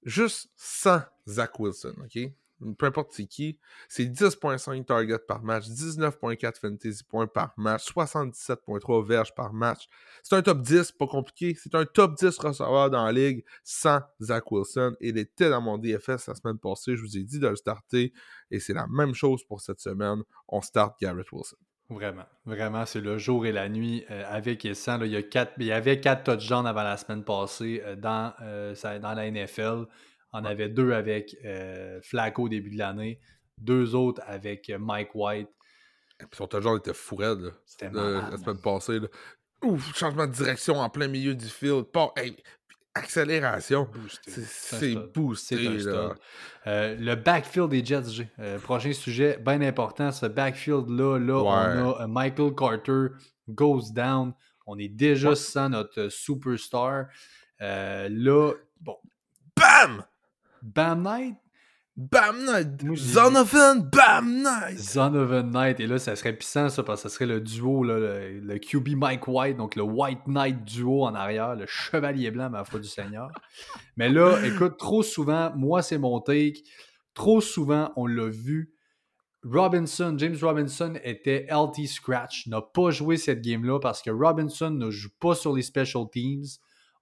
juste 0.02 0.50
sans 0.56 1.02
Zach 1.28 1.58
Wilson, 1.58 1.94
OK? 2.04 2.32
Peu 2.78 2.86
importe 2.86 3.12
c'est 3.12 3.26
qui, 3.26 3.58
c'est 3.88 4.04
10.5 4.04 4.84
targets 4.84 5.18
par 5.18 5.42
match, 5.42 5.66
19.4 5.66 6.58
fantasy 6.58 7.04
points 7.04 7.26
par 7.26 7.52
match, 7.56 7.92
77.3 7.92 9.06
verges 9.06 9.34
par 9.34 9.52
match. 9.52 9.86
C'est 10.22 10.34
un 10.36 10.42
top 10.42 10.62
10, 10.62 10.92
pas 10.92 11.06
compliqué. 11.06 11.56
C'est 11.60 11.74
un 11.74 11.84
top 11.84 12.16
10 12.16 12.38
receveur 12.38 12.90
dans 12.90 13.04
la 13.04 13.12
ligue 13.12 13.44
sans 13.64 14.00
Zach 14.20 14.50
Wilson. 14.50 14.94
Il 15.00 15.18
était 15.18 15.50
dans 15.50 15.60
mon 15.60 15.78
DFS 15.78 16.26
la 16.28 16.34
semaine 16.34 16.58
passée. 16.58 16.96
Je 16.96 17.02
vous 17.02 17.16
ai 17.16 17.22
dit 17.22 17.38
de 17.38 17.48
le 17.48 17.56
starter. 17.56 18.12
Et 18.50 18.60
c'est 18.60 18.74
la 18.74 18.86
même 18.88 19.14
chose 19.14 19.44
pour 19.44 19.60
cette 19.60 19.80
semaine. 19.80 20.22
On 20.48 20.60
start 20.60 20.98
Garrett 21.00 21.30
Wilson. 21.32 21.56
Vraiment, 21.88 22.24
vraiment, 22.44 22.84
c'est 22.84 23.00
le 23.00 23.16
jour 23.16 23.46
et 23.46 23.52
la 23.52 23.68
nuit 23.68 24.04
euh, 24.10 24.24
avec 24.28 24.64
et 24.64 24.74
sans. 24.74 25.00
il, 25.02 25.12
y 25.12 25.16
a 25.16 25.22
quatre, 25.22 25.52
il 25.58 25.66
y 25.66 25.72
avait 25.72 26.00
4 26.00 26.24
touchdowns 26.24 26.66
avant 26.66 26.82
la 26.82 26.96
semaine 26.96 27.22
passée 27.22 27.80
euh, 27.84 27.94
euh, 28.42 28.98
dans 28.98 29.14
la 29.14 29.30
NFL. 29.30 29.86
On 30.38 30.44
avait 30.44 30.68
deux 30.68 30.92
avec 30.92 31.34
euh, 31.46 31.98
Flacco 32.02 32.42
au 32.42 32.48
début 32.50 32.70
de 32.70 32.76
l'année, 32.76 33.20
deux 33.56 33.94
autres 33.94 34.20
avec 34.26 34.68
euh, 34.68 34.78
Mike 34.78 35.14
White. 35.14 35.48
Et 36.20 36.26
puis 36.26 36.36
son 36.36 36.46
touchdown 36.46 36.76
était 36.76 36.92
fou 36.92 37.18
C'était 37.64 37.90
La 37.90 38.36
semaine 38.36 38.60
passée. 38.60 39.00
Ouf, 39.62 39.96
changement 39.96 40.26
de 40.26 40.32
direction 40.32 40.78
en 40.78 40.90
plein 40.90 41.08
milieu 41.08 41.34
du 41.34 41.46
field. 41.46 41.84
Pas, 41.84 42.12
accélération. 42.94 43.88
C'est 44.26 44.96
boosté. 45.14 45.56
Euh, 46.66 46.96
le 46.98 47.14
backfield 47.14 47.70
des 47.70 47.84
Jets, 47.84 48.10
G. 48.10 48.28
prochain 48.62 48.92
sujet, 48.92 49.38
bien 49.38 49.62
important. 49.62 50.12
Ce 50.12 50.26
backfield-là, 50.26 51.18
là, 51.18 51.42
on 51.42 51.94
a 51.94 52.06
Michael 52.06 52.54
Carter 52.54 53.08
goes 53.48 53.90
down. 53.90 54.34
On 54.66 54.78
est 54.78 54.88
déjà 54.88 55.34
sans 55.34 55.70
notre 55.70 56.10
superstar. 56.10 57.06
là, 57.58 58.52
bon. 58.80 58.96
BAM! 59.56 60.04
Bam 60.66 61.02
Night. 61.02 61.36
Bam 61.96 62.44
Night! 62.44 62.82
Zonovan, 62.94 63.88
Bam 63.90 64.42
Night! 64.42 64.78
Zonovan 64.78 65.50
Night. 65.50 65.80
Et 65.80 65.86
là, 65.86 65.98
ça 65.98 66.14
serait 66.14 66.34
puissant, 66.34 66.68
ça, 66.68 66.82
parce 66.82 67.02
que 67.02 67.08
ça 67.08 67.14
serait 67.14 67.24
le 67.24 67.40
duo, 67.40 67.84
là, 67.84 67.98
le, 67.98 68.58
QB 68.58 68.96
Mike 68.96 69.26
White, 69.26 69.56
donc 69.56 69.76
le 69.76 69.82
White 69.82 70.26
Knight 70.26 70.62
duo 70.64 71.04
en 71.04 71.14
arrière, 71.14 71.56
le 71.56 71.64
chevalier 71.66 72.30
blanc, 72.30 72.50
ma 72.50 72.64
foi 72.64 72.80
du 72.80 72.88
Seigneur. 72.88 73.30
Mais 73.96 74.10
là, 74.10 74.38
écoute, 74.44 74.76
trop 74.76 75.02
souvent, 75.02 75.52
moi, 75.56 75.80
c'est 75.80 75.96
mon 75.96 76.20
take. 76.20 76.62
Trop 77.14 77.40
souvent, 77.40 77.92
on 77.96 78.06
l'a 78.06 78.28
vu. 78.28 78.74
Robinson, 79.42 80.16
James 80.18 80.36
Robinson 80.42 80.98
était 81.02 81.46
LT 81.48 81.86
Scratch, 81.86 82.46
n'a 82.46 82.60
pas 82.60 82.90
joué 82.90 83.16
cette 83.16 83.40
game-là 83.40 83.78
parce 83.80 84.02
que 84.02 84.10
Robinson 84.10 84.70
ne 84.70 84.90
joue 84.90 85.08
pas 85.18 85.34
sur 85.34 85.54
les 85.54 85.62
special 85.62 86.04
teams. 86.12 86.44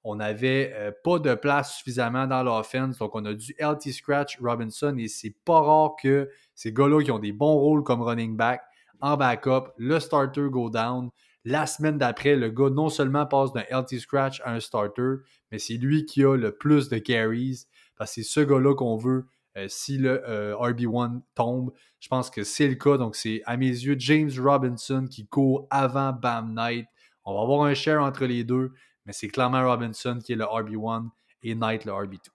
On 0.04 0.16
n'avait 0.16 0.72
euh, 0.74 0.92
pas 1.02 1.18
de 1.18 1.34
place 1.34 1.76
suffisamment 1.76 2.26
dans 2.26 2.42
l'offense, 2.42 2.98
donc 2.98 3.14
on 3.14 3.24
a 3.24 3.32
dû 3.34 3.54
LT 3.58 3.90
Scratch 3.92 4.38
Robinson 4.40 4.96
et 4.98 5.08
c'est 5.08 5.34
pas 5.44 5.60
rare 5.60 5.96
que 6.00 6.28
ces 6.54 6.72
gars-là 6.72 7.02
qui 7.02 7.10
ont 7.10 7.18
des 7.18 7.32
bons 7.32 7.54
rôles 7.54 7.82
comme 7.82 8.02
running 8.02 8.36
back 8.36 8.60
en 9.00 9.16
backup, 9.16 9.72
le 9.76 9.98
starter 10.00 10.48
go 10.50 10.70
down. 10.70 11.10
La 11.46 11.66
semaine 11.66 11.98
d'après, 11.98 12.36
le 12.36 12.50
gars 12.50 12.70
non 12.70 12.88
seulement 12.88 13.26
passe 13.26 13.52
d'un 13.52 13.64
LT 13.70 13.98
Scratch 13.98 14.40
à 14.44 14.52
un 14.52 14.60
starter, 14.60 15.16
mais 15.50 15.58
c'est 15.58 15.74
lui 15.74 16.06
qui 16.06 16.24
a 16.24 16.36
le 16.36 16.52
plus 16.56 16.88
de 16.88 16.98
carries 16.98 17.66
parce 17.96 18.14
que 18.14 18.22
c'est 18.22 18.28
ce 18.28 18.40
gars-là 18.40 18.74
qu'on 18.74 18.96
veut 18.96 19.26
euh, 19.56 19.66
si 19.68 19.98
le 19.98 20.28
euh, 20.28 20.54
RB1 20.56 21.20
tombe. 21.34 21.72
Je 22.00 22.08
pense 22.08 22.28
que 22.28 22.44
c'est 22.44 22.66
le 22.66 22.74
cas. 22.74 22.96
Donc, 22.96 23.14
c'est 23.14 23.42
à 23.46 23.56
mes 23.56 23.68
yeux 23.68 23.96
James 23.98 24.30
Robinson 24.38 25.06
qui 25.08 25.26
court 25.26 25.66
avant 25.70 26.12
Bam 26.12 26.52
Knight. 26.54 26.86
On 27.24 27.34
va 27.34 27.42
avoir 27.42 27.62
un 27.64 27.74
share 27.74 28.02
entre 28.02 28.26
les 28.26 28.44
deux 28.44 28.72
mais 29.06 29.12
c'est 29.12 29.28
clairement 29.28 29.64
Robinson 29.64 30.18
qui 30.22 30.32
est 30.32 30.36
le 30.36 30.44
RB1 30.44 31.08
et 31.42 31.54
Knight 31.54 31.84
le 31.84 31.92
RB2. 31.92 32.34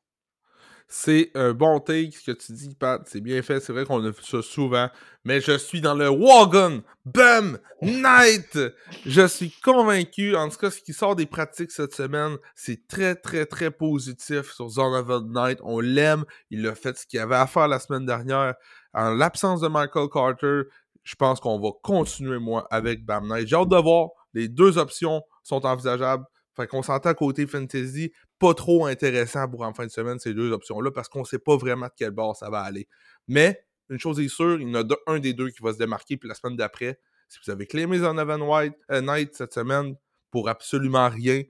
C'est 0.92 1.30
un 1.36 1.54
bon 1.54 1.80
take 1.80 2.10
ce 2.18 2.32
que 2.32 2.36
tu 2.36 2.52
dis, 2.52 2.74
Pat. 2.74 3.04
C'est 3.06 3.22
bien 3.22 3.44
fait. 3.44 3.60
C'est 3.60 3.72
vrai 3.72 3.86
qu'on 3.86 4.04
a 4.04 4.10
vu 4.10 4.24
ça 4.24 4.42
souvent. 4.42 4.90
Mais 5.24 5.40
je 5.40 5.56
suis 5.56 5.82
dans 5.82 5.94
le 5.94 6.10
wagon. 6.10 6.82
Bam! 7.06 7.60
Knight! 7.84 8.58
Je 9.06 9.28
suis 9.28 9.52
convaincu. 9.64 10.36
En 10.36 10.50
tout 10.50 10.58
cas, 10.58 10.72
ce 10.72 10.82
qui 10.82 10.94
sort 10.94 11.16
des 11.16 11.28
pratiques 11.28 11.72
cette 11.72 11.94
semaine, 11.94 12.38
c'est 12.56 12.88
très, 12.88 13.14
très, 13.14 13.46
très 13.46 13.70
positif 13.70 14.52
sur 14.52 14.68
Zonovan 14.68 15.32
Knight. 15.32 15.60
On 15.62 15.80
l'aime. 15.80 16.26
Il 16.50 16.66
a 16.66 16.74
fait 16.74 16.98
ce 16.98 17.06
qu'il 17.06 17.20
avait 17.20 17.36
à 17.36 17.46
faire 17.46 17.68
la 17.68 17.78
semaine 17.78 18.08
dernière. 18.08 18.56
En 18.96 19.14
l'absence 19.14 19.62
de 19.62 19.68
Michael 19.68 20.10
Carter, 20.12 20.62
je 21.04 21.16
pense 21.16 21.40
qu'on 21.40 21.60
va 21.60 21.70
continuer, 21.84 22.40
moi, 22.40 22.68
avec 22.72 23.06
Bam 23.06 23.28
Knight. 23.28 23.48
J'ai 23.48 23.58
hâte 23.58 23.70
de 23.70 23.78
voir. 23.78 24.10
Les 24.34 24.48
deux 24.48 24.80
options 24.80 25.22
sont 25.44 25.64
envisageables. 25.68 26.26
Fait 26.60 26.68
qu'on 26.68 26.84
s'entend 26.84 27.14
côté 27.14 27.48
fantasy, 27.48 28.12
pas 28.38 28.54
trop 28.54 28.86
intéressant 28.86 29.48
pour 29.48 29.62
en 29.62 29.74
fin 29.74 29.86
de 29.86 29.92
semaine 29.92 30.20
ces 30.20 30.34
deux 30.34 30.52
options-là 30.52 30.92
parce 30.92 31.08
qu'on 31.08 31.24
sait 31.24 31.40
pas 31.40 31.56
vraiment 31.56 31.86
de 31.86 31.94
quel 31.96 32.12
bord 32.12 32.36
ça 32.36 32.50
va 32.50 32.60
aller. 32.60 32.90
Mais 33.30 33.64
une 33.90 33.98
chose 33.98 34.20
est 34.20 34.28
sûre, 34.28 34.60
il 34.60 34.68
y 34.68 34.76
en 34.76 34.82
a 34.82 34.96
un 35.08 35.20
des 35.20 35.32
deux 35.34 35.52
qui 35.52 35.64
va 35.64 35.72
se 35.72 35.78
démarquer, 35.78 36.18
puis 36.18 36.28
la 36.28 36.36
semaine 36.36 36.58
d'après, 36.58 37.00
si 37.30 37.40
vous 37.42 37.50
avez 37.50 37.66
claimé 37.66 38.00
Zonovan 38.00 38.42
White, 38.42 38.74
euh, 38.92 39.00
Night 39.00 39.36
cette 39.36 39.54
semaine 39.54 39.96
pour 40.32 40.50
absolument 40.50 41.08
rien, 41.08 41.44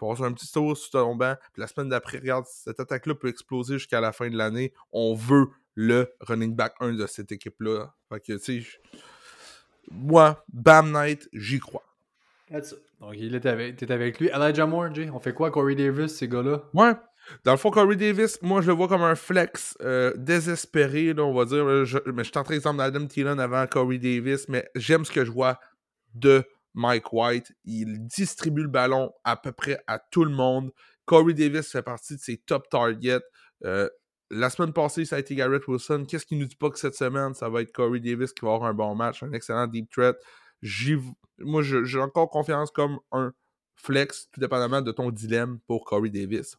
avoir 0.00 0.24
un 0.24 0.32
petit 0.32 0.50
tour 0.50 0.76
sur 0.76 0.90
ton 0.90 1.14
banc, 1.14 1.36
puis 1.52 1.60
la 1.60 1.68
semaine 1.68 1.90
d'après, 1.90 2.18
regarde, 2.18 2.44
cette 2.48 2.80
attaque-là 2.80 3.14
peut 3.14 3.28
exploser 3.28 3.74
jusqu'à 3.74 4.00
la 4.00 4.10
fin 4.10 4.28
de 4.28 4.36
l'année. 4.36 4.72
On 4.90 5.14
veut 5.14 5.46
le 5.76 6.12
running 6.18 6.56
back 6.56 6.74
1 6.80 6.94
de 6.94 7.06
cette 7.06 7.30
équipe-là. 7.30 7.94
Fait 8.08 8.18
que, 8.18 8.32
tu 8.32 8.62
sais, 8.64 8.80
moi, 9.92 10.44
Bam 10.52 10.90
Knight, 10.90 11.28
j'y 11.32 11.60
crois. 11.60 11.87
That's 12.50 12.72
it. 12.72 12.78
Donc, 13.00 13.14
il 13.16 13.34
était 13.34 13.48
avec, 13.48 13.82
avec 13.90 14.20
lui. 14.20 14.28
Elijah 14.28 14.66
Moore, 14.66 14.94
Jay, 14.94 15.10
on 15.12 15.18
fait 15.20 15.34
quoi, 15.34 15.50
Corey 15.50 15.74
Davis, 15.74 16.16
ces 16.16 16.28
gars-là? 16.28 16.62
Ouais. 16.74 16.92
Dans 17.44 17.52
le 17.52 17.58
fond, 17.58 17.70
Corey 17.70 17.96
Davis, 17.96 18.40
moi, 18.42 18.62
je 18.62 18.68
le 18.68 18.72
vois 18.72 18.88
comme 18.88 19.02
un 19.02 19.14
flex 19.14 19.76
euh, 19.82 20.12
désespéré, 20.16 21.12
là, 21.12 21.24
on 21.24 21.34
va 21.34 21.44
dire. 21.44 21.64
mais 21.64 22.24
je 22.24 22.30
tenterai 22.30 22.54
l'exemple 22.54 22.78
d'Adam 22.78 23.06
Thielen 23.06 23.38
avant 23.38 23.66
Corey 23.66 23.98
Davis, 23.98 24.48
mais 24.48 24.68
j'aime 24.74 25.04
ce 25.04 25.12
que 25.12 25.24
je 25.24 25.30
vois 25.30 25.60
de 26.14 26.42
Mike 26.74 27.12
White. 27.12 27.52
Il 27.64 28.06
distribue 28.06 28.62
le 28.62 28.68
ballon 28.68 29.12
à 29.24 29.36
peu 29.36 29.52
près 29.52 29.78
à 29.86 29.98
tout 29.98 30.24
le 30.24 30.30
monde. 30.30 30.72
Corey 31.04 31.34
Davis 31.34 31.70
fait 31.70 31.82
partie 31.82 32.16
de 32.16 32.20
ses 32.20 32.38
top 32.38 32.68
targets. 32.70 33.20
Euh, 33.64 33.88
la 34.30 34.50
semaine 34.50 34.72
passée, 34.72 35.04
ça 35.04 35.16
a 35.16 35.18
été 35.18 35.34
Garrett 35.34 35.66
Wilson. 35.66 36.04
Qu'est-ce 36.08 36.26
qui 36.26 36.36
nous 36.36 36.46
dit 36.46 36.56
pas 36.56 36.70
que 36.70 36.78
cette 36.78 36.94
semaine, 36.94 37.34
ça 37.34 37.48
va 37.48 37.62
être 37.62 37.72
Corey 37.72 38.00
Davis 38.00 38.32
qui 38.32 38.44
va 38.44 38.54
avoir 38.54 38.70
un 38.70 38.74
bon 38.74 38.94
match, 38.94 39.22
un 39.22 39.32
excellent 39.32 39.66
deep 39.66 39.90
threat 39.90 40.16
moi, 41.38 41.62
j'ai 41.62 42.00
encore 42.00 42.30
confiance 42.30 42.70
comme 42.70 42.98
un 43.12 43.32
flex, 43.74 44.28
tout 44.32 44.40
dépendamment 44.40 44.82
de 44.82 44.92
ton 44.92 45.10
dilemme 45.10 45.60
pour 45.66 45.84
Corey 45.84 46.10
Davis. 46.10 46.56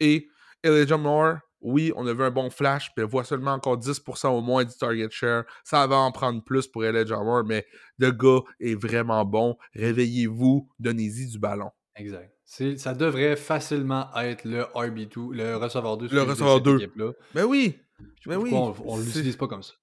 Et 0.00 0.28
Elijah 0.62 0.96
Moore, 0.96 1.38
oui, 1.60 1.92
on 1.96 2.06
a 2.06 2.12
vu 2.12 2.22
un 2.22 2.30
bon 2.30 2.50
flash, 2.50 2.92
puis 2.94 3.04
elle 3.04 3.10
voit 3.10 3.24
seulement 3.24 3.52
encore 3.52 3.78
10% 3.78 4.28
au 4.28 4.40
moins 4.40 4.64
du 4.64 4.74
target 4.76 5.08
share. 5.10 5.44
Ça 5.64 5.86
va 5.86 5.96
en 5.96 6.12
prendre 6.12 6.42
plus 6.42 6.66
pour 6.66 6.84
Elijah 6.84 7.18
Moore, 7.18 7.44
mais 7.44 7.66
le 7.98 8.10
gars 8.10 8.40
est 8.60 8.74
vraiment 8.74 9.24
bon. 9.24 9.56
Réveillez-vous, 9.74 10.68
donnez-y 10.78 11.26
du 11.26 11.38
ballon. 11.38 11.70
Exact. 11.96 12.32
Ça 12.44 12.94
devrait 12.94 13.36
facilement 13.36 14.08
être 14.16 14.44
le 14.44 14.62
RB2, 14.74 15.32
le 15.32 15.56
receveur 15.56 15.96
2. 15.96 16.08
Le 16.08 16.22
receveur 16.22 16.60
2. 16.60 16.90
Mais 17.34 17.42
oui. 17.42 17.78
Mais 18.26 18.36
oui. 18.36 18.50
on 18.52 18.98
ne 18.98 19.02
l'utilise 19.02 19.36
pas 19.36 19.46
comme 19.46 19.62
ça 19.62 19.74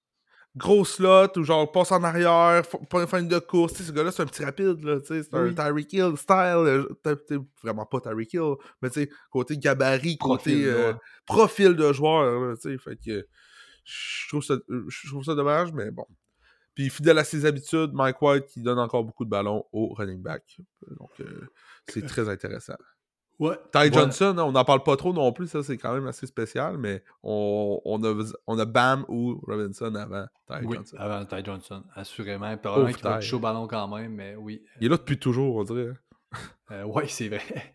gros 0.56 0.84
slot 0.84 1.36
ou 1.36 1.44
genre 1.44 1.70
passe 1.70 1.92
en 1.92 2.02
arrière, 2.02 2.62
pas 2.88 3.00
une 3.00 3.06
fin 3.06 3.22
de 3.22 3.38
course. 3.38 3.74
ce 3.74 3.92
gars-là, 3.92 4.10
c'est 4.10 4.22
un 4.22 4.26
petit 4.26 4.44
rapide, 4.44 4.82
là, 4.82 4.98
c'est 5.04 5.34
un 5.34 5.52
Tyreek 5.52 5.92
Hill 5.92 6.16
style. 6.16 6.36
Euh, 6.36 6.84
vraiment 7.62 7.86
pas 7.86 8.00
Tyreek 8.00 8.32
Hill, 8.34 8.54
mais 8.82 8.90
tu 8.90 9.02
sais, 9.02 9.10
côté 9.30 9.56
gabarit, 9.56 10.18
côté 10.18 10.70
profil, 11.26 11.68
euh, 11.68 11.74
de 11.74 11.92
joueur, 11.92 12.56
tu 12.58 12.70
sais, 12.70 12.78
fait 12.78 12.96
que 12.96 13.26
je 13.84 14.28
trouve, 14.28 14.42
ça, 14.42 14.56
je 14.68 15.08
trouve 15.08 15.24
ça 15.24 15.34
dommage, 15.34 15.72
mais 15.72 15.90
bon. 15.90 16.06
Puis 16.74 16.88
fidèle 16.90 17.18
à 17.18 17.24
ses 17.24 17.44
habitudes, 17.44 17.90
Mike 17.92 18.22
White 18.22 18.46
qui 18.46 18.62
donne 18.62 18.78
encore 18.78 19.04
beaucoup 19.04 19.24
de 19.24 19.30
ballons 19.30 19.64
au 19.72 19.92
running 19.94 20.22
back. 20.22 20.60
Donc, 20.98 21.10
euh, 21.20 21.48
c'est 21.88 22.02
très 22.06 22.28
intéressant. 22.28 22.76
Ty 23.72 23.92
Johnson, 23.92 24.36
on 24.38 24.52
n'en 24.52 24.64
parle 24.64 24.82
pas 24.82 24.96
trop 24.96 25.12
non 25.12 25.32
plus, 25.32 25.48
ça 25.48 25.62
c'est 25.62 25.78
quand 25.78 25.94
même 25.94 26.06
assez 26.06 26.26
spécial, 26.26 26.76
mais 26.76 27.02
on, 27.22 27.80
on, 27.84 28.02
a, 28.04 28.24
on 28.46 28.58
a 28.58 28.64
Bam 28.66 29.04
ou 29.08 29.40
Robinson 29.46 29.94
avant 29.94 30.26
Ty 30.46 30.64
oui, 30.64 30.76
Johnson. 30.76 30.96
Avant 30.98 31.24
Ty 31.24 31.44
Johnson, 31.44 31.82
assurément. 31.94 32.56
Probablement 32.58 32.92
qu'il 32.92 33.02
va 33.02 33.16
toucher 33.16 33.36
au 33.36 33.40
ballon 33.40 33.66
quand 33.66 33.88
même, 33.88 34.12
mais 34.12 34.36
oui. 34.36 34.62
Il 34.80 34.86
est 34.86 34.90
là 34.90 34.96
depuis 34.96 35.18
toujours, 35.18 35.56
on 35.56 35.64
dirait. 35.64 35.94
Euh, 36.70 36.82
oui, 36.94 37.04
c'est 37.08 37.28
vrai. 37.28 37.74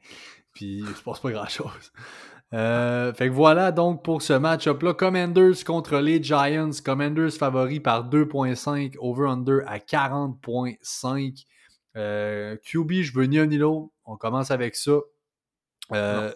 Puis 0.53 0.79
il 0.79 0.95
se 0.95 1.01
passe 1.01 1.19
pas 1.19 1.31
grand 1.31 1.47
chose. 1.47 1.91
Euh, 2.53 3.11
fait 3.13 3.27
que 3.27 3.33
voilà 3.33 3.71
donc 3.71 4.03
pour 4.03 4.21
ce 4.21 4.33
match-up-là. 4.33 4.93
Commanders 4.93 5.63
contre 5.65 5.97
les 5.97 6.21
Giants. 6.21 6.69
Commanders 6.83 7.33
favoris 7.33 7.81
par 7.81 8.09
2.5, 8.09 8.95
over-under 8.99 9.61
à 9.67 9.79
40.5. 9.79 11.43
Euh, 11.97 12.55
QB, 12.57 12.91
je 13.01 13.13
veux 13.13 13.25
ni 13.25 13.39
un 13.39 13.47
ni 13.47 13.57
l'autre. 13.57 13.89
On 14.05 14.15
commence 14.15 14.51
avec 14.51 14.75
ça. 14.75 14.99
Euh, 15.93 16.31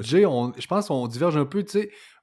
Jay, 0.00 0.22
je 0.22 0.66
pense 0.66 0.88
qu'on 0.88 1.06
diverge 1.08 1.36
un 1.36 1.46
peu. 1.46 1.64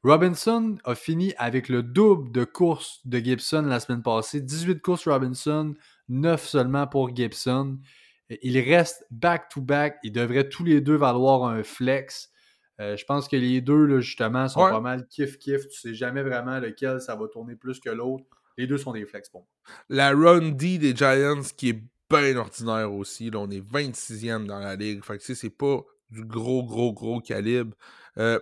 Robinson 0.03 0.77
a 0.85 0.95
fini 0.95 1.33
avec 1.37 1.67
le 1.67 1.83
double 1.83 2.31
de 2.31 2.45
courses 2.45 3.01
de 3.05 3.19
Gibson 3.19 3.63
la 3.63 3.79
semaine 3.79 4.01
passée. 4.01 4.41
18 4.41 4.81
courses 4.81 5.07
Robinson, 5.07 5.73
9 6.07 6.45
seulement 6.45 6.87
pour 6.87 7.13
Gibson. 7.13 7.77
Il 8.41 8.57
reste 8.59 9.05
back-to-back. 9.11 9.97
Ils 10.03 10.13
devraient 10.13 10.47
tous 10.47 10.63
les 10.63 10.79
deux 10.79 10.95
valoir 10.95 11.45
un 11.45 11.63
flex. 11.63 12.29
Euh, 12.79 12.95
je 12.95 13.05
pense 13.05 13.27
que 13.27 13.35
les 13.35 13.59
deux, 13.59 13.85
là, 13.85 13.99
justement, 13.99 14.47
sont 14.47 14.59
pas 14.59 14.79
mal 14.79 15.07
kiff-kiff. 15.09 15.67
Tu 15.67 15.79
sais 15.79 15.93
jamais 15.93 16.23
vraiment 16.23 16.59
lequel 16.59 17.01
ça 17.01 17.15
va 17.15 17.27
tourner 17.27 17.55
plus 17.55 17.79
que 17.79 17.89
l'autre. 17.89 18.23
Les 18.57 18.67
deux 18.67 18.77
sont 18.77 18.91
des 18.91 19.05
flex 19.05 19.29
pour 19.29 19.47
La 19.89 20.11
run 20.11 20.49
D 20.49 20.77
des 20.77 20.95
Giants 20.95 21.41
qui 21.57 21.69
est 21.69 21.83
bien 22.09 22.35
ordinaire 22.37 22.93
aussi. 22.93 23.29
Là, 23.29 23.39
on 23.39 23.49
est 23.49 23.61
26e 23.61 24.45
dans 24.45 24.59
la 24.59 24.75
ligue. 24.75 25.03
Fait 25.03 25.17
que 25.17 25.33
c'est 25.33 25.49
pas 25.49 25.83
du 26.09 26.23
gros, 26.25 26.63
gros, 26.63 26.93
gros 26.93 27.21
calibre. 27.21 27.75
Euh, 28.17 28.39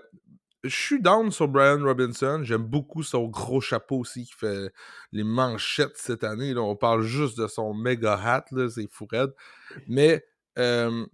je 0.63 0.75
suis 0.75 1.01
down 1.01 1.31
sur 1.31 1.47
Brian 1.47 1.83
Robinson. 1.83 2.41
J'aime 2.43 2.63
beaucoup 2.63 3.03
son 3.03 3.25
gros 3.27 3.61
chapeau 3.61 3.99
aussi 3.99 4.25
qui 4.25 4.33
fait 4.33 4.71
les 5.11 5.23
manchettes 5.23 5.95
cette 5.97 6.23
année. 6.23 6.53
Là. 6.53 6.61
On 6.61 6.75
parle 6.75 7.03
juste 7.03 7.37
de 7.37 7.47
son 7.47 7.73
méga 7.73 8.19
hat, 8.21 8.45
c'est 8.69 8.87
fou 8.91 9.07
Mais 9.87 10.25
euh, 10.57 11.05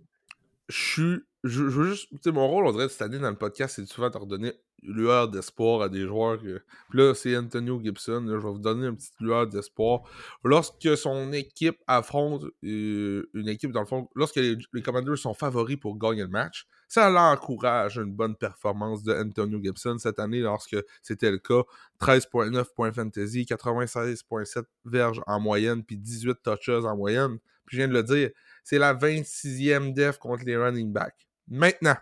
je 0.69 0.77
suis. 0.77 1.19
Je, 1.43 1.63
veux 1.63 1.87
juste. 1.87 2.09
Tu 2.11 2.17
sais, 2.23 2.31
mon 2.31 2.47
rôle, 2.47 2.67
on 2.67 2.71
dirait, 2.71 2.89
cette 2.89 3.01
année 3.01 3.17
dans 3.17 3.29
le 3.29 3.37
podcast, 3.37 3.75
c'est 3.75 3.85
souvent 3.87 4.09
de 4.09 4.17
redonner 4.17 4.53
lueur 4.83 5.27
d'espoir 5.27 5.81
à 5.81 5.89
des 5.89 6.05
joueurs. 6.05 6.39
Que... 6.39 6.61
Puis 6.89 6.99
là, 6.99 7.13
c'est 7.13 7.35
Antonio 7.35 7.79
Gibson. 7.83 8.25
je 8.27 8.33
vais 8.33 8.39
vous 8.39 8.59
donner 8.59 8.87
une 8.87 8.95
petite 8.95 9.19
lueur 9.19 9.47
d'espoir. 9.47 10.01
Lorsque 10.43 10.97
son 10.97 11.31
équipe 11.33 11.77
affronte 11.87 12.45
euh, 12.63 13.29
une 13.33 13.49
équipe, 13.49 13.71
dans 13.71 13.81
le 13.81 13.85
fond, 13.85 14.07
lorsque 14.15 14.37
les, 14.37 14.57
Commanders 14.83 15.17
sont 15.17 15.33
favoris 15.33 15.77
pour 15.77 15.97
gagner 15.97 16.21
le 16.21 16.29
match, 16.29 16.67
ça 16.87 17.09
l'encourage 17.09 17.97
une 17.97 18.13
bonne 18.13 18.35
performance 18.35 19.03
de 19.03 19.13
Antonio 19.13 19.59
Gibson 19.63 19.97
cette 19.97 20.19
année 20.19 20.41
lorsque 20.41 20.77
c'était 21.01 21.31
le 21.31 21.39
cas. 21.39 21.63
13.9 22.01 22.65
points 22.75 22.91
fantasy, 22.91 23.45
96.7 23.45 24.63
verges 24.85 25.21
en 25.25 25.39
moyenne, 25.39 25.83
puis 25.83 25.97
18 25.97 26.37
touches 26.43 26.69
en 26.69 26.97
moyenne. 26.97 27.37
Puis 27.65 27.77
je 27.77 27.83
viens 27.83 27.87
de 27.87 27.93
le 27.93 28.03
dire, 28.03 28.31
c'est 28.63 28.77
la 28.77 28.93
26e 28.93 29.93
def 29.93 30.17
contre 30.17 30.43
les 30.43 30.57
running 30.57 30.91
backs. 30.91 31.30
Maintenant, 31.51 31.97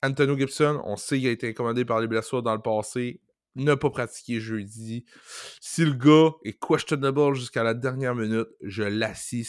Antonio 0.00 0.38
Gibson, 0.38 0.80
on 0.84 0.96
sait 0.96 1.18
qu'il 1.18 1.26
a 1.26 1.32
été 1.32 1.48
incommodé 1.48 1.84
par 1.84 2.00
les 2.00 2.06
blessures 2.06 2.40
dans 2.40 2.54
le 2.54 2.62
passé, 2.62 3.20
n'a 3.56 3.76
pas 3.76 3.90
pratiqué 3.90 4.38
jeudi. 4.38 5.04
Si 5.60 5.84
le 5.84 5.92
gars 5.92 6.30
est 6.44 6.56
questionable 6.64 7.34
jusqu'à 7.34 7.64
la 7.64 7.74
dernière 7.74 8.14
minute, 8.14 8.46
je 8.62 8.84
l'assis. 8.84 9.44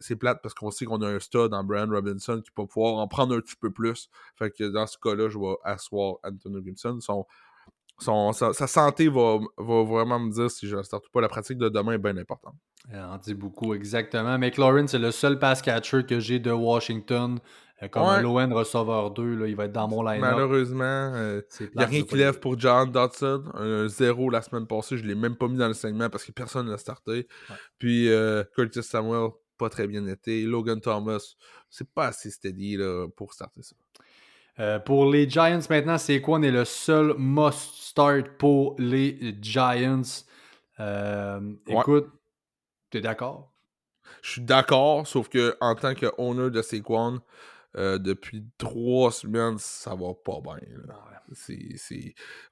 C'est 0.00 0.16
plate 0.16 0.40
parce 0.42 0.54
qu'on 0.54 0.70
sait 0.70 0.84
qu'on 0.84 1.00
a 1.00 1.08
un 1.08 1.18
stud 1.20 1.48
dans 1.48 1.64
Brian 1.64 1.88
Robinson 1.88 2.42
qui 2.44 2.50
peut 2.50 2.66
pouvoir 2.66 2.96
en 2.96 3.08
prendre 3.08 3.34
un 3.34 3.40
petit 3.40 3.56
peu 3.56 3.72
plus. 3.72 4.10
Fait 4.36 4.50
que 4.50 4.64
dans 4.64 4.86
ce 4.86 4.98
cas-là, 4.98 5.30
je 5.30 5.38
vais 5.38 5.56
asseoir 5.64 6.16
Antonio 6.22 6.62
Gibson. 6.62 6.98
Son, 7.00 8.32
sa, 8.32 8.52
santé 8.66 9.08
va, 9.08 9.38
vraiment 9.56 10.18
me 10.18 10.30
dire 10.30 10.50
si 10.50 10.68
je 10.68 10.76
ne 10.76 10.82
starte 10.82 11.08
pas. 11.10 11.22
La 11.22 11.28
pratique 11.28 11.56
de 11.56 11.70
demain 11.70 11.92
est 11.92 11.98
bien 11.98 12.18
importante. 12.18 12.56
En 12.92 13.16
dit 13.16 13.32
beaucoup, 13.32 13.72
exactement. 13.72 14.38
McLaurin, 14.38 14.86
c'est 14.86 14.98
le 14.98 15.12
seul 15.12 15.38
pass 15.38 15.62
catcher 15.62 16.04
que 16.04 16.20
j'ai 16.20 16.38
de 16.38 16.50
Washington. 16.50 17.40
Euh, 17.82 17.88
comme 17.88 18.04
un 18.04 18.22
low 18.22 18.34
receveur 18.34 19.10
2, 19.10 19.34
là, 19.34 19.46
il 19.48 19.56
va 19.56 19.64
être 19.64 19.72
dans 19.72 19.88
mon 19.88 20.02
line 20.02 20.20
Malheureusement, 20.20 21.12
il 21.60 21.70
n'y 21.76 21.82
a 21.82 21.86
rien 21.86 22.02
qui 22.02 22.16
lève 22.16 22.38
pour 22.38 22.58
John 22.58 22.90
Dodson. 22.90 23.44
Un 23.54 23.88
zéro 23.88 24.30
la 24.30 24.42
semaine 24.42 24.66
passée, 24.66 24.96
je 24.96 25.02
ne 25.02 25.08
l'ai 25.08 25.14
même 25.14 25.36
pas 25.36 25.48
mis 25.48 25.56
dans 25.56 25.68
le 25.68 25.74
segment 25.74 26.08
parce 26.08 26.24
que 26.24 26.32
personne 26.32 26.66
ne 26.66 26.70
l'a 26.70 26.78
starté. 26.78 27.26
Puis 27.78 28.08
euh, 28.10 28.44
Curtis 28.54 28.82
Samuel, 28.82 29.30
pas 29.58 29.68
très 29.68 29.88
bien 29.88 30.06
été. 30.06 30.42
Logan 30.42 30.80
Thomas, 30.80 31.34
c'est 31.68 31.88
pas 31.88 32.08
assez 32.08 32.30
steady 32.30 32.76
là, 32.76 33.08
pour 33.16 33.32
starter 33.32 33.62
ça. 33.62 33.74
Euh, 34.60 34.78
pour 34.78 35.10
les 35.10 35.28
Giants 35.28 35.60
maintenant, 35.68 35.98
c'est 35.98 36.20
quoi? 36.20 36.38
On 36.38 36.42
est 36.42 36.52
le 36.52 36.64
seul 36.64 37.14
must 37.18 37.74
start 37.74 38.28
pour 38.38 38.76
les 38.78 39.36
Giants. 39.40 40.02
Écoute, 41.66 42.06
tu 42.90 42.98
es 42.98 43.00
d'accord? 43.00 43.50
Je 44.22 44.30
suis 44.30 44.40
d'accord, 44.40 45.06
sauf 45.06 45.28
que 45.28 45.56
en 45.60 45.74
tant 45.74 45.94
que 45.94 46.06
owner 46.18 46.50
de 46.50 46.62
Saquon, 46.62 47.20
euh, 47.76 47.98
depuis 47.98 48.44
trois 48.56 49.10
semaines, 49.10 49.56
ça 49.58 49.96
va 49.96 50.14
pas 50.14 50.40
bien. 50.40 50.60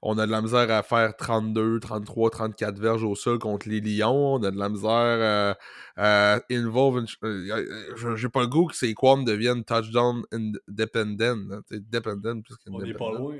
On 0.01 0.17
a 0.17 0.25
de 0.25 0.31
la 0.31 0.41
misère 0.41 0.69
à 0.69 0.83
faire 0.83 1.15
32, 1.15 1.79
33, 1.79 2.29
34 2.29 2.79
verges 2.79 3.03
au 3.03 3.15
sol 3.15 3.39
contre 3.39 3.69
les 3.69 3.79
Lions. 3.79 4.35
On 4.35 4.43
a 4.43 4.51
de 4.51 4.57
la 4.57 4.67
misère 4.69 5.57
à, 5.95 6.39
involve. 6.51 7.05
Euh, 7.23 8.15
j'ai 8.15 8.29
pas 8.29 8.41
le 8.41 8.47
goût 8.47 8.67
que 8.67 8.75
ces 8.75 8.93
quams 8.93 9.23
deviennent 9.23 9.63
touchdown 9.63 10.23
independent. 10.31 11.61
Dependent 11.71 12.43
on 12.67 12.81
n'est 12.81 12.93
pas 12.93 13.11
loin. 13.11 13.35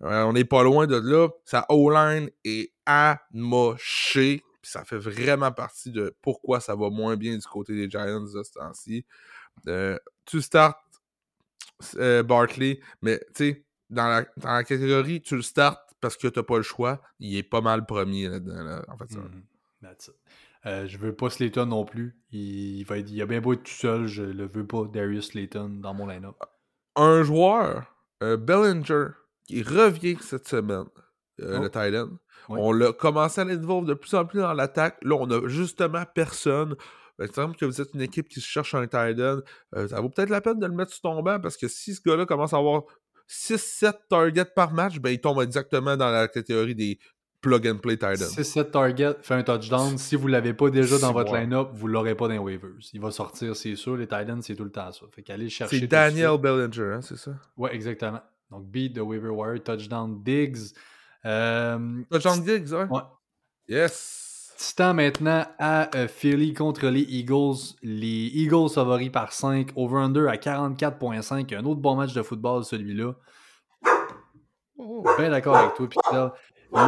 on 0.00 0.32
n'est 0.32 0.44
pas 0.44 0.62
loin 0.62 0.86
de 0.86 0.96
là. 0.96 1.28
Sa 1.44 1.66
O-line 1.68 2.30
est 2.44 2.72
amoché. 2.86 4.44
Ça 4.62 4.84
fait 4.84 4.98
vraiment 4.98 5.50
partie 5.50 5.90
de 5.90 6.14
pourquoi 6.20 6.60
ça 6.60 6.76
va 6.76 6.90
moins 6.90 7.16
bien 7.16 7.36
du 7.36 7.46
côté 7.46 7.74
des 7.74 7.88
Giants 7.88 8.20
de 8.20 8.42
ce 8.42 8.52
temps-ci. 8.52 9.04
Euh, 9.66 9.98
tu 10.24 10.42
starts 10.42 10.80
euh, 11.96 12.22
Barkley, 12.22 12.80
mais 13.02 13.18
tu 13.34 13.52
sais, 13.52 13.64
dans 13.90 14.06
la, 14.06 14.26
dans 14.36 14.52
la, 14.52 14.64
catégorie, 14.64 15.22
tu 15.22 15.36
le 15.36 15.42
startes 15.42 15.94
parce 16.00 16.16
que 16.16 16.28
tu 16.28 16.38
n'as 16.38 16.42
pas 16.42 16.56
le 16.56 16.62
choix, 16.62 17.00
il 17.18 17.36
est 17.36 17.42
pas 17.42 17.60
mal 17.60 17.86
premier 17.86 18.28
là-dedans. 18.28 18.82
en 18.88 18.96
fait, 18.96 19.14
mm-hmm. 19.14 20.10
euh, 20.66 20.86
je 20.86 20.98
veux 20.98 21.14
pas 21.14 21.30
Slayton 21.30 21.66
non 21.66 21.84
plus. 21.84 22.16
Il, 22.30 22.84
va 22.84 22.98
il 22.98 23.22
a 23.22 23.26
bien 23.26 23.40
beau 23.40 23.54
être 23.54 23.62
tout 23.62 23.72
seul, 23.72 24.06
je 24.06 24.22
le 24.22 24.46
veux 24.46 24.66
pas, 24.66 24.84
Darius 24.84 25.28
Slayton, 25.28 25.80
dans 25.80 25.94
mon 25.94 26.06
line-up. 26.06 26.36
Un 26.96 27.22
joueur, 27.22 27.94
euh, 28.22 28.36
Bellinger, 28.36 29.08
qui 29.46 29.62
revient 29.62 30.16
cette 30.20 30.46
semaine, 30.48 30.86
euh, 31.40 31.60
le 31.60 31.66
oh. 31.66 31.68
Thailand. 31.68 32.10
On 32.50 32.72
l'a 32.72 32.92
commencé 32.92 33.40
à 33.42 33.44
l'involver 33.44 33.88
de 33.88 33.94
plus 33.94 34.14
en 34.14 34.24
plus 34.24 34.40
dans 34.40 34.54
l'attaque. 34.54 34.96
Là, 35.02 35.16
on 35.20 35.30
a 35.30 35.46
justement 35.48 36.04
personne. 36.14 36.76
Par 37.18 37.26
exemple, 37.26 37.56
que 37.56 37.64
vous 37.64 37.80
êtes 37.80 37.92
une 37.94 38.00
équipe 38.00 38.28
qui 38.28 38.40
cherche 38.40 38.74
un 38.74 38.86
tight 38.86 39.18
end, 39.18 39.40
euh, 39.74 39.88
ça 39.88 40.00
vaut 40.00 40.08
peut-être 40.08 40.30
la 40.30 40.40
peine 40.40 40.60
de 40.60 40.66
le 40.66 40.72
mettre 40.72 40.92
sur 40.92 41.02
ton 41.02 41.20
banc 41.20 41.40
parce 41.40 41.56
que 41.56 41.66
si 41.66 41.94
ce 41.94 42.00
gars-là 42.00 42.26
commence 42.26 42.54
à 42.54 42.58
avoir 42.58 42.84
6-7 43.28 43.92
targets 44.08 44.44
par 44.44 44.72
match, 44.72 45.00
ben, 45.00 45.10
il 45.10 45.20
tombe 45.20 45.42
exactement 45.42 45.96
dans 45.96 46.10
la 46.10 46.28
catégorie 46.28 46.76
des 46.76 46.98
plug 47.40 47.66
and 47.66 47.78
play 47.78 47.96
tight 47.96 48.22
ends. 48.22 48.40
6-7 48.40 48.70
targets, 48.70 49.16
fait 49.20 49.34
un 49.34 49.42
touchdown. 49.42 49.98
Si 49.98 50.14
vous 50.14 50.28
ne 50.28 50.32
l'avez 50.32 50.54
pas 50.54 50.70
déjà 50.70 50.98
dans 50.98 51.12
votre 51.12 51.34
line-up, 51.34 51.70
vous 51.72 51.88
ne 51.88 51.92
l'aurez 51.92 52.14
pas 52.14 52.28
dans 52.28 52.34
les 52.34 52.38
waivers. 52.38 52.70
Il 52.92 53.00
va 53.00 53.10
sortir, 53.10 53.56
c'est 53.56 53.74
sûr. 53.74 53.96
Les 53.96 54.06
tight 54.06 54.30
ends, 54.30 54.40
c'est 54.40 54.54
tout 54.54 54.64
le 54.64 54.70
temps 54.70 54.92
ça. 54.92 55.06
Fait 55.12 55.22
qu'aller 55.22 55.48
chercher. 55.48 55.80
C'est 55.80 55.86
Daniel 55.88 56.38
Bellinger, 56.38 56.94
hein, 56.94 57.00
c'est 57.02 57.18
ça? 57.18 57.32
Ouais, 57.56 57.74
exactement. 57.74 58.20
Donc, 58.50 58.66
beat 58.66 58.94
the 58.94 59.00
waiver 59.00 59.30
wire, 59.30 59.62
touchdown 59.62 60.22
Diggs. 60.22 60.72
Euh, 61.24 62.02
touchdown 62.10 62.42
Diggs, 62.42 62.72
ouais. 62.72 62.84
ouais. 62.84 63.02
Yes. 63.68 64.27
Titan 64.58 64.92
maintenant 64.92 65.46
à 65.60 65.88
euh, 65.96 66.08
Philly 66.08 66.52
contre 66.52 66.88
les 66.88 67.02
Eagles. 67.02 67.76
Les 67.80 68.26
Eagles 68.34 68.68
favoris 68.68 69.10
par 69.10 69.32
5, 69.32 69.68
over-under 69.76 70.28
à 70.28 70.34
44.5. 70.34 71.54
Un 71.54 71.64
autre 71.64 71.80
bon 71.80 71.94
match 71.94 72.12
de 72.12 72.22
football, 72.22 72.64
celui-là. 72.64 73.12
Oh, 74.76 75.04
bien 75.16 75.30
d'accord 75.30 75.56
avec 75.56 75.74
toi, 75.74 75.88
Peter. 75.88 76.26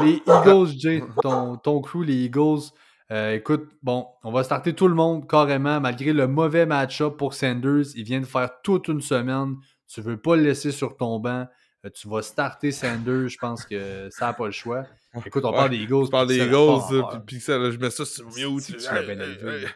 Les 0.02 0.20
Eagles, 0.26 0.78
Jay, 0.78 1.04
ton, 1.22 1.56
ton 1.58 1.80
crew, 1.80 2.02
les 2.02 2.24
Eagles. 2.24 2.72
Euh, 3.12 3.34
écoute, 3.34 3.68
bon, 3.84 4.06
on 4.24 4.32
va 4.32 4.42
starter 4.42 4.74
tout 4.74 4.88
le 4.88 4.94
monde 4.94 5.28
carrément, 5.28 5.80
malgré 5.80 6.12
le 6.12 6.26
mauvais 6.26 6.66
match-up 6.66 7.16
pour 7.16 7.34
Sanders. 7.34 7.94
Il 7.94 8.02
vient 8.02 8.20
de 8.20 8.26
faire 8.26 8.50
toute 8.64 8.88
une 8.88 9.00
semaine. 9.00 9.54
Tu 9.86 10.00
veux 10.00 10.20
pas 10.20 10.34
le 10.34 10.42
laisser 10.42 10.72
sur 10.72 10.96
ton 10.96 11.20
banc. 11.20 11.46
Euh, 11.84 11.90
tu 11.90 12.08
vas 12.08 12.22
starter 12.22 12.72
Sanders. 12.72 13.28
Je 13.28 13.38
pense 13.38 13.64
que 13.64 14.08
ça 14.10 14.26
n'a 14.26 14.32
pas 14.32 14.46
le 14.46 14.52
choix. 14.52 14.86
Écoute, 15.24 15.44
on 15.44 15.52
parle 15.52 15.70
des 15.70 15.78
Eagles. 15.78 15.94
On 15.94 16.08
parle 16.08 16.28
des 16.28 16.38
Eagles, 16.38 17.24
puis 17.26 17.40
je 17.40 17.78
mets 17.78 17.90
ça 17.90 18.04
sur 18.04 18.26
mute. 18.26 18.66
Tu 18.76 18.84
l'as 18.84 19.02
bien 19.02 19.20
élevé. 19.20 19.66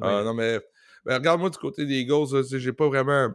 Ah, 0.00 0.22
non, 0.24 0.34
mais 0.34 0.60
regarde-moi 1.06 1.50
du 1.50 1.58
côté 1.58 1.84
des 1.86 2.00
Eagles, 2.00 2.42
j'ai 2.58 2.72
pas 2.72 2.88
vraiment. 2.88 3.30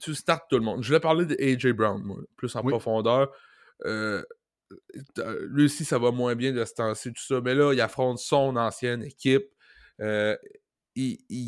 Tu 0.00 0.14
startes 0.14 0.44
tout 0.50 0.56
le 0.56 0.64
monde. 0.64 0.82
Je 0.82 0.88
voulais 0.88 1.00
parler 1.00 1.24
de 1.24 1.36
AJ 1.40 1.72
Brown, 1.72 2.02
moi, 2.02 2.16
plus 2.36 2.54
en 2.56 2.62
profondeur. 2.62 3.30
Euh, 3.84 4.22
lui 5.48 5.66
aussi, 5.66 5.84
ça 5.84 5.98
va 5.98 6.10
moins 6.10 6.34
bien 6.34 6.52
de 6.52 6.64
ce 6.64 6.74
temps-ci, 6.74 7.12
tout 7.12 7.22
ça. 7.22 7.40
Mais 7.40 7.54
là, 7.54 7.72
il 7.72 7.80
affronte 7.80 8.18
son 8.18 8.56
ancienne 8.56 9.02
équipe. 9.02 9.46
Euh, 10.00 10.36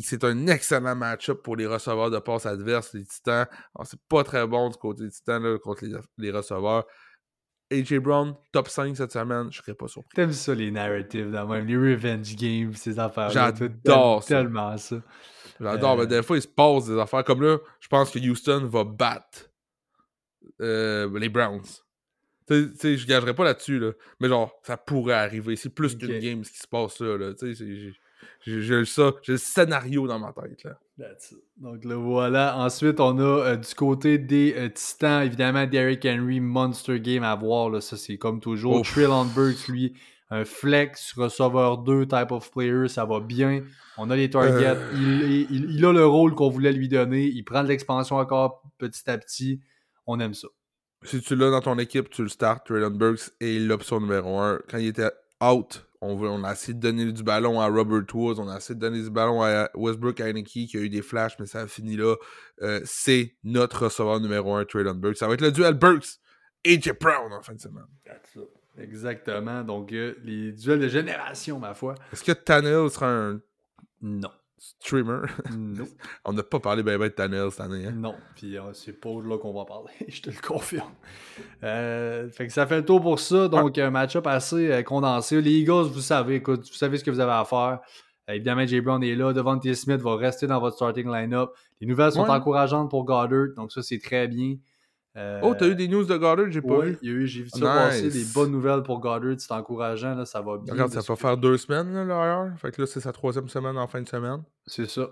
c'est 0.03 0.23
un 0.23 0.47
excellent 0.47 0.95
match-up 0.95 1.41
pour 1.41 1.55
les 1.55 1.65
receveurs 1.65 2.11
de 2.11 2.19
passe 2.19 2.45
adverses, 2.45 2.93
les 2.93 3.05
Titans. 3.05 3.47
C'est 3.83 3.99
pas 4.09 4.23
très 4.23 4.45
bon 4.45 4.69
du 4.69 4.77
côté 4.77 5.03
des 5.03 5.11
Titans 5.11 5.41
là, 5.41 5.57
contre 5.57 5.85
les, 5.85 5.95
les 6.17 6.31
receveurs. 6.31 6.85
AJ 7.71 7.95
Brown, 7.99 8.35
top 8.53 8.69
5 8.69 8.95
cette 8.95 9.11
semaine, 9.11 9.51
je 9.51 9.57
serais 9.57 9.73
pas 9.73 9.87
surpris. 9.87 10.15
T'aimes 10.15 10.31
ça, 10.31 10.55
les 10.55 10.71
narratives, 10.71 11.31
dans 11.31 11.47
même, 11.47 11.65
les 11.65 11.75
revenge 11.75 12.35
games, 12.35 12.73
ces 12.73 12.97
affaires 12.97 13.29
J'adore 13.29 14.23
ça. 14.23 14.35
Tellement 14.35 14.77
ça. 14.77 15.01
J'adore, 15.59 15.97
mais 15.97 16.07
des 16.07 16.23
fois, 16.23 16.37
il 16.37 16.41
se 16.41 16.47
passe 16.47 16.85
des 16.85 16.97
affaires 16.97 17.23
comme 17.23 17.41
là. 17.41 17.57
Je 17.79 17.87
pense 17.87 18.11
que 18.11 18.19
Houston 18.19 18.67
va 18.67 18.83
battre 18.83 19.49
euh, 20.61 21.19
les 21.19 21.29
Browns. 21.29 21.65
Tu 22.47 22.73
sais, 22.77 22.95
je 22.95 23.05
gagerais 23.05 23.33
pas 23.33 23.43
là-dessus, 23.43 23.79
là. 23.79 23.91
Mais 24.21 24.29
genre, 24.29 24.53
ça 24.63 24.77
pourrait 24.77 25.15
arriver. 25.15 25.57
C'est 25.57 25.69
plus 25.69 25.97
qu'une 25.97 26.19
game 26.19 26.45
ce 26.45 26.51
qui 26.51 26.59
se 26.59 26.67
passe 26.67 27.01
là. 27.01 27.17
là. 27.17 27.33
Tu 27.33 27.53
sais, 27.53 27.91
J'ai 28.45 28.85
ça, 28.85 29.11
j'ai 29.23 29.33
le 29.33 29.37
scénario 29.37 30.07
dans 30.07 30.19
ma 30.19 30.33
tête. 30.33 30.63
Là. 30.63 30.79
Donc 31.57 31.83
le 31.83 31.95
voilà. 31.95 32.57
Ensuite, 32.57 32.99
on 32.99 33.17
a 33.19 33.23
euh, 33.23 33.55
du 33.57 33.73
côté 33.75 34.17
des 34.17 34.53
euh, 34.57 34.69
Titans, 34.69 35.23
évidemment, 35.23 35.65
Derrick 35.65 36.05
Henry, 36.05 36.39
Monster 36.39 36.99
Game 36.99 37.23
à 37.23 37.35
voir. 37.35 37.69
Là, 37.69 37.81
ça, 37.81 37.97
c'est 37.97 38.17
comme 38.17 38.39
toujours. 38.39 38.81
Trill 38.83 39.09
Burks, 39.35 39.67
lui, 39.67 39.93
un 40.29 40.45
flex, 40.45 41.13
receveur 41.13 41.79
2 41.79 42.07
type 42.07 42.31
of 42.31 42.51
player, 42.51 42.87
ça 42.87 43.05
va 43.05 43.19
bien. 43.19 43.63
On 43.97 44.09
a 44.09 44.15
les 44.15 44.29
targets. 44.29 44.77
Euh. 44.77 45.45
Il, 45.49 45.71
il, 45.71 45.85
a 45.85 45.91
le 45.91 46.05
rôle 46.05 46.35
qu'on 46.35 46.49
voulait 46.49 46.73
lui 46.73 46.87
donner. 46.87 47.25
Il 47.25 47.43
prend 47.43 47.63
de 47.63 47.67
l'expansion 47.67 48.17
encore 48.17 48.63
petit 48.77 49.09
à 49.09 49.17
petit. 49.17 49.61
On 50.05 50.19
aime 50.19 50.33
ça. 50.33 50.47
Si 51.03 51.21
tu 51.21 51.35
l'as 51.35 51.51
dans 51.51 51.61
ton 51.61 51.77
équipe, 51.77 52.09
tu 52.09 52.23
le 52.23 52.29
starts, 52.29 52.63
Traylon 52.63 52.89
Burks, 52.91 53.31
et 53.39 53.59
l'option 53.59 53.99
numéro 53.99 54.39
1. 54.39 54.61
Quand 54.69 54.77
il 54.77 54.87
était 54.87 55.11
out, 55.41 55.86
on, 56.01 56.43
a 56.43 56.53
essayé 56.53 56.73
de 56.73 56.79
donner 56.79 57.11
du 57.11 57.23
ballon 57.23 57.59
à 57.59 57.67
Robert 57.67 58.03
Woods, 58.13 58.39
on 58.39 58.47
a 58.47 58.57
essayé 58.57 58.75
de 58.75 58.79
donner 58.79 59.01
du 59.01 59.09
ballon 59.09 59.41
à 59.41 59.69
Westbrook 59.73 60.19
Heineke 60.19 60.67
qui 60.67 60.77
a 60.77 60.79
eu 60.79 60.89
des 60.89 61.01
flashs, 61.01 61.37
mais 61.39 61.45
ça 61.45 61.61
a 61.61 61.67
fini 61.67 61.95
là. 61.95 62.15
Euh, 62.61 62.81
c'est 62.85 63.35
notre 63.43 63.85
receveur 63.85 64.19
numéro 64.19 64.53
1, 64.53 64.65
Traylon 64.65 64.95
Burks. 64.95 65.17
Ça 65.17 65.27
va 65.27 65.33
être 65.33 65.41
le 65.41 65.51
duel 65.51 65.73
Burks 65.73 66.19
et 66.63 66.79
J. 66.79 66.91
Brown 66.99 67.33
en 67.33 67.41
fin 67.41 67.53
de 67.53 67.59
semaine. 67.59 67.85
Exactement. 68.77 69.63
Donc, 69.63 69.91
euh, 69.91 70.15
les 70.23 70.51
duels 70.51 70.79
de 70.79 70.87
génération, 70.87 71.59
ma 71.59 71.73
foi. 71.73 71.95
Est-ce 72.13 72.23
que 72.23 72.31
Tannehill 72.31 72.89
sera 72.91 73.09
un. 73.09 73.41
Non 74.01 74.31
streamer. 74.57 75.27
On 76.25 76.33
n'a 76.33 76.43
pas 76.43 76.59
parlé 76.59 76.83
bien 76.83 76.97
ben 76.97 77.05
de 77.05 77.13
Tannehill 77.13 77.51
cette 77.51 77.61
année. 77.61 77.85
Hein? 77.85 77.91
Non, 77.95 78.15
puis 78.35 78.57
euh, 78.57 78.73
c'est 78.73 78.99
pas 78.99 79.09
là 79.23 79.37
qu'on 79.37 79.53
va 79.53 79.65
parler, 79.65 79.91
je 80.07 80.21
te 80.21 80.29
le 80.29 80.41
confirme. 80.41 80.93
Euh, 81.63 82.29
fait 82.29 82.47
que 82.47 82.53
ça 82.53 82.65
fait 82.65 82.77
le 82.77 82.85
tour 82.85 83.01
pour 83.01 83.19
ça. 83.19 83.47
Donc, 83.47 83.77
un 83.77 83.91
match-up 83.91 84.27
assez 84.27 84.71
euh, 84.71 84.83
condensé. 84.83 85.41
Les 85.41 85.51
Eagles, 85.51 85.87
vous 85.91 86.01
savez, 86.01 86.35
écoute, 86.35 86.67
vous 86.67 86.77
savez 86.77 86.97
ce 86.97 87.03
que 87.03 87.11
vous 87.11 87.19
avez 87.19 87.31
à 87.31 87.45
faire. 87.45 87.79
évidemment, 88.27 88.65
Jay 88.65 88.81
Brown 88.81 89.03
est 89.03 89.15
là. 89.15 89.33
Devante 89.33 89.71
Smith 89.73 90.01
va 90.01 90.15
rester 90.15 90.47
dans 90.47 90.59
votre 90.59 90.75
starting 90.75 91.11
line-up. 91.11 91.51
Les 91.79 91.87
nouvelles 91.87 92.11
sont 92.11 92.27
encourageantes 92.27 92.89
pour 92.89 93.05
Goddard, 93.05 93.49
donc 93.55 93.71
ça, 93.71 93.83
c'est 93.83 93.99
très 93.99 94.27
bien. 94.27 94.55
Oh, 95.41 95.55
t'as 95.57 95.67
eu 95.67 95.75
des 95.75 95.87
news 95.87 96.03
de 96.03 96.17
Goddard, 96.17 96.51
j'ai 96.51 96.61
pas 96.61 96.79
vu. 96.79 96.97
J'ai 97.01 97.41
vu 97.43 97.49
ça 97.49 97.59
passer, 97.59 98.09
des 98.09 98.25
bonnes 98.33 98.51
nouvelles 98.51 98.83
pour 98.83 98.99
Goddard, 98.99 99.35
c'est 99.37 99.51
encourageant, 99.51 100.15
là, 100.15 100.25
ça 100.25 100.41
va 100.41 100.57
bien. 100.57 100.73
Regarde, 100.73 100.91
ça 100.91 101.01
va 101.01 101.15
faire 101.15 101.37
deux 101.37 101.57
semaines, 101.57 101.93
là, 101.93 102.53
Fait 102.57 102.71
que 102.71 102.81
là, 102.81 102.87
c'est 102.87 102.99
sa 102.99 103.11
troisième 103.11 103.47
semaine 103.47 103.77
en 103.77 103.87
fin 103.87 104.01
de 104.01 104.07
semaine. 104.07 104.43
C'est 104.65 104.89
ça. 104.89 105.09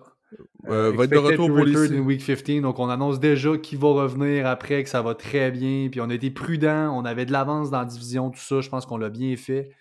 Euh, 0.67 0.91
va 0.91 1.03
être 1.05 1.11
de 1.11 1.17
retour 1.17 1.47
pour 1.47 1.63
les 1.63 1.99
week 1.99 2.25
15, 2.25 2.61
donc 2.61 2.79
on 2.79 2.89
annonce 2.89 3.19
déjà 3.19 3.57
qu'il 3.57 3.77
va 3.77 3.89
revenir 3.89 4.47
après, 4.47 4.83
que 4.83 4.89
ça 4.89 5.01
va 5.01 5.15
très 5.15 5.51
bien. 5.51 5.87
Puis 5.89 6.01
on 6.01 6.09
a 6.09 6.13
été 6.13 6.31
prudent, 6.31 6.97
on 6.97 7.05
avait 7.05 7.25
de 7.25 7.31
l'avance 7.31 7.69
dans 7.69 7.79
la 7.79 7.85
division, 7.85 8.31
tout 8.31 8.39
ça. 8.39 8.61
Je 8.61 8.69
pense 8.69 8.85
qu'on 8.85 8.97
l'a 8.97 9.09
bien 9.09 9.35
fait. 9.37 9.71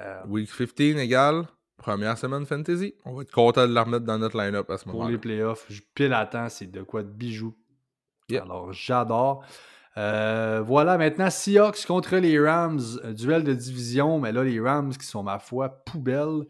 Euh, 0.00 0.20
week 0.26 0.50
15 0.50 0.96
égale 0.96 1.46
première 1.76 2.16
semaine 2.16 2.46
fantasy. 2.46 2.94
On 3.04 3.14
va 3.14 3.22
être 3.22 3.30
content 3.30 3.68
de 3.68 3.72
la 3.74 3.84
remettre 3.84 4.04
dans 4.04 4.18
notre 4.18 4.38
line-up 4.38 4.70
à 4.70 4.78
ce 4.78 4.88
moment-là. 4.88 5.04
Pour 5.04 5.10
les 5.10 5.18
playoffs, 5.18 5.66
je 5.68 5.82
pile 5.94 6.12
à 6.12 6.24
temps, 6.26 6.48
c'est 6.48 6.70
de 6.70 6.82
quoi 6.82 7.02
de 7.02 7.10
bijoux. 7.10 7.54
Alors 8.32 8.72
j'adore. 8.72 9.44
Euh, 9.96 10.60
voilà, 10.64 10.98
maintenant 10.98 11.30
Seahawks 11.30 11.86
contre 11.86 12.16
les 12.16 12.38
Rams, 12.40 12.80
duel 13.12 13.44
de 13.44 13.54
division, 13.54 14.18
mais 14.18 14.32
là 14.32 14.42
les 14.42 14.60
Rams 14.60 14.92
qui 14.92 15.06
sont 15.06 15.22
ma 15.22 15.38
foi 15.38 15.84
poubelle. 15.84 16.46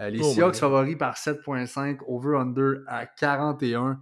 Euh, 0.00 0.10
les 0.10 0.20
oh 0.20 0.32
Seahawks 0.32 0.56
favoris 0.56 0.96
par 0.96 1.16
7.5, 1.16 1.98
over-under 2.06 2.84
à 2.86 3.06
41. 3.06 4.00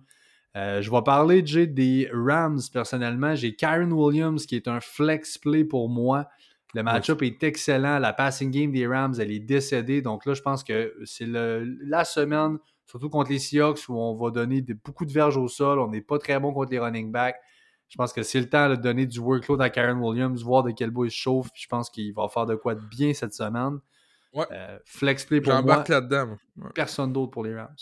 Euh, 0.56 0.80
je 0.80 0.90
vais 0.90 1.02
parler, 1.02 1.44
Jay, 1.44 1.66
des 1.66 2.08
Rams 2.12 2.60
personnellement. 2.72 3.34
J'ai 3.34 3.56
Kyron 3.56 3.90
Williams 3.90 4.46
qui 4.46 4.56
est 4.56 4.68
un 4.68 4.80
flex 4.80 5.38
play 5.38 5.64
pour 5.64 5.88
moi. 5.88 6.28
Le 6.74 6.82
match-up 6.82 7.22
est 7.22 7.42
excellent. 7.42 7.98
La 7.98 8.12
passing 8.12 8.50
game 8.50 8.70
des 8.70 8.86
Rams, 8.86 9.14
elle 9.18 9.32
est 9.32 9.40
décédée. 9.40 10.02
Donc 10.02 10.26
là, 10.26 10.34
je 10.34 10.42
pense 10.42 10.62
que 10.62 10.94
c'est 11.04 11.26
la 11.26 12.04
semaine, 12.04 12.58
surtout 12.86 13.08
contre 13.08 13.30
les 13.30 13.38
Seahawks, 13.38 13.88
où 13.88 13.98
on 13.98 14.14
va 14.16 14.30
donner 14.30 14.62
beaucoup 14.84 15.04
de 15.04 15.12
verges 15.12 15.36
au 15.36 15.48
sol. 15.48 15.78
On 15.78 15.88
n'est 15.88 16.00
pas 16.00 16.18
très 16.18 16.38
bon 16.40 16.52
contre 16.52 16.72
les 16.72 16.78
running 16.78 17.12
backs. 17.12 17.36
Je 17.88 17.96
pense 17.96 18.12
que 18.12 18.22
c'est 18.22 18.40
le 18.40 18.48
temps 18.48 18.68
de 18.68 18.76
donner 18.76 19.06
du 19.06 19.20
workload 19.20 19.60
à 19.62 19.70
Kyron 19.70 20.00
Williams, 20.00 20.42
voir 20.42 20.64
de 20.64 20.72
quel 20.72 20.90
bout 20.90 21.04
il 21.04 21.10
se 21.10 21.16
chauffe. 21.16 21.48
je 21.54 21.68
pense 21.68 21.88
qu'il 21.88 22.12
va 22.14 22.28
faire 22.28 22.46
de 22.46 22.56
quoi 22.56 22.74
de 22.74 22.80
bien 22.80 23.14
cette 23.14 23.32
semaine. 23.32 23.78
Ouais. 24.32 24.46
Euh, 24.50 24.78
flex 24.84 25.24
play 25.24 25.40
pour 25.40 25.54
moi. 25.62 25.84
là-dedans. 25.86 26.36
Personne 26.74 27.12
d'autre 27.12 27.30
pour 27.30 27.44
les 27.44 27.54
Rams. 27.54 27.76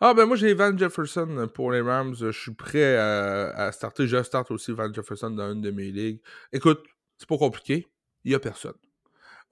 Ah, 0.00 0.14
ben 0.14 0.26
moi, 0.26 0.36
j'ai 0.36 0.54
Van 0.54 0.76
Jefferson 0.76 1.48
pour 1.52 1.72
les 1.72 1.80
Rams. 1.80 2.14
Je 2.14 2.30
suis 2.30 2.52
prêt 2.52 2.96
à, 2.96 3.72
starter. 3.72 4.06
Je 4.06 4.22
starte 4.22 4.50
aussi 4.50 4.70
Van 4.72 4.92
Jefferson 4.92 5.30
dans 5.30 5.52
une 5.52 5.60
de 5.60 5.70
mes 5.70 5.90
ligues. 5.90 6.20
Écoute, 6.52 6.84
c'est 7.16 7.28
pas 7.28 7.38
compliqué. 7.38 7.88
Il 8.24 8.30
n'y 8.30 8.34
a 8.34 8.38
personne. 8.40 8.74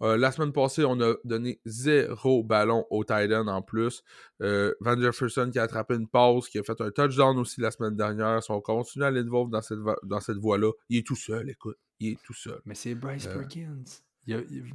Euh, 0.02 0.16
la 0.16 0.30
semaine 0.30 0.52
passée, 0.52 0.84
on 0.84 1.00
a 1.00 1.14
donné 1.24 1.60
zéro 1.64 2.44
ballon 2.44 2.84
au 2.90 3.04
Titan 3.04 3.46
en 3.46 3.62
plus. 3.62 4.02
Euh, 4.42 4.74
Van 4.80 5.00
Jefferson 5.00 5.50
qui 5.50 5.58
a 5.58 5.62
attrapé 5.62 5.94
une 5.94 6.08
pause, 6.08 6.48
qui 6.48 6.58
a 6.58 6.62
fait 6.62 6.80
un 6.80 6.90
touchdown 6.90 7.38
aussi 7.38 7.60
la 7.60 7.70
semaine 7.70 7.96
dernière. 7.96 8.42
Si 8.42 8.50
on 8.50 8.60
continue 8.60 9.04
à 9.04 9.10
l'involver 9.10 9.50
dans 9.50 9.62
cette, 9.62 9.78
dans 10.02 10.20
cette 10.20 10.38
voie-là, 10.38 10.70
il 10.88 10.98
est 10.98 11.06
tout 11.06 11.16
seul, 11.16 11.48
écoute. 11.48 11.78
Il 12.00 12.12
est 12.12 12.22
tout 12.22 12.34
seul. 12.34 12.60
Mais 12.66 12.74
c'est 12.74 12.94
Bryce 12.94 13.26
Perkins. 13.26 13.84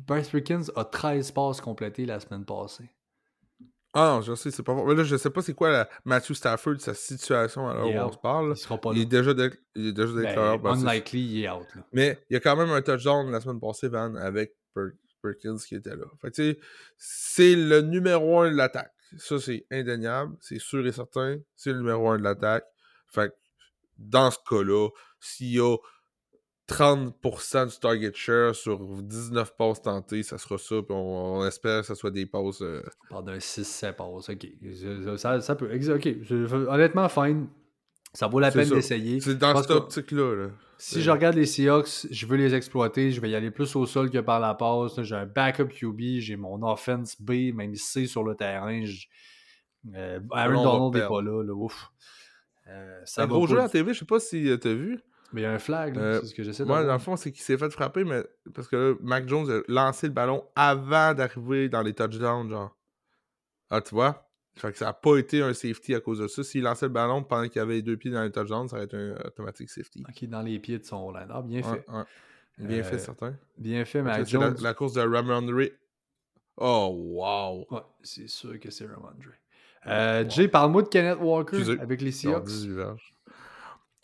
Bryce 0.08 0.30
Perkins 0.30 0.64
a 0.76 0.86
13 0.86 1.32
passes 1.32 1.62
complétées 1.62 2.06
la 2.06 2.20
semaine 2.20 2.46
passée. 2.46 2.90
Ah 3.94 4.16
non, 4.16 4.22
je 4.22 4.36
sais, 4.36 4.52
c'est 4.52 4.64
pas. 4.64 4.74
Mais 4.74 4.96
là, 4.96 5.04
je 5.04 5.18
sais 5.18 5.30
pas 5.30 5.42
c'est 5.42 5.54
quoi 5.54 5.70
la 5.70 5.90
Matthew 6.06 6.32
Stafford, 6.32 6.80
sa 6.80 6.94
situation 6.94 7.68
alors 7.68 7.90
où 7.90 7.94
on 7.94 8.12
se 8.12 8.18
parle. 8.18 8.54
Il 8.56 8.58
sera 8.58 8.78
pas 8.78 8.92
il, 8.94 9.02
est 9.02 9.06
déjà 9.06 9.32
il 9.76 9.88
est 9.88 9.92
déjà 9.92 10.14
ben, 10.14 10.22
déclaré. 10.22 10.58
Ben, 10.60 10.76
unlikely, 10.76 11.20
il 11.20 11.44
est 11.44 11.50
out. 11.50 11.68
Là. 11.76 11.82
Mais 11.92 12.24
il 12.30 12.34
y 12.34 12.38
a 12.38 12.40
quand 12.40 12.56
même 12.56 12.70
un 12.70 12.82
touchdown 12.82 13.30
la 13.30 13.42
semaine 13.42 13.60
passée, 13.60 13.90
Van, 13.90 14.16
avec 14.16 14.56
Perkins 15.22 15.58
qui 15.58 15.76
était 15.76 15.96
là. 15.96 16.06
Fait 16.22 16.32
tu 16.32 16.52
sais, 16.52 16.60
c'est 16.98 17.56
le 17.56 17.82
numéro 17.82 18.40
un 18.40 18.52
de 18.52 18.56
l'attaque. 18.56 18.94
Ça, 19.18 19.40
c'est 19.40 19.66
indéniable. 19.72 20.36
C'est 20.40 20.60
sûr 20.60 20.86
et 20.86 20.92
certain. 20.92 21.38
C'est 21.56 21.72
le 21.72 21.80
numéro 21.80 22.10
un 22.10 22.18
de 22.18 22.24
l'attaque. 22.24 22.66
Fait 23.08 23.34
dans 23.98 24.32
ce 24.32 24.38
cas-là, 24.50 24.90
s'il 25.20 25.54
y 25.54 25.60
a 25.60 25.78
30% 26.68 27.70
du 27.70 27.80
target 27.80 28.12
share 28.14 28.56
sur 28.56 28.80
19 28.80 29.56
passes 29.58 29.82
tentées, 29.82 30.24
ça 30.24 30.38
sera 30.38 30.58
ça. 30.58 30.76
Puis 30.82 30.96
on, 30.96 31.46
espère 31.46 31.82
que 31.82 31.88
ce 31.88 31.96
soit 31.96 32.12
des 32.12 32.26
passes. 32.26 32.62
Euh... 32.62 32.82
On 33.10 33.22
d'un 33.22 33.38
6-7 33.38 33.94
passes. 33.94 34.30
Ok. 34.30 35.18
Ça, 35.18 35.42
ça, 35.42 35.56
peut. 35.56 35.70
Ok. 35.74 36.10
Honnêtement, 36.70 37.10
fine. 37.10 37.48
Ça 38.14 38.28
vaut 38.28 38.40
la 38.40 38.52
peine 38.52 38.70
d'essayer. 38.70 39.20
C'est 39.20 39.36
dans 39.36 39.62
cette 39.62 39.72
optique-là. 39.72 40.50
Si 40.84 41.00
je 41.04 41.12
regarde 41.12 41.36
les 41.36 41.46
Seahawks, 41.46 42.08
je 42.10 42.26
veux 42.26 42.38
les 42.38 42.56
exploiter. 42.56 43.12
Je 43.12 43.22
vais 43.22 43.30
y 43.30 43.36
aller 43.36 43.52
plus 43.52 43.76
au 43.76 43.86
sol 43.86 44.10
que 44.10 44.18
par 44.18 44.40
la 44.40 44.56
passe. 44.56 45.00
J'ai 45.04 45.14
un 45.14 45.28
backup 45.28 45.68
QB. 45.68 46.20
J'ai 46.20 46.36
mon 46.38 46.64
offense 46.64 47.22
B, 47.22 47.54
même 47.54 47.76
C 47.76 48.08
sur 48.08 48.24
le 48.24 48.34
terrain. 48.34 48.84
Euh, 49.94 50.20
Aaron 50.32 50.64
Donald 50.64 50.96
n'est 50.96 51.08
pas 51.08 51.22
là. 51.22 51.54
Ouf. 51.54 51.92
Euh, 52.68 53.04
un 53.18 53.28
gros 53.28 53.46
jeu 53.46 53.60
à 53.60 53.70
TV, 53.70 53.94
je 53.94 54.00
sais 54.00 54.06
pas 54.06 54.20
si 54.20 54.50
euh, 54.50 54.58
tu 54.58 54.70
as 54.70 54.74
vu. 54.74 55.00
Mais 55.34 55.42
il 55.42 55.44
y 55.44 55.48
a 55.48 55.52
un 55.52 55.60
flag, 55.60 55.98
euh, 55.98 56.20
c'est 56.20 56.28
ce 56.28 56.34
que 56.34 56.44
j'essaie 56.44 56.64
de 56.64 56.68
Moi, 56.68 56.84
dans 56.84 56.94
le 56.94 57.00
fond, 57.00 57.16
c'est 57.16 57.32
qu'il 57.32 57.44
s'est 57.44 57.58
fait 57.58 57.70
frapper, 57.70 58.04
mais 58.04 58.24
parce 58.54 58.68
que 58.68 58.76
là, 58.76 58.96
Mac 59.02 59.28
Jones 59.28 59.50
a 59.50 59.62
lancé 59.68 60.08
le 60.08 60.14
ballon 60.14 60.44
avant 60.56 61.14
d'arriver 61.14 61.70
dans 61.70 61.82
les 61.82 61.94
touchdowns, 61.94 62.50
genre. 62.50 62.76
Ah, 63.70 63.82
tu 63.82 63.96
vois? 63.96 64.31
Fait 64.56 64.72
que 64.72 64.78
ça 64.78 64.86
n'a 64.86 64.94
pas 64.94 65.18
été 65.18 65.42
un 65.42 65.54
safety 65.54 65.96
à 65.96 66.02
cause 66.02 66.20
de 66.20 66.28
ça. 66.28 66.44
S'il 66.44 66.64
lançait 66.64 66.86
le 66.86 66.92
ballon 66.92 67.24
pendant 67.24 67.48
qu'il 67.48 67.62
avait 67.62 67.76
les 67.76 67.82
deux 67.82 67.98
pieds 67.98 68.12
dans 68.12 68.24
les 68.24 68.32
touchdowns, 68.32 68.68
ça 68.68 68.76
aurait 68.76 68.86
été 68.86 68.98
un 68.98 69.16
automatique 69.26 69.70
safety. 69.70 70.04
Ok, 70.08 70.30
dans 70.30 70.42
les 70.42 70.60
pieds 70.60 70.78
de 70.78 70.86
son. 70.86 71.14
Ah, 71.16 71.42
bien 71.42 71.64
fait. 71.64 71.86
Bien 72.58 72.84
fait, 72.84 72.96
euh, 72.96 73.00
certain. 73.00 73.36
Bien 73.58 73.86
fait, 73.86 74.02
Mac 74.02 74.28
Jones. 74.28 74.56
La, 74.62 74.74
course 74.74 74.94
de 74.94 75.02
Ramondre. 75.02 75.62
Oh, 76.58 76.94
wow! 76.94 77.66
Ouais, 77.72 77.82
c'est 78.04 78.28
sûr 78.28 78.60
que 78.60 78.70
c'est 78.70 78.86
Ramondre. 78.86 79.32
Euh, 79.88 80.30
Jay, 80.30 80.48
parle-moi 80.48 80.84
de 80.84 80.90
Kenneth 80.90 81.18
Walker 81.20 81.80
avec 81.80 82.02
les 82.02 82.12
Seahawks. 82.12 82.50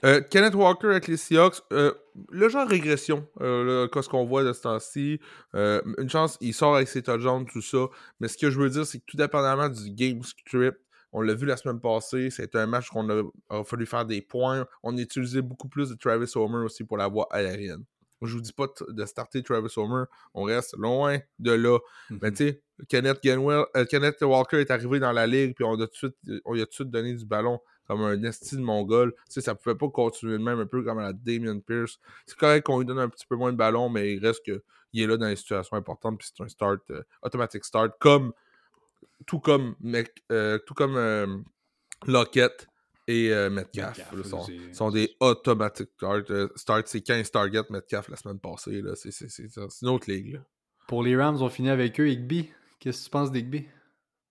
Euh, 0.05 0.21
Kenneth 0.21 0.53
Walker 0.53 0.87
avec 0.87 1.07
les 1.07 1.17
Seahawks, 1.17 1.61
euh, 1.73 1.93
le 2.29 2.49
genre 2.49 2.67
régression, 2.67 3.27
euh, 3.41 3.87
ce 3.93 4.09
qu'on 4.09 4.25
voit 4.25 4.43
de 4.43 4.53
ce 4.53 4.61
temps-ci. 4.61 5.19
Euh, 5.55 5.81
une 5.97 6.09
chance, 6.09 6.37
il 6.39 6.53
sort 6.53 6.75
avec 6.75 6.87
ses 6.87 7.01
touchdowns, 7.01 7.45
tout 7.45 7.61
ça. 7.61 7.87
Mais 8.19 8.27
ce 8.27 8.37
que 8.37 8.51
je 8.51 8.59
veux 8.59 8.69
dire, 8.69 8.85
c'est 8.85 8.99
que 8.99 9.05
tout 9.07 9.17
dépendamment 9.17 9.69
du 9.69 9.91
game 9.91 10.21
script, 10.23 10.79
on 11.13 11.21
l'a 11.21 11.33
vu 11.33 11.45
la 11.45 11.57
semaine 11.57 11.79
passée, 11.79 12.29
c'était 12.29 12.59
un 12.59 12.67
match 12.67 12.89
qu'on 12.89 13.09
a, 13.09 13.63
fallu 13.63 13.85
faire 13.85 14.05
des 14.05 14.21
points. 14.21 14.67
On 14.83 14.95
utilisait 14.97 15.41
beaucoup 15.41 15.69
plus 15.69 15.89
de 15.89 15.95
Travis 15.95 16.31
Homer 16.35 16.65
aussi 16.65 16.83
pour 16.83 16.97
la 16.97 17.07
voie 17.07 17.27
aérienne. 17.31 17.83
Je 18.21 18.33
vous 18.33 18.41
dis 18.41 18.53
pas 18.53 18.65
de 18.87 19.05
starter 19.05 19.41
Travis 19.41 19.71
Homer, 19.77 20.05
on 20.33 20.43
reste 20.43 20.75
loin 20.77 21.19
de 21.39 21.51
là. 21.51 21.77
Mais 22.09 22.29
mm-hmm. 22.29 22.31
tu 22.31 22.47
sais, 22.47 22.61
Kenneth, 22.89 23.19
Kenneth 23.89 24.21
Walker 24.21 24.59
est 24.59 24.71
arrivé 24.71 24.99
dans 24.99 25.11
la 25.11 25.27
ligue, 25.27 25.55
puis 25.55 25.63
on 25.63 25.73
a 25.73 25.87
tout 25.87 25.91
de 25.91 25.95
suite, 25.95 26.41
on 26.45 26.53
lui 26.53 26.61
a 26.61 26.65
tout 26.65 26.71
de 26.71 26.75
suite 26.75 26.89
donné 26.89 27.13
du 27.13 27.25
ballon 27.25 27.59
comme 27.88 28.01
un 28.01 28.21
estime 28.23 28.61
mongol. 28.61 29.13
Tu 29.13 29.21
sais, 29.29 29.41
ça 29.41 29.55
pouvait 29.55 29.75
pas 29.75 29.89
continuer 29.89 30.38
de 30.38 30.43
même, 30.43 30.59
un 30.59 30.65
peu 30.65 30.83
comme 30.83 30.99
à 30.99 31.03
la 31.03 31.13
Damien 31.13 31.59
Pierce. 31.59 31.99
C'est 32.25 32.38
correct 32.38 32.65
qu'on 32.65 32.79
lui 32.79 32.85
donne 32.85 32.99
un 32.99 33.09
petit 33.09 33.25
peu 33.25 33.35
moins 33.35 33.51
de 33.51 33.57
ballon, 33.57 33.89
mais 33.89 34.13
il 34.13 34.25
reste 34.25 34.43
qu'il 34.43 34.61
est 35.01 35.07
là 35.07 35.17
dans 35.17 35.27
les 35.27 35.35
situations 35.35 35.77
importantes, 35.77 36.17
puis 36.17 36.27
c'est 36.35 36.43
un 36.43 36.47
start, 36.47 36.81
euh, 36.91 37.03
automatic 37.21 37.63
start, 37.63 37.93
comme 37.99 38.33
tout 39.25 39.39
comme, 39.39 39.75
mec, 39.79 40.23
euh, 40.31 40.59
tout 40.59 40.73
comme 40.73 40.95
euh, 40.95 41.27
Lockett 42.05 42.67
et 43.07 43.31
Metcalf. 43.49 44.01
sont, 44.25 44.45
sont, 44.73 44.91
des 44.91 45.15
automatic 45.21 45.89
start. 46.55 46.88
c'est 46.88 47.01
15 47.01 47.31
targets 47.31 47.63
Metcalf 47.69 48.09
la 48.09 48.17
semaine 48.17 48.39
passée. 48.39 48.83
C'est 48.95 49.81
une 49.81 49.88
autre 49.88 50.11
ligue. 50.11 50.41
Pour 50.88 51.03
les 51.03 51.15
Rams, 51.15 51.38
on 51.41 51.49
finit 51.49 51.69
avec 51.69 51.99
eux, 51.99 52.09
Igby. 52.09 52.49
Qu'est-ce 52.79 52.99
que 52.99 53.03
tu 53.05 53.09
penses 53.09 53.31
d'Igby? 53.31 53.67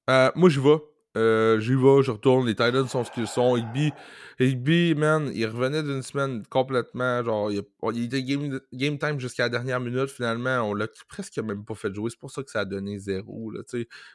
Euh, 0.09 0.30
moi, 0.34 0.48
j'y 0.48 0.61
vais. 0.61 0.78
Euh, 1.16 1.58
j'y 1.60 1.74
vais, 1.74 2.02
je 2.02 2.10
retourne. 2.10 2.46
Les 2.46 2.54
Titans 2.54 2.86
sont 2.88 3.04
ce 3.04 3.10
qu'ils 3.10 3.26
sont. 3.26 3.56
Higby, 3.56 3.92
Higby, 4.38 4.94
man, 4.94 5.30
il 5.34 5.46
revenait 5.46 5.82
d'une 5.82 6.02
semaine 6.02 6.44
complètement. 6.46 7.24
Genre, 7.24 7.50
il, 7.50 8.04
était 8.04 8.22
game, 8.22 8.60
game 8.72 8.98
time 8.98 9.18
jusqu'à 9.18 9.44
la 9.44 9.48
dernière 9.48 9.80
minute. 9.80 10.10
Finalement, 10.10 10.60
on 10.60 10.74
l'a 10.74 10.86
presque 11.08 11.38
même 11.38 11.64
pas 11.64 11.74
fait 11.74 11.94
jouer. 11.94 12.10
C'est 12.10 12.20
pour 12.20 12.30
ça 12.30 12.42
que 12.42 12.50
ça 12.50 12.60
a 12.60 12.64
donné 12.66 12.98
zéro. 12.98 13.50
Là. 13.50 13.62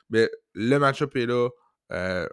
Mais 0.10 0.30
le 0.54 0.78
match-up 0.78 1.16
est 1.16 1.26
là. 1.26 1.49
Euh, 1.91 2.28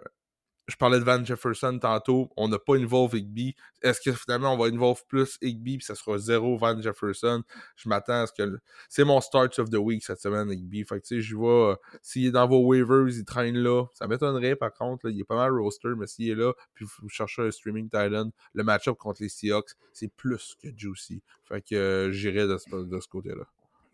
je 0.69 0.75
parlais 0.77 0.99
de 0.99 1.03
Van 1.03 1.23
Jefferson 1.23 1.79
tantôt. 1.79 2.29
On 2.37 2.47
n'a 2.47 2.59
pas 2.59 2.75
involve 2.75 3.15
Higby. 3.15 3.55
Est-ce 3.81 3.99
que 4.01 4.11
finalement 4.13 4.53
on 4.53 4.57
va 4.57 4.67
involve 4.67 5.03
plus 5.07 5.37
Higby 5.41 5.77
puis 5.77 5.85
ça 5.85 5.95
sera 5.95 6.17
zéro 6.17 6.57
Van 6.57 6.79
Jefferson? 6.79 7.43
Je 7.75 7.89
m'attends 7.89 8.21
à 8.21 8.27
ce 8.27 8.33
que. 8.33 8.59
C'est 8.87 9.03
mon 9.03 9.19
start 9.19 9.57
of 9.59 9.69
the 9.69 9.77
week 9.77 10.03
cette 10.03 10.21
semaine, 10.21 10.51
Higby. 10.51 10.83
Fait 10.83 11.01
que 11.01 11.07
tu 11.07 11.15
sais, 11.15 11.21
je 11.21 11.35
vois. 11.35 11.79
s'il 12.01 12.27
est 12.27 12.31
dans 12.31 12.47
vos 12.47 12.65
waivers, 12.65 13.09
il 13.09 13.25
traîne 13.25 13.57
là. 13.57 13.85
Ça 13.93 14.07
m'étonnerait 14.07 14.55
par 14.55 14.73
contre. 14.73 15.09
il 15.09 15.19
est 15.19 15.25
pas 15.25 15.35
mal 15.35 15.51
roster, 15.51 15.89
mais 15.97 16.07
s'il 16.07 16.29
est 16.29 16.35
là, 16.35 16.53
puis 16.73 16.85
vous 17.01 17.09
cherchez 17.09 17.41
un 17.41 17.51
streaming 17.51 17.85
Titan, 17.85 18.29
le 18.53 18.63
match-up 18.63 18.97
contre 18.97 19.23
les 19.23 19.29
Seahawks, 19.29 19.71
c'est 19.91 20.13
plus 20.13 20.55
que 20.61 20.69
juicy. 20.75 21.23
Fait 21.45 21.61
que 21.61 21.75
euh, 21.75 22.11
j'irai 22.11 22.47
de 22.47 22.57
ce 22.57 23.07
côté-là. 23.07 23.45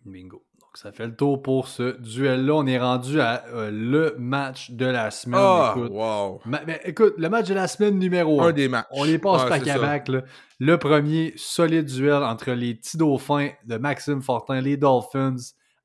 Bingo 0.06 0.44
ça 0.78 0.92
fait 0.92 1.06
le 1.06 1.16
tour 1.16 1.42
pour 1.42 1.68
ce 1.68 2.00
duel-là. 2.00 2.54
On 2.54 2.66
est 2.66 2.80
rendu 2.80 3.20
à 3.20 3.46
euh, 3.48 3.72
le 3.72 4.16
match 4.18 4.72
de 4.72 4.86
la 4.86 5.12
semaine. 5.12 5.40
Oh, 5.42 5.68
écoute. 5.72 5.92
wow. 5.92 6.42
mais, 6.46 6.82
écoute, 6.86 7.14
le 7.18 7.30
match 7.30 7.48
de 7.48 7.54
la 7.54 7.68
semaine 7.68 7.98
numéro 7.98 8.42
1. 8.42 8.48
Un 8.48 8.52
des 8.52 8.68
matchs. 8.68 8.88
On 8.92 9.04
les 9.04 9.18
passe 9.18 9.44
ah, 9.46 9.50
pack 9.50 9.68
à 9.68 10.04
Le 10.60 10.78
premier 10.78 11.34
solide 11.38 11.86
duel 11.86 12.24
entre 12.24 12.52
les 12.52 12.76
petits 12.76 12.98
dauphins 12.98 13.52
de 13.66 13.78
Maxime 13.78 14.22
Fortin, 14.22 14.62
les 14.62 14.78
Dolphins 14.78 15.36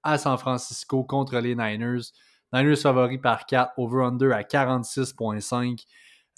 à 0.02 0.18
San 0.18 0.38
Francisco 0.38 1.04
contre 1.04 1.38
les 1.38 1.54
Niners. 1.54 2.12
Niners 2.52 2.76
favoris 2.76 3.20
par 3.20 3.46
4, 3.46 3.72
over-under 3.76 4.32
à 4.32 4.42
46,5. 4.42 5.84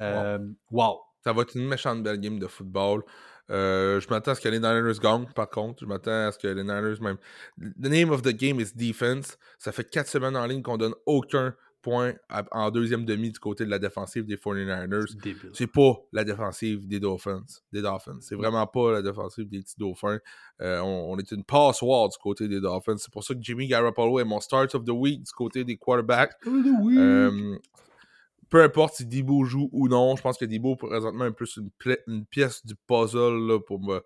Euh, 0.00 0.38
wow. 0.70 1.00
Ça 1.24 1.32
va 1.32 1.42
être 1.42 1.56
une 1.56 1.66
méchante 1.66 2.02
belle 2.02 2.18
game 2.18 2.38
de 2.38 2.46
football. 2.46 3.02
Euh, 3.52 4.00
je 4.00 4.08
m'attends 4.08 4.32
à 4.32 4.34
ce 4.34 4.40
que 4.40 4.48
les 4.48 4.58
Niners 4.58 4.98
gagnent, 5.00 5.26
par 5.34 5.48
contre. 5.50 5.80
Je 5.80 5.86
m'attends 5.86 6.28
à 6.28 6.32
ce 6.32 6.38
que 6.38 6.48
les 6.48 6.62
Niners 6.62 7.00
même. 7.00 7.18
The 7.60 7.88
name 7.88 8.10
of 8.10 8.22
the 8.22 8.32
game 8.32 8.60
is 8.60 8.72
defense. 8.74 9.38
Ça 9.58 9.72
fait 9.72 9.88
quatre 9.88 10.08
semaines 10.08 10.36
en 10.36 10.46
ligne 10.46 10.62
qu'on 10.62 10.78
donne 10.78 10.94
aucun 11.06 11.54
point 11.82 12.14
en 12.52 12.70
deuxième 12.70 13.04
demi 13.04 13.30
du 13.30 13.38
côté 13.38 13.64
de 13.64 13.70
la 13.70 13.78
défensive 13.78 14.24
des 14.24 14.36
49ers. 14.36 15.16
C'est 15.52 15.66
pas 15.66 15.96
la 16.12 16.24
défensive 16.24 16.86
des 16.86 17.00
Dolphins. 17.00 17.44
Des 17.72 17.82
Dolphins. 17.82 18.18
C'est 18.20 18.36
vraiment 18.36 18.66
pas 18.66 18.92
la 18.92 19.02
défensive 19.02 19.48
des 19.48 19.60
petits 19.60 19.74
Dauphins. 19.78 20.20
Euh, 20.60 20.80
on, 20.80 21.18
est 21.18 21.30
une 21.32 21.44
passoire 21.44 22.08
du 22.08 22.16
côté 22.18 22.48
des 22.48 22.60
Dolphins. 22.60 22.96
C'est 22.98 23.12
pour 23.12 23.24
ça 23.24 23.34
que 23.34 23.40
Jimmy 23.42 23.66
Garoppolo 23.66 24.20
est 24.20 24.24
mon 24.24 24.40
start 24.40 24.74
of 24.74 24.84
the 24.84 24.90
week 24.90 25.24
du 25.24 25.32
côté 25.32 25.64
des 25.64 25.76
quarterbacks. 25.76 26.36
Euh, 26.46 27.58
peu 28.52 28.62
importe 28.62 28.96
si 28.96 29.06
Debo 29.06 29.44
joue 29.44 29.70
ou 29.72 29.88
non, 29.88 30.14
je 30.14 30.20
pense 30.20 30.36
que 30.36 30.44
Debo 30.44 30.76
présentement 30.76 31.24
est 31.24 31.32
plus 31.32 31.58
une, 32.06 32.26
pièce 32.26 32.66
du 32.66 32.74
puzzle 32.76 33.60
pour 33.66 33.80
me, 33.80 34.04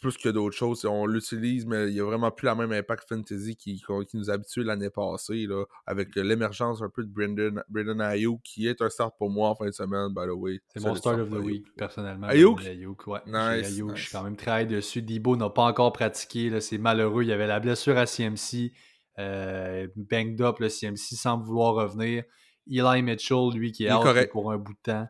plus 0.00 0.16
que 0.16 0.30
d'autres 0.30 0.56
choses. 0.56 0.86
On 0.86 1.04
l'utilise, 1.04 1.66
mais 1.66 1.88
il 1.88 1.92
n'y 1.92 2.00
a 2.00 2.04
vraiment 2.04 2.30
plus 2.30 2.46
la 2.46 2.54
même 2.54 2.72
impact 2.72 3.06
fantasy 3.06 3.54
qui, 3.54 3.76
qui 3.76 4.16
nous 4.16 4.30
habitué 4.30 4.64
l'année 4.64 4.88
passée, 4.88 5.44
là, 5.46 5.66
avec 5.84 6.16
l'émergence 6.16 6.80
un 6.80 6.88
peu 6.88 7.04
de 7.04 7.10
Brendan, 7.10 7.62
Brendan 7.68 8.00
Ayuk, 8.00 8.40
qui 8.42 8.66
est 8.66 8.80
un 8.80 8.88
start 8.88 9.14
pour 9.18 9.28
moi 9.28 9.50
en 9.50 9.54
fin 9.54 9.66
de 9.66 9.72
semaine, 9.72 10.08
by 10.08 10.22
the 10.26 10.34
way. 10.34 10.58
C'est 10.68 10.80
mon 10.82 10.94
start 10.94 11.20
of 11.20 11.28
the 11.28 11.44
week, 11.44 11.66
personnellement. 11.76 12.28
Ayuk? 12.28 12.60
ouais. 13.06 13.20
Nice, 13.26 13.76
Je 13.76 14.00
suis 14.00 14.10
quand 14.10 14.22
même 14.22 14.36
très 14.36 14.64
dessus. 14.64 15.02
Debo 15.02 15.36
n'a 15.36 15.50
pas 15.50 15.64
encore 15.64 15.92
pratiqué, 15.92 16.62
c'est 16.62 16.78
malheureux. 16.78 17.24
Il 17.24 17.28
y 17.28 17.32
avait 17.32 17.46
la 17.46 17.60
blessure 17.60 17.98
à 17.98 18.06
CMC, 18.06 18.72
euh, 19.18 19.86
banged 19.96 20.40
up, 20.40 20.60
le 20.60 20.70
CMC 20.70 21.14
semble 21.14 21.44
vouloir 21.44 21.74
revenir. 21.74 22.24
Eli 22.68 23.02
Mitchell, 23.02 23.50
lui, 23.54 23.72
qui 23.72 23.86
est 23.86 23.92
out 23.92 24.30
pour 24.30 24.52
un 24.52 24.58
bout 24.58 24.74
de 24.74 24.92
temps. 24.92 25.08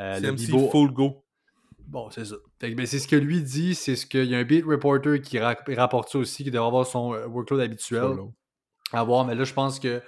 Euh, 0.00 0.20
le 0.20 0.36
full 0.36 0.92
go. 0.92 1.24
Bon, 1.86 2.10
c'est 2.10 2.24
ça. 2.24 2.36
Ben, 2.60 2.86
c'est 2.86 2.98
ce 2.98 3.08
que 3.08 3.16
lui 3.16 3.42
dit, 3.42 3.74
c'est 3.74 3.96
ce 3.96 4.06
qu'il 4.06 4.24
y 4.24 4.34
a 4.34 4.38
un 4.38 4.44
beat 4.44 4.64
reporter 4.64 5.20
qui 5.20 5.38
rapporte 5.38 6.10
ça 6.10 6.18
aussi, 6.18 6.44
qui 6.44 6.50
devrait 6.50 6.68
avoir 6.68 6.86
son 6.86 7.12
euh, 7.12 7.26
workload 7.26 7.60
habituel. 7.60 8.16
À 8.92 9.04
voir, 9.04 9.24
mais 9.24 9.34
là, 9.34 9.44
je 9.44 9.52
pense 9.52 9.78
que 9.78 10.02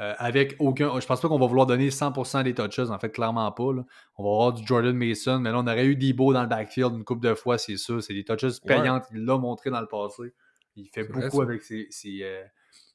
euh, 0.00 0.14
avec 0.18 0.54
aucun. 0.60 0.98
Je 1.00 1.06
pense 1.06 1.20
pas 1.20 1.28
qu'on 1.28 1.40
va 1.40 1.46
vouloir 1.46 1.66
donner 1.66 1.88
100% 1.88 2.44
des 2.44 2.54
touches, 2.54 2.88
en 2.88 2.98
fait, 3.00 3.10
clairement 3.10 3.50
pas. 3.50 3.64
On 3.64 4.22
va 4.22 4.30
avoir 4.30 4.52
du 4.52 4.64
Jordan 4.64 4.96
Mason, 4.96 5.40
mais 5.40 5.50
là, 5.50 5.58
on 5.58 5.66
aurait 5.66 5.86
eu 5.86 5.96
Debo 5.96 6.32
dans 6.32 6.42
le 6.42 6.48
backfield 6.48 6.94
une 6.94 7.04
couple 7.04 7.26
de 7.26 7.34
fois, 7.34 7.58
c'est 7.58 7.76
ça. 7.76 8.00
C'est 8.00 8.14
des 8.14 8.24
touches 8.24 8.60
payantes. 8.60 9.04
Il 9.12 9.24
l'a 9.24 9.36
montré 9.38 9.70
dans 9.70 9.80
le 9.80 9.88
passé. 9.88 10.34
Il 10.76 10.88
fait 10.88 11.04
beaucoup 11.04 11.42
avec 11.42 11.62
ces, 11.62 11.88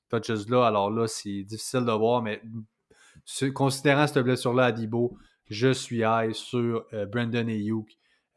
touches-là. 0.10 0.66
Alors 0.66 0.90
là, 0.92 1.08
c'est 1.08 1.44
difficile 1.44 1.82
de 1.86 1.92
voir, 1.92 2.22
mais 2.22 2.42
considérant 3.54 4.08
cette 4.08 4.24
blessure-là 4.24 4.66
à 4.66 4.72
Dibo, 4.72 5.18
je 5.50 5.72
suis 5.72 6.02
high 6.04 6.34
sur 6.34 6.86
euh, 6.94 7.06
Brandon 7.06 7.48
Ayuk. 7.48 7.88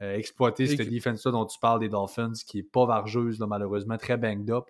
Euh, 0.02 0.16
exploiter 0.16 0.66
cette 0.66 0.90
défense-là 0.90 1.32
dont 1.32 1.46
tu 1.46 1.58
parles 1.58 1.80
des 1.80 1.88
Dolphins, 1.88 2.32
qui 2.46 2.58
n'est 2.58 2.62
pas 2.62 2.84
vargeuse, 2.84 3.40
malheureusement, 3.40 3.96
très 3.96 4.18
banged 4.18 4.50
up. 4.50 4.66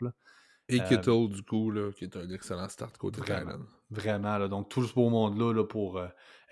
Et 0.68 0.78
Kittle, 0.80 1.10
euh, 1.10 1.28
du 1.28 1.42
coup, 1.42 1.72
qui 1.96 2.04
est 2.04 2.16
un 2.16 2.30
excellent 2.30 2.68
start 2.68 2.96
côté 2.96 3.20
Vraiment, 3.20 3.58
vraiment 3.90 4.48
donc 4.48 4.68
tout 4.68 4.84
ce 4.84 4.94
beau 4.94 5.10
monde-là 5.10 5.52
là, 5.52 5.64
pour. 5.64 6.00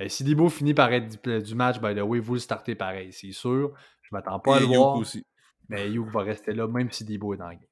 si 0.08 0.24
Dibo 0.24 0.48
finit 0.48 0.74
par 0.74 0.92
être 0.92 1.22
du, 1.42 1.54
match, 1.54 1.80
by 1.80 1.94
the 1.94 2.00
way, 2.00 2.18
vous 2.18 2.34
le 2.34 2.40
startez 2.40 2.74
pareil, 2.74 3.12
c'est 3.12 3.32
sûr. 3.32 3.72
Je 4.02 4.08
m'attends 4.10 4.40
pas 4.40 4.56
à 4.56 4.60
le 4.60 4.66
voir. 4.66 4.96
Aussi. 4.96 5.24
Mais 5.68 5.82
Ayuk 5.82 6.08
va 6.08 6.22
rester 6.22 6.52
là, 6.52 6.66
même 6.66 6.90
si 6.90 7.04
Dibo 7.04 7.34
est 7.34 7.38
dans 7.38 7.48
le 7.48 7.54
game. 7.54 7.68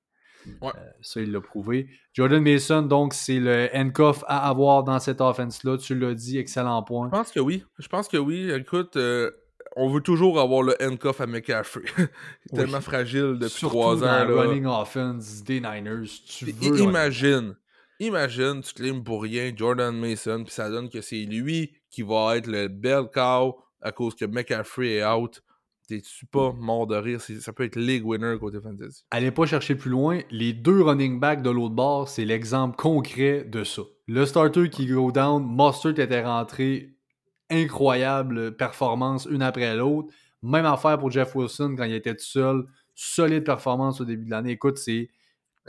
Euh, 0.62 0.70
ça, 1.00 1.20
il 1.20 1.32
l'a 1.32 1.40
prouvé. 1.40 1.88
Jordan 2.12 2.42
Mason, 2.42 2.82
donc, 2.82 3.14
c'est 3.14 3.40
le 3.40 3.68
handcuff 3.74 4.24
à 4.26 4.48
avoir 4.48 4.84
dans 4.84 4.98
cette 4.98 5.20
offense-là. 5.20 5.78
Tu 5.78 5.98
l'as 5.98 6.14
dit, 6.14 6.38
excellent 6.38 6.82
point. 6.82 7.06
Je 7.06 7.16
pense 7.16 7.32
que 7.32 7.40
oui. 7.40 7.64
Je 7.78 7.88
pense 7.88 8.08
que 8.08 8.16
oui. 8.16 8.50
Écoute, 8.50 8.96
euh, 8.96 9.30
on 9.76 9.88
veut 9.88 10.00
toujours 10.00 10.40
avoir 10.40 10.62
le 10.62 10.74
handcuff 10.82 11.20
à 11.20 11.26
McCaffrey. 11.26 11.84
il 11.98 12.04
est 12.52 12.56
tellement 12.56 12.80
fragile 12.80 13.38
depuis 13.40 13.66
trois 13.66 14.02
ans. 14.02 14.26
Dans 14.26 14.40
running 14.40 14.66
offense 14.66 15.42
des 15.42 15.60
Niners. 15.60 16.08
Tu 16.26 16.46
veux 16.46 16.80
imagine, 16.80 17.56
imagine, 18.00 18.60
tu 18.62 18.74
claimes 18.74 19.02
pour 19.02 19.22
rien 19.22 19.52
Jordan 19.54 19.96
Mason, 19.96 20.44
puis 20.44 20.52
ça 20.52 20.70
donne 20.70 20.90
que 20.90 21.00
c'est 21.00 21.24
lui 21.24 21.72
qui 21.90 22.02
va 22.02 22.36
être 22.36 22.46
le 22.46 22.68
bel 22.68 23.04
cow 23.12 23.58
à 23.80 23.92
cause 23.92 24.14
que 24.14 24.24
McCaffrey 24.24 24.96
est 24.96 25.04
out 25.04 25.42
t'es-tu 25.92 26.26
pas 26.26 26.52
mort 26.52 26.86
de 26.86 26.96
rire? 26.96 27.20
Ça 27.20 27.52
peut 27.52 27.64
être 27.64 27.76
league 27.76 28.06
winner 28.06 28.36
côté 28.40 28.60
fantasy. 28.60 29.04
Allez 29.10 29.30
pas 29.30 29.44
chercher 29.44 29.74
plus 29.74 29.90
loin. 29.90 30.20
Les 30.30 30.52
deux 30.52 30.82
running 30.82 31.20
backs 31.20 31.42
de 31.42 31.50
l'autre 31.50 31.74
bord, 31.74 32.08
c'est 32.08 32.24
l'exemple 32.24 32.76
concret 32.76 33.44
de 33.44 33.62
ça. 33.62 33.82
Le 34.06 34.24
starter 34.24 34.70
qui 34.70 34.86
go 34.86 35.12
down, 35.12 35.44
Mustard 35.46 35.98
était 35.98 36.24
rentré, 36.24 36.96
incroyable 37.50 38.56
performance 38.56 39.26
une 39.30 39.42
après 39.42 39.76
l'autre. 39.76 40.12
Même 40.42 40.66
affaire 40.66 40.98
pour 40.98 41.10
Jeff 41.10 41.34
Wilson 41.34 41.74
quand 41.76 41.84
il 41.84 41.94
était 41.94 42.14
tout 42.14 42.24
seul. 42.24 42.64
Solide 42.94 43.44
performance 43.44 44.00
au 44.00 44.04
début 44.04 44.24
de 44.24 44.30
l'année. 44.30 44.52
Écoute, 44.52 44.78
c'est 44.78 45.10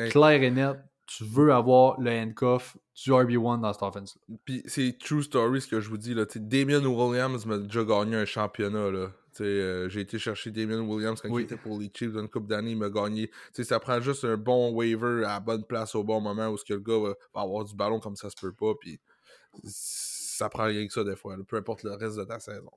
clair 0.10 0.42
et 0.42 0.52
net. 0.52 0.78
Tu 1.06 1.26
veux 1.26 1.54
avoir 1.54 2.00
le 2.00 2.12
handcuff 2.12 2.78
du 2.96 3.12
RB1 3.12 3.60
dans 3.60 3.74
cette 3.74 3.84
offense. 3.84 4.18
Puis 4.46 4.64
c'est 4.66 4.98
true 4.98 5.22
story 5.22 5.62
ce 5.62 5.68
que 5.68 5.82
je 5.82 5.90
vous 5.90 5.98
dis. 5.98 6.14
Là. 6.14 6.26
Damien 6.36 6.84
Williams 6.86 7.46
m'a 7.46 7.58
déjà 7.58 7.84
gagné 7.84 8.16
un 8.16 8.26
championnat. 8.26 8.90
Là. 8.90 9.10
Euh, 9.42 9.90
j'ai 9.90 10.02
été 10.02 10.20
chercher 10.20 10.52
Damien 10.52 10.82
Williams 10.82 11.22
quand 11.22 11.36
il 11.38 11.44
était 11.44 11.58
pour 11.58 11.80
les 11.80 11.92
Chiefs 11.94 12.16
une 12.16 12.28
coupe 12.28 12.48
d'années, 12.48 12.72
il 12.72 12.78
m'a 12.78 12.90
gagné. 12.90 13.30
ça 13.54 13.80
prend 13.80 14.00
juste 14.02 14.26
un 14.26 14.38
bon 14.38 14.72
waiver 14.72 15.26
à 15.26 15.34
la 15.34 15.40
bonne 15.40 15.64
place 15.64 15.96
au 15.96 16.04
bon 16.04 16.22
moment 16.22 16.50
où 16.50 16.58
ce 16.58 16.66
que 16.66 16.74
le 16.74 16.80
gars 16.80 17.00
va, 17.00 17.42
avoir 17.42 17.64
du 17.66 17.76
ballon 17.76 18.00
comme 18.00 18.16
ça 18.16 18.30
se 18.30 18.36
peut 18.36 18.54
pas. 18.54 18.74
Puis 18.80 19.00
ça 19.66 20.50
prend 20.50 20.66
rien 20.66 20.86
que 20.88 20.94
ça 20.94 21.04
des 21.04 21.16
fois, 21.16 21.36
peu 21.48 21.58
importe 21.58 21.84
le 21.84 21.92
reste 21.92 22.18
de 22.18 22.24
ta 22.24 22.40
saison. 22.40 22.72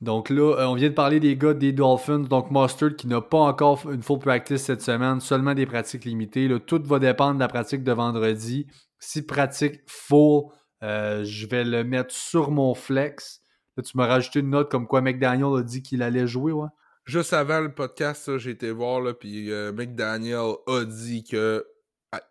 Donc 0.00 0.30
là, 0.30 0.54
euh, 0.58 0.66
on 0.66 0.74
vient 0.74 0.90
de 0.90 0.94
parler 0.94 1.18
des 1.18 1.36
gars 1.36 1.54
des 1.54 1.72
Dolphins. 1.72 2.20
Donc 2.20 2.50
Mustard 2.50 2.94
qui 2.96 3.08
n'a 3.08 3.20
pas 3.20 3.38
encore 3.38 3.90
une 3.90 4.02
full 4.02 4.20
practice 4.20 4.62
cette 4.62 4.82
semaine, 4.82 5.20
seulement 5.20 5.54
des 5.54 5.66
pratiques 5.66 6.04
limitées. 6.04 6.48
tout 6.66 6.82
va 6.84 6.98
dépendre 6.98 7.34
de 7.34 7.40
la 7.40 7.48
pratique 7.48 7.82
de 7.82 7.92
vendredi. 7.92 8.66
Si 9.00 9.22
pratique 9.22 9.80
full, 9.86 10.44
euh, 10.82 11.24
je 11.24 11.46
vais 11.46 11.64
le 11.64 11.82
mettre 11.82 12.14
sur 12.14 12.50
mon 12.50 12.74
flex 12.74 13.40
tu 13.82 13.96
m'as 13.96 14.06
rajouté 14.06 14.40
une 14.40 14.50
note 14.50 14.70
comme 14.70 14.86
quoi 14.86 15.00
McDaniel 15.00 15.58
a 15.58 15.62
dit 15.62 15.82
qu'il 15.82 16.02
allait 16.02 16.26
jouer, 16.26 16.52
ouais. 16.52 16.68
Juste 17.04 17.32
avant 17.32 17.60
le 17.60 17.72
podcast, 17.72 18.36
j'ai 18.36 18.50
été 18.50 18.70
voir, 18.70 19.00
là, 19.00 19.14
puis 19.14 19.50
euh, 19.50 19.72
McDaniel 19.72 20.56
a 20.66 20.84
dit 20.84 21.24
que 21.24 21.66
ah, 22.12 22.22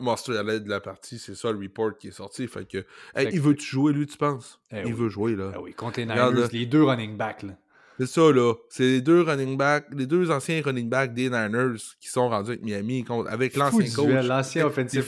Monster 0.00 0.38
allait 0.38 0.60
de 0.60 0.68
la 0.68 0.80
partie, 0.80 1.18
c'est 1.18 1.34
ça 1.34 1.52
le 1.52 1.58
report 1.58 1.96
qui 1.98 2.08
est 2.08 2.12
sorti. 2.12 2.46
Fait 2.48 2.66
que, 2.66 2.84
il 3.16 3.40
veut-tu 3.40 3.64
jouer, 3.64 3.92
lui, 3.92 4.06
tu 4.06 4.16
penses? 4.16 4.60
Eh 4.72 4.82
il 4.86 4.94
veut 4.94 5.08
jouer, 5.08 5.36
là. 5.36 5.52
Eh 5.54 5.58
oui, 5.58 5.72
contre 5.72 6.00
les 6.00 6.06
Niners, 6.06 6.48
les 6.52 6.66
deux 6.66 6.82
running 6.82 7.16
backs, 7.16 7.44
là. 7.44 7.56
C'est 8.00 8.06
ça, 8.06 8.32
là. 8.32 8.54
C'est 8.70 8.84
les 8.84 9.02
deux 9.02 9.20
running 9.20 9.58
backs, 9.58 9.86
les 9.92 10.06
deux 10.06 10.30
anciens 10.30 10.62
running 10.64 10.88
backs 10.88 11.12
des 11.12 11.28
Niners 11.28 11.76
qui 12.00 12.08
sont 12.08 12.30
rendus 12.30 12.52
avec 12.52 12.62
Miami, 12.62 13.04
avec 13.28 13.56
l'ancien 13.56 13.94
coach. 13.94 14.24
L'ancien 14.24 14.64
offensive 14.64 15.06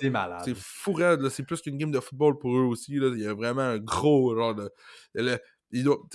c'est 0.00 0.10
malade. 0.10 0.42
C'est 0.44 0.56
fou 0.56 0.96
là. 0.96 1.16
C'est 1.30 1.44
plus 1.44 1.60
qu'une 1.60 1.78
game 1.78 1.92
de 1.92 2.00
football 2.00 2.38
pour 2.40 2.58
eux 2.58 2.64
aussi, 2.64 2.96
là. 2.96 3.12
Il 3.14 3.22
y 3.22 3.26
a 3.28 3.34
vraiment 3.34 3.62
un 3.62 3.78
gros, 3.78 4.34
genre, 4.34 4.56
de, 4.56 4.72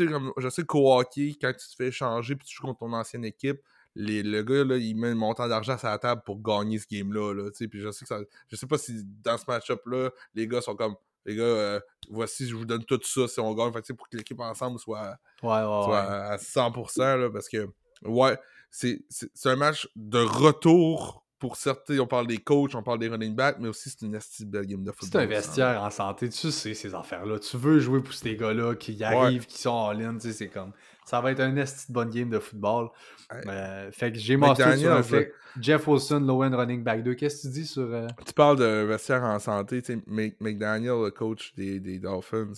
comme, 0.06 0.34
je 0.38 0.50
sais 0.50 0.66
qu'au 0.66 0.94
hockey, 0.94 1.38
quand 1.42 1.54
tu 1.54 1.66
te 1.66 1.76
fais 1.78 1.92
changer 1.92 2.36
puis 2.36 2.46
tu 2.46 2.56
joues 2.58 2.64
contre 2.64 2.80
ton 2.80 2.92
ancienne 2.92 3.24
équipe, 3.24 3.62
les, 3.96 4.22
le 4.22 4.44
gars, 4.44 4.66
là, 4.66 4.76
il 4.76 4.96
met 4.96 5.08
un 5.08 5.16
montant 5.16 5.48
d'argent 5.48 5.78
sur 5.78 5.88
la 5.88 5.98
table 5.98 6.22
pour 6.26 6.42
gagner 6.42 6.78
ce 6.78 6.86
game-là. 6.92 7.34
Là, 7.34 7.50
puis 7.52 7.80
je 7.80 7.90
sais 7.90 8.04
que 8.04 8.10
ça, 8.10 8.20
je 8.50 8.56
sais 8.58 8.68
pas 8.68 8.78
si 8.78 9.04
dans 9.24 9.38
ce 9.38 9.46
match-up-là, 9.48 10.12
les 10.36 10.48
gars 10.48 10.62
sont 10.62 10.76
comme 10.76 10.96
les 11.28 11.36
gars, 11.36 11.44
euh, 11.44 11.80
voici, 12.10 12.48
je 12.48 12.56
vous 12.56 12.66
donne 12.66 12.84
tout 12.86 13.00
ça 13.04 13.28
si 13.28 13.40
on 13.40 13.54
gagne. 13.54 13.72
Fait 13.74 13.82
que, 13.82 13.94
pour 13.94 14.10
que 14.10 14.18
l'équipe 14.18 14.40
ensemble 14.40 14.80
soit, 14.80 15.18
Ouais, 15.44 15.50
ouais, 15.50 15.64
soit 15.64 15.90
ouais. 15.90 15.96
à 16.34 16.38
100%, 16.38 17.18
là, 17.18 17.30
parce 17.30 17.48
que, 17.50 17.68
ouais, 18.06 18.38
c'est 18.72 19.00
un 19.46 19.56
match 19.56 19.88
de 19.96 20.20
retour 20.20 21.24
pour 21.40 21.56
certains. 21.56 22.00
On 22.00 22.08
parle 22.08 22.28
des 22.28 22.38
coachs, 22.38 22.74
on 22.76 22.84
parle 22.84 23.00
des 23.00 23.08
running 23.08 23.36
backs, 23.36 23.58
mais 23.60 23.68
aussi 23.68 23.90
c'est 23.90 24.02
une 24.06 24.18
belle 24.50 24.66
game 24.66 24.84
de 24.84 24.92
football. 24.92 25.10
C'est 25.12 25.18
un 25.20 25.26
vestiaire 25.26 25.82
en 25.84 25.90
santé, 25.90 26.30
tu 26.30 26.52
sais 26.52 26.74
ces 26.74 26.96
affaires-là. 26.96 27.40
Tu 27.40 27.58
veux 27.58 27.80
jouer 27.80 28.02
pour 28.02 28.14
ces 28.14 28.36
gars-là 28.36 28.76
qui 28.76 29.02
arrivent, 29.04 29.46
qui 29.46 29.60
sont 29.60 29.70
en 29.70 29.92
ligne, 29.92 30.18
tu 30.20 30.28
sais, 30.28 30.34
c'est 30.34 30.48
comme. 30.50 30.72
Ça 31.06 31.22
va 31.22 31.32
être 31.32 31.40
un 31.40 31.56
esti 31.56 31.88
de 31.88 31.94
bonne 31.94 32.10
game 32.10 32.30
de 32.30 32.38
football. 32.40 32.90
Ouais. 33.32 33.42
Euh, 33.48 33.92
fait 33.94 34.12
que 34.12 34.18
j'ai 34.20 34.36
master 34.36 34.78
sur 34.78 35.06
fait. 35.06 35.34
Jeff 35.62 35.88
Wilson, 35.88 36.20
low 36.20 36.44
end 36.44 36.56
running 36.56 36.84
back 36.84 37.02
2. 37.04 37.14
Qu'est-ce 37.16 37.44
que 37.44 37.48
tu 37.48 37.54
dis 37.62 37.66
sur. 37.66 37.84
euh, 37.84 38.08
Tu 38.26 38.34
parles 38.34 38.58
de 38.58 38.84
vestiaire 38.84 39.24
en 39.24 39.40
santé, 39.40 39.82
tu 39.82 39.94
sais, 39.94 40.00
Mc- 40.08 40.36
McDaniel, 40.42 41.02
le 41.04 41.10
coach 41.12 41.54
des, 41.56 41.80
des 41.80 42.00
Dolphins, 42.00 42.52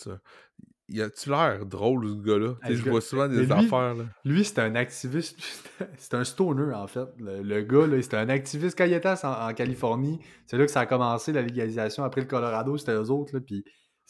il 0.89 1.01
a-tu 1.01 1.29
l'air 1.29 1.65
drôle, 1.65 2.07
ce 2.07 2.15
gars-là? 2.27 2.55
Ah, 2.61 2.73
je 2.73 2.89
vois 2.89 3.01
souvent 3.01 3.27
des 3.27 3.43
lui- 3.45 3.51
affaires, 3.51 3.95
là. 3.95 4.03
Lui, 4.25 4.43
c'est 4.43 4.59
un 4.59 4.75
activiste. 4.75 5.37
C'est 5.97 6.13
un 6.15 6.23
stoner, 6.25 6.73
en 6.73 6.87
fait. 6.87 7.07
Le, 7.19 7.41
le 7.41 7.61
gars, 7.61 7.87
là, 7.87 8.01
c'était 8.01 8.17
un 8.17 8.27
activiste. 8.29 8.77
Quand 8.77 8.83
il 8.85 8.93
était 8.93 9.07
en, 9.23 9.47
en 9.49 9.53
Californie, 9.53 10.19
c'est 10.45 10.57
là 10.57 10.65
que 10.65 10.71
ça 10.71 10.81
a 10.81 10.85
commencé, 10.85 11.31
la 11.31 11.41
légalisation. 11.41 12.03
Après 12.03 12.19
le 12.21 12.27
Colorado, 12.27 12.77
c'était 12.77 12.93
eux 12.93 13.09
autres. 13.11 13.33
Là, 13.33 13.39
puis 13.39 13.63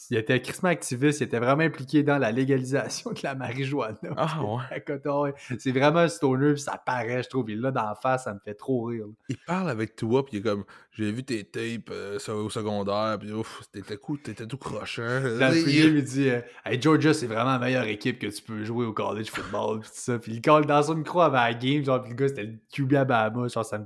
il 0.08 0.16
était 0.16 0.40
crissement 0.40 0.70
activiste. 0.70 1.20
Il 1.20 1.24
était 1.24 1.38
vraiment 1.38 1.62
impliqué 1.62 2.02
dans 2.02 2.16
la 2.16 2.32
légalisation 2.32 3.10
de 3.12 3.20
la 3.22 3.34
marijuana. 3.34 3.98
Ah, 4.16 4.40
ouais. 4.72 5.34
C'est 5.58 5.72
vraiment 5.72 5.98
un 6.00 6.08
stoner, 6.08 6.52
puis 6.54 6.62
ça 6.62 6.80
paraît, 6.84 7.22
je 7.22 7.28
trouve. 7.28 7.50
Il 7.50 7.60
là 7.60 7.70
dans 7.70 7.84
la 7.84 7.94
face, 7.94 8.24
ça 8.24 8.32
me 8.32 8.38
fait 8.40 8.54
trop 8.54 8.84
rire. 8.84 9.06
là. 9.06 9.12
Il 9.28 9.36
parle 9.46 9.68
avec 9.68 9.96
toi, 9.96 10.24
puis 10.24 10.36
il 10.36 10.40
est 10.40 10.42
comme, 10.42 10.64
j'ai 10.92 11.12
vu 11.12 11.22
tes 11.22 11.44
tapes 11.44 11.90
euh, 11.90 12.18
au 12.28 12.48
secondaire, 12.48 13.18
puis 13.20 13.30
ouf, 13.32 13.62
t'étais 13.72 13.96
cool, 13.98 14.20
t'étais 14.22 14.46
tout 14.46 14.56
crochant. 14.56 15.02
Dans 15.38 15.52
le 15.52 15.58
Il- 15.68 15.96
il 15.98 16.02
dit 16.04 16.30
euh, 16.30 16.40
Hey, 16.64 16.80
Georgia, 16.80 17.12
c'est 17.12 17.26
vraiment 17.26 17.52
la 17.52 17.58
meilleure 17.58 17.84
équipe 17.84 18.18
que 18.18 18.28
tu 18.28 18.42
peux 18.42 18.64
jouer 18.64 18.86
au 18.86 18.92
college 18.92 19.30
football. 19.30 19.80
Puis 19.80 19.90
tout 19.90 19.96
ça. 19.96 20.18
Puis 20.18 20.32
il 20.32 20.40
colle 20.40 20.64
dans 20.66 20.82
son 20.82 20.94
micro 20.94 21.20
avant 21.20 21.36
la 21.42 21.52
game. 21.54 21.84
Genre, 21.84 22.00
puis 22.00 22.10
le 22.10 22.16
gars, 22.16 22.28
c'était 22.28 22.44
le 22.44 22.54
QB 22.72 22.94
à 22.94 23.04
Bahama. 23.04 23.48
Genre, 23.48 23.64
ça 23.64 23.78
me. 23.78 23.84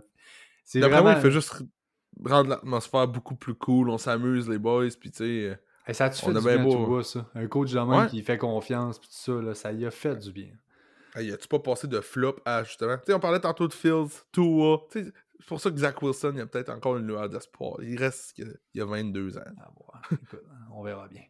D'après 0.74 0.88
vraiment. 0.90 1.02
moi, 1.10 1.12
il 1.18 1.20
fait 1.22 1.30
juste 1.30 1.62
rendre 2.24 2.50
l'atmosphère 2.50 3.08
beaucoup 3.08 3.34
plus 3.34 3.54
cool, 3.54 3.90
on 3.90 3.98
s'amuse, 3.98 4.48
les 4.48 4.58
boys, 4.58 4.86
puis 4.98 5.10
tu 5.10 5.18
sais... 5.18 5.58
Hey, 5.86 5.94
ça 5.94 6.06
a-tu 6.06 6.24
fait 6.24 6.32
du 6.32 6.40
bien 6.40 6.62
beau, 6.62 6.70
tu 6.70 6.76
hein. 6.76 6.84
vois, 6.84 7.04
ça? 7.04 7.26
Un 7.34 7.46
coach 7.46 7.72
de 7.72 7.78
Ouais. 7.80 8.06
qui 8.08 8.22
fait 8.22 8.38
confiance, 8.38 8.98
puis 8.98 9.08
tout 9.08 9.14
ça, 9.16 9.32
là, 9.42 9.54
ça 9.54 9.70
y 9.72 9.84
a 9.84 9.90
fait 9.90 10.16
du 10.16 10.32
bien. 10.32 10.48
Hey, 11.14 11.30
as-tu 11.32 11.46
pas 11.46 11.58
passé 11.58 11.86
de 11.86 12.00
flop 12.00 12.36
à 12.44 12.64
justement? 12.64 12.96
Tu 12.96 13.04
sais, 13.06 13.14
on 13.14 13.20
parlait 13.20 13.40
tantôt 13.40 13.68
de 13.68 13.72
Fields, 13.74 14.24
Tua. 14.32 14.78
Tu 14.90 15.04
sais, 15.04 15.12
c'est 15.38 15.46
pour 15.46 15.60
ça 15.60 15.70
que 15.70 15.76
Zach 15.76 16.00
Wilson, 16.02 16.30
il 16.34 16.38
y 16.38 16.40
a 16.40 16.46
peut-être 16.46 16.70
encore 16.70 16.96
une 16.96 17.06
lueur 17.06 17.28
d'espoir. 17.28 17.76
Il 17.82 17.98
reste 17.98 18.32
qu'il 18.32 18.46
y 18.46 18.50
a- 18.50 18.54
il 18.74 18.78
y 18.78 18.80
a 18.80 18.86
22 18.86 19.36
ans. 19.38 19.42
Ah, 19.60 19.68
bon, 19.76 19.84
écoute, 20.16 20.40
on 20.72 20.82
verra 20.82 21.06
bien. 21.08 21.22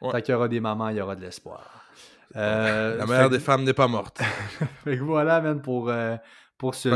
Ouais. 0.00 0.10
Tant 0.10 0.20
qu'il 0.20 0.32
y 0.32 0.34
aura 0.34 0.48
des 0.48 0.58
mamans, 0.60 0.88
il 0.88 0.96
y 0.96 1.00
aura 1.00 1.14
de 1.16 1.20
l'espoir. 1.20 1.86
Euh, 2.34 2.96
La 2.96 3.06
mère 3.06 3.28
que- 3.28 3.34
des 3.34 3.40
femmes 3.40 3.62
n'est 3.62 3.72
pas 3.72 3.88
morte. 3.88 4.18
Fait 4.84 4.98
que 4.98 5.02
voilà, 5.02 5.40
man, 5.40 5.62
pour, 5.62 5.88
euh, 5.90 6.16
pour 6.58 6.74
ce 6.74 6.88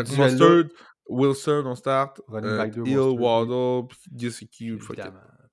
Wilson, 1.08 1.62
on 1.66 1.74
start. 1.76 2.20
Running 2.26 2.50
Euh, 2.50 2.56
back 2.58 2.70
deux, 2.72 2.84
Hill, 2.86 2.96
Mustard, 2.96 3.20
Waddle, 3.20 3.88
Gesicki. 4.16 4.72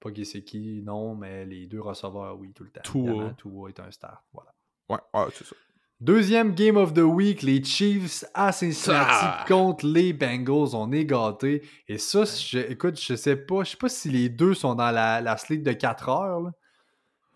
Pas 0.04 0.14
Gesicki, 0.14 0.82
non, 0.84 1.16
mais 1.16 1.46
les 1.46 1.66
deux 1.66 1.80
receveurs, 1.80 2.38
oui, 2.38 2.52
tout 2.54 2.66
le 2.66 2.72
temps. 2.72 2.82
Tua. 2.84 3.34
Tua 3.38 3.70
est 3.70 3.80
un 3.80 3.90
start. 3.90 4.22
Voilà. 4.34 4.54
Ouais, 4.90 4.98
ouais, 5.14 5.28
c'est 5.34 5.46
ça. 5.46 5.56
Deuxième 6.02 6.54
game 6.54 6.76
of 6.76 6.94
the 6.94 6.98
week, 7.00 7.44
les 7.44 7.64
Chiefs 7.64 8.26
à 8.34 8.52
Cincinnati 8.52 9.10
Ah! 9.14 9.46
contre 9.48 9.86
les 9.88 10.12
Bengals. 10.12 10.76
On 10.76 10.92
est 10.92 11.06
gâtés. 11.06 11.62
Et 11.88 11.98
ça, 11.98 12.26
je, 12.26 12.58
écoute, 12.60 13.00
je 13.00 13.16
sais 13.16 13.38
pas, 13.38 13.64
je 13.64 13.70
sais 13.72 13.78
pas 13.78 13.88
si 13.88 14.10
les 14.10 14.28
deux 14.28 14.54
sont 14.54 14.76
dans 14.76 14.92
la, 14.92 15.22
la 15.22 15.38
slate 15.38 15.64
de 15.64 15.72
4 15.72 16.10
heures. 16.10 16.42
là. 16.42 16.52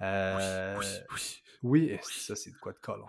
Euh, 0.01 0.77
Oui, 0.77 0.85
oui. 1.63 1.89
oui, 1.93 1.99
ça 2.01 2.35
c'est 2.35 2.51
de 2.51 2.57
quoi 2.57 2.73
de 2.73 2.79
colon. 2.79 3.05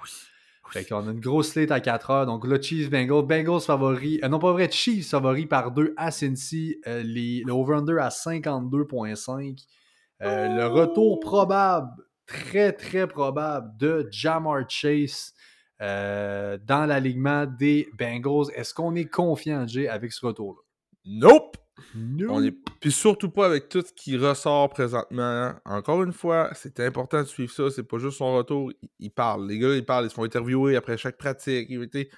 Fait 0.70 0.84
qu'on 0.84 1.06
a 1.08 1.10
une 1.12 1.20
grosse 1.20 1.48
slate 1.52 1.70
à 1.70 1.80
4 1.80 2.10
heures. 2.10 2.26
Donc 2.26 2.46
là, 2.46 2.60
Chiefs, 2.60 2.90
Bengals. 2.90 3.26
Bengals 3.26 3.60
favori. 3.60 4.20
euh, 4.22 4.28
non, 4.28 4.38
pas 4.38 4.52
vrai, 4.52 4.70
Chiefs 4.70 5.10
favori 5.10 5.46
par 5.46 5.72
2 5.72 5.94
à 5.96 6.10
Cincy. 6.10 6.80
Euh, 6.86 7.02
les, 7.02 7.42
le 7.46 7.52
over-under 7.52 7.98
à 8.00 8.08
52,5. 8.08 9.64
Euh, 10.22 10.48
Le 10.48 10.66
retour 10.66 11.20
probable, 11.20 11.90
très 12.26 12.72
très 12.72 13.06
probable, 13.06 13.70
de 13.78 14.08
Jamar 14.10 14.68
Chase 14.68 15.32
dans 15.80 16.88
l'alignement 16.88 17.46
des 17.46 17.88
Bengals. 17.98 18.52
Est-ce 18.54 18.74
qu'on 18.74 18.94
est 18.96 19.08
confiant, 19.08 19.66
Jay, 19.66 19.86
avec 19.88 20.12
ce 20.12 20.26
retour-là? 20.26 20.60
Nope! 21.04 21.57
Puis 22.80 22.92
surtout 22.92 23.30
pas 23.30 23.46
avec 23.46 23.68
tout 23.68 23.82
ce 23.82 23.92
qui 23.92 24.16
ressort 24.16 24.68
présentement. 24.70 25.54
Encore 25.64 26.02
une 26.02 26.12
fois, 26.12 26.50
c'est 26.54 26.80
important 26.80 27.20
de 27.20 27.26
suivre 27.26 27.52
ça. 27.52 27.70
C'est 27.70 27.82
pas 27.82 27.98
juste 27.98 28.18
son 28.18 28.34
retour. 28.36 28.70
Il, 28.82 28.88
il 29.00 29.10
parle. 29.10 29.48
Les 29.48 29.58
gars, 29.58 29.74
ils 29.74 29.84
parlent. 29.84 30.06
Ils 30.06 30.10
se 30.10 30.14
font 30.14 30.24
interviewer 30.24 30.76
après 30.76 30.96
chaque 30.96 31.16
pratique. 31.16 31.68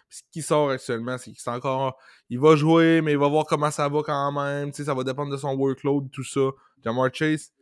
Ce 0.09 0.23
qui 0.33 0.43
sort 0.43 0.71
actuellement, 0.71 1.19
c'est 1.19 1.33
qu'il 1.33 1.53
encore. 1.53 1.99
Il 2.29 2.39
va 2.39 2.57
jouer, 2.57 3.01
mais 3.01 3.13
il 3.13 3.19
va 3.19 3.29
voir 3.29 3.47
comment 3.47 3.71
ça 3.71 3.89
va 3.89 4.03
quand 4.03 4.33
même. 4.33 4.73
Ça 4.73 4.95
va 4.95 5.05
dépendre 5.05 5.33
de 5.33 5.37
son 5.37 5.55
workload, 5.55 6.11
tout 6.11 6.25
ça. 6.25 6.51
Jamar 6.85 7.11
Chase, 7.13 7.53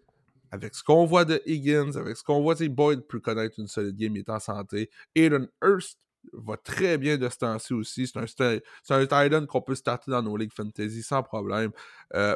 avec 0.51 0.75
ce 0.75 0.83
qu'on 0.83 1.05
voit 1.05 1.25
de 1.25 1.43
Higgins, 1.47 1.97
avec 1.97 2.17
ce 2.17 2.23
qu'on 2.23 2.41
voit, 2.41 2.55
Boyd 2.55 3.03
peut 3.03 3.21
connaître 3.21 3.59
une 3.59 3.67
solide 3.67 3.97
game, 3.97 4.17
il 4.17 4.21
est 4.21 4.31
en 4.31 4.41
santé. 4.41 4.91
Aiden 5.15 5.49
Hurst 5.63 5.99
va 6.33 6.57
très 6.57 6.99
bien 6.99 7.17
de 7.17 7.29
ce 7.29 7.39
temps-ci 7.39 7.75
aussi. 7.75 8.07
C'est 8.07 8.19
un, 8.19 8.59
un 8.91 9.07
tight 9.07 9.47
qu'on 9.47 9.63
peut 9.63 9.75
starter 9.75 10.11
dans 10.11 10.23
nos 10.23 10.37
ligues 10.37 10.53
fantasy 10.53 11.03
sans 11.03 11.23
problème. 11.23 11.71
Euh, 12.15 12.35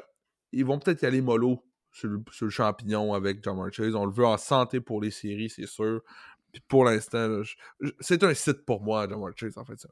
ils 0.53 0.65
vont 0.65 0.79
peut-être 0.79 1.03
y 1.03 1.07
aller 1.07 1.21
mollo 1.21 1.63
sur 1.93 2.09
le, 2.09 2.21
sur 2.31 2.47
le 2.47 2.51
champignon 2.51 3.15
avec 3.15 3.43
Jamar 3.45 3.73
Chase. 3.73 3.95
On 3.95 4.07
le 4.07 4.13
veut 4.13 4.27
en 4.27 4.39
santé 4.39 4.81
pour 4.81 5.01
les 5.01 5.11
séries, 5.11 5.51
c'est 5.51 5.67
sûr. 5.67 6.01
Puis 6.53 6.63
pour 6.69 6.85
l'instant, 6.85 7.43
c'est 8.01 8.23
un 8.23 8.35
site 8.35 8.65
pour 8.65 8.83
moi, 8.83 9.09
Jamar 9.09 9.33
Chase, 9.37 9.57
en 9.57 9.65
fait. 9.65 9.79
Ça. 9.79 9.89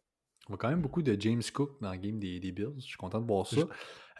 On 0.48 0.52
voit 0.52 0.58
quand 0.58 0.68
même 0.70 0.82
beaucoup 0.82 1.02
de 1.02 1.16
James 1.18 1.42
Cook 1.54 1.80
dans 1.80 1.92
le 1.92 1.98
game 1.98 2.18
des, 2.18 2.40
des 2.40 2.52
Bills. 2.52 2.74
Je 2.76 2.82
suis 2.82 2.96
content 2.96 3.20
de 3.20 3.26
voir 3.26 3.46
ça. 3.46 3.60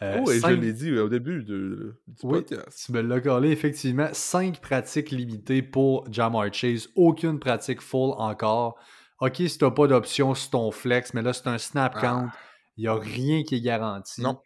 Euh, 0.01 0.19
oh, 0.25 0.31
et 0.31 0.39
cinq- 0.39 0.51
je 0.51 0.55
l'ai 0.55 0.73
dit 0.73 0.89
euh, 0.89 1.05
au 1.05 1.09
début 1.09 1.43
de, 1.43 2.01
du 2.07 2.15
Oui, 2.23 2.39
podcast. 2.39 2.83
tu 2.85 2.91
me 2.91 3.01
l'as 3.01 3.21
collé, 3.21 3.51
effectivement. 3.51 4.09
Cinq 4.13 4.59
pratiques 4.59 5.11
limitées 5.11 5.61
pour 5.61 6.11
Jamar 6.11 6.51
Chase. 6.51 6.89
Aucune 6.95 7.39
pratique 7.39 7.81
full 7.81 8.13
encore. 8.17 8.79
OK, 9.21 9.35
si 9.37 9.57
t'as 9.57 9.71
pas 9.71 9.87
d'option 9.87 10.33
sur 10.35 10.49
ton 10.51 10.71
flex, 10.71 11.13
mais 11.13 11.21
là, 11.21 11.31
c'est 11.33 11.47
un 11.47 11.57
snap 11.57 11.93
Ah. 11.97 12.01
count. 12.01 12.29
Il 12.77 12.81
n'y 12.81 12.87
a 12.87 12.95
rien 12.95 13.43
qui 13.43 13.55
est 13.55 13.61
garanti. 13.61 14.21
Non. 14.21 14.39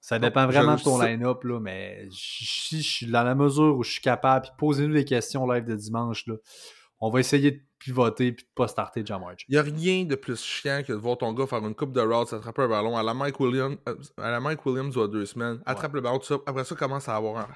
Ça 0.00 0.18
dépend 0.18 0.46
vraiment 0.46 0.76
de 0.76 0.82
ton 0.82 1.00
line-up, 1.02 1.42
là, 1.44 1.58
mais 1.60 2.06
si 2.12 2.82
je 2.82 2.88
suis 2.88 3.06
dans 3.06 3.24
la 3.24 3.34
mesure 3.34 3.76
où 3.76 3.82
je 3.82 3.92
suis 3.92 4.00
capable, 4.00 4.42
puis 4.46 4.52
posez-nous 4.58 4.94
des 4.94 5.04
questions 5.04 5.50
live 5.50 5.64
de 5.64 5.74
dimanche, 5.74 6.26
là, 6.26 6.34
on 7.00 7.10
va 7.10 7.20
essayer 7.20 7.50
de 7.52 7.60
pivoter 7.78 8.32
puis 8.32 8.44
de 8.44 8.50
pas 8.54 8.66
starter 8.68 9.04
Jamar. 9.06 9.32
Il 9.48 9.52
n'y 9.52 9.58
a 9.58 9.62
rien 9.62 10.04
de 10.04 10.14
plus 10.16 10.40
chiant 10.42 10.82
que 10.86 10.92
de 10.92 10.98
voir 10.98 11.16
ton 11.18 11.32
gars 11.32 11.46
faire 11.46 11.64
une 11.64 11.74
coupe 11.74 11.92
de 11.92 12.00
routes, 12.00 12.32
attraper 12.32 12.62
un 12.62 12.68
ballon 12.68 12.96
à 12.96 13.02
la 13.02 13.14
Mike 13.14 13.38
Williams, 13.38 13.76
euh, 13.88 13.94
à 14.18 14.30
la 14.30 14.40
Mike 14.40 14.64
Williams 14.66 14.96
a 14.98 15.06
deux 15.08 15.26
semaines, 15.26 15.60
attrape 15.66 15.92
le 15.94 16.00
ballon, 16.00 16.18
tout 16.18 16.26
ça. 16.26 16.38
Après 16.46 16.64
ça, 16.64 16.74
commence 16.74 17.08
à 17.08 17.16
avoir 17.16 17.38
un. 17.38 17.48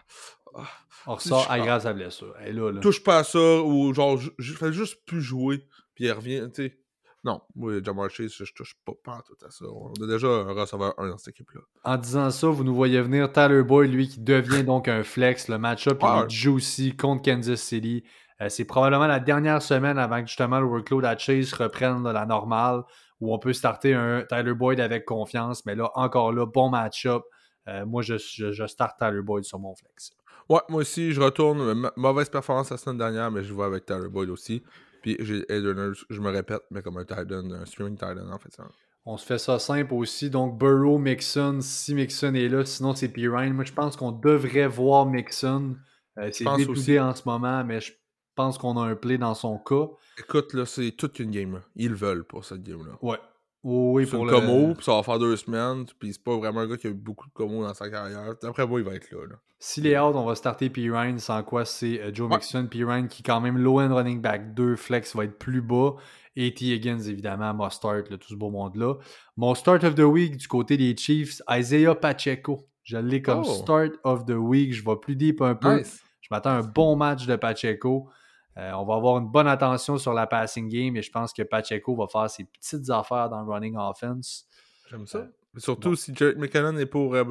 Ah, 0.54 0.64
On 1.06 1.14
ressort 1.16 1.44
Je- 1.44 1.50
aggrave 1.50 1.82
sa 1.82 1.92
blessure. 1.92 2.34
Là, 2.38 2.70
là. 2.72 2.80
touche 2.80 3.02
pas 3.02 3.18
à 3.18 3.24
ça, 3.24 3.60
ou 3.62 3.92
genre, 3.94 4.18
je 4.38 4.52
fais 4.52 4.72
juste 4.72 5.04
plus 5.06 5.22
jouer, 5.22 5.64
puis 5.94 6.04
il 6.04 6.12
revient, 6.12 6.48
tu 6.54 6.66
sais. 6.68 6.78
Non, 7.24 7.40
moi, 7.54 7.74
Jamar 7.84 8.10
Chase, 8.10 8.32
je, 8.32 8.52
touche 8.52 8.74
pas, 8.84 8.94
pas 9.04 9.22
tout 9.24 9.36
à 9.46 9.50
ça. 9.50 9.64
On 9.64 9.92
a 10.02 10.06
déjà 10.08 10.26
un 10.26 10.52
receveur 10.54 10.92
1 10.98 11.08
dans 11.10 11.18
cette 11.18 11.34
équipe-là. 11.34 11.60
En 11.84 11.96
disant 11.96 12.30
ça, 12.30 12.48
vous 12.48 12.64
nous 12.64 12.74
voyez 12.74 13.00
venir 13.00 13.30
Tyler 13.30 13.62
Boyd, 13.62 13.92
lui, 13.92 14.08
qui 14.08 14.18
devient 14.20 14.64
donc 14.64 14.88
un 14.88 15.04
flex. 15.04 15.46
Le 15.48 15.56
match-up, 15.58 15.98
il 16.02 16.04
Ouais. 16.06 16.24
est 16.26 16.30
juicy 16.30 16.96
contre 16.96 17.22
Kansas 17.22 17.60
City. 17.60 18.02
Euh, 18.40 18.48
c'est 18.48 18.64
probablement 18.64 19.06
la 19.06 19.20
dernière 19.20 19.62
semaine 19.62 19.98
avant 19.98 20.20
que 20.20 20.26
justement 20.26 20.58
le 20.58 20.66
workload 20.66 21.04
à 21.04 21.16
Chase 21.16 21.52
reprenne 21.52 22.02
là, 22.02 22.12
la 22.12 22.26
normale, 22.26 22.82
où 23.20 23.32
on 23.32 23.38
peut 23.38 23.52
starter 23.52 23.94
un 23.94 24.22
Tyler 24.28 24.54
Boyd 24.54 24.80
avec 24.80 25.04
confiance. 25.04 25.64
Mais 25.64 25.76
là, 25.76 25.92
encore 25.94 26.32
là, 26.32 26.44
bon 26.44 26.70
match-up. 26.70 27.22
Euh, 27.68 27.86
moi, 27.86 28.02
je, 28.02 28.16
je, 28.18 28.50
je 28.50 28.66
starte 28.66 28.98
Tyler 28.98 29.22
Boyd 29.22 29.44
sur 29.44 29.60
mon 29.60 29.76
flex. 29.76 30.10
Ouais, 30.48 30.58
moi 30.68 30.80
aussi, 30.80 31.12
je 31.12 31.20
retourne. 31.20 31.72
ma- 31.74 31.92
Mauvaise 31.96 32.28
performance 32.28 32.70
la 32.70 32.78
semaine 32.78 32.98
dernière, 32.98 33.30
mais 33.30 33.44
je 33.44 33.54
vais 33.54 33.62
avec 33.62 33.86
Tyler 33.86 34.08
Boyd 34.08 34.28
aussi. 34.30 34.64
Puis 35.02 35.16
j'ai 35.20 35.44
Aiden 35.52 35.76
Hurst, 35.76 36.04
je 36.08 36.20
me 36.20 36.30
répète, 36.30 36.62
mais 36.70 36.82
comme 36.82 36.96
un 36.96 37.04
tight 37.04 37.30
end, 37.30 37.50
un 37.50 37.66
streaming 37.66 37.96
tight 37.96 38.16
end, 38.18 38.30
en 38.32 38.38
fait. 38.38 38.52
Ça. 38.52 38.64
On 39.04 39.16
se 39.16 39.26
fait 39.26 39.38
ça 39.38 39.58
simple 39.58 39.94
aussi. 39.94 40.30
Donc, 40.30 40.58
Burrow, 40.58 40.98
Mixon, 40.98 41.58
si 41.60 41.94
Mixon 41.94 42.34
est 42.34 42.48
là, 42.48 42.64
sinon 42.64 42.94
c'est 42.94 43.08
Pirine. 43.08 43.52
Moi, 43.52 43.64
je 43.64 43.72
pense 43.72 43.96
qu'on 43.96 44.12
devrait 44.12 44.68
voir 44.68 45.06
Mixon. 45.06 45.76
Euh, 46.18 46.30
c'est 46.32 46.44
détoudé 46.56 47.00
en 47.00 47.14
ce 47.14 47.22
moment, 47.26 47.64
mais 47.64 47.80
je 47.80 47.92
pense 48.34 48.58
qu'on 48.58 48.78
a 48.78 48.82
un 48.82 48.94
play 48.94 49.18
dans 49.18 49.34
son 49.34 49.58
cas. 49.58 49.88
Écoute, 50.18 50.52
là, 50.54 50.66
c'est 50.66 50.92
toute 50.92 51.18
une 51.18 51.30
game. 51.30 51.54
là. 51.54 51.60
Ils 51.74 51.90
le 51.90 51.96
veulent 51.96 52.24
pour 52.24 52.44
cette 52.44 52.62
game-là. 52.62 52.98
Ouais. 53.02 53.18
Oui, 53.64 54.06
pour 54.06 54.26
le... 54.26 54.32
commo, 54.32 54.74
puis 54.74 54.84
ça 54.84 54.94
va 54.96 55.02
faire 55.04 55.18
deux 55.20 55.36
semaines, 55.36 55.84
puis 55.98 56.12
c'est 56.12 56.22
pas 56.22 56.36
vraiment 56.36 56.60
un 56.60 56.66
gars 56.66 56.76
qui 56.76 56.88
a 56.88 56.90
eu 56.90 56.94
beaucoup 56.94 57.28
de 57.28 57.32
commo 57.32 57.62
dans 57.62 57.74
sa 57.74 57.88
carrière. 57.88 58.34
D'après 58.42 58.66
moi, 58.66 58.80
il 58.80 58.84
va 58.86 58.94
être 58.94 59.10
là. 59.12 59.18
là. 59.30 59.36
S'il 59.60 59.86
est 59.86 59.96
out, 59.98 60.16
on 60.16 60.24
va 60.24 60.34
starter 60.34 60.68
Pirine, 60.68 61.20
sans 61.20 61.42
quoi 61.44 61.64
c'est 61.64 62.00
euh, 62.00 62.10
Joe 62.12 62.28
Ouais. 62.28 62.36
Mixon. 62.36 62.66
Pirine 62.68 63.06
qui, 63.06 63.22
quand 63.22 63.40
même, 63.40 63.56
low-end 63.58 63.94
running 63.94 64.20
back 64.20 64.54
2, 64.54 64.74
flex 64.74 65.14
va 65.14 65.24
être 65.24 65.38
plus 65.38 65.62
bas. 65.62 65.92
Et 66.34 66.52
T. 66.54 66.64
Higgins, 66.74 66.98
évidemment, 66.98 67.54
must 67.54 67.76
start, 67.76 68.10
là, 68.10 68.16
tout 68.18 68.28
ce 68.30 68.34
beau 68.34 68.50
monde-là. 68.50 68.94
Mon 69.36 69.54
start 69.54 69.84
of 69.84 69.94
the 69.94 70.00
week 70.00 70.38
du 70.38 70.48
côté 70.48 70.76
des 70.76 70.96
Chiefs, 70.96 71.40
Isaiah 71.48 71.94
Pacheco. 71.94 72.66
Je 72.82 72.96
l'ai 72.96 73.22
comme 73.22 73.42
Oh. 73.46 73.52
start 73.62 73.92
of 74.02 74.24
the 74.26 74.30
week. 74.30 74.72
Je 74.74 74.84
vais 74.84 74.96
plus 74.96 75.14
deep 75.14 75.40
un 75.40 75.54
peu. 75.54 75.76
Nice. 75.78 76.02
Je 76.20 76.28
m'attends 76.32 76.50
à 76.50 76.54
un 76.54 76.62
bon 76.62 76.96
match 76.96 77.26
de 77.26 77.36
Pacheco. 77.36 78.08
Euh, 78.58 78.72
on 78.72 78.84
va 78.84 78.96
avoir 78.96 79.18
une 79.18 79.28
bonne 79.28 79.48
attention 79.48 79.96
sur 79.98 80.12
la 80.12 80.26
passing 80.26 80.68
game 80.68 80.96
et 80.96 81.02
je 81.02 81.10
pense 81.10 81.32
que 81.32 81.42
Pacheco 81.42 81.96
va 81.96 82.06
faire 82.06 82.28
ses 82.28 82.44
petites 82.44 82.90
affaires 82.90 83.28
dans 83.30 83.42
le 83.42 83.50
running 83.50 83.76
offense. 83.76 84.46
J'aime 84.90 85.06
ça. 85.06 85.26
Surtout 85.58 85.96
si 85.96 86.14
Jared 86.14 86.38
McCannon 86.38 86.78
est 86.78 86.86
pour. 86.86 87.14
Euh, 87.14 87.24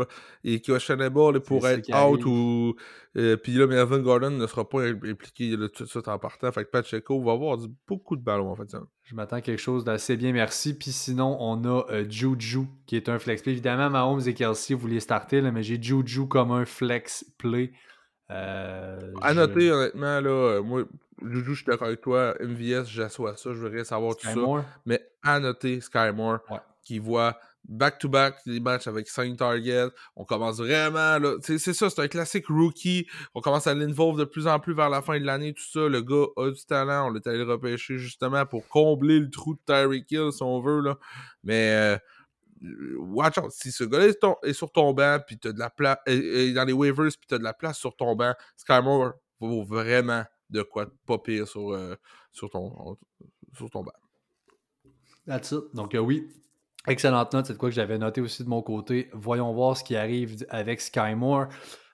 et 0.43 0.59
questionable 0.59 1.37
est 1.37 1.39
pour 1.39 1.67
être 1.67 1.89
out 1.91 2.23
ou. 2.25 2.75
Euh, 3.17 3.35
puis 3.35 3.53
là, 3.53 3.65
Melvin 3.65 3.99
Gordon 3.99 4.29
ne 4.29 4.45
sera 4.45 4.67
pas 4.67 4.83
impliqué 4.83 5.55
tout 5.73 5.83
de 5.83 5.89
suite 5.89 6.07
en 6.07 6.19
partant. 6.19 6.51
Fait 6.51 6.63
que 6.63 6.69
Pacheco 6.69 7.19
va 7.21 7.31
avoir 7.31 7.57
beaucoup 7.87 8.15
de 8.15 8.21
ballons 8.21 8.51
en 8.51 8.55
fait. 8.55 8.75
Je 9.03 9.15
m'attends 9.15 9.37
à 9.37 9.41
quelque 9.41 9.59
chose 9.59 9.83
d'assez 9.83 10.17
bien, 10.17 10.33
merci. 10.33 10.77
Puis 10.77 10.91
sinon, 10.91 11.35
on 11.39 11.63
a 11.65 11.85
euh, 11.89 12.05
Juju 12.07 12.67
qui 12.85 12.95
est 12.95 13.09
un 13.09 13.17
flex 13.17 13.41
play. 13.41 13.53
Évidemment, 13.53 13.89
Mahomes 13.89 14.21
et 14.27 14.35
Kelsey, 14.35 14.75
vous 14.75 14.99
starter, 14.99 15.41
là, 15.41 15.51
mais 15.51 15.63
j'ai 15.63 15.81
Juju 15.81 16.27
comme 16.27 16.51
un 16.51 16.65
flex 16.65 17.25
play. 17.39 17.71
Euh, 18.29 18.99
à 19.21 19.33
noter, 19.33 19.71
honnêtement, 19.71 20.21
là, 20.21 20.61
moi, 20.61 20.83
Juju, 21.23 21.51
je 21.51 21.55
suis 21.55 21.65
d'accord 21.65 21.87
avec 21.87 22.01
toi. 22.01 22.35
MVS, 22.39 22.85
j'assois 22.85 23.35
ça, 23.35 23.53
je 23.53 23.59
voudrais 23.59 23.83
savoir 23.83 24.15
tout 24.15 24.27
ça. 24.27 24.65
Mais 24.85 25.01
à 25.23 25.39
noter, 25.39 25.81
Sky 25.81 26.11
Moore, 26.13 26.39
qui 26.83 26.99
voit 26.99 27.37
back-to-back 27.67 28.35
des 28.45 28.59
matchs 28.59 28.87
avec 28.87 29.07
5 29.07 29.37
targets. 29.37 29.89
On 30.15 30.25
commence 30.25 30.57
vraiment, 30.57 31.19
là. 31.19 31.35
C'est 31.41 31.59
ça, 31.59 31.89
c'est 31.89 32.01
un 32.01 32.07
classique 32.07 32.47
rookie. 32.47 33.07
On 33.35 33.41
commence 33.41 33.67
à 33.67 33.73
l'involve 33.73 34.17
de 34.17 34.25
plus 34.25 34.47
en 34.47 34.59
plus 34.59 34.73
vers 34.73 34.89
la 34.89 35.01
fin 35.01 35.19
de 35.19 35.25
l'année, 35.25 35.53
tout 35.53 35.69
ça. 35.71 35.87
Le 35.87 36.01
gars 36.01 36.25
a 36.37 36.49
du 36.49 36.65
talent. 36.65 37.07
On 37.07 37.09
l'a 37.11 37.19
allé 37.25 37.43
repêcher 37.43 37.97
justement 37.97 38.45
pour 38.45 38.67
combler 38.67 39.19
le 39.19 39.29
trou 39.29 39.53
de 39.53 39.59
Tyreek 39.65 40.11
Hill, 40.11 40.31
si 40.31 40.43
on 40.43 40.59
veut, 40.59 40.81
là. 40.81 40.97
Mais. 41.43 41.71
Euh, 41.71 41.97
watch 42.99 43.39
out, 43.39 43.51
si 43.51 43.71
ce 43.71 43.83
gars-là 43.83 44.13
est, 44.43 44.53
sur 44.53 44.71
ton 44.71 44.93
banc, 44.93 45.17
puis 45.25 45.39
t'as 45.39 45.51
de 45.51 45.57
la 45.57 45.71
place, 45.71 45.97
dans 46.05 46.63
les 46.65 46.73
waivers, 46.73 47.07
puis 47.07 47.27
t'as 47.27 47.39
de 47.39 47.43
la 47.43 47.53
place 47.53 47.77
sur 47.77 47.95
ton 47.95 48.15
banc, 48.15 48.35
Skymore 48.55 49.13
vaut 49.39 49.63
vraiment 49.63 50.23
de 50.51 50.61
quoi 50.61 50.87
pas 51.05 51.17
pire 51.17 51.47
sur, 51.47 51.71
euh, 51.71 51.95
sur, 52.31 52.49
ton, 52.49 52.97
sur 53.53 53.69
ton 53.69 53.83
banc. 53.83 53.91
That's 55.25 55.51
it. 55.51 55.63
Donc, 55.73 55.95
euh, 55.95 55.99
oui, 55.99 56.27
Excellente 56.87 57.31
note, 57.33 57.45
c'est 57.45 57.53
de 57.53 57.59
quoi 57.59 57.69
que 57.69 57.75
j'avais 57.75 57.99
noté 57.99 58.21
aussi 58.21 58.43
de 58.43 58.49
mon 58.49 58.63
côté. 58.63 59.07
Voyons 59.13 59.53
voir 59.53 59.77
ce 59.77 59.83
qui 59.83 59.95
arrive 59.95 60.43
avec 60.49 60.81
Sky 60.81 61.13
Moore. 61.15 61.45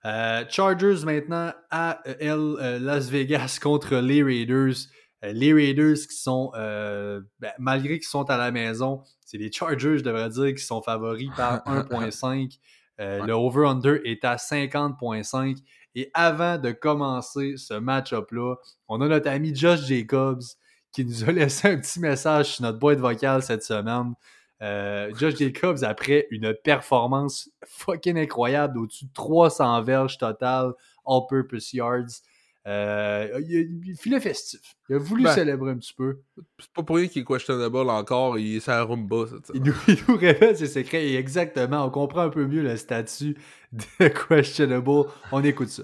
Euh, 0.05 0.45
Chargers 0.47 1.03
maintenant 1.03 1.51
à 1.69 2.01
euh, 2.21 2.79
Las 2.79 3.09
Vegas 3.09 3.59
contre 3.61 3.97
les 3.97 4.23
Raiders. 4.23 4.75
Les 5.23 5.51
Raiders 5.51 5.97
qui 6.09 6.15
sont, 6.15 6.51
ben, 6.53 7.51
malgré 7.59 7.99
qu'ils 7.99 8.07
sont 8.07 8.29
à 8.29 8.37
la 8.37 8.51
maison, 8.51 9.03
c'est 9.25 9.37
les 9.37 9.51
Chargers, 9.51 9.97
je 9.97 10.03
devrais 10.03 10.29
dire, 10.29 10.55
qui 10.55 10.63
sont 10.63 10.81
favoris 10.81 11.31
par 11.35 11.57
1.5. 11.65 12.57
Le 12.97 13.33
over-under 13.33 13.99
est 14.05 14.23
à 14.23 14.37
50.5. 14.37 15.57
Et 15.97 16.11
avant 16.13 16.59
de 16.59 16.71
commencer 16.71 17.55
ce 17.57 17.73
match-up-là, 17.73 18.57
on 18.87 19.01
a 19.01 19.07
notre 19.07 19.29
ami 19.31 19.55
Josh 19.55 19.83
Jacobs 19.87 20.43
qui 20.91 21.03
nous 21.03 21.27
a 21.27 21.31
laissé 21.31 21.69
un 21.69 21.79
petit 21.79 21.99
message 21.99 22.53
sur 22.53 22.61
notre 22.61 22.77
boîte 22.77 22.99
vocale 22.99 23.41
cette 23.41 23.63
semaine. 23.63 24.13
Euh, 24.61 25.11
Josh 25.15 25.37
Jacobs, 25.37 25.83
après 25.83 26.27
une 26.29 26.53
performance 26.63 27.49
fucking 27.65 28.15
incroyable, 28.15 28.77
au-dessus 28.77 29.05
de 29.05 29.13
300 29.13 29.81
verges 29.81 30.19
total, 30.19 30.73
all-purpose 31.07 31.73
yards, 31.73 32.21
euh, 32.67 33.41
il, 33.47 33.95
filait 33.97 34.19
festif. 34.19 34.59
Il 34.89 34.97
a 34.97 34.99
voulu 34.99 35.23
ben, 35.23 35.31
célébrer 35.31 35.71
un 35.71 35.77
petit 35.77 35.93
peu. 35.93 36.19
C'est 36.59 36.71
pas 36.73 36.83
pour 36.83 36.97
rien 36.97 37.07
qu'il 37.07 37.21
est 37.21 37.25
questionable 37.25 37.89
encore, 37.89 38.37
il 38.37 38.57
est 38.57 38.69
à 38.69 38.83
Rumba. 38.83 39.25
il, 39.53 39.63
nous, 39.63 39.73
il 39.87 39.97
nous 40.07 40.17
révèle 40.17 40.57
ses 40.57 40.67
secrets 40.67 41.07
et 41.07 41.15
exactement, 41.15 41.85
on 41.85 41.89
comprend 41.89 42.21
un 42.21 42.29
peu 42.29 42.45
mieux 42.45 42.63
le 42.63 42.75
statut 42.75 43.37
de 43.71 44.07
questionable. 44.27 45.05
On 45.31 45.43
écoute 45.43 45.69
ça. 45.69 45.83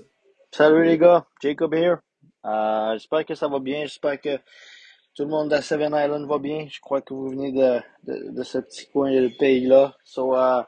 Salut 0.52 0.84
les 0.84 0.98
gars, 0.98 1.26
Jacob 1.42 1.74
here. 1.74 1.98
Euh, 2.46 2.94
j'espère 2.94 3.26
que 3.26 3.36
ça 3.36 3.48
va 3.48 3.60
bien, 3.60 3.84
j'espère 3.84 4.20
que 4.20 4.38
tout 5.16 5.24
le 5.24 5.30
monde 5.30 5.54
à 5.54 5.62
Seven 5.62 5.94
Island 5.96 6.28
va 6.28 6.38
bien. 6.38 6.68
Je 6.70 6.82
crois 6.82 7.02
que 7.02 7.14
vous 7.14 7.30
venez 7.30 7.52
de, 7.52 7.80
de, 8.32 8.44
ce 8.44 8.58
petit 8.58 8.90
coin 8.92 9.12
de 9.12 9.30
pays-là. 9.30 9.96
So, 10.04 10.36
uh, 10.36 10.64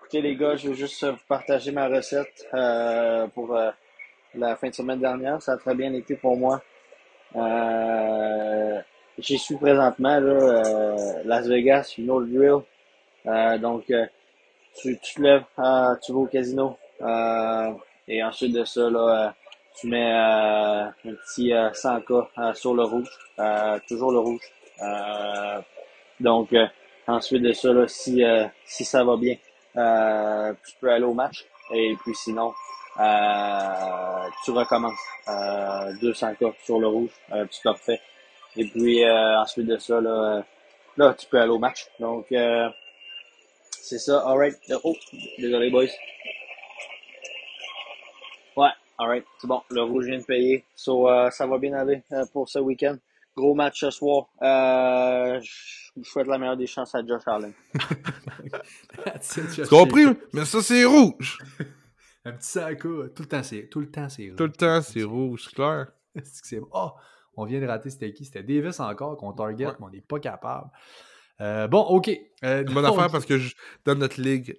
écoutez 0.00 0.20
les 0.20 0.36
gars, 0.36 0.56
je 0.56 0.68
veux 0.68 0.74
juste 0.74 1.04
vous 1.04 1.16
partager 1.28 1.72
ma 1.72 1.88
recette 1.88 2.46
euh, 2.52 3.26
pour 3.28 3.56
euh, 3.56 3.70
la 4.36 4.56
fin 4.56 4.68
de 4.68 4.74
semaine 4.74 5.00
dernière. 5.00 5.40
Ça 5.42 5.52
a 5.52 5.56
très 5.56 5.74
bien 5.74 5.92
été 5.92 6.16
pour 6.16 6.36
moi. 6.36 6.62
Euh, 7.36 8.80
J'y 9.18 9.38
suis 9.38 9.56
présentement 9.56 10.18
là, 10.18 10.32
euh, 10.32 11.22
Las 11.24 11.46
Vegas, 11.46 11.94
une 11.98 12.10
autre 12.10 12.26
drill. 12.26 13.60
donc, 13.60 13.84
tu, 14.76 14.98
tu 14.98 15.14
te 15.14 15.22
lèves, 15.22 15.44
tu 16.02 16.12
vas 16.12 16.18
au 16.18 16.26
casino. 16.26 16.76
et 18.08 18.24
ensuite 18.24 18.52
de 18.52 18.64
ça, 18.64 18.90
là, 18.90 19.34
tu 19.74 19.88
mets 19.88 20.12
euh, 20.12 20.84
un 20.86 20.92
petit 21.02 21.50
100K 21.50 22.12
euh, 22.12 22.22
euh, 22.38 22.54
sur 22.54 22.74
le 22.74 22.84
rouge, 22.84 23.10
toujours 23.88 24.12
le 24.12 24.18
rouge. 24.20 24.40
donc, 26.20 26.54
ensuite 27.06 27.42
de 27.42 27.52
ça, 27.52 27.72
là, 27.72 27.86
si, 27.88 28.22
si 28.64 28.84
ça 28.84 29.04
va 29.04 29.16
bien, 29.16 29.34
tu 29.74 30.74
peux 30.80 30.90
aller 30.90 31.04
au 31.04 31.14
match. 31.14 31.44
Et 31.72 31.96
puis 32.02 32.14
sinon, 32.14 32.52
tu 32.96 34.50
recommences. 34.50 34.98
200K 35.26 36.54
sur 36.64 36.78
le 36.80 36.88
rouge, 36.88 37.10
tu 37.50 37.60
t'en 37.62 37.74
Et 38.56 38.64
puis 38.66 39.04
ensuite 39.08 39.66
de 39.66 39.78
ça, 39.78 40.00
là, 40.00 40.42
là, 40.96 41.14
tu 41.14 41.26
peux 41.26 41.40
aller 41.40 41.50
au 41.50 41.58
match. 41.58 41.86
Donc, 42.00 42.26
c'est 43.70 43.98
ça. 43.98 44.22
Alright. 44.26 44.56
Oh, 44.82 44.94
désolé, 45.38 45.70
boys. 45.70 45.86
Ouais, 48.56 48.70
Alright, 48.96 49.24
c'est 49.38 49.48
bon. 49.48 49.60
Le 49.70 49.82
rouge 49.82 50.06
vient 50.06 50.18
de 50.18 50.24
payer. 50.24 50.64
So, 50.76 51.08
euh, 51.08 51.28
ça 51.30 51.46
va 51.46 51.58
bien 51.58 51.72
aller 51.74 52.02
euh, 52.12 52.24
pour 52.32 52.48
ce 52.48 52.60
week-end. 52.60 52.96
Gros 53.36 53.54
match 53.54 53.80
ce 53.80 53.90
soir. 53.90 54.28
Euh, 54.40 55.40
je 55.40 56.08
souhaite 56.08 56.28
la 56.28 56.38
meilleure 56.38 56.56
des 56.56 56.68
chances 56.68 56.94
à 56.94 57.04
Josh 57.04 57.22
Allen. 57.26 57.52
tu 59.54 59.66
compris? 59.66 60.06
Mais 60.32 60.44
ça, 60.44 60.62
c'est 60.62 60.84
rouge. 60.84 61.38
Un 62.24 62.32
petit 62.32 62.48
sac, 62.48 62.80
tout 62.80 62.88
le 62.88 63.26
temps, 63.26 63.42
c'est 63.42 63.68
tout 63.68 63.80
le 63.80 63.90
temps, 63.90 64.08
c'est 64.08 64.28
rouge. 64.28 64.36
Tout 64.36 64.44
le 64.44 64.52
temps, 64.52 64.82
c'est 64.82 65.02
rouge, 65.02 65.48
clair. 65.48 65.88
c'est 66.24 66.60
oh, 66.72 66.90
on 67.36 67.44
vient 67.44 67.60
de 67.60 67.66
rater, 67.66 67.90
c'était 67.90 68.12
qui? 68.12 68.24
C'était 68.24 68.42
Davis 68.42 68.80
encore 68.80 69.16
qu'on 69.16 69.32
target, 69.32 69.66
mais 69.78 69.86
on 69.86 69.90
n'est 69.90 70.00
pas 70.00 70.20
capable. 70.20 70.70
bon, 71.38 71.80
OK. 71.80 72.10
bonne 72.42 72.84
affaire 72.84 73.10
parce 73.10 73.26
que 73.26 73.38
dans 73.84 73.94
notre 73.94 74.20
ligue, 74.20 74.58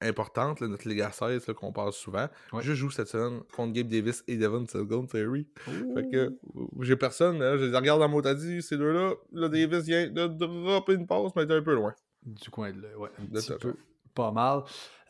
importante, 0.00 0.60
notre 0.60 0.88
Ligue 0.88 1.04
16 1.10 1.46
qu'on 1.56 1.72
parle 1.72 1.92
souvent. 1.92 2.28
Je 2.60 2.74
joue 2.74 2.90
cette 2.90 3.08
semaine 3.08 3.40
contre 3.54 3.72
Gabe 3.72 3.88
Davis 3.88 4.22
et 4.28 4.36
Devon 4.36 4.66
Singletary. 4.66 5.46
Fait 5.64 6.08
que 6.10 6.38
j'ai 6.80 6.96
personne, 6.96 7.38
je 7.38 7.64
les 7.64 7.76
regarde 7.76 8.00
dans 8.00 8.08
mon 8.08 8.20
dit 8.20 8.62
ces 8.62 8.76
deux-là. 8.76 9.14
Là, 9.32 9.48
Davis 9.48 9.84
vient 9.84 10.08
de 10.08 10.26
dropper 10.26 10.94
une 10.94 11.06
passe, 11.06 11.32
mais 11.34 11.44
il 11.44 11.50
est 11.50 11.54
un 11.54 11.62
peu 11.62 11.74
loin. 11.74 11.94
Du 12.22 12.50
coin 12.50 12.72
de 12.72 12.82
là, 12.82 12.98
ouais. 12.98 13.08
Un 13.20 13.26
petit 13.26 13.52
peu. 13.60 13.74
Pas 14.16 14.32
mal. 14.32 14.62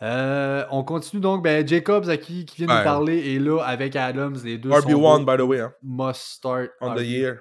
Euh, 0.02 0.66
on 0.70 0.84
continue 0.84 1.22
donc. 1.22 1.42
Ben, 1.42 1.66
Jacobs, 1.66 2.08
à 2.10 2.18
qui, 2.18 2.44
qui 2.44 2.56
vient 2.56 2.66
de 2.66 2.78
nous 2.78 2.84
parler, 2.84 3.34
est 3.34 3.38
là 3.38 3.62
avec 3.62 3.96
Adams. 3.96 4.36
Les 4.44 4.58
deux 4.58 4.68
RB1, 4.68 5.24
by 5.24 5.42
the 5.42 5.46
way. 5.46 5.60
Hein. 5.60 5.72
Must 5.82 6.20
start. 6.20 6.70
On 6.82 6.94
the 6.94 7.00
year. 7.00 7.38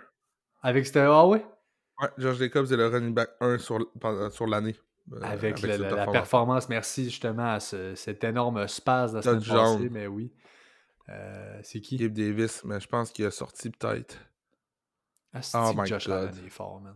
Avec 0.62 0.86
c'était 0.86 1.02
Ah 1.02 1.28
ouais? 1.28 1.46
Ouais, 2.02 2.10
George 2.18 2.38
Jacobs 2.38 2.72
est 2.72 2.78
le 2.78 2.88
running 2.88 3.14
back 3.14 3.30
1 3.42 3.58
sur, 3.58 3.80
sur 4.32 4.48
l'année. 4.48 4.76
Euh, 5.14 5.20
avec, 5.22 5.62
la, 5.62 6.08
performance. 6.08 6.68
merci 6.68 7.06
justement 7.06 7.54
à 7.54 7.60
cet 7.60 8.24
énorme 8.24 8.68
space 8.68 9.12
de 9.12 9.18
la 9.18 9.22
semaine 9.22 9.44
passée, 9.44 9.90
mais 9.92 10.08
oui. 10.08 10.32
Euh, 11.10 11.60
c'est 11.62 11.80
qui? 11.80 11.98
Gabe 11.98 12.14
Davis, 12.14 12.64
mais 12.64 12.80
je 12.80 12.88
pense 12.88 13.12
qu'il 13.12 13.26
a 13.26 13.32
sorti 13.32 13.70
peut-être. 13.70 14.18
Ah, 15.34 15.70
oh 15.70 15.74
my 15.76 15.86
Josh 15.86 16.08
god. 16.08 16.30
Allen 16.30 16.46
est 16.46 16.50
fort, 16.50 16.82
man. 16.82 16.96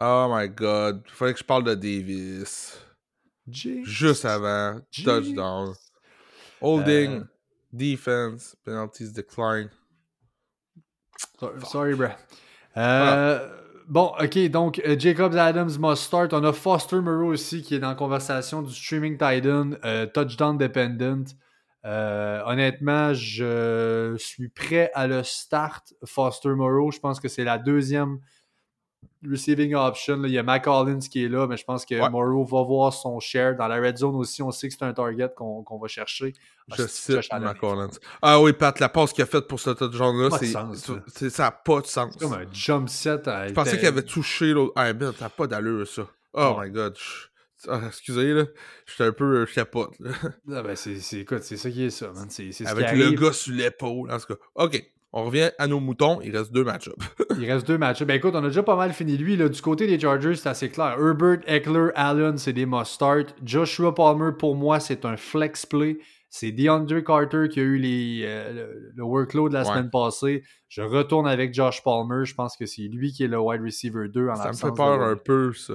Oh 0.00 0.28
my 0.30 0.48
god. 0.48 1.02
Il 1.06 1.12
fallait 1.12 1.32
que 1.32 1.40
je 1.40 1.44
parle 1.44 1.64
de 1.64 1.74
Davis. 1.74 2.78
Juste 3.52 4.24
avant. 4.24 4.80
Touchdown. 4.92 5.74
Holding. 6.60 7.20
Euh. 7.20 7.24
Defense. 7.72 8.56
Penalties 8.64 9.12
decline. 9.12 9.70
Sorry, 11.64 11.94
bro. 11.94 12.08
Euh, 12.76 13.56
Bon, 13.88 14.12
ok, 14.20 14.38
donc 14.50 14.80
euh, 14.86 14.94
Jacobs 14.96 15.34
Adams 15.34 15.72
must 15.80 16.04
start. 16.04 16.32
On 16.32 16.44
a 16.44 16.52
Foster 16.52 17.00
Moreau 17.00 17.32
aussi 17.32 17.60
qui 17.60 17.74
est 17.74 17.80
dans 17.80 17.88
la 17.88 17.96
conversation 17.96 18.62
du 18.62 18.72
streaming 18.72 19.18
Titan, 19.18 19.72
euh, 19.84 20.06
touchdown 20.06 20.56
dependent. 20.56 21.26
Honnêtement, 21.82 23.12
je 23.14 24.14
suis 24.16 24.48
prêt 24.48 24.92
à 24.94 25.08
le 25.08 25.24
start 25.24 25.92
Foster 26.04 26.50
Moreau. 26.50 26.92
Je 26.92 27.00
pense 27.00 27.18
que 27.18 27.26
c'est 27.26 27.42
la 27.42 27.58
deuxième 27.58 28.20
receiving 29.28 29.74
option. 29.74 30.22
Il 30.24 30.32
y 30.32 30.38
a 30.38 30.42
McCollins 30.42 31.00
qui 31.00 31.24
est 31.24 31.28
là, 31.28 31.46
mais 31.46 31.56
je 31.56 31.64
pense 31.64 31.84
que 31.84 32.08
Morrow 32.08 32.44
va 32.44 32.62
voir 32.62 32.92
son 32.92 33.20
share. 33.20 33.56
Dans 33.56 33.68
la 33.68 33.76
red 33.76 33.96
zone 33.96 34.16
aussi, 34.16 34.42
on 34.42 34.50
sait 34.50 34.68
que 34.68 34.74
c'est 34.74 34.84
un 34.84 34.92
target 34.92 35.28
qu'on 35.36 35.78
va 35.80 35.88
chercher. 35.88 36.32
Ah, 36.70 36.74
je 36.78 36.86
cite 36.86 37.32
McCollins. 37.32 37.90
Ah 38.22 38.40
oui, 38.40 38.52
Pat, 38.52 38.78
la 38.80 38.88
passe 38.88 39.12
qu'il 39.12 39.22
a 39.22 39.26
faite 39.26 39.46
pour 39.46 39.60
ce 39.60 39.70
touchdown-là, 39.70 40.30
c'est 40.38 41.30
ça 41.30 41.42
n'a 41.44 41.50
pas 41.50 41.80
de 41.80 41.86
sens. 41.86 42.14
C'est 42.14 42.24
comme 42.24 42.34
un 42.34 42.46
jump 42.52 42.88
set. 42.88 43.22
je 43.26 43.52
pensais 43.52 43.78
qu'il 43.78 43.88
avait 43.88 44.02
touché 44.02 44.52
l'autre. 44.52 44.72
Ah, 44.76 44.88
ça 44.88 45.12
n'a 45.24 45.28
pas 45.30 45.46
d'allure, 45.46 45.86
ça. 45.86 46.06
Oh 46.32 46.56
my 46.60 46.70
god. 46.70 46.96
Ah, 47.68 47.80
excusez, 47.88 48.32
là. 48.32 48.44
J'étais 48.86 49.04
un 49.04 49.12
peu. 49.12 49.44
Je 49.44 49.54
capote, 49.54 49.98
là. 50.00 50.12
Ah, 50.50 50.62
ben, 50.62 50.74
c'est, 50.76 50.98
c'est, 51.00 51.18
écoute, 51.18 51.42
c'est 51.42 51.56
ça 51.56 51.70
qui 51.70 51.84
est 51.84 51.90
ça, 51.90 52.10
man. 52.12 52.26
C'est, 52.30 52.66
Avec 52.66 52.88
qui 52.88 52.96
le 52.96 53.06
arrive. 53.06 53.20
gars 53.20 53.32
sur 53.32 53.52
l'épaule. 53.52 54.10
En 54.10 54.18
tout 54.18 54.34
cas, 54.34 54.40
OK. 54.54 54.82
On 55.12 55.24
revient 55.24 55.50
à 55.58 55.66
nos 55.66 55.80
moutons. 55.80 56.20
Il 56.22 56.36
reste 56.36 56.52
deux 56.52 56.62
match-ups. 56.64 56.94
Il 57.38 57.50
reste 57.50 57.66
deux 57.66 57.78
matchs. 57.78 58.02
Ben 58.04 58.14
écoute, 58.14 58.34
on 58.34 58.44
a 58.44 58.48
déjà 58.48 58.62
pas 58.62 58.76
mal 58.76 58.92
fini 58.92 59.16
lui. 59.16 59.36
Là. 59.36 59.48
Du 59.48 59.60
côté 59.60 59.86
des 59.88 59.98
Chargers, 59.98 60.36
c'est 60.36 60.48
assez 60.48 60.68
clair. 60.70 60.96
Herbert, 61.00 61.38
Eckler, 61.46 61.88
Allen, 61.96 62.38
c'est 62.38 62.52
des 62.52 62.66
must-start. 62.66 63.34
Joshua 63.44 63.92
Palmer, 63.94 64.30
pour 64.38 64.54
moi, 64.54 64.78
c'est 64.78 65.04
un 65.04 65.16
flex 65.16 65.66
play. 65.66 65.98
C'est 66.32 66.52
DeAndre 66.52 67.02
Carter 67.02 67.48
qui 67.50 67.58
a 67.58 67.64
eu 67.64 67.76
les, 67.78 68.22
euh, 68.24 68.52
le, 68.52 68.92
le 68.94 69.02
workload 69.02 69.52
la 69.52 69.62
Ouais. 69.62 69.66
semaine 69.66 69.90
passée. 69.90 70.44
Je 70.68 70.80
retourne 70.82 71.26
avec 71.26 71.52
Josh 71.54 71.82
Palmer. 71.82 72.24
Je 72.24 72.34
pense 72.36 72.56
que 72.56 72.66
c'est 72.66 72.82
lui 72.82 73.10
qui 73.12 73.24
est 73.24 73.28
le 73.28 73.40
wide 73.40 73.62
receiver 73.64 74.06
2 74.08 74.28
en 74.28 74.36
ça 74.36 74.48
me 74.50 74.52
fait 74.54 74.72
peur 74.76 74.98
de- 74.98 75.02
un 75.12 75.16
peu, 75.16 75.52
ça. 75.54 75.74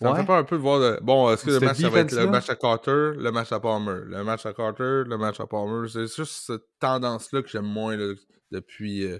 Ça 0.00 0.10
me 0.10 0.16
fait 0.16 0.24
peur 0.24 0.36
un 0.36 0.44
peu 0.44 0.56
de 0.56 0.60
voir. 0.62 0.78
le- 0.78 0.98
Bon, 1.02 1.32
est-ce 1.32 1.44
que 1.44 1.50
le 1.50 1.60
match, 1.60 1.78
ça 1.78 1.88
va 1.88 1.98
être 2.00 2.12
le 2.14 2.26
match 2.28 2.48
à 2.48 2.54
Carter, 2.54 3.10
le 3.16 3.30
match 3.32 3.50
à 3.50 3.58
Palmer, 3.58 4.02
le 4.06 4.22
match 4.22 4.46
à 4.46 4.52
Carter, 4.52 5.02
le 5.06 5.16
match 5.18 5.40
à 5.40 5.46
Palmer. 5.48 5.88
C'est 5.88 6.06
juste 6.14 6.44
cette 6.46 6.62
tendance-là 6.78 7.42
que 7.42 7.48
j'aime 7.48 7.66
moins 7.66 7.96
là, 7.96 8.12
depuis. 8.52 9.04
euh, 9.04 9.18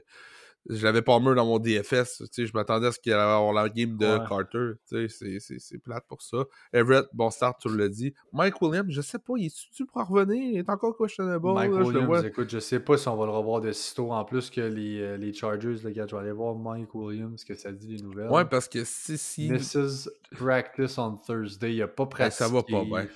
je 0.70 0.84
l'avais 0.84 1.02
Palmer 1.02 1.34
dans 1.34 1.44
mon 1.44 1.58
DFS. 1.58 2.22
Tu 2.32 2.46
je 2.46 2.52
m'attendais 2.54 2.86
à 2.86 2.92
ce 2.92 3.00
qu'il 3.00 3.12
allait 3.12 3.20
avoir 3.22 3.52
la 3.52 3.68
game 3.68 3.96
de 3.96 4.06
Ouais. 4.06 4.24
Carter. 4.28 4.74
Tu 4.88 5.08
c'est- 5.08 5.78
plate 5.78 6.04
pour 6.06 6.22
ça. 6.22 6.44
Everett, 6.72 7.06
bon 7.12 7.30
start, 7.30 7.60
tu 7.60 7.76
l'as 7.76 7.88
dit. 7.88 8.14
Mike 8.32 8.62
Williams, 8.62 8.86
je 8.92 9.00
sais 9.00 9.18
pas, 9.18 9.32
il 9.38 9.46
est-tu 9.46 9.84
pour 9.86 10.06
revenir? 10.06 10.40
Il 10.40 10.58
est 10.58 10.70
encore 10.70 10.96
questionable. 10.96 11.52
Mike 11.52 11.72
là, 11.72 11.78
je 11.78 11.78
le 11.80 11.84
Williams, 11.86 12.06
vois. 12.06 12.24
écoute, 12.28 12.48
je 12.48 12.60
sais 12.60 12.78
pas 12.78 12.96
si 12.96 13.08
on 13.08 13.16
va 13.16 13.26
le 13.26 13.32
revoir 13.32 13.60
de 13.60 13.72
sitôt 13.72 14.12
en 14.12 14.24
plus 14.24 14.50
que 14.50 14.60
les, 14.60 15.00
euh, 15.00 15.16
les 15.16 15.32
Chargers. 15.32 15.78
Là, 15.82 15.90
gars, 15.90 16.06
je 16.08 16.14
vais 16.14 16.22
aller 16.22 16.30
voir 16.30 16.54
Mike 16.54 16.94
Williams, 16.94 17.40
ce 17.40 17.44
que 17.44 17.54
ça 17.56 17.72
dit 17.72 17.96
les 17.96 18.00
nouvelles. 18.04 18.30
Ouais, 18.30 18.44
parce 18.44 18.68
que 18.68 18.84
si. 18.84 19.18
si 19.18 19.50
Mrs. 19.50 20.10
Practice 20.38 20.96
on 20.96 21.16
Thursday. 21.16 21.74
Il 21.74 21.82
a 21.82 21.88
pas 21.88 22.04
Ben, 22.04 22.10
pratiqué. 22.10 22.36
ça 22.44 22.46
va 22.48 22.62
pas 22.62 22.84
bien. 22.84 23.08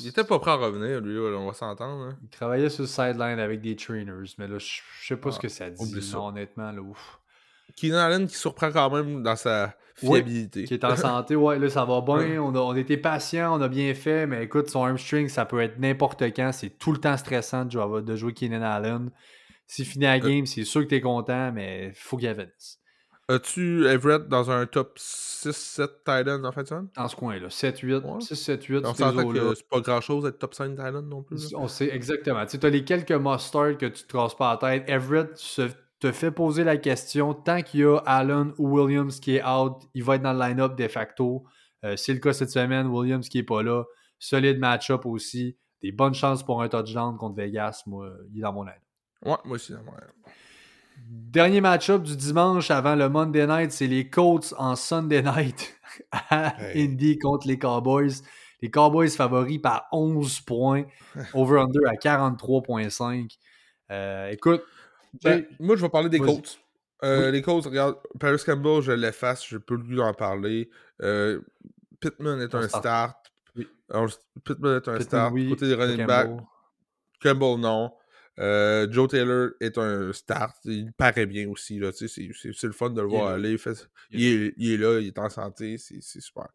Il 0.00 0.06
était 0.08 0.24
pas 0.24 0.38
prêt 0.38 0.50
à 0.50 0.54
revenir, 0.56 1.00
lui, 1.00 1.14
là, 1.14 1.36
on 1.38 1.46
va 1.46 1.52
s'entendre. 1.52 2.04
hein. 2.04 2.16
Il 2.22 2.28
travaillait 2.28 2.68
sur 2.70 2.82
le 2.82 2.88
sideline 2.88 3.38
avec 3.38 3.60
des 3.60 3.76
trainers, 3.76 4.34
mais 4.38 4.48
là, 4.48 4.58
je 4.58 4.80
sais 5.06 5.16
pas 5.16 5.30
ce 5.32 5.38
Ah, 5.38 5.42
que 5.42 5.48
ça 5.48 5.70
dit. 5.70 5.82
oublie 5.82 6.02
ça. 6.02 6.16
non, 6.16 6.26
honnêtement, 6.28 6.70
là, 6.72 6.80
ouf. 6.80 7.18
Keenan 7.76 7.98
Allen 7.98 8.26
qui 8.26 8.36
surprend 8.36 8.70
quand 8.72 8.90
même 8.90 9.22
dans 9.22 9.36
sa 9.36 9.74
Oui, 10.02 10.18
fiabilité. 10.18 10.64
Qui 10.64 10.74
est 10.74 10.84
en 10.84 10.96
santé, 10.96 11.36
ouais, 11.36 11.58
là, 11.58 11.68
ça 11.68 11.84
va 11.84 12.00
bien. 12.00 12.40
On 12.42 12.54
a, 12.54 12.58
on 12.60 12.74
été 12.74 12.96
patient, 12.96 13.58
on 13.58 13.60
a 13.60 13.68
bien 13.68 13.92
fait, 13.94 14.26
mais 14.26 14.44
écoute, 14.44 14.68
son 14.70 14.84
hamstring, 14.84 15.28
ça 15.28 15.44
peut 15.44 15.60
être 15.60 15.78
n'importe 15.78 16.22
quand. 16.34 16.52
C'est 16.52 16.70
tout 16.70 16.92
le 16.92 16.98
temps 16.98 17.16
stressant 17.16 17.64
de 17.64 17.70
jouer, 17.72 18.02
de 18.02 18.16
jouer 18.16 18.32
Keenan 18.32 18.62
Allen. 18.62 19.10
S'il 19.66 19.84
finit 19.84 20.04
la 20.04 20.18
game, 20.20 20.46
c'est 20.46 20.64
sûr 20.64 20.82
que 20.82 20.86
t'es 20.86 21.00
content, 21.00 21.50
mais 21.52 21.92
faut 21.94 22.16
qu'il 22.16 22.32
finisse. 22.32 22.78
As-tu 23.28 23.86
Everett 23.86 24.28
dans 24.28 24.50
un 24.52 24.66
top 24.66 24.98
6-7 24.98 25.88
Titan 26.04 26.44
en 26.44 26.52
fin 26.52 26.62
de 26.62 26.68
semaine? 26.68 26.88
Dans 26.96 27.08
ce 27.08 27.16
coin-là, 27.16 27.48
7-8, 27.50 28.04
Ouais. 28.04 28.20
6-7-8, 28.20 28.82
On 28.86 28.94
s'entend 28.94 29.28
que 29.32 29.54
c'est 29.56 29.68
pas 29.68 29.80
grand-chose 29.80 30.24
d'être 30.24 30.38
top 30.38 30.54
5 30.54 30.70
Titan 30.76 31.02
non 31.02 31.22
plus. 31.24 31.50
là. 31.52 31.58
On 31.58 31.66
sait 31.66 31.88
exactement. 31.92 32.46
Tu 32.46 32.58
as 32.64 32.70
les 32.70 32.84
quelques 32.84 33.10
must-start 33.12 33.78
que 33.78 33.86
tu 33.86 34.04
te 34.04 34.12
casses 34.12 34.36
pas 34.36 34.58
la 34.62 34.78
tête. 34.78 34.88
Everett 34.88 35.36
se- 35.36 35.62
te 35.98 36.12
fait 36.12 36.30
poser 36.30 36.62
la 36.62 36.76
question. 36.76 37.32
Tant 37.34 37.62
qu'il 37.62 37.80
y 37.80 37.84
a 37.84 37.96
Allen 38.06 38.52
ou 38.58 38.78
Williams 38.78 39.18
qui 39.18 39.36
est 39.36 39.44
out, 39.44 39.72
il 39.94 40.04
va 40.04 40.16
être 40.16 40.22
dans 40.22 40.34
le 40.34 40.38
line-up 40.38 40.76
de 40.76 40.86
facto. 40.88 41.44
Euh, 41.84 41.96
c'est 41.96 42.12
le 42.12 42.20
cas 42.20 42.32
cette 42.34 42.50
semaine. 42.50 42.86
Williams 42.88 43.28
qui 43.28 43.38
est 43.38 43.42
pas 43.42 43.62
là. 43.62 43.82
Solide 44.18 44.58
match-up 44.58 45.04
aussi. 45.06 45.56
Des 45.82 45.92
bonnes 45.92 46.14
chances 46.14 46.42
pour 46.44 46.62
un 46.62 46.68
touchdown 46.68 47.16
contre 47.16 47.36
Vegas. 47.36 47.82
Moi, 47.86 48.10
il 48.30 48.38
est 48.38 48.42
dans 48.42 48.52
mon 48.52 48.62
line. 48.64 48.74
Ouais, 49.24 49.36
moi 49.44 49.54
aussi. 49.56 49.72
ouais. 49.72 49.80
Dernier 50.98 51.60
match-up 51.60 52.02
du 52.02 52.16
dimanche 52.16 52.70
avant 52.70 52.94
le 52.94 53.08
Monday 53.08 53.46
night, 53.46 53.72
c'est 53.72 53.86
les 53.86 54.08
Colts 54.08 54.54
en 54.58 54.74
Sunday 54.76 55.22
night 55.22 55.74
à 56.12 56.54
Hey. 56.62 56.84
Indy 56.86 57.18
contre 57.18 57.46
les 57.46 57.58
Cowboys. 57.58 58.22
Les 58.62 58.70
Cowboys 58.70 59.10
favoris 59.10 59.58
par 59.60 59.86
11 59.92 60.40
points. 60.40 60.84
Over-under 61.34 61.86
à 61.88 61.94
43,5. 61.94 63.36
Euh, 63.90 64.30
écoute, 64.30 64.62
Ben, 65.22 65.44
moi, 65.60 65.76
je 65.76 65.82
vais 65.82 65.88
parler 65.90 66.08
des. 66.08 66.18
Colts. 66.20 66.58
Euh, 67.04 67.30
Les 67.30 67.42
Colts, 67.42 67.66
regarde, 67.66 67.96
Paris 68.18 68.40
Campbell, 68.44 68.80
je 68.80 68.92
l'efface, 68.92 69.46
je 69.46 69.58
peux 69.58 69.78
plus 69.78 70.00
en 70.00 70.14
parler. 70.14 70.70
Euh, 71.02 71.40
Pittman 72.00 72.40
est 72.40 72.54
On 72.54 72.58
un 72.58 72.68
start. 72.68 72.82
start. 72.82 73.16
Oui. 73.54 73.68
On- 73.90 74.06
Pittman 74.44 74.76
est 74.76 74.88
un 74.88 74.92
Pittman, 74.92 75.00
start. 75.02 75.32
oui, 75.34 75.48
Côté 75.50 75.66
des 75.68 75.74
running 75.74 76.06
Campbell, 77.22 77.60
non. 77.60 77.92
Euh, 78.38 78.86
Joe 78.90 79.08
Taylor 79.08 79.50
est 79.60 79.78
un 79.78 80.12
start. 80.12 80.56
Il 80.64 80.92
paraît 80.92 81.26
bien 81.26 81.48
aussi. 81.48 81.80
C'est, 81.94 82.08
c'est, 82.08 82.30
c'est 82.34 82.66
le 82.66 82.72
fun 82.72 82.90
de 82.90 83.00
le 83.00 83.06
voir 83.08 83.28
aller. 83.34 83.52
Il, 83.52 83.58
fait- 83.58 83.88
Il 84.10 84.20
il 84.20 84.42
est, 84.48 84.54
il 84.58 84.72
est 84.72 84.76
là, 84.76 85.00
il 85.00 85.06
est 85.08 85.18
en 85.18 85.30
santé. 85.30 85.78
C'est, 85.78 86.02
c'est 86.02 86.20
super. 86.20 86.48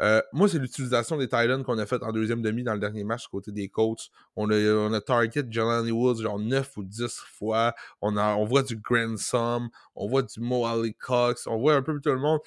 Euh, 0.00 0.22
moi, 0.32 0.48
c'est 0.48 0.58
l'utilisation 0.58 1.16
des 1.16 1.26
Titans 1.26 1.64
qu'on 1.64 1.78
a 1.78 1.86
fait 1.86 2.02
en 2.02 2.12
deuxième 2.12 2.40
demi 2.40 2.62
dans 2.62 2.74
le 2.74 2.78
dernier 2.78 3.04
match 3.04 3.24
du 3.24 3.28
côté 3.28 3.52
des 3.52 3.68
Colts. 3.68 4.10
On 4.36 4.50
a, 4.50 4.56
on 4.56 4.92
a 4.92 5.00
target 5.00 5.44
Jelani 5.50 5.90
Woods 5.90 6.22
genre 6.22 6.38
9 6.38 6.76
ou 6.76 6.84
10 6.84 7.20
fois. 7.32 7.74
On, 8.00 8.16
a, 8.16 8.34
on 8.34 8.44
voit 8.44 8.62
du 8.62 8.76
Grandsome, 8.76 9.68
on 9.96 10.08
voit 10.08 10.22
du 10.22 10.40
Mo 10.40 10.66
Ali 10.66 10.94
Cox, 10.94 11.46
on 11.46 11.58
voit 11.58 11.74
un 11.74 11.82
peu 11.82 11.98
tout 12.00 12.10
le 12.10 12.18
monde. 12.18 12.40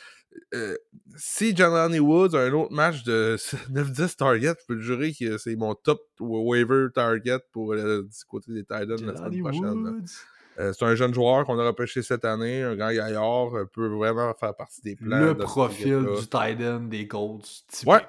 Euh, 0.54 0.78
si 1.18 1.54
Jelani 1.54 2.00
Woods 2.00 2.36
a 2.36 2.40
un 2.40 2.54
autre 2.54 2.72
match 2.72 3.04
de 3.04 3.36
9-10 3.72 4.16
targets, 4.16 4.56
je 4.62 4.66
peux 4.66 4.78
te 4.78 4.82
jurer 4.82 5.14
que 5.14 5.38
c'est 5.38 5.56
mon 5.58 5.76
top 5.76 6.02
waiver 6.20 6.88
target 6.94 7.40
pour 7.52 7.74
euh, 7.74 8.04
du 8.04 8.26
côté 8.30 8.54
des 8.54 8.62
Titans 8.62 8.88
la 9.06 9.16
semaine 9.18 9.42
prochaine. 9.42 9.64
Woods? 9.64 10.12
Euh, 10.60 10.74
c'est 10.74 10.86
un 10.86 10.96
jeune 10.96 11.14
joueur 11.14 11.46
qu'on 11.46 11.58
a 11.60 11.66
repêché 11.66 12.02
cette 12.02 12.26
année, 12.26 12.62
un 12.64 12.76
grand 12.76 12.92
gaillard, 12.92 13.56
euh, 13.58 13.66
peut 13.66 13.88
vraiment 13.88 14.34
faire 14.34 14.54
partie 14.56 14.82
des 14.82 14.96
plans. 14.96 15.20
Le 15.20 15.34
de 15.34 15.44
profil 15.44 16.06
du 16.20 16.28
tight 16.28 16.62
end 16.62 16.82
des 16.82 17.08
Colts. 17.08 17.48
Typique, 17.68 17.88
Ouais. 17.88 18.02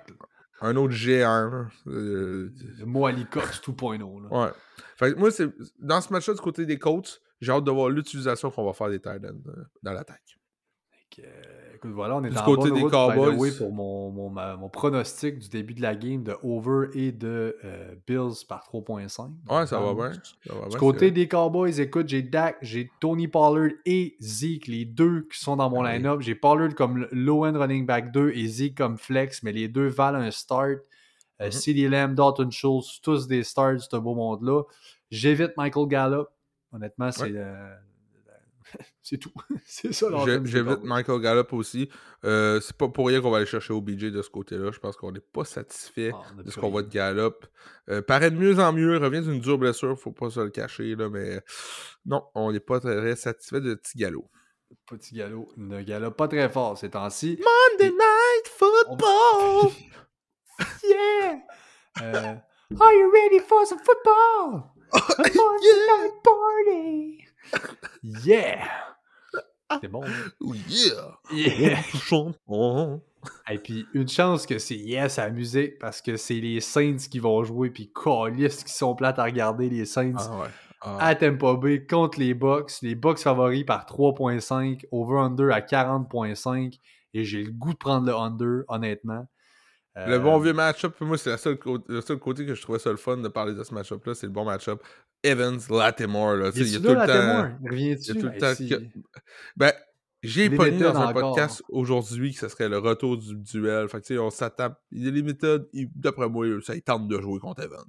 Un 0.61 0.77
autre 0.77 0.93
géant. 0.93 1.67
Euh, 1.89 2.53
Le 2.79 2.85
Moali 2.87 3.27
Cox 3.27 3.61
2.0. 3.61 4.23
là. 4.23 4.29
ouais. 4.47 4.51
Fait 4.97 5.13
que 5.13 5.19
moi, 5.19 5.31
dans 5.81 6.01
ce 6.01 6.13
match-là, 6.13 6.35
du 6.35 6.41
côté 6.41 6.67
des 6.67 6.79
Colts, 6.79 7.21
j'ai 7.41 7.51
hâte 7.51 7.65
de 7.65 7.71
voir 7.73 7.89
l'utilisation 7.89 8.51
qu'on 8.51 8.65
va 8.65 8.73
faire 8.73 8.89
des 8.89 8.99
Titans 9.01 9.43
euh, 9.49 9.65
dans 9.83 9.93
l'attaque. 9.93 10.39
Euh, 11.19 11.75
écoute, 11.75 11.91
voilà, 11.93 12.17
on 12.17 12.25
est 12.25 12.31
Du 12.31 12.37
en 12.39 12.45
côté 12.45 12.69
bonne 12.71 12.75
des 12.75 12.83
route, 12.83 12.93
Cowboys. 12.93 13.37
way, 13.37 13.51
pour 13.53 13.73
mon, 13.73 14.11
mon, 14.11 14.31
ma- 14.31 14.57
mon 14.57 14.69
pronostic 14.69 15.39
du 15.39 15.49
début 15.49 15.75
de 15.75 15.83
la 15.83 15.95
game 15.95 16.23
de 16.23 16.35
over 16.43 16.89
et 16.95 17.13
de 17.13 17.57
euh, 17.65 17.95
Bills 18.07 18.45
par 18.49 18.65
3.5. 18.65 19.31
Ouais, 19.51 19.67
ça 19.67 19.81
va 19.81 19.95
bien. 19.95 20.13
Ça 20.47 20.55
va 20.55 20.63
Du 20.63 20.69
bien, 20.71 20.79
côté 20.79 20.99
c'est- 21.07 21.11
des 21.11 21.29
Cowboys, 21.29 21.81
écoute, 21.81 22.09
j'ai 22.09 22.23
Dak, 22.23 22.57
j'ai 22.63 22.91
Tony 23.01 23.29
Pollard 23.29 23.71
et 23.85 24.17
Zeke, 24.21 24.67
les 24.69 24.85
deux 24.85 25.27
qui 25.33 25.39
sont 25.41 25.57
dans 25.57 25.71
mon 25.71 25.83
line-up. 25.83 26.21
J'ai 26.21 26.35
Pollard 26.35 26.75
comme 26.75 27.07
low-end 27.13 27.59
running 27.59 27.85
back 27.87 28.13
2 28.13 28.31
et 28.35 28.47
Zeke 28.47 28.77
comme 28.77 28.97
flex, 28.99 29.43
mais 29.43 29.53
les 29.53 29.69
deux 29.69 29.89
valent 29.89 30.19
un 30.21 30.31
start. 30.31 30.79
Euh, 31.41 31.47
Mhm. 31.47 31.51
CeeDee 31.53 31.89
Lamb, 31.89 32.15
Dalton 32.15 32.51
Schultz, 32.53 33.01
tous 33.03 33.27
des 33.27 33.43
starts 33.43 33.73
de 33.75 33.79
ce 33.79 33.97
beau 33.97 34.15
monde-là. 34.15 34.63
J'évite 35.11 35.57
Michael 35.57 35.89
Gallup. 35.89 36.27
Honnêtement, 36.73 37.11
c'est 37.11 37.25
Ouais. 37.25 37.33
euh, 37.35 37.75
c'est 39.03 39.19
tout. 39.19 39.33
c'est 39.67 39.93
ça 39.93 40.07
J'évite. 40.45 40.83
Michael 40.83 41.21
Gallup 41.21 41.53
aussi. 41.53 41.89
Euh, 42.25 42.61
c'est 42.61 42.77
pas 42.77 42.89
pour 42.89 43.07
rien 43.09 43.21
qu'on 43.21 43.31
va 43.31 43.39
aller 43.39 43.47
chercher 43.47 43.73
OBJ 43.73 44.11
de 44.13 44.23
ce 44.23 44.31
côté-là. 44.31 44.71
Je 44.73 44.79
pense 44.79 44.97
qu'on 44.97 45.13
n'est 45.13 45.21
pas 45.21 45.45
satisfait 45.45 46.13
Ah, 46.15 46.43
de 46.43 46.51
ce 46.51 46.59
qu'on 46.59 46.71
voit 46.71 46.83
de 46.83 46.89
Gallup. 46.89 47.47
Euh, 47.89 48.03
paraît 48.03 48.31
de 48.31 48.37
mieux 48.37 48.59
en 48.59 48.73
mieux. 48.73 48.97
Revient 48.99 49.23
d'une 49.23 49.41
dure 49.41 49.59
blessure, 49.59 49.99
faut 49.99 50.13
pas 50.13 50.31
se 50.31 50.41
le 50.41 50.51
cacher. 50.51 50.95
Là, 50.95 51.09
mais 51.09 51.41
non, 52.07 52.25
on 52.35 52.53
n'est 52.53 52.61
pas 52.61 52.81
très 52.81 53.17
satisfait 53.17 53.61
de 53.61 53.75
petit 53.75 53.99
galop. 53.99 54.29
Petit 54.87 55.15
galop. 55.17 55.49
Ne 55.57 55.83
galope 55.83 56.17
pas 56.17 56.29
très 56.29 56.49
fort 56.49 56.79
ces 56.79 56.91
temps-ci. 56.91 57.39
Monday 57.39 57.91
Night 57.91 58.49
Football! 58.57 59.71
Yeah! 60.85 61.41
Euh, 62.01 62.35
Are 62.81 62.93
you 62.93 63.11
ready 63.13 63.41
for 63.41 63.67
some 63.67 63.79
football? 63.79 64.71
A 64.93 64.99
Monday 65.19 65.77
night 65.89 66.23
party! 66.23 67.25
Yeah! 68.03 68.67
C'est 69.81 69.89
bon. 69.89 70.05
hein? 70.05 70.31
Oh 70.41 70.55
yeah! 70.69 71.19
Yeah! 71.33 71.83
Champion! 71.83 73.01
Et 73.51 73.59
puis, 73.59 73.87
une 73.95 74.09
chance 74.09 74.47
que 74.47 74.59
c'est 74.59 74.77
yes 74.77 75.19
à 75.19 75.27
la 75.27 75.31
musique 75.31 75.79
parce 75.79 76.03
que 76.03 76.17
c'est 76.17 76.41
les 76.41 76.61
Saints 76.61 77.09
qui 77.11 77.21
vont 77.21 77.45
jouer. 77.45 77.71
Puis, 77.71 77.91
câlisse 77.93 78.65
qui 78.65 78.73
sont 78.73 78.95
plates 78.95 79.19
à 79.19 79.25
regarder, 79.25 79.69
les 79.69 79.85
Saints. 79.85 80.15
Ah 80.19 80.41
ouais. 80.41 80.49
Ah. 80.85 80.99
à 80.99 81.15
Tampa 81.15 81.55
Bay 81.55 81.87
contre 81.87 82.19
les 82.19 82.35
Bucks. 82.35 82.73
Les 82.83 82.97
Bucks 82.97 83.21
favoris 83.21 83.65
par 83.65 83.87
3.5, 83.87 84.85
over-under 84.91 85.53
à 85.53 85.61
40.5. 85.61 86.77
Et 87.15 87.25
j'ai 87.25 87.45
le 87.45 87.53
goût 87.53 87.73
de 87.73 87.79
prendre 87.79 88.07
le 88.07 88.17
under, 88.17 88.65
honnêtement. 88.67 89.29
Le 89.95 90.15
Euh, 90.15 90.19
bon 90.19 90.39
vieux 90.39 90.55
match-up, 90.55 90.95
moi, 91.01 91.19
c'est 91.19 91.31
le 91.31 92.01
seul 92.01 92.19
côté 92.19 92.47
que 92.47 92.55
je 92.55 92.63
trouvais 92.63 92.79
ça 92.79 92.91
le 92.91 92.97
fun 92.97 93.19
de 93.19 93.29
parler 93.29 93.55
de 93.55 93.63
ce 93.63 93.75
match-up-là, 93.75 94.15
c'est 94.15 94.27
le 94.27 94.33
bon 94.33 94.45
match-up. 94.45 94.83
Evans, 95.23 95.59
Latimore, 95.71 96.35
là. 96.35 96.51
Il 96.55 96.63
y 96.73 96.77
a 96.77 96.81
tout 96.81 96.89
le 96.89 97.07
temps. 97.07 97.59
Il 97.63 98.07
y 98.07 98.11
a 98.11 98.15
tout 98.15 98.27
le 98.27 98.33
Hey, 98.33 98.39
temps 98.39 98.47
Ben, 99.57 99.73
j'ai 100.23 100.49
méthodes 100.49 100.79
dans 100.95 101.01
un 101.01 101.13
podcast 101.13 101.63
aujourd'hui 101.69 102.33
que 102.33 102.39
ce 102.41 102.49
serait 102.49 102.69
le 102.69 102.79
retour 102.79 103.19
du 103.19 103.35
duel. 103.37 103.89
Fait 103.89 104.01
que, 104.01 104.07
tu 104.07 104.15
sais, 104.15 104.19
on 104.19 104.31
s'attend. 104.31 104.75
Il 104.93 105.05
y 105.05 105.09
a 105.09 105.11
les 105.11 105.23
méthodes, 105.23 105.69
d'après 105.95 106.29
moi, 106.29 106.47
ça, 106.63 106.75
il 106.75 106.83
tente 106.83 107.07
de 107.09 107.21
jouer 107.21 107.39
contre 107.39 107.63
Evans. 107.63 107.85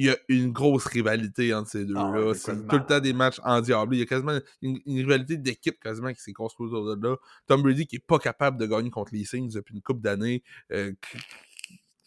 Il 0.00 0.06
y 0.06 0.10
a 0.10 0.16
une 0.28 0.52
grosse 0.52 0.84
rivalité 0.86 1.52
entre 1.52 1.70
ces 1.70 1.84
deux-là. 1.84 2.12
Ah 2.14 2.34
c'est 2.34 2.68
tout 2.68 2.76
le 2.76 2.86
temps 2.86 3.00
des 3.00 3.12
matchs 3.12 3.40
endiablés. 3.42 3.96
Il 3.96 4.00
y 4.00 4.02
a 4.04 4.06
quasiment 4.06 4.38
une, 4.62 4.78
une 4.86 4.98
rivalité 4.98 5.36
d'équipe 5.36 5.80
quasiment 5.82 6.12
qui 6.12 6.20
s'est 6.22 6.32
construite 6.32 6.70
autour 6.72 6.94
de 6.96 7.08
là. 7.08 7.16
Tom 7.48 7.62
Brady 7.62 7.84
qui 7.86 7.96
est 7.96 8.06
pas 8.06 8.20
capable 8.20 8.58
de 8.58 8.66
gagner 8.66 8.90
contre 8.90 9.12
les 9.12 9.24
Saints 9.24 9.48
depuis 9.52 9.74
une 9.74 9.82
couple 9.82 10.00
d'années. 10.02 10.44
Euh, 10.72 10.92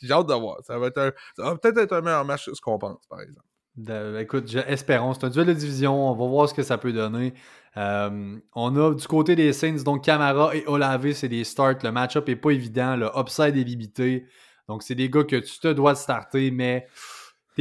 j'ai 0.01 0.11
hâte 0.13 0.27
de 0.27 0.33
voir. 0.33 0.59
Ça 0.63 0.79
va, 0.79 0.87
être 0.87 0.97
un- 0.99 1.11
ça 1.35 1.43
va 1.43 1.57
peut-être 1.57 1.77
être 1.79 1.91
un 1.93 2.01
meilleur 2.01 2.23
match 2.25 2.45
que 2.45 2.55
ce 2.55 2.61
qu'on 2.61 2.79
pense, 2.79 3.05
par 3.07 3.19
exemple. 3.21 3.45
De- 3.75 4.19
écoute, 4.19 4.53
espérons. 4.67 5.13
C'est 5.13 5.25
un 5.25 5.29
duel 5.29 5.47
de 5.47 5.53
division. 5.53 6.09
On 6.11 6.15
va 6.15 6.27
voir 6.27 6.49
ce 6.49 6.53
que 6.53 6.63
ça 6.63 6.77
peut 6.77 6.91
donner. 6.93 7.33
Euh, 7.77 8.37
on 8.53 8.75
a 8.75 8.93
du 8.95 9.07
côté 9.07 9.35
des 9.35 9.53
Saints, 9.53 9.83
donc 9.83 10.03
Camara 10.03 10.55
et 10.55 10.63
Olave, 10.67 11.11
c'est 11.13 11.29
des 11.29 11.43
starts. 11.43 11.75
Le 11.83 11.91
match-up 11.91 12.27
est 12.29 12.35
pas 12.35 12.51
évident. 12.51 12.95
Le 12.95 13.09
upside 13.17 13.55
est 13.55 13.63
limité. 13.63 14.25
Donc, 14.67 14.83
c'est 14.83 14.95
des 14.95 15.09
gars 15.09 15.23
que 15.23 15.35
tu 15.37 15.59
te 15.59 15.67
dois 15.71 15.93
de 15.93 15.97
starter, 15.97 16.51
mais 16.51 16.87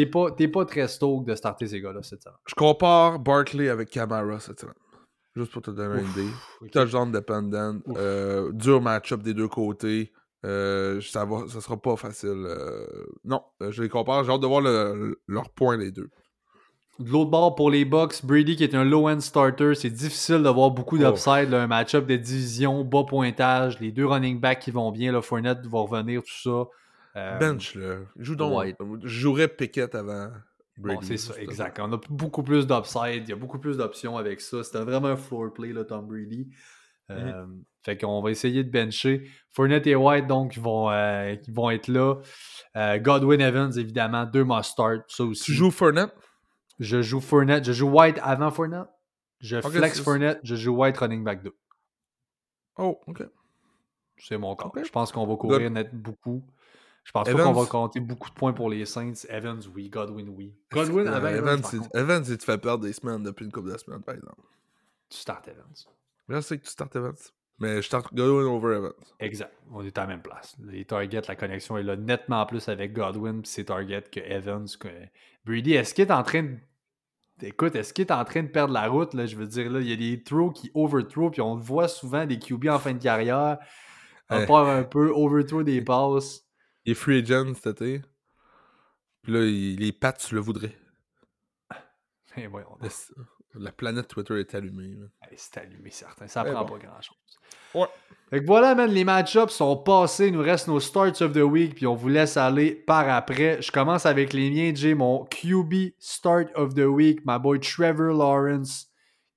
t'es 0.04 0.10
pas, 0.10 0.30
t'es 0.30 0.48
pas 0.48 0.64
très 0.64 0.88
stoked 0.88 1.26
de 1.26 1.34
starter 1.34 1.66
ces 1.66 1.80
gars-là 1.80 2.02
cette 2.02 2.22
semaine. 2.22 2.36
Je 2.46 2.54
compare 2.54 3.18
Barkley 3.18 3.68
avec 3.68 3.90
Camara 3.90 4.40
cette 4.40 4.60
semaine. 4.60 4.74
Juste 5.36 5.52
pour 5.52 5.62
te 5.62 5.70
donner 5.70 6.00
une 6.00 6.10
idée. 6.10 6.28
Ok. 6.60 6.70
Touchdown 6.70 7.12
dependent. 7.12 7.82
Euh, 7.96 8.50
dur 8.52 8.80
match-up 8.80 9.22
des 9.22 9.34
deux 9.34 9.48
côtés. 9.48 10.12
Euh, 10.44 11.00
ça, 11.02 11.24
va, 11.24 11.46
ça 11.48 11.60
sera 11.60 11.76
pas 11.76 11.96
facile. 11.96 12.44
euh, 12.46 12.86
non, 13.24 13.42
euh, 13.62 13.70
je 13.70 13.82
les 13.82 13.88
compare. 13.88 14.24
J'ai 14.24 14.32
hâte 14.32 14.40
de 14.40 14.46
voir 14.46 14.60
le- 14.62 15.20
leur 15.28 15.50
point, 15.50 15.76
les 15.76 15.90
deux. 15.92 16.08
De 16.98 17.10
l'autre 17.10 17.30
bord, 17.30 17.54
pour 17.54 17.70
les 17.70 17.84
Bucks, 17.84 18.24
Brady 18.24 18.56
qui 18.56 18.64
est 18.64 18.74
un 18.74 18.84
low-end 18.84 19.20
starter, 19.20 19.74
c'est 19.74 19.88
difficile 19.90 20.42
d'avoir 20.42 20.70
beaucoup 20.70 20.96
Oh. 20.96 21.00
d'upside. 21.00 21.52
Un 21.54 21.66
match-up 21.66 22.06
de 22.06 22.16
division, 22.16 22.84
bas 22.84 23.04
pointage, 23.04 23.78
les 23.80 23.92
deux 23.92 24.06
running 24.06 24.38
backs 24.40 24.60
qui 24.60 24.70
vont 24.70 24.90
bien, 24.90 25.12
là, 25.12 25.22
Fournette 25.22 25.64
va 25.66 25.78
revenir, 25.80 26.22
tout 26.22 26.42
ça. 26.42 26.68
Euh, 27.16 27.38
Bench, 27.38 27.74
là. 27.74 27.98
Joue 28.16 28.36
donc. 28.36 28.58
ouais. 28.58 28.76
Je 29.02 29.08
jouerais 29.08 29.48
Pickett 29.48 29.94
avant 29.94 30.30
Bon, 30.78 30.94
Brady. 30.94 31.06
c'est 31.06 31.16
ça, 31.18 31.34
exact. 31.40 31.78
On 31.80 31.92
a 31.92 32.00
beaucoup 32.08 32.42
plus 32.42 32.66
d'upside, 32.66 33.24
il 33.24 33.28
y 33.28 33.32
a 33.32 33.36
beaucoup 33.36 33.58
plus 33.58 33.76
d'options 33.76 34.16
avec 34.16 34.40
ça. 34.40 34.62
C'était 34.64 34.82
vraiment 34.82 35.08
un 35.08 35.16
floor 35.16 35.52
play, 35.52 35.72
là, 35.72 35.84
Tom 35.84 36.06
Brady. 36.06 36.48
Euh, 37.10 37.44
Fait 37.82 37.98
qu'on 37.98 38.22
va 38.22 38.30
essayer 38.30 38.62
de 38.64 38.70
bencher. 38.70 39.28
Fournette 39.50 39.86
et 39.86 39.96
White, 39.96 40.26
donc, 40.26 40.56
ils 40.56 40.62
vont, 40.62 40.90
euh, 40.90 41.34
ils 41.46 41.52
vont 41.52 41.68
être 41.70 41.88
là. 41.88 42.16
Euh, 42.76 42.98
Godwin 42.98 43.40
Evans, 43.40 43.76
évidemment, 43.76 44.24
deux 44.24 44.44
must 44.44 44.70
start, 44.70 45.02
ça 45.08 45.24
aussi. 45.24 45.42
Tu 45.44 45.52
joues 45.52 45.70
Fournette? 45.70 46.14
Je 46.78 47.02
joue 47.02 47.20
Fournette, 47.20 47.64
je 47.64 47.72
joue 47.72 47.88
White 47.90 48.18
avant 48.22 48.50
Fournette. 48.50 48.88
Je 49.40 49.60
flex 49.60 50.00
Fournette, 50.00 50.40
je 50.44 50.54
joue 50.54 50.74
White 50.76 50.96
running 50.98 51.24
back 51.24 51.42
2. 51.42 51.52
Oh, 52.78 52.98
ok. 53.06 53.24
C'est 54.16 54.38
mon 54.38 54.54
cas. 54.54 54.66
Ok. 54.66 54.84
Je 54.84 54.90
pense 54.90 55.12
qu'on 55.12 55.26
va 55.26 55.36
courir 55.36 55.70
net 55.70 55.90
beaucoup. 55.94 56.42
Je 57.04 57.12
pense 57.12 57.28
pas 57.28 57.42
qu'on 57.42 57.52
va 57.52 57.66
compter 57.66 57.98
beaucoup 58.00 58.28
de 58.30 58.34
points 58.34 58.52
pour 58.52 58.68
les 58.70 58.84
Saints. 58.86 59.12
Evans, 59.28 59.60
oui. 59.74 59.88
Godwin, 59.88 60.28
oui. 60.28 60.54
Godwin 60.70 61.08
Euh, 61.08 61.16
Evans, 61.16 61.34
Evans, 61.36 61.62
il-. 61.72 61.98
Evans, 61.98 62.24
il 62.28 62.38
te 62.38 62.44
fait 62.44 62.58
perdre 62.58 62.84
des 62.84 62.92
semaines 62.92 63.22
depuis 63.22 63.44
une 63.46 63.52
couple 63.52 63.72
de 63.72 63.78
semaines, 63.78 64.02
par 64.02 64.14
exemple. 64.14 64.42
Tu 65.08 65.18
start 65.18 65.48
Evans. 65.48 65.74
Je 66.28 66.40
sais 66.40 66.58
que 66.58 66.64
tu 66.64 66.70
startes 66.70 66.94
Evans. 66.94 67.16
Mais 67.58 67.76
je 67.76 67.86
starte 67.86 68.14
Godwin 68.14 68.46
over 68.46 68.76
Evans. 68.76 68.92
Exact. 69.18 69.52
On 69.72 69.84
est 69.84 69.96
à 69.98 70.02
la 70.02 70.06
même 70.06 70.22
place. 70.22 70.56
Les 70.62 70.84
targets, 70.84 71.22
la 71.26 71.36
connexion 71.36 71.76
est 71.78 71.82
là 71.82 71.96
nettement 71.96 72.46
plus 72.46 72.68
avec 72.68 72.92
Godwin 72.92 73.42
puis 73.42 73.50
ses 73.50 73.64
targets 73.64 74.04
que 74.10 74.20
Evans. 74.20 74.66
Que... 74.78 74.88
Brady, 75.44 75.74
est-ce 75.74 75.92
qu'il 75.94 76.06
est 76.06 76.12
en 76.12 76.22
train 76.22 76.42
de. 76.44 76.56
Écoute, 77.42 77.74
est-ce 77.74 77.92
qu'il 77.94 78.06
est 78.06 78.12
en 78.12 78.24
train 78.24 78.42
de 78.42 78.48
perdre 78.48 78.72
la 78.74 78.86
route? 78.88 79.14
Là? 79.14 79.24
Je 79.26 79.34
veux 79.36 79.46
dire, 79.46 79.70
là, 79.70 79.80
il 79.80 79.88
y 79.88 79.92
a 79.92 79.96
des 79.96 80.22
throws 80.22 80.50
qui 80.50 80.70
overthrow, 80.74 81.30
puis 81.30 81.40
on 81.40 81.54
le 81.56 81.62
voit 81.62 81.88
souvent 81.88 82.26
des 82.26 82.38
QB 82.38 82.66
en 82.68 82.78
fin 82.78 82.92
de 82.92 83.02
carrière. 83.02 83.58
On 84.28 84.38
Ouais. 84.40 84.46
part 84.46 84.68
un 84.68 84.84
peu, 84.84 85.10
overthrow 85.10 85.62
des 85.62 85.80
passes. 85.82 86.44
Il 86.84 86.92
est 86.92 86.94
free 86.94 87.18
agent 87.20 87.54
cet 87.54 87.82
été. 87.82 88.02
Puis 89.22 89.32
là, 89.32 89.40
il- 89.44 89.76
les 89.78 89.92
pattes, 89.92 90.24
tu 90.26 90.34
le 90.34 90.40
voudrais. 90.40 90.74
Et 92.36 92.46
voyons, 92.46 92.78
La 93.54 93.72
planète 93.72 94.06
Twitter 94.08 94.38
est 94.40 94.54
allumée. 94.54 94.96
c'est 95.36 95.58
allumé, 95.58 95.90
certain. 95.90 96.28
Ça 96.28 96.44
Mais 96.44 96.52
prend 96.52 96.64
bon. 96.64 96.78
pas 96.78 96.86
grand-chose. 96.86 97.16
Ouais. 97.74 97.88
Fait 98.30 98.40
que 98.40 98.46
voilà, 98.46 98.74
man, 98.76 98.88
les 98.90 99.02
match-ups 99.04 99.52
sont 99.52 99.76
passés. 99.76 100.28
Il 100.28 100.34
nous 100.34 100.42
reste 100.42 100.68
nos 100.68 100.78
starts 100.78 101.20
of 101.20 101.32
the 101.32 101.38
week, 101.42 101.74
puis 101.74 101.86
on 101.88 101.94
vous 101.96 102.08
laisse 102.08 102.36
aller 102.36 102.74
par 102.76 103.08
après. 103.08 103.60
Je 103.60 103.72
commence 103.72 104.06
avec 104.06 104.32
les 104.32 104.50
miens. 104.50 104.72
J'ai 104.74 104.94
mon 104.94 105.24
QB 105.26 105.94
start 105.98 106.48
of 106.54 106.74
the 106.74 106.86
week, 106.86 107.20
my 107.26 107.38
boy 107.40 107.58
Trevor 107.58 108.14
Lawrence, 108.16 108.88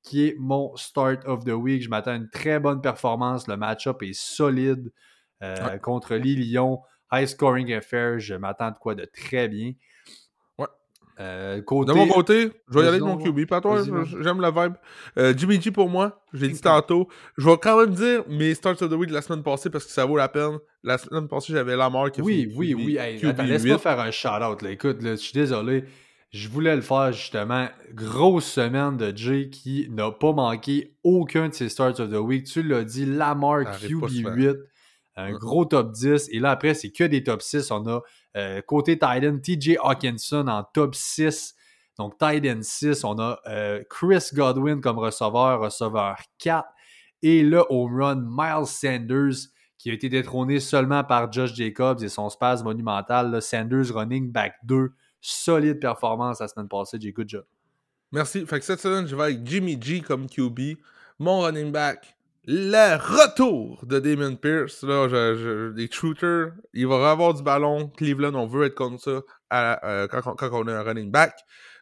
qui 0.03 0.27
est 0.27 0.35
mon 0.37 0.75
start 0.75 1.25
of 1.25 1.43
the 1.43 1.49
week. 1.53 1.81
Je 1.81 1.89
m'attends 1.89 2.11
à 2.11 2.15
une 2.15 2.29
très 2.29 2.59
bonne 2.59 2.81
performance. 2.81 3.47
Le 3.47 3.57
match-up 3.57 4.03
est 4.03 4.13
solide 4.13 4.91
euh, 5.41 5.71
Ouais. 5.71 5.79
contre 5.79 6.13
les 6.15 6.35
Lions. 6.35 6.81
High 7.13 7.27
scoring 7.27 7.73
affair, 7.73 8.19
je 8.19 8.33
m'attends 8.33 8.71
de 8.71 8.77
quoi 8.77 8.95
de 8.95 9.05
très 9.05 9.47
bien. 9.47 9.73
Ouais. 10.57 10.65
Euh, 11.19 11.61
côté... 11.61 11.91
De 11.91 11.97
mon 11.97 12.07
côté, 12.07 12.51
je 12.69 12.79
vais 12.79 12.85
y 12.85 12.87
aller 12.87 12.97
de 12.97 13.03
mon 13.03 13.17
QB. 13.17 13.45
Pas 13.45 13.61
toi, 13.61 13.83
j'aime 14.21 14.41
la 14.41 14.49
vibe. 14.49 14.73
Euh, 15.17 15.33
Jimmy 15.37 15.61
G 15.61 15.69
pour 15.69 15.89
moi, 15.89 16.23
je 16.33 16.41
l'ai 16.45 16.49
dit 16.49 16.61
tantôt. 16.61 17.07
Je 17.37 17.47
vais 17.47 17.57
quand 17.61 17.79
même 17.79 17.93
dire 17.93 18.23
mes 18.27 18.55
starts 18.55 18.81
of 18.81 18.89
the 18.89 18.93
week 18.93 19.09
de 19.09 19.13
la 19.13 19.21
semaine 19.21 19.43
passée 19.43 19.69
parce 19.69 19.85
que 19.85 19.91
ça 19.91 20.05
vaut 20.05 20.17
la 20.17 20.27
peine. 20.27 20.57
La 20.83 20.97
semaine 20.97 21.27
passée, 21.27 21.53
j'avais 21.53 21.75
Lamar 21.75 22.11
qui 22.11 22.21
a 22.21 22.23
Oui, 22.23 22.51
oui, 22.55 22.71
QB 22.71 22.79
oui. 22.79 22.97
Hey, 22.97 23.19
QB 23.19 23.29
attends, 23.29 23.43
laisse 23.43 23.63
8. 23.63 23.71
pas 23.73 23.77
faire 23.77 23.99
un 23.99 24.11
shout-out. 24.11 24.63
Écoute, 24.63 25.03
là, 25.03 25.11
je 25.11 25.17
suis 25.17 25.33
désolé. 25.33 25.85
Je 26.31 26.49
voulais 26.49 26.75
le 26.75 26.81
faire 26.81 27.13
justement. 27.13 27.67
Grosse 27.93 28.45
semaine 28.45 28.97
de 28.97 29.15
Jay 29.15 29.49
qui 29.51 29.87
n'a 29.91 30.11
pas 30.11 30.33
manqué 30.33 30.95
aucun 31.03 31.49
de 31.49 31.53
ses 31.53 31.69
starts 31.69 31.99
of 31.99 32.09
the 32.09 32.15
week. 32.15 32.45
Tu 32.45 32.63
l'as 32.63 32.83
dit, 32.83 33.05
Lamar 33.05 33.63
Ça 33.65 33.69
arrive 33.69 33.99
pas 33.99 34.07
souvent. 34.09 34.31
QB8, 34.31 34.57
un 35.15 35.33
gros 35.33 35.65
top 35.65 35.91
10. 35.91 36.29
Et 36.31 36.39
là, 36.39 36.51
après, 36.51 36.73
c'est 36.73 36.91
que 36.91 37.03
des 37.03 37.23
top 37.23 37.41
6. 37.41 37.71
On 37.71 37.85
a 37.87 38.01
euh, 38.35 38.61
côté 38.61 38.97
Titan, 38.97 39.37
TJ 39.37 39.77
Hawkinson 39.81 40.47
en 40.47 40.63
top 40.63 40.95
6. 40.95 41.55
Donc, 41.97 42.17
Titan 42.17 42.59
6. 42.61 43.03
On 43.03 43.19
a 43.19 43.39
euh, 43.47 43.83
Chris 43.89 44.29
Godwin 44.33 44.81
comme 44.81 44.97
receveur, 44.97 45.59
receveur 45.59 46.17
4. 46.39 46.67
Et 47.21 47.43
le 47.43 47.63
home 47.69 48.01
run, 48.01 48.25
Miles 48.27 48.65
Sanders, 48.65 49.49
qui 49.77 49.89
a 49.89 49.93
été 49.93 50.09
détrôné 50.09 50.59
seulement 50.59 51.03
par 51.03 51.31
Josh 51.31 51.53
Jacobs 51.53 52.01
et 52.03 52.09
son 52.09 52.29
space 52.29 52.63
monumental. 52.63 53.31
là. 53.31 53.41
Sanders 53.41 53.93
running 53.93 54.31
back 54.31 54.55
2. 54.63 54.91
Solide 55.21 55.79
performance 55.79 56.41
la 56.41 56.47
semaine 56.47 56.67
passée. 56.67 56.97
J'ai 56.99 57.13
good 57.13 57.29
job. 57.29 57.45
Merci. 58.11 58.45
Fait 58.45 58.59
que 58.59 58.65
cette 58.65 58.81
semaine, 58.81 59.07
je 59.07 59.15
vais 59.15 59.23
avec 59.23 59.45
Jimmy 59.45 59.77
G 59.81 60.01
comme 60.01 60.27
QB. 60.27 60.77
Mon 61.19 61.41
running 61.41 61.71
back, 61.71 62.17
le 62.45 62.95
retour 62.97 63.85
de 63.85 63.99
Damon 63.99 64.35
Pierce. 64.35 64.83
Là, 64.83 65.07
je, 65.07 65.35
je- 65.35 65.71
des 65.73 65.89
shooters. 65.91 66.51
Il 66.73 66.87
va 66.87 67.11
avoir 67.11 67.33
du 67.33 67.43
ballon. 67.43 67.89
Cleveland, 67.89 68.33
on 68.35 68.47
veut 68.47 68.65
être 68.65 68.75
comme 68.75 68.97
ça 68.97 69.21
à- 69.49 69.85
euh, 69.87 70.07
quand, 70.07 70.21
on- 70.25 70.35
quand 70.35 70.49
on 70.51 70.67
a 70.67 70.73
un 70.73 70.83
running 70.83 71.11
back. 71.11 71.35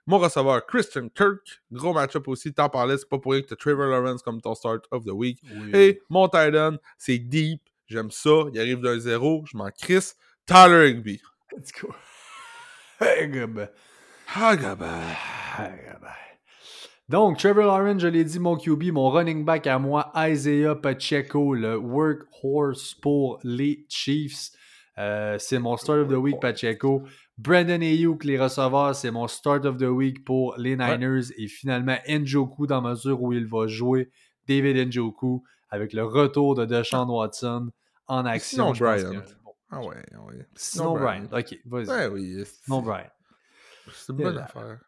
Mon 0.08 0.18
receveur, 0.20 0.66
Christian 0.66 1.10
Kirk. 1.10 1.62
Gros 1.72 1.94
match-up 1.94 2.28
aussi. 2.28 2.54
T'en 2.54 2.70
parlais, 2.70 2.98
c'est 2.98 3.08
pas 3.10 3.20
pour 3.20 3.32
rien 3.34 3.42
que 3.42 3.48
tu 3.48 3.56
Trevor 3.56 3.88
Lawrence 3.88 4.22
comme 4.24 4.42
ton 4.42 4.56
start 4.56 4.86
of 4.92 5.04
the 5.06 5.12
week. 5.12 5.40
Et 5.74 6.02
mon 6.10 6.30
c'est 6.98 7.18
deep. 7.20 7.62
J'aime 7.88 8.12
ça. 8.12 8.30
Il 8.54 8.60
arrive 8.60 8.82
d'un 8.82 9.00
zéro. 9.00 9.44
Je 9.52 9.58
m'en 9.58 9.70
crisse. 9.70 10.16
Tyler 10.46 10.90
Higby. 10.90 11.22
Let's 11.56 11.72
go. 11.72 11.94
Donc, 17.12 17.38
Trevor 17.40 17.66
Lawrence, 17.66 18.02
je 18.02 18.08
l'ai 18.08 18.24
dit, 18.24 18.40
mon 18.40 18.56
QB, 18.56 18.92
mon 18.94 19.10
running 19.10 19.44
back 19.44 19.68
à 19.68 19.78
moi, 19.80 20.12
Isaiah 20.16 20.76
Pacheco, 20.76 21.54
le 21.54 21.76
workhorse 21.78 22.94
pour 22.96 23.38
les 23.44 23.86
Chiefs. 23.90 24.52
Euh, 24.98 25.36
c'est 25.38 25.60
mon 25.60 25.76
start 25.76 26.00
of 26.00 26.08
the 26.08 26.14
week, 26.16 26.40
Pacheco. 26.40 27.04
Brandon 27.38 27.82
Ayuk, 27.82 28.24
les 28.24 28.40
receveurs, 28.40 28.96
c'est 28.96 29.12
mon 29.12 29.28
start 29.28 29.66
of 29.66 29.76
the 29.78 29.84
week 29.90 30.24
pour 30.24 30.56
les 30.58 30.78
Niners. 30.78 31.32
Et 31.38 31.48
finalement, 31.48 31.98
Njoku, 32.08 32.66
dans 32.66 32.82
mesure 32.82 33.22
où 33.22 33.34
il 33.34 33.46
va 33.46 33.68
jouer, 33.68 34.10
David 34.48 34.88
Njoku, 34.90 35.44
avec 35.70 35.92
le 35.92 36.06
retour 36.06 36.56
de 36.56 36.64
Deshaun 36.66 37.10
Watson 37.10 37.72
en 38.08 38.26
action. 38.26 38.74
Sinon, 38.74 38.88
Bryant. 38.90 39.12
que- 39.22 39.44
bon, 39.44 39.52
Ah 39.70 39.80
ouais, 39.82 39.96
ah 40.16 40.22
ouais. 40.24 40.46
Sinon, 40.56 40.94
Brian. 40.94 41.26
Ok, 41.32 41.58
vas-y. 41.66 41.88
Ouais, 41.90 42.08
oui. 42.08 42.44
c'est- 42.46 42.68
Non, 42.70 42.82
Brian. 42.82 43.10
C'est 43.94 44.14
une 44.14 44.18
bonne 44.20 44.36
Là. 44.36 44.44
affaire. 44.46 44.80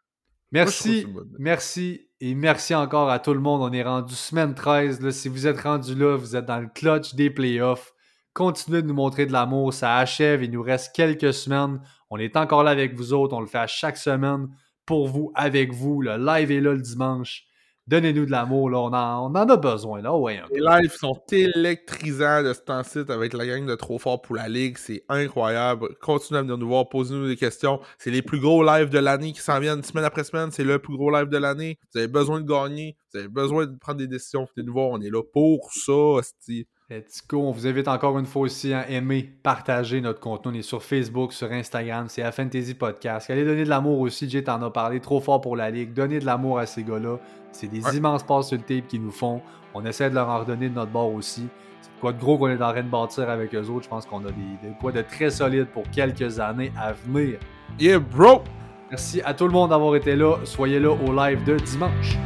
Merci, 0.52 0.90
Moi, 0.90 1.10
une 1.10 1.14
bonne- 1.14 1.36
merci 1.40 2.08
et 2.26 2.36
merci 2.36 2.74
encore 2.74 3.10
à 3.10 3.20
tout 3.20 3.34
le 3.34 3.42
monde. 3.42 3.62
On 3.62 3.74
est 3.74 3.84
rendu 3.84 4.16
semaine 4.16 4.56
13. 4.56 5.02
Là. 5.02 5.12
Si 5.12 5.28
vous 5.28 5.46
êtes 5.46 5.60
rendu 5.60 5.94
là, 5.94 6.16
vous 6.16 6.38
êtes 6.38 6.46
dans 6.46 6.62
le 6.62 6.70
clutch 6.74 7.16
des 7.16 7.30
playoffs. 7.30 7.94
Continuez 8.34 8.82
de 8.82 8.88
nous 8.88 8.94
montrer 8.94 9.26
de 9.26 9.34
l'amour. 9.34 9.74
Ça 9.74 9.98
achève. 9.98 10.42
Il 10.42 10.52
nous 10.52 10.62
reste 10.62 10.96
quelques 10.96 11.34
semaines. 11.34 11.82
On 12.10 12.18
est 12.18 12.38
encore 12.38 12.64
là 12.64 12.72
avec 12.72 12.96
vous 12.96 13.12
autres. 13.12 13.36
On 13.36 13.42
le 13.42 13.46
fait 13.46 13.58
à 13.58 13.68
chaque 13.68 13.98
semaine 13.98 14.48
pour 14.86 15.10
vous, 15.10 15.34
avec 15.36 15.74
vous. 15.74 16.02
Le 16.02 16.16
live 16.16 16.50
est 16.50 16.62
là 16.62 16.72
le 16.72 16.82
dimanche. 16.82 17.44
Donnez-nous 17.88 18.26
de 18.26 18.32
l'amour. 18.32 18.70
Là. 18.70 18.80
On, 18.80 18.94
en, 18.94 19.32
on 19.32 19.36
en 19.36 19.50
a 19.50 19.58
besoin. 19.58 20.02
Là. 20.02 20.16
Ouais. 20.16 20.42
Les 20.54 20.62
lives 20.62 20.94
sont 20.94 21.22
électrisants 21.32 22.44
de 22.44 22.54
ce 22.54 22.62
temps-ci 22.62 23.00
avec 23.10 23.34
la 23.34 23.46
gang 23.46 23.66
de 23.66 23.76
Trop 23.76 24.00
Fort 24.00 24.22
pour 24.22 24.36
la 24.36 24.48
Ligue. 24.48 24.78
C'est 24.78 25.04
incroyable. 25.10 25.96
Continuez 26.02 26.40
à 26.40 26.42
venir 26.44 26.58
nous 26.58 26.68
voir, 26.68 26.88
posez-nous 26.88 27.28
des 27.28 27.36
questions. 27.36 27.80
C'est 27.98 28.12
les 28.12 28.22
plus 28.22 28.40
gros 28.40 28.64
lives 28.64 28.90
de 28.90 29.00
l'année 29.00 29.34
qui 29.34 29.42
s'en 29.42 29.60
viennent 29.60 29.84
semaine 29.84 30.06
après 30.06 30.24
semaine. 30.24 30.52
C'est 30.52 30.64
le 30.64 30.80
plus 30.80 30.96
gros 30.96 31.12
live 31.12 31.28
de 31.28 31.38
l'année. 31.38 31.78
Vous 31.94 32.00
avez 32.00 32.08
besoin 32.08 32.40
de 32.40 32.48
gagner. 32.48 32.96
Vous 33.12 33.20
avez 33.20 33.28
besoin 33.28 33.66
de 33.66 33.78
prendre 33.78 33.98
des 34.00 34.08
décisions. 34.08 34.48
Venez 34.56 34.66
nous 34.66 34.74
voir. 34.74 34.90
On 34.90 35.02
est 35.02 35.10
là 35.10 35.22
pour 35.22 35.72
ça, 35.74 35.92
hostie. 35.92 36.68
Let's 36.94 37.24
go. 37.28 37.42
On 37.42 37.50
vous 37.50 37.66
invite 37.66 37.88
encore 37.88 38.20
une 38.20 38.28
fois 38.28 38.44
aussi 38.44 38.72
à 38.72 38.88
aimer, 38.88 39.28
partager 39.42 40.00
notre 40.00 40.20
contenu. 40.20 40.52
On 40.52 40.60
est 40.60 40.62
sur 40.62 40.84
Facebook, 40.84 41.34
sur 41.34 41.52
Instagram, 41.52 42.06
c'est 42.08 42.22
la 42.22 42.32
Fantasy 42.32 42.76
Podcast. 42.76 43.32
Allez 43.32 43.44
donner 43.44 43.64
de 43.64 43.70
l'amour 43.70 44.00
aussi, 44.00 44.30
Jay 44.30 44.44
t'en 44.44 44.62
a 44.62 44.70
parlé, 44.70 45.00
trop 45.00 45.20
fort 45.20 45.42
pour 45.42 45.56
la 45.56 45.72
ligue. 45.72 45.92
Donnez 45.94 46.20
de 46.20 46.26
l'amour 46.26 46.60
à 46.60 46.68
ces 46.68 46.84
gars-là. 46.84 47.18
C'est 47.52 47.66
des 47.66 47.98
immenses 47.98 48.22
passes 48.22 48.50
sur 48.50 48.58
le 48.58 48.64
tape 48.64 48.88
qu'ils 48.88 49.02
nous 49.02 49.10
font. 49.10 49.42
On 49.74 49.84
essaie 49.86 50.08
de 50.12 50.14
leur 50.14 50.30
en 50.30 50.42
redonner 50.42 50.70
de 50.70 50.76
notre 50.76 50.92
bord 50.92 51.12
aussi. 51.12 51.48
C'est 51.82 52.00
quoi 52.00 52.14
de 52.14 52.20
gros 52.20 52.38
qu'on 52.38 52.50
est 52.50 52.62
en 52.62 52.72
train 52.72 52.84
de 52.84 52.90
bâtir 52.90 53.28
avec 53.28 53.56
eux 53.56 53.70
autres. 53.70 53.86
Je 53.86 53.90
pense 53.90 54.06
qu'on 54.06 54.24
a 54.26 54.32
des, 54.32 54.68
des 54.68 54.76
quoi 54.80 54.92
de 54.92 55.02
très 55.02 55.32
solides 55.32 55.70
pour 55.74 55.90
quelques 55.90 56.40
années 56.40 56.72
à 56.78 56.94
venir. 56.94 57.40
Yeah, 57.80 57.98
bro! 57.98 58.44
Merci 58.92 59.20
à 59.26 59.34
tout 59.34 59.48
le 59.48 59.52
monde 59.52 59.72
d'avoir 59.72 59.96
été 59.96 60.16
là. 60.16 60.36
Soyez 60.44 60.80
là 60.80 60.92
au 60.92 61.12
live 61.12 61.44
de 61.44 61.58
dimanche. 61.58 62.20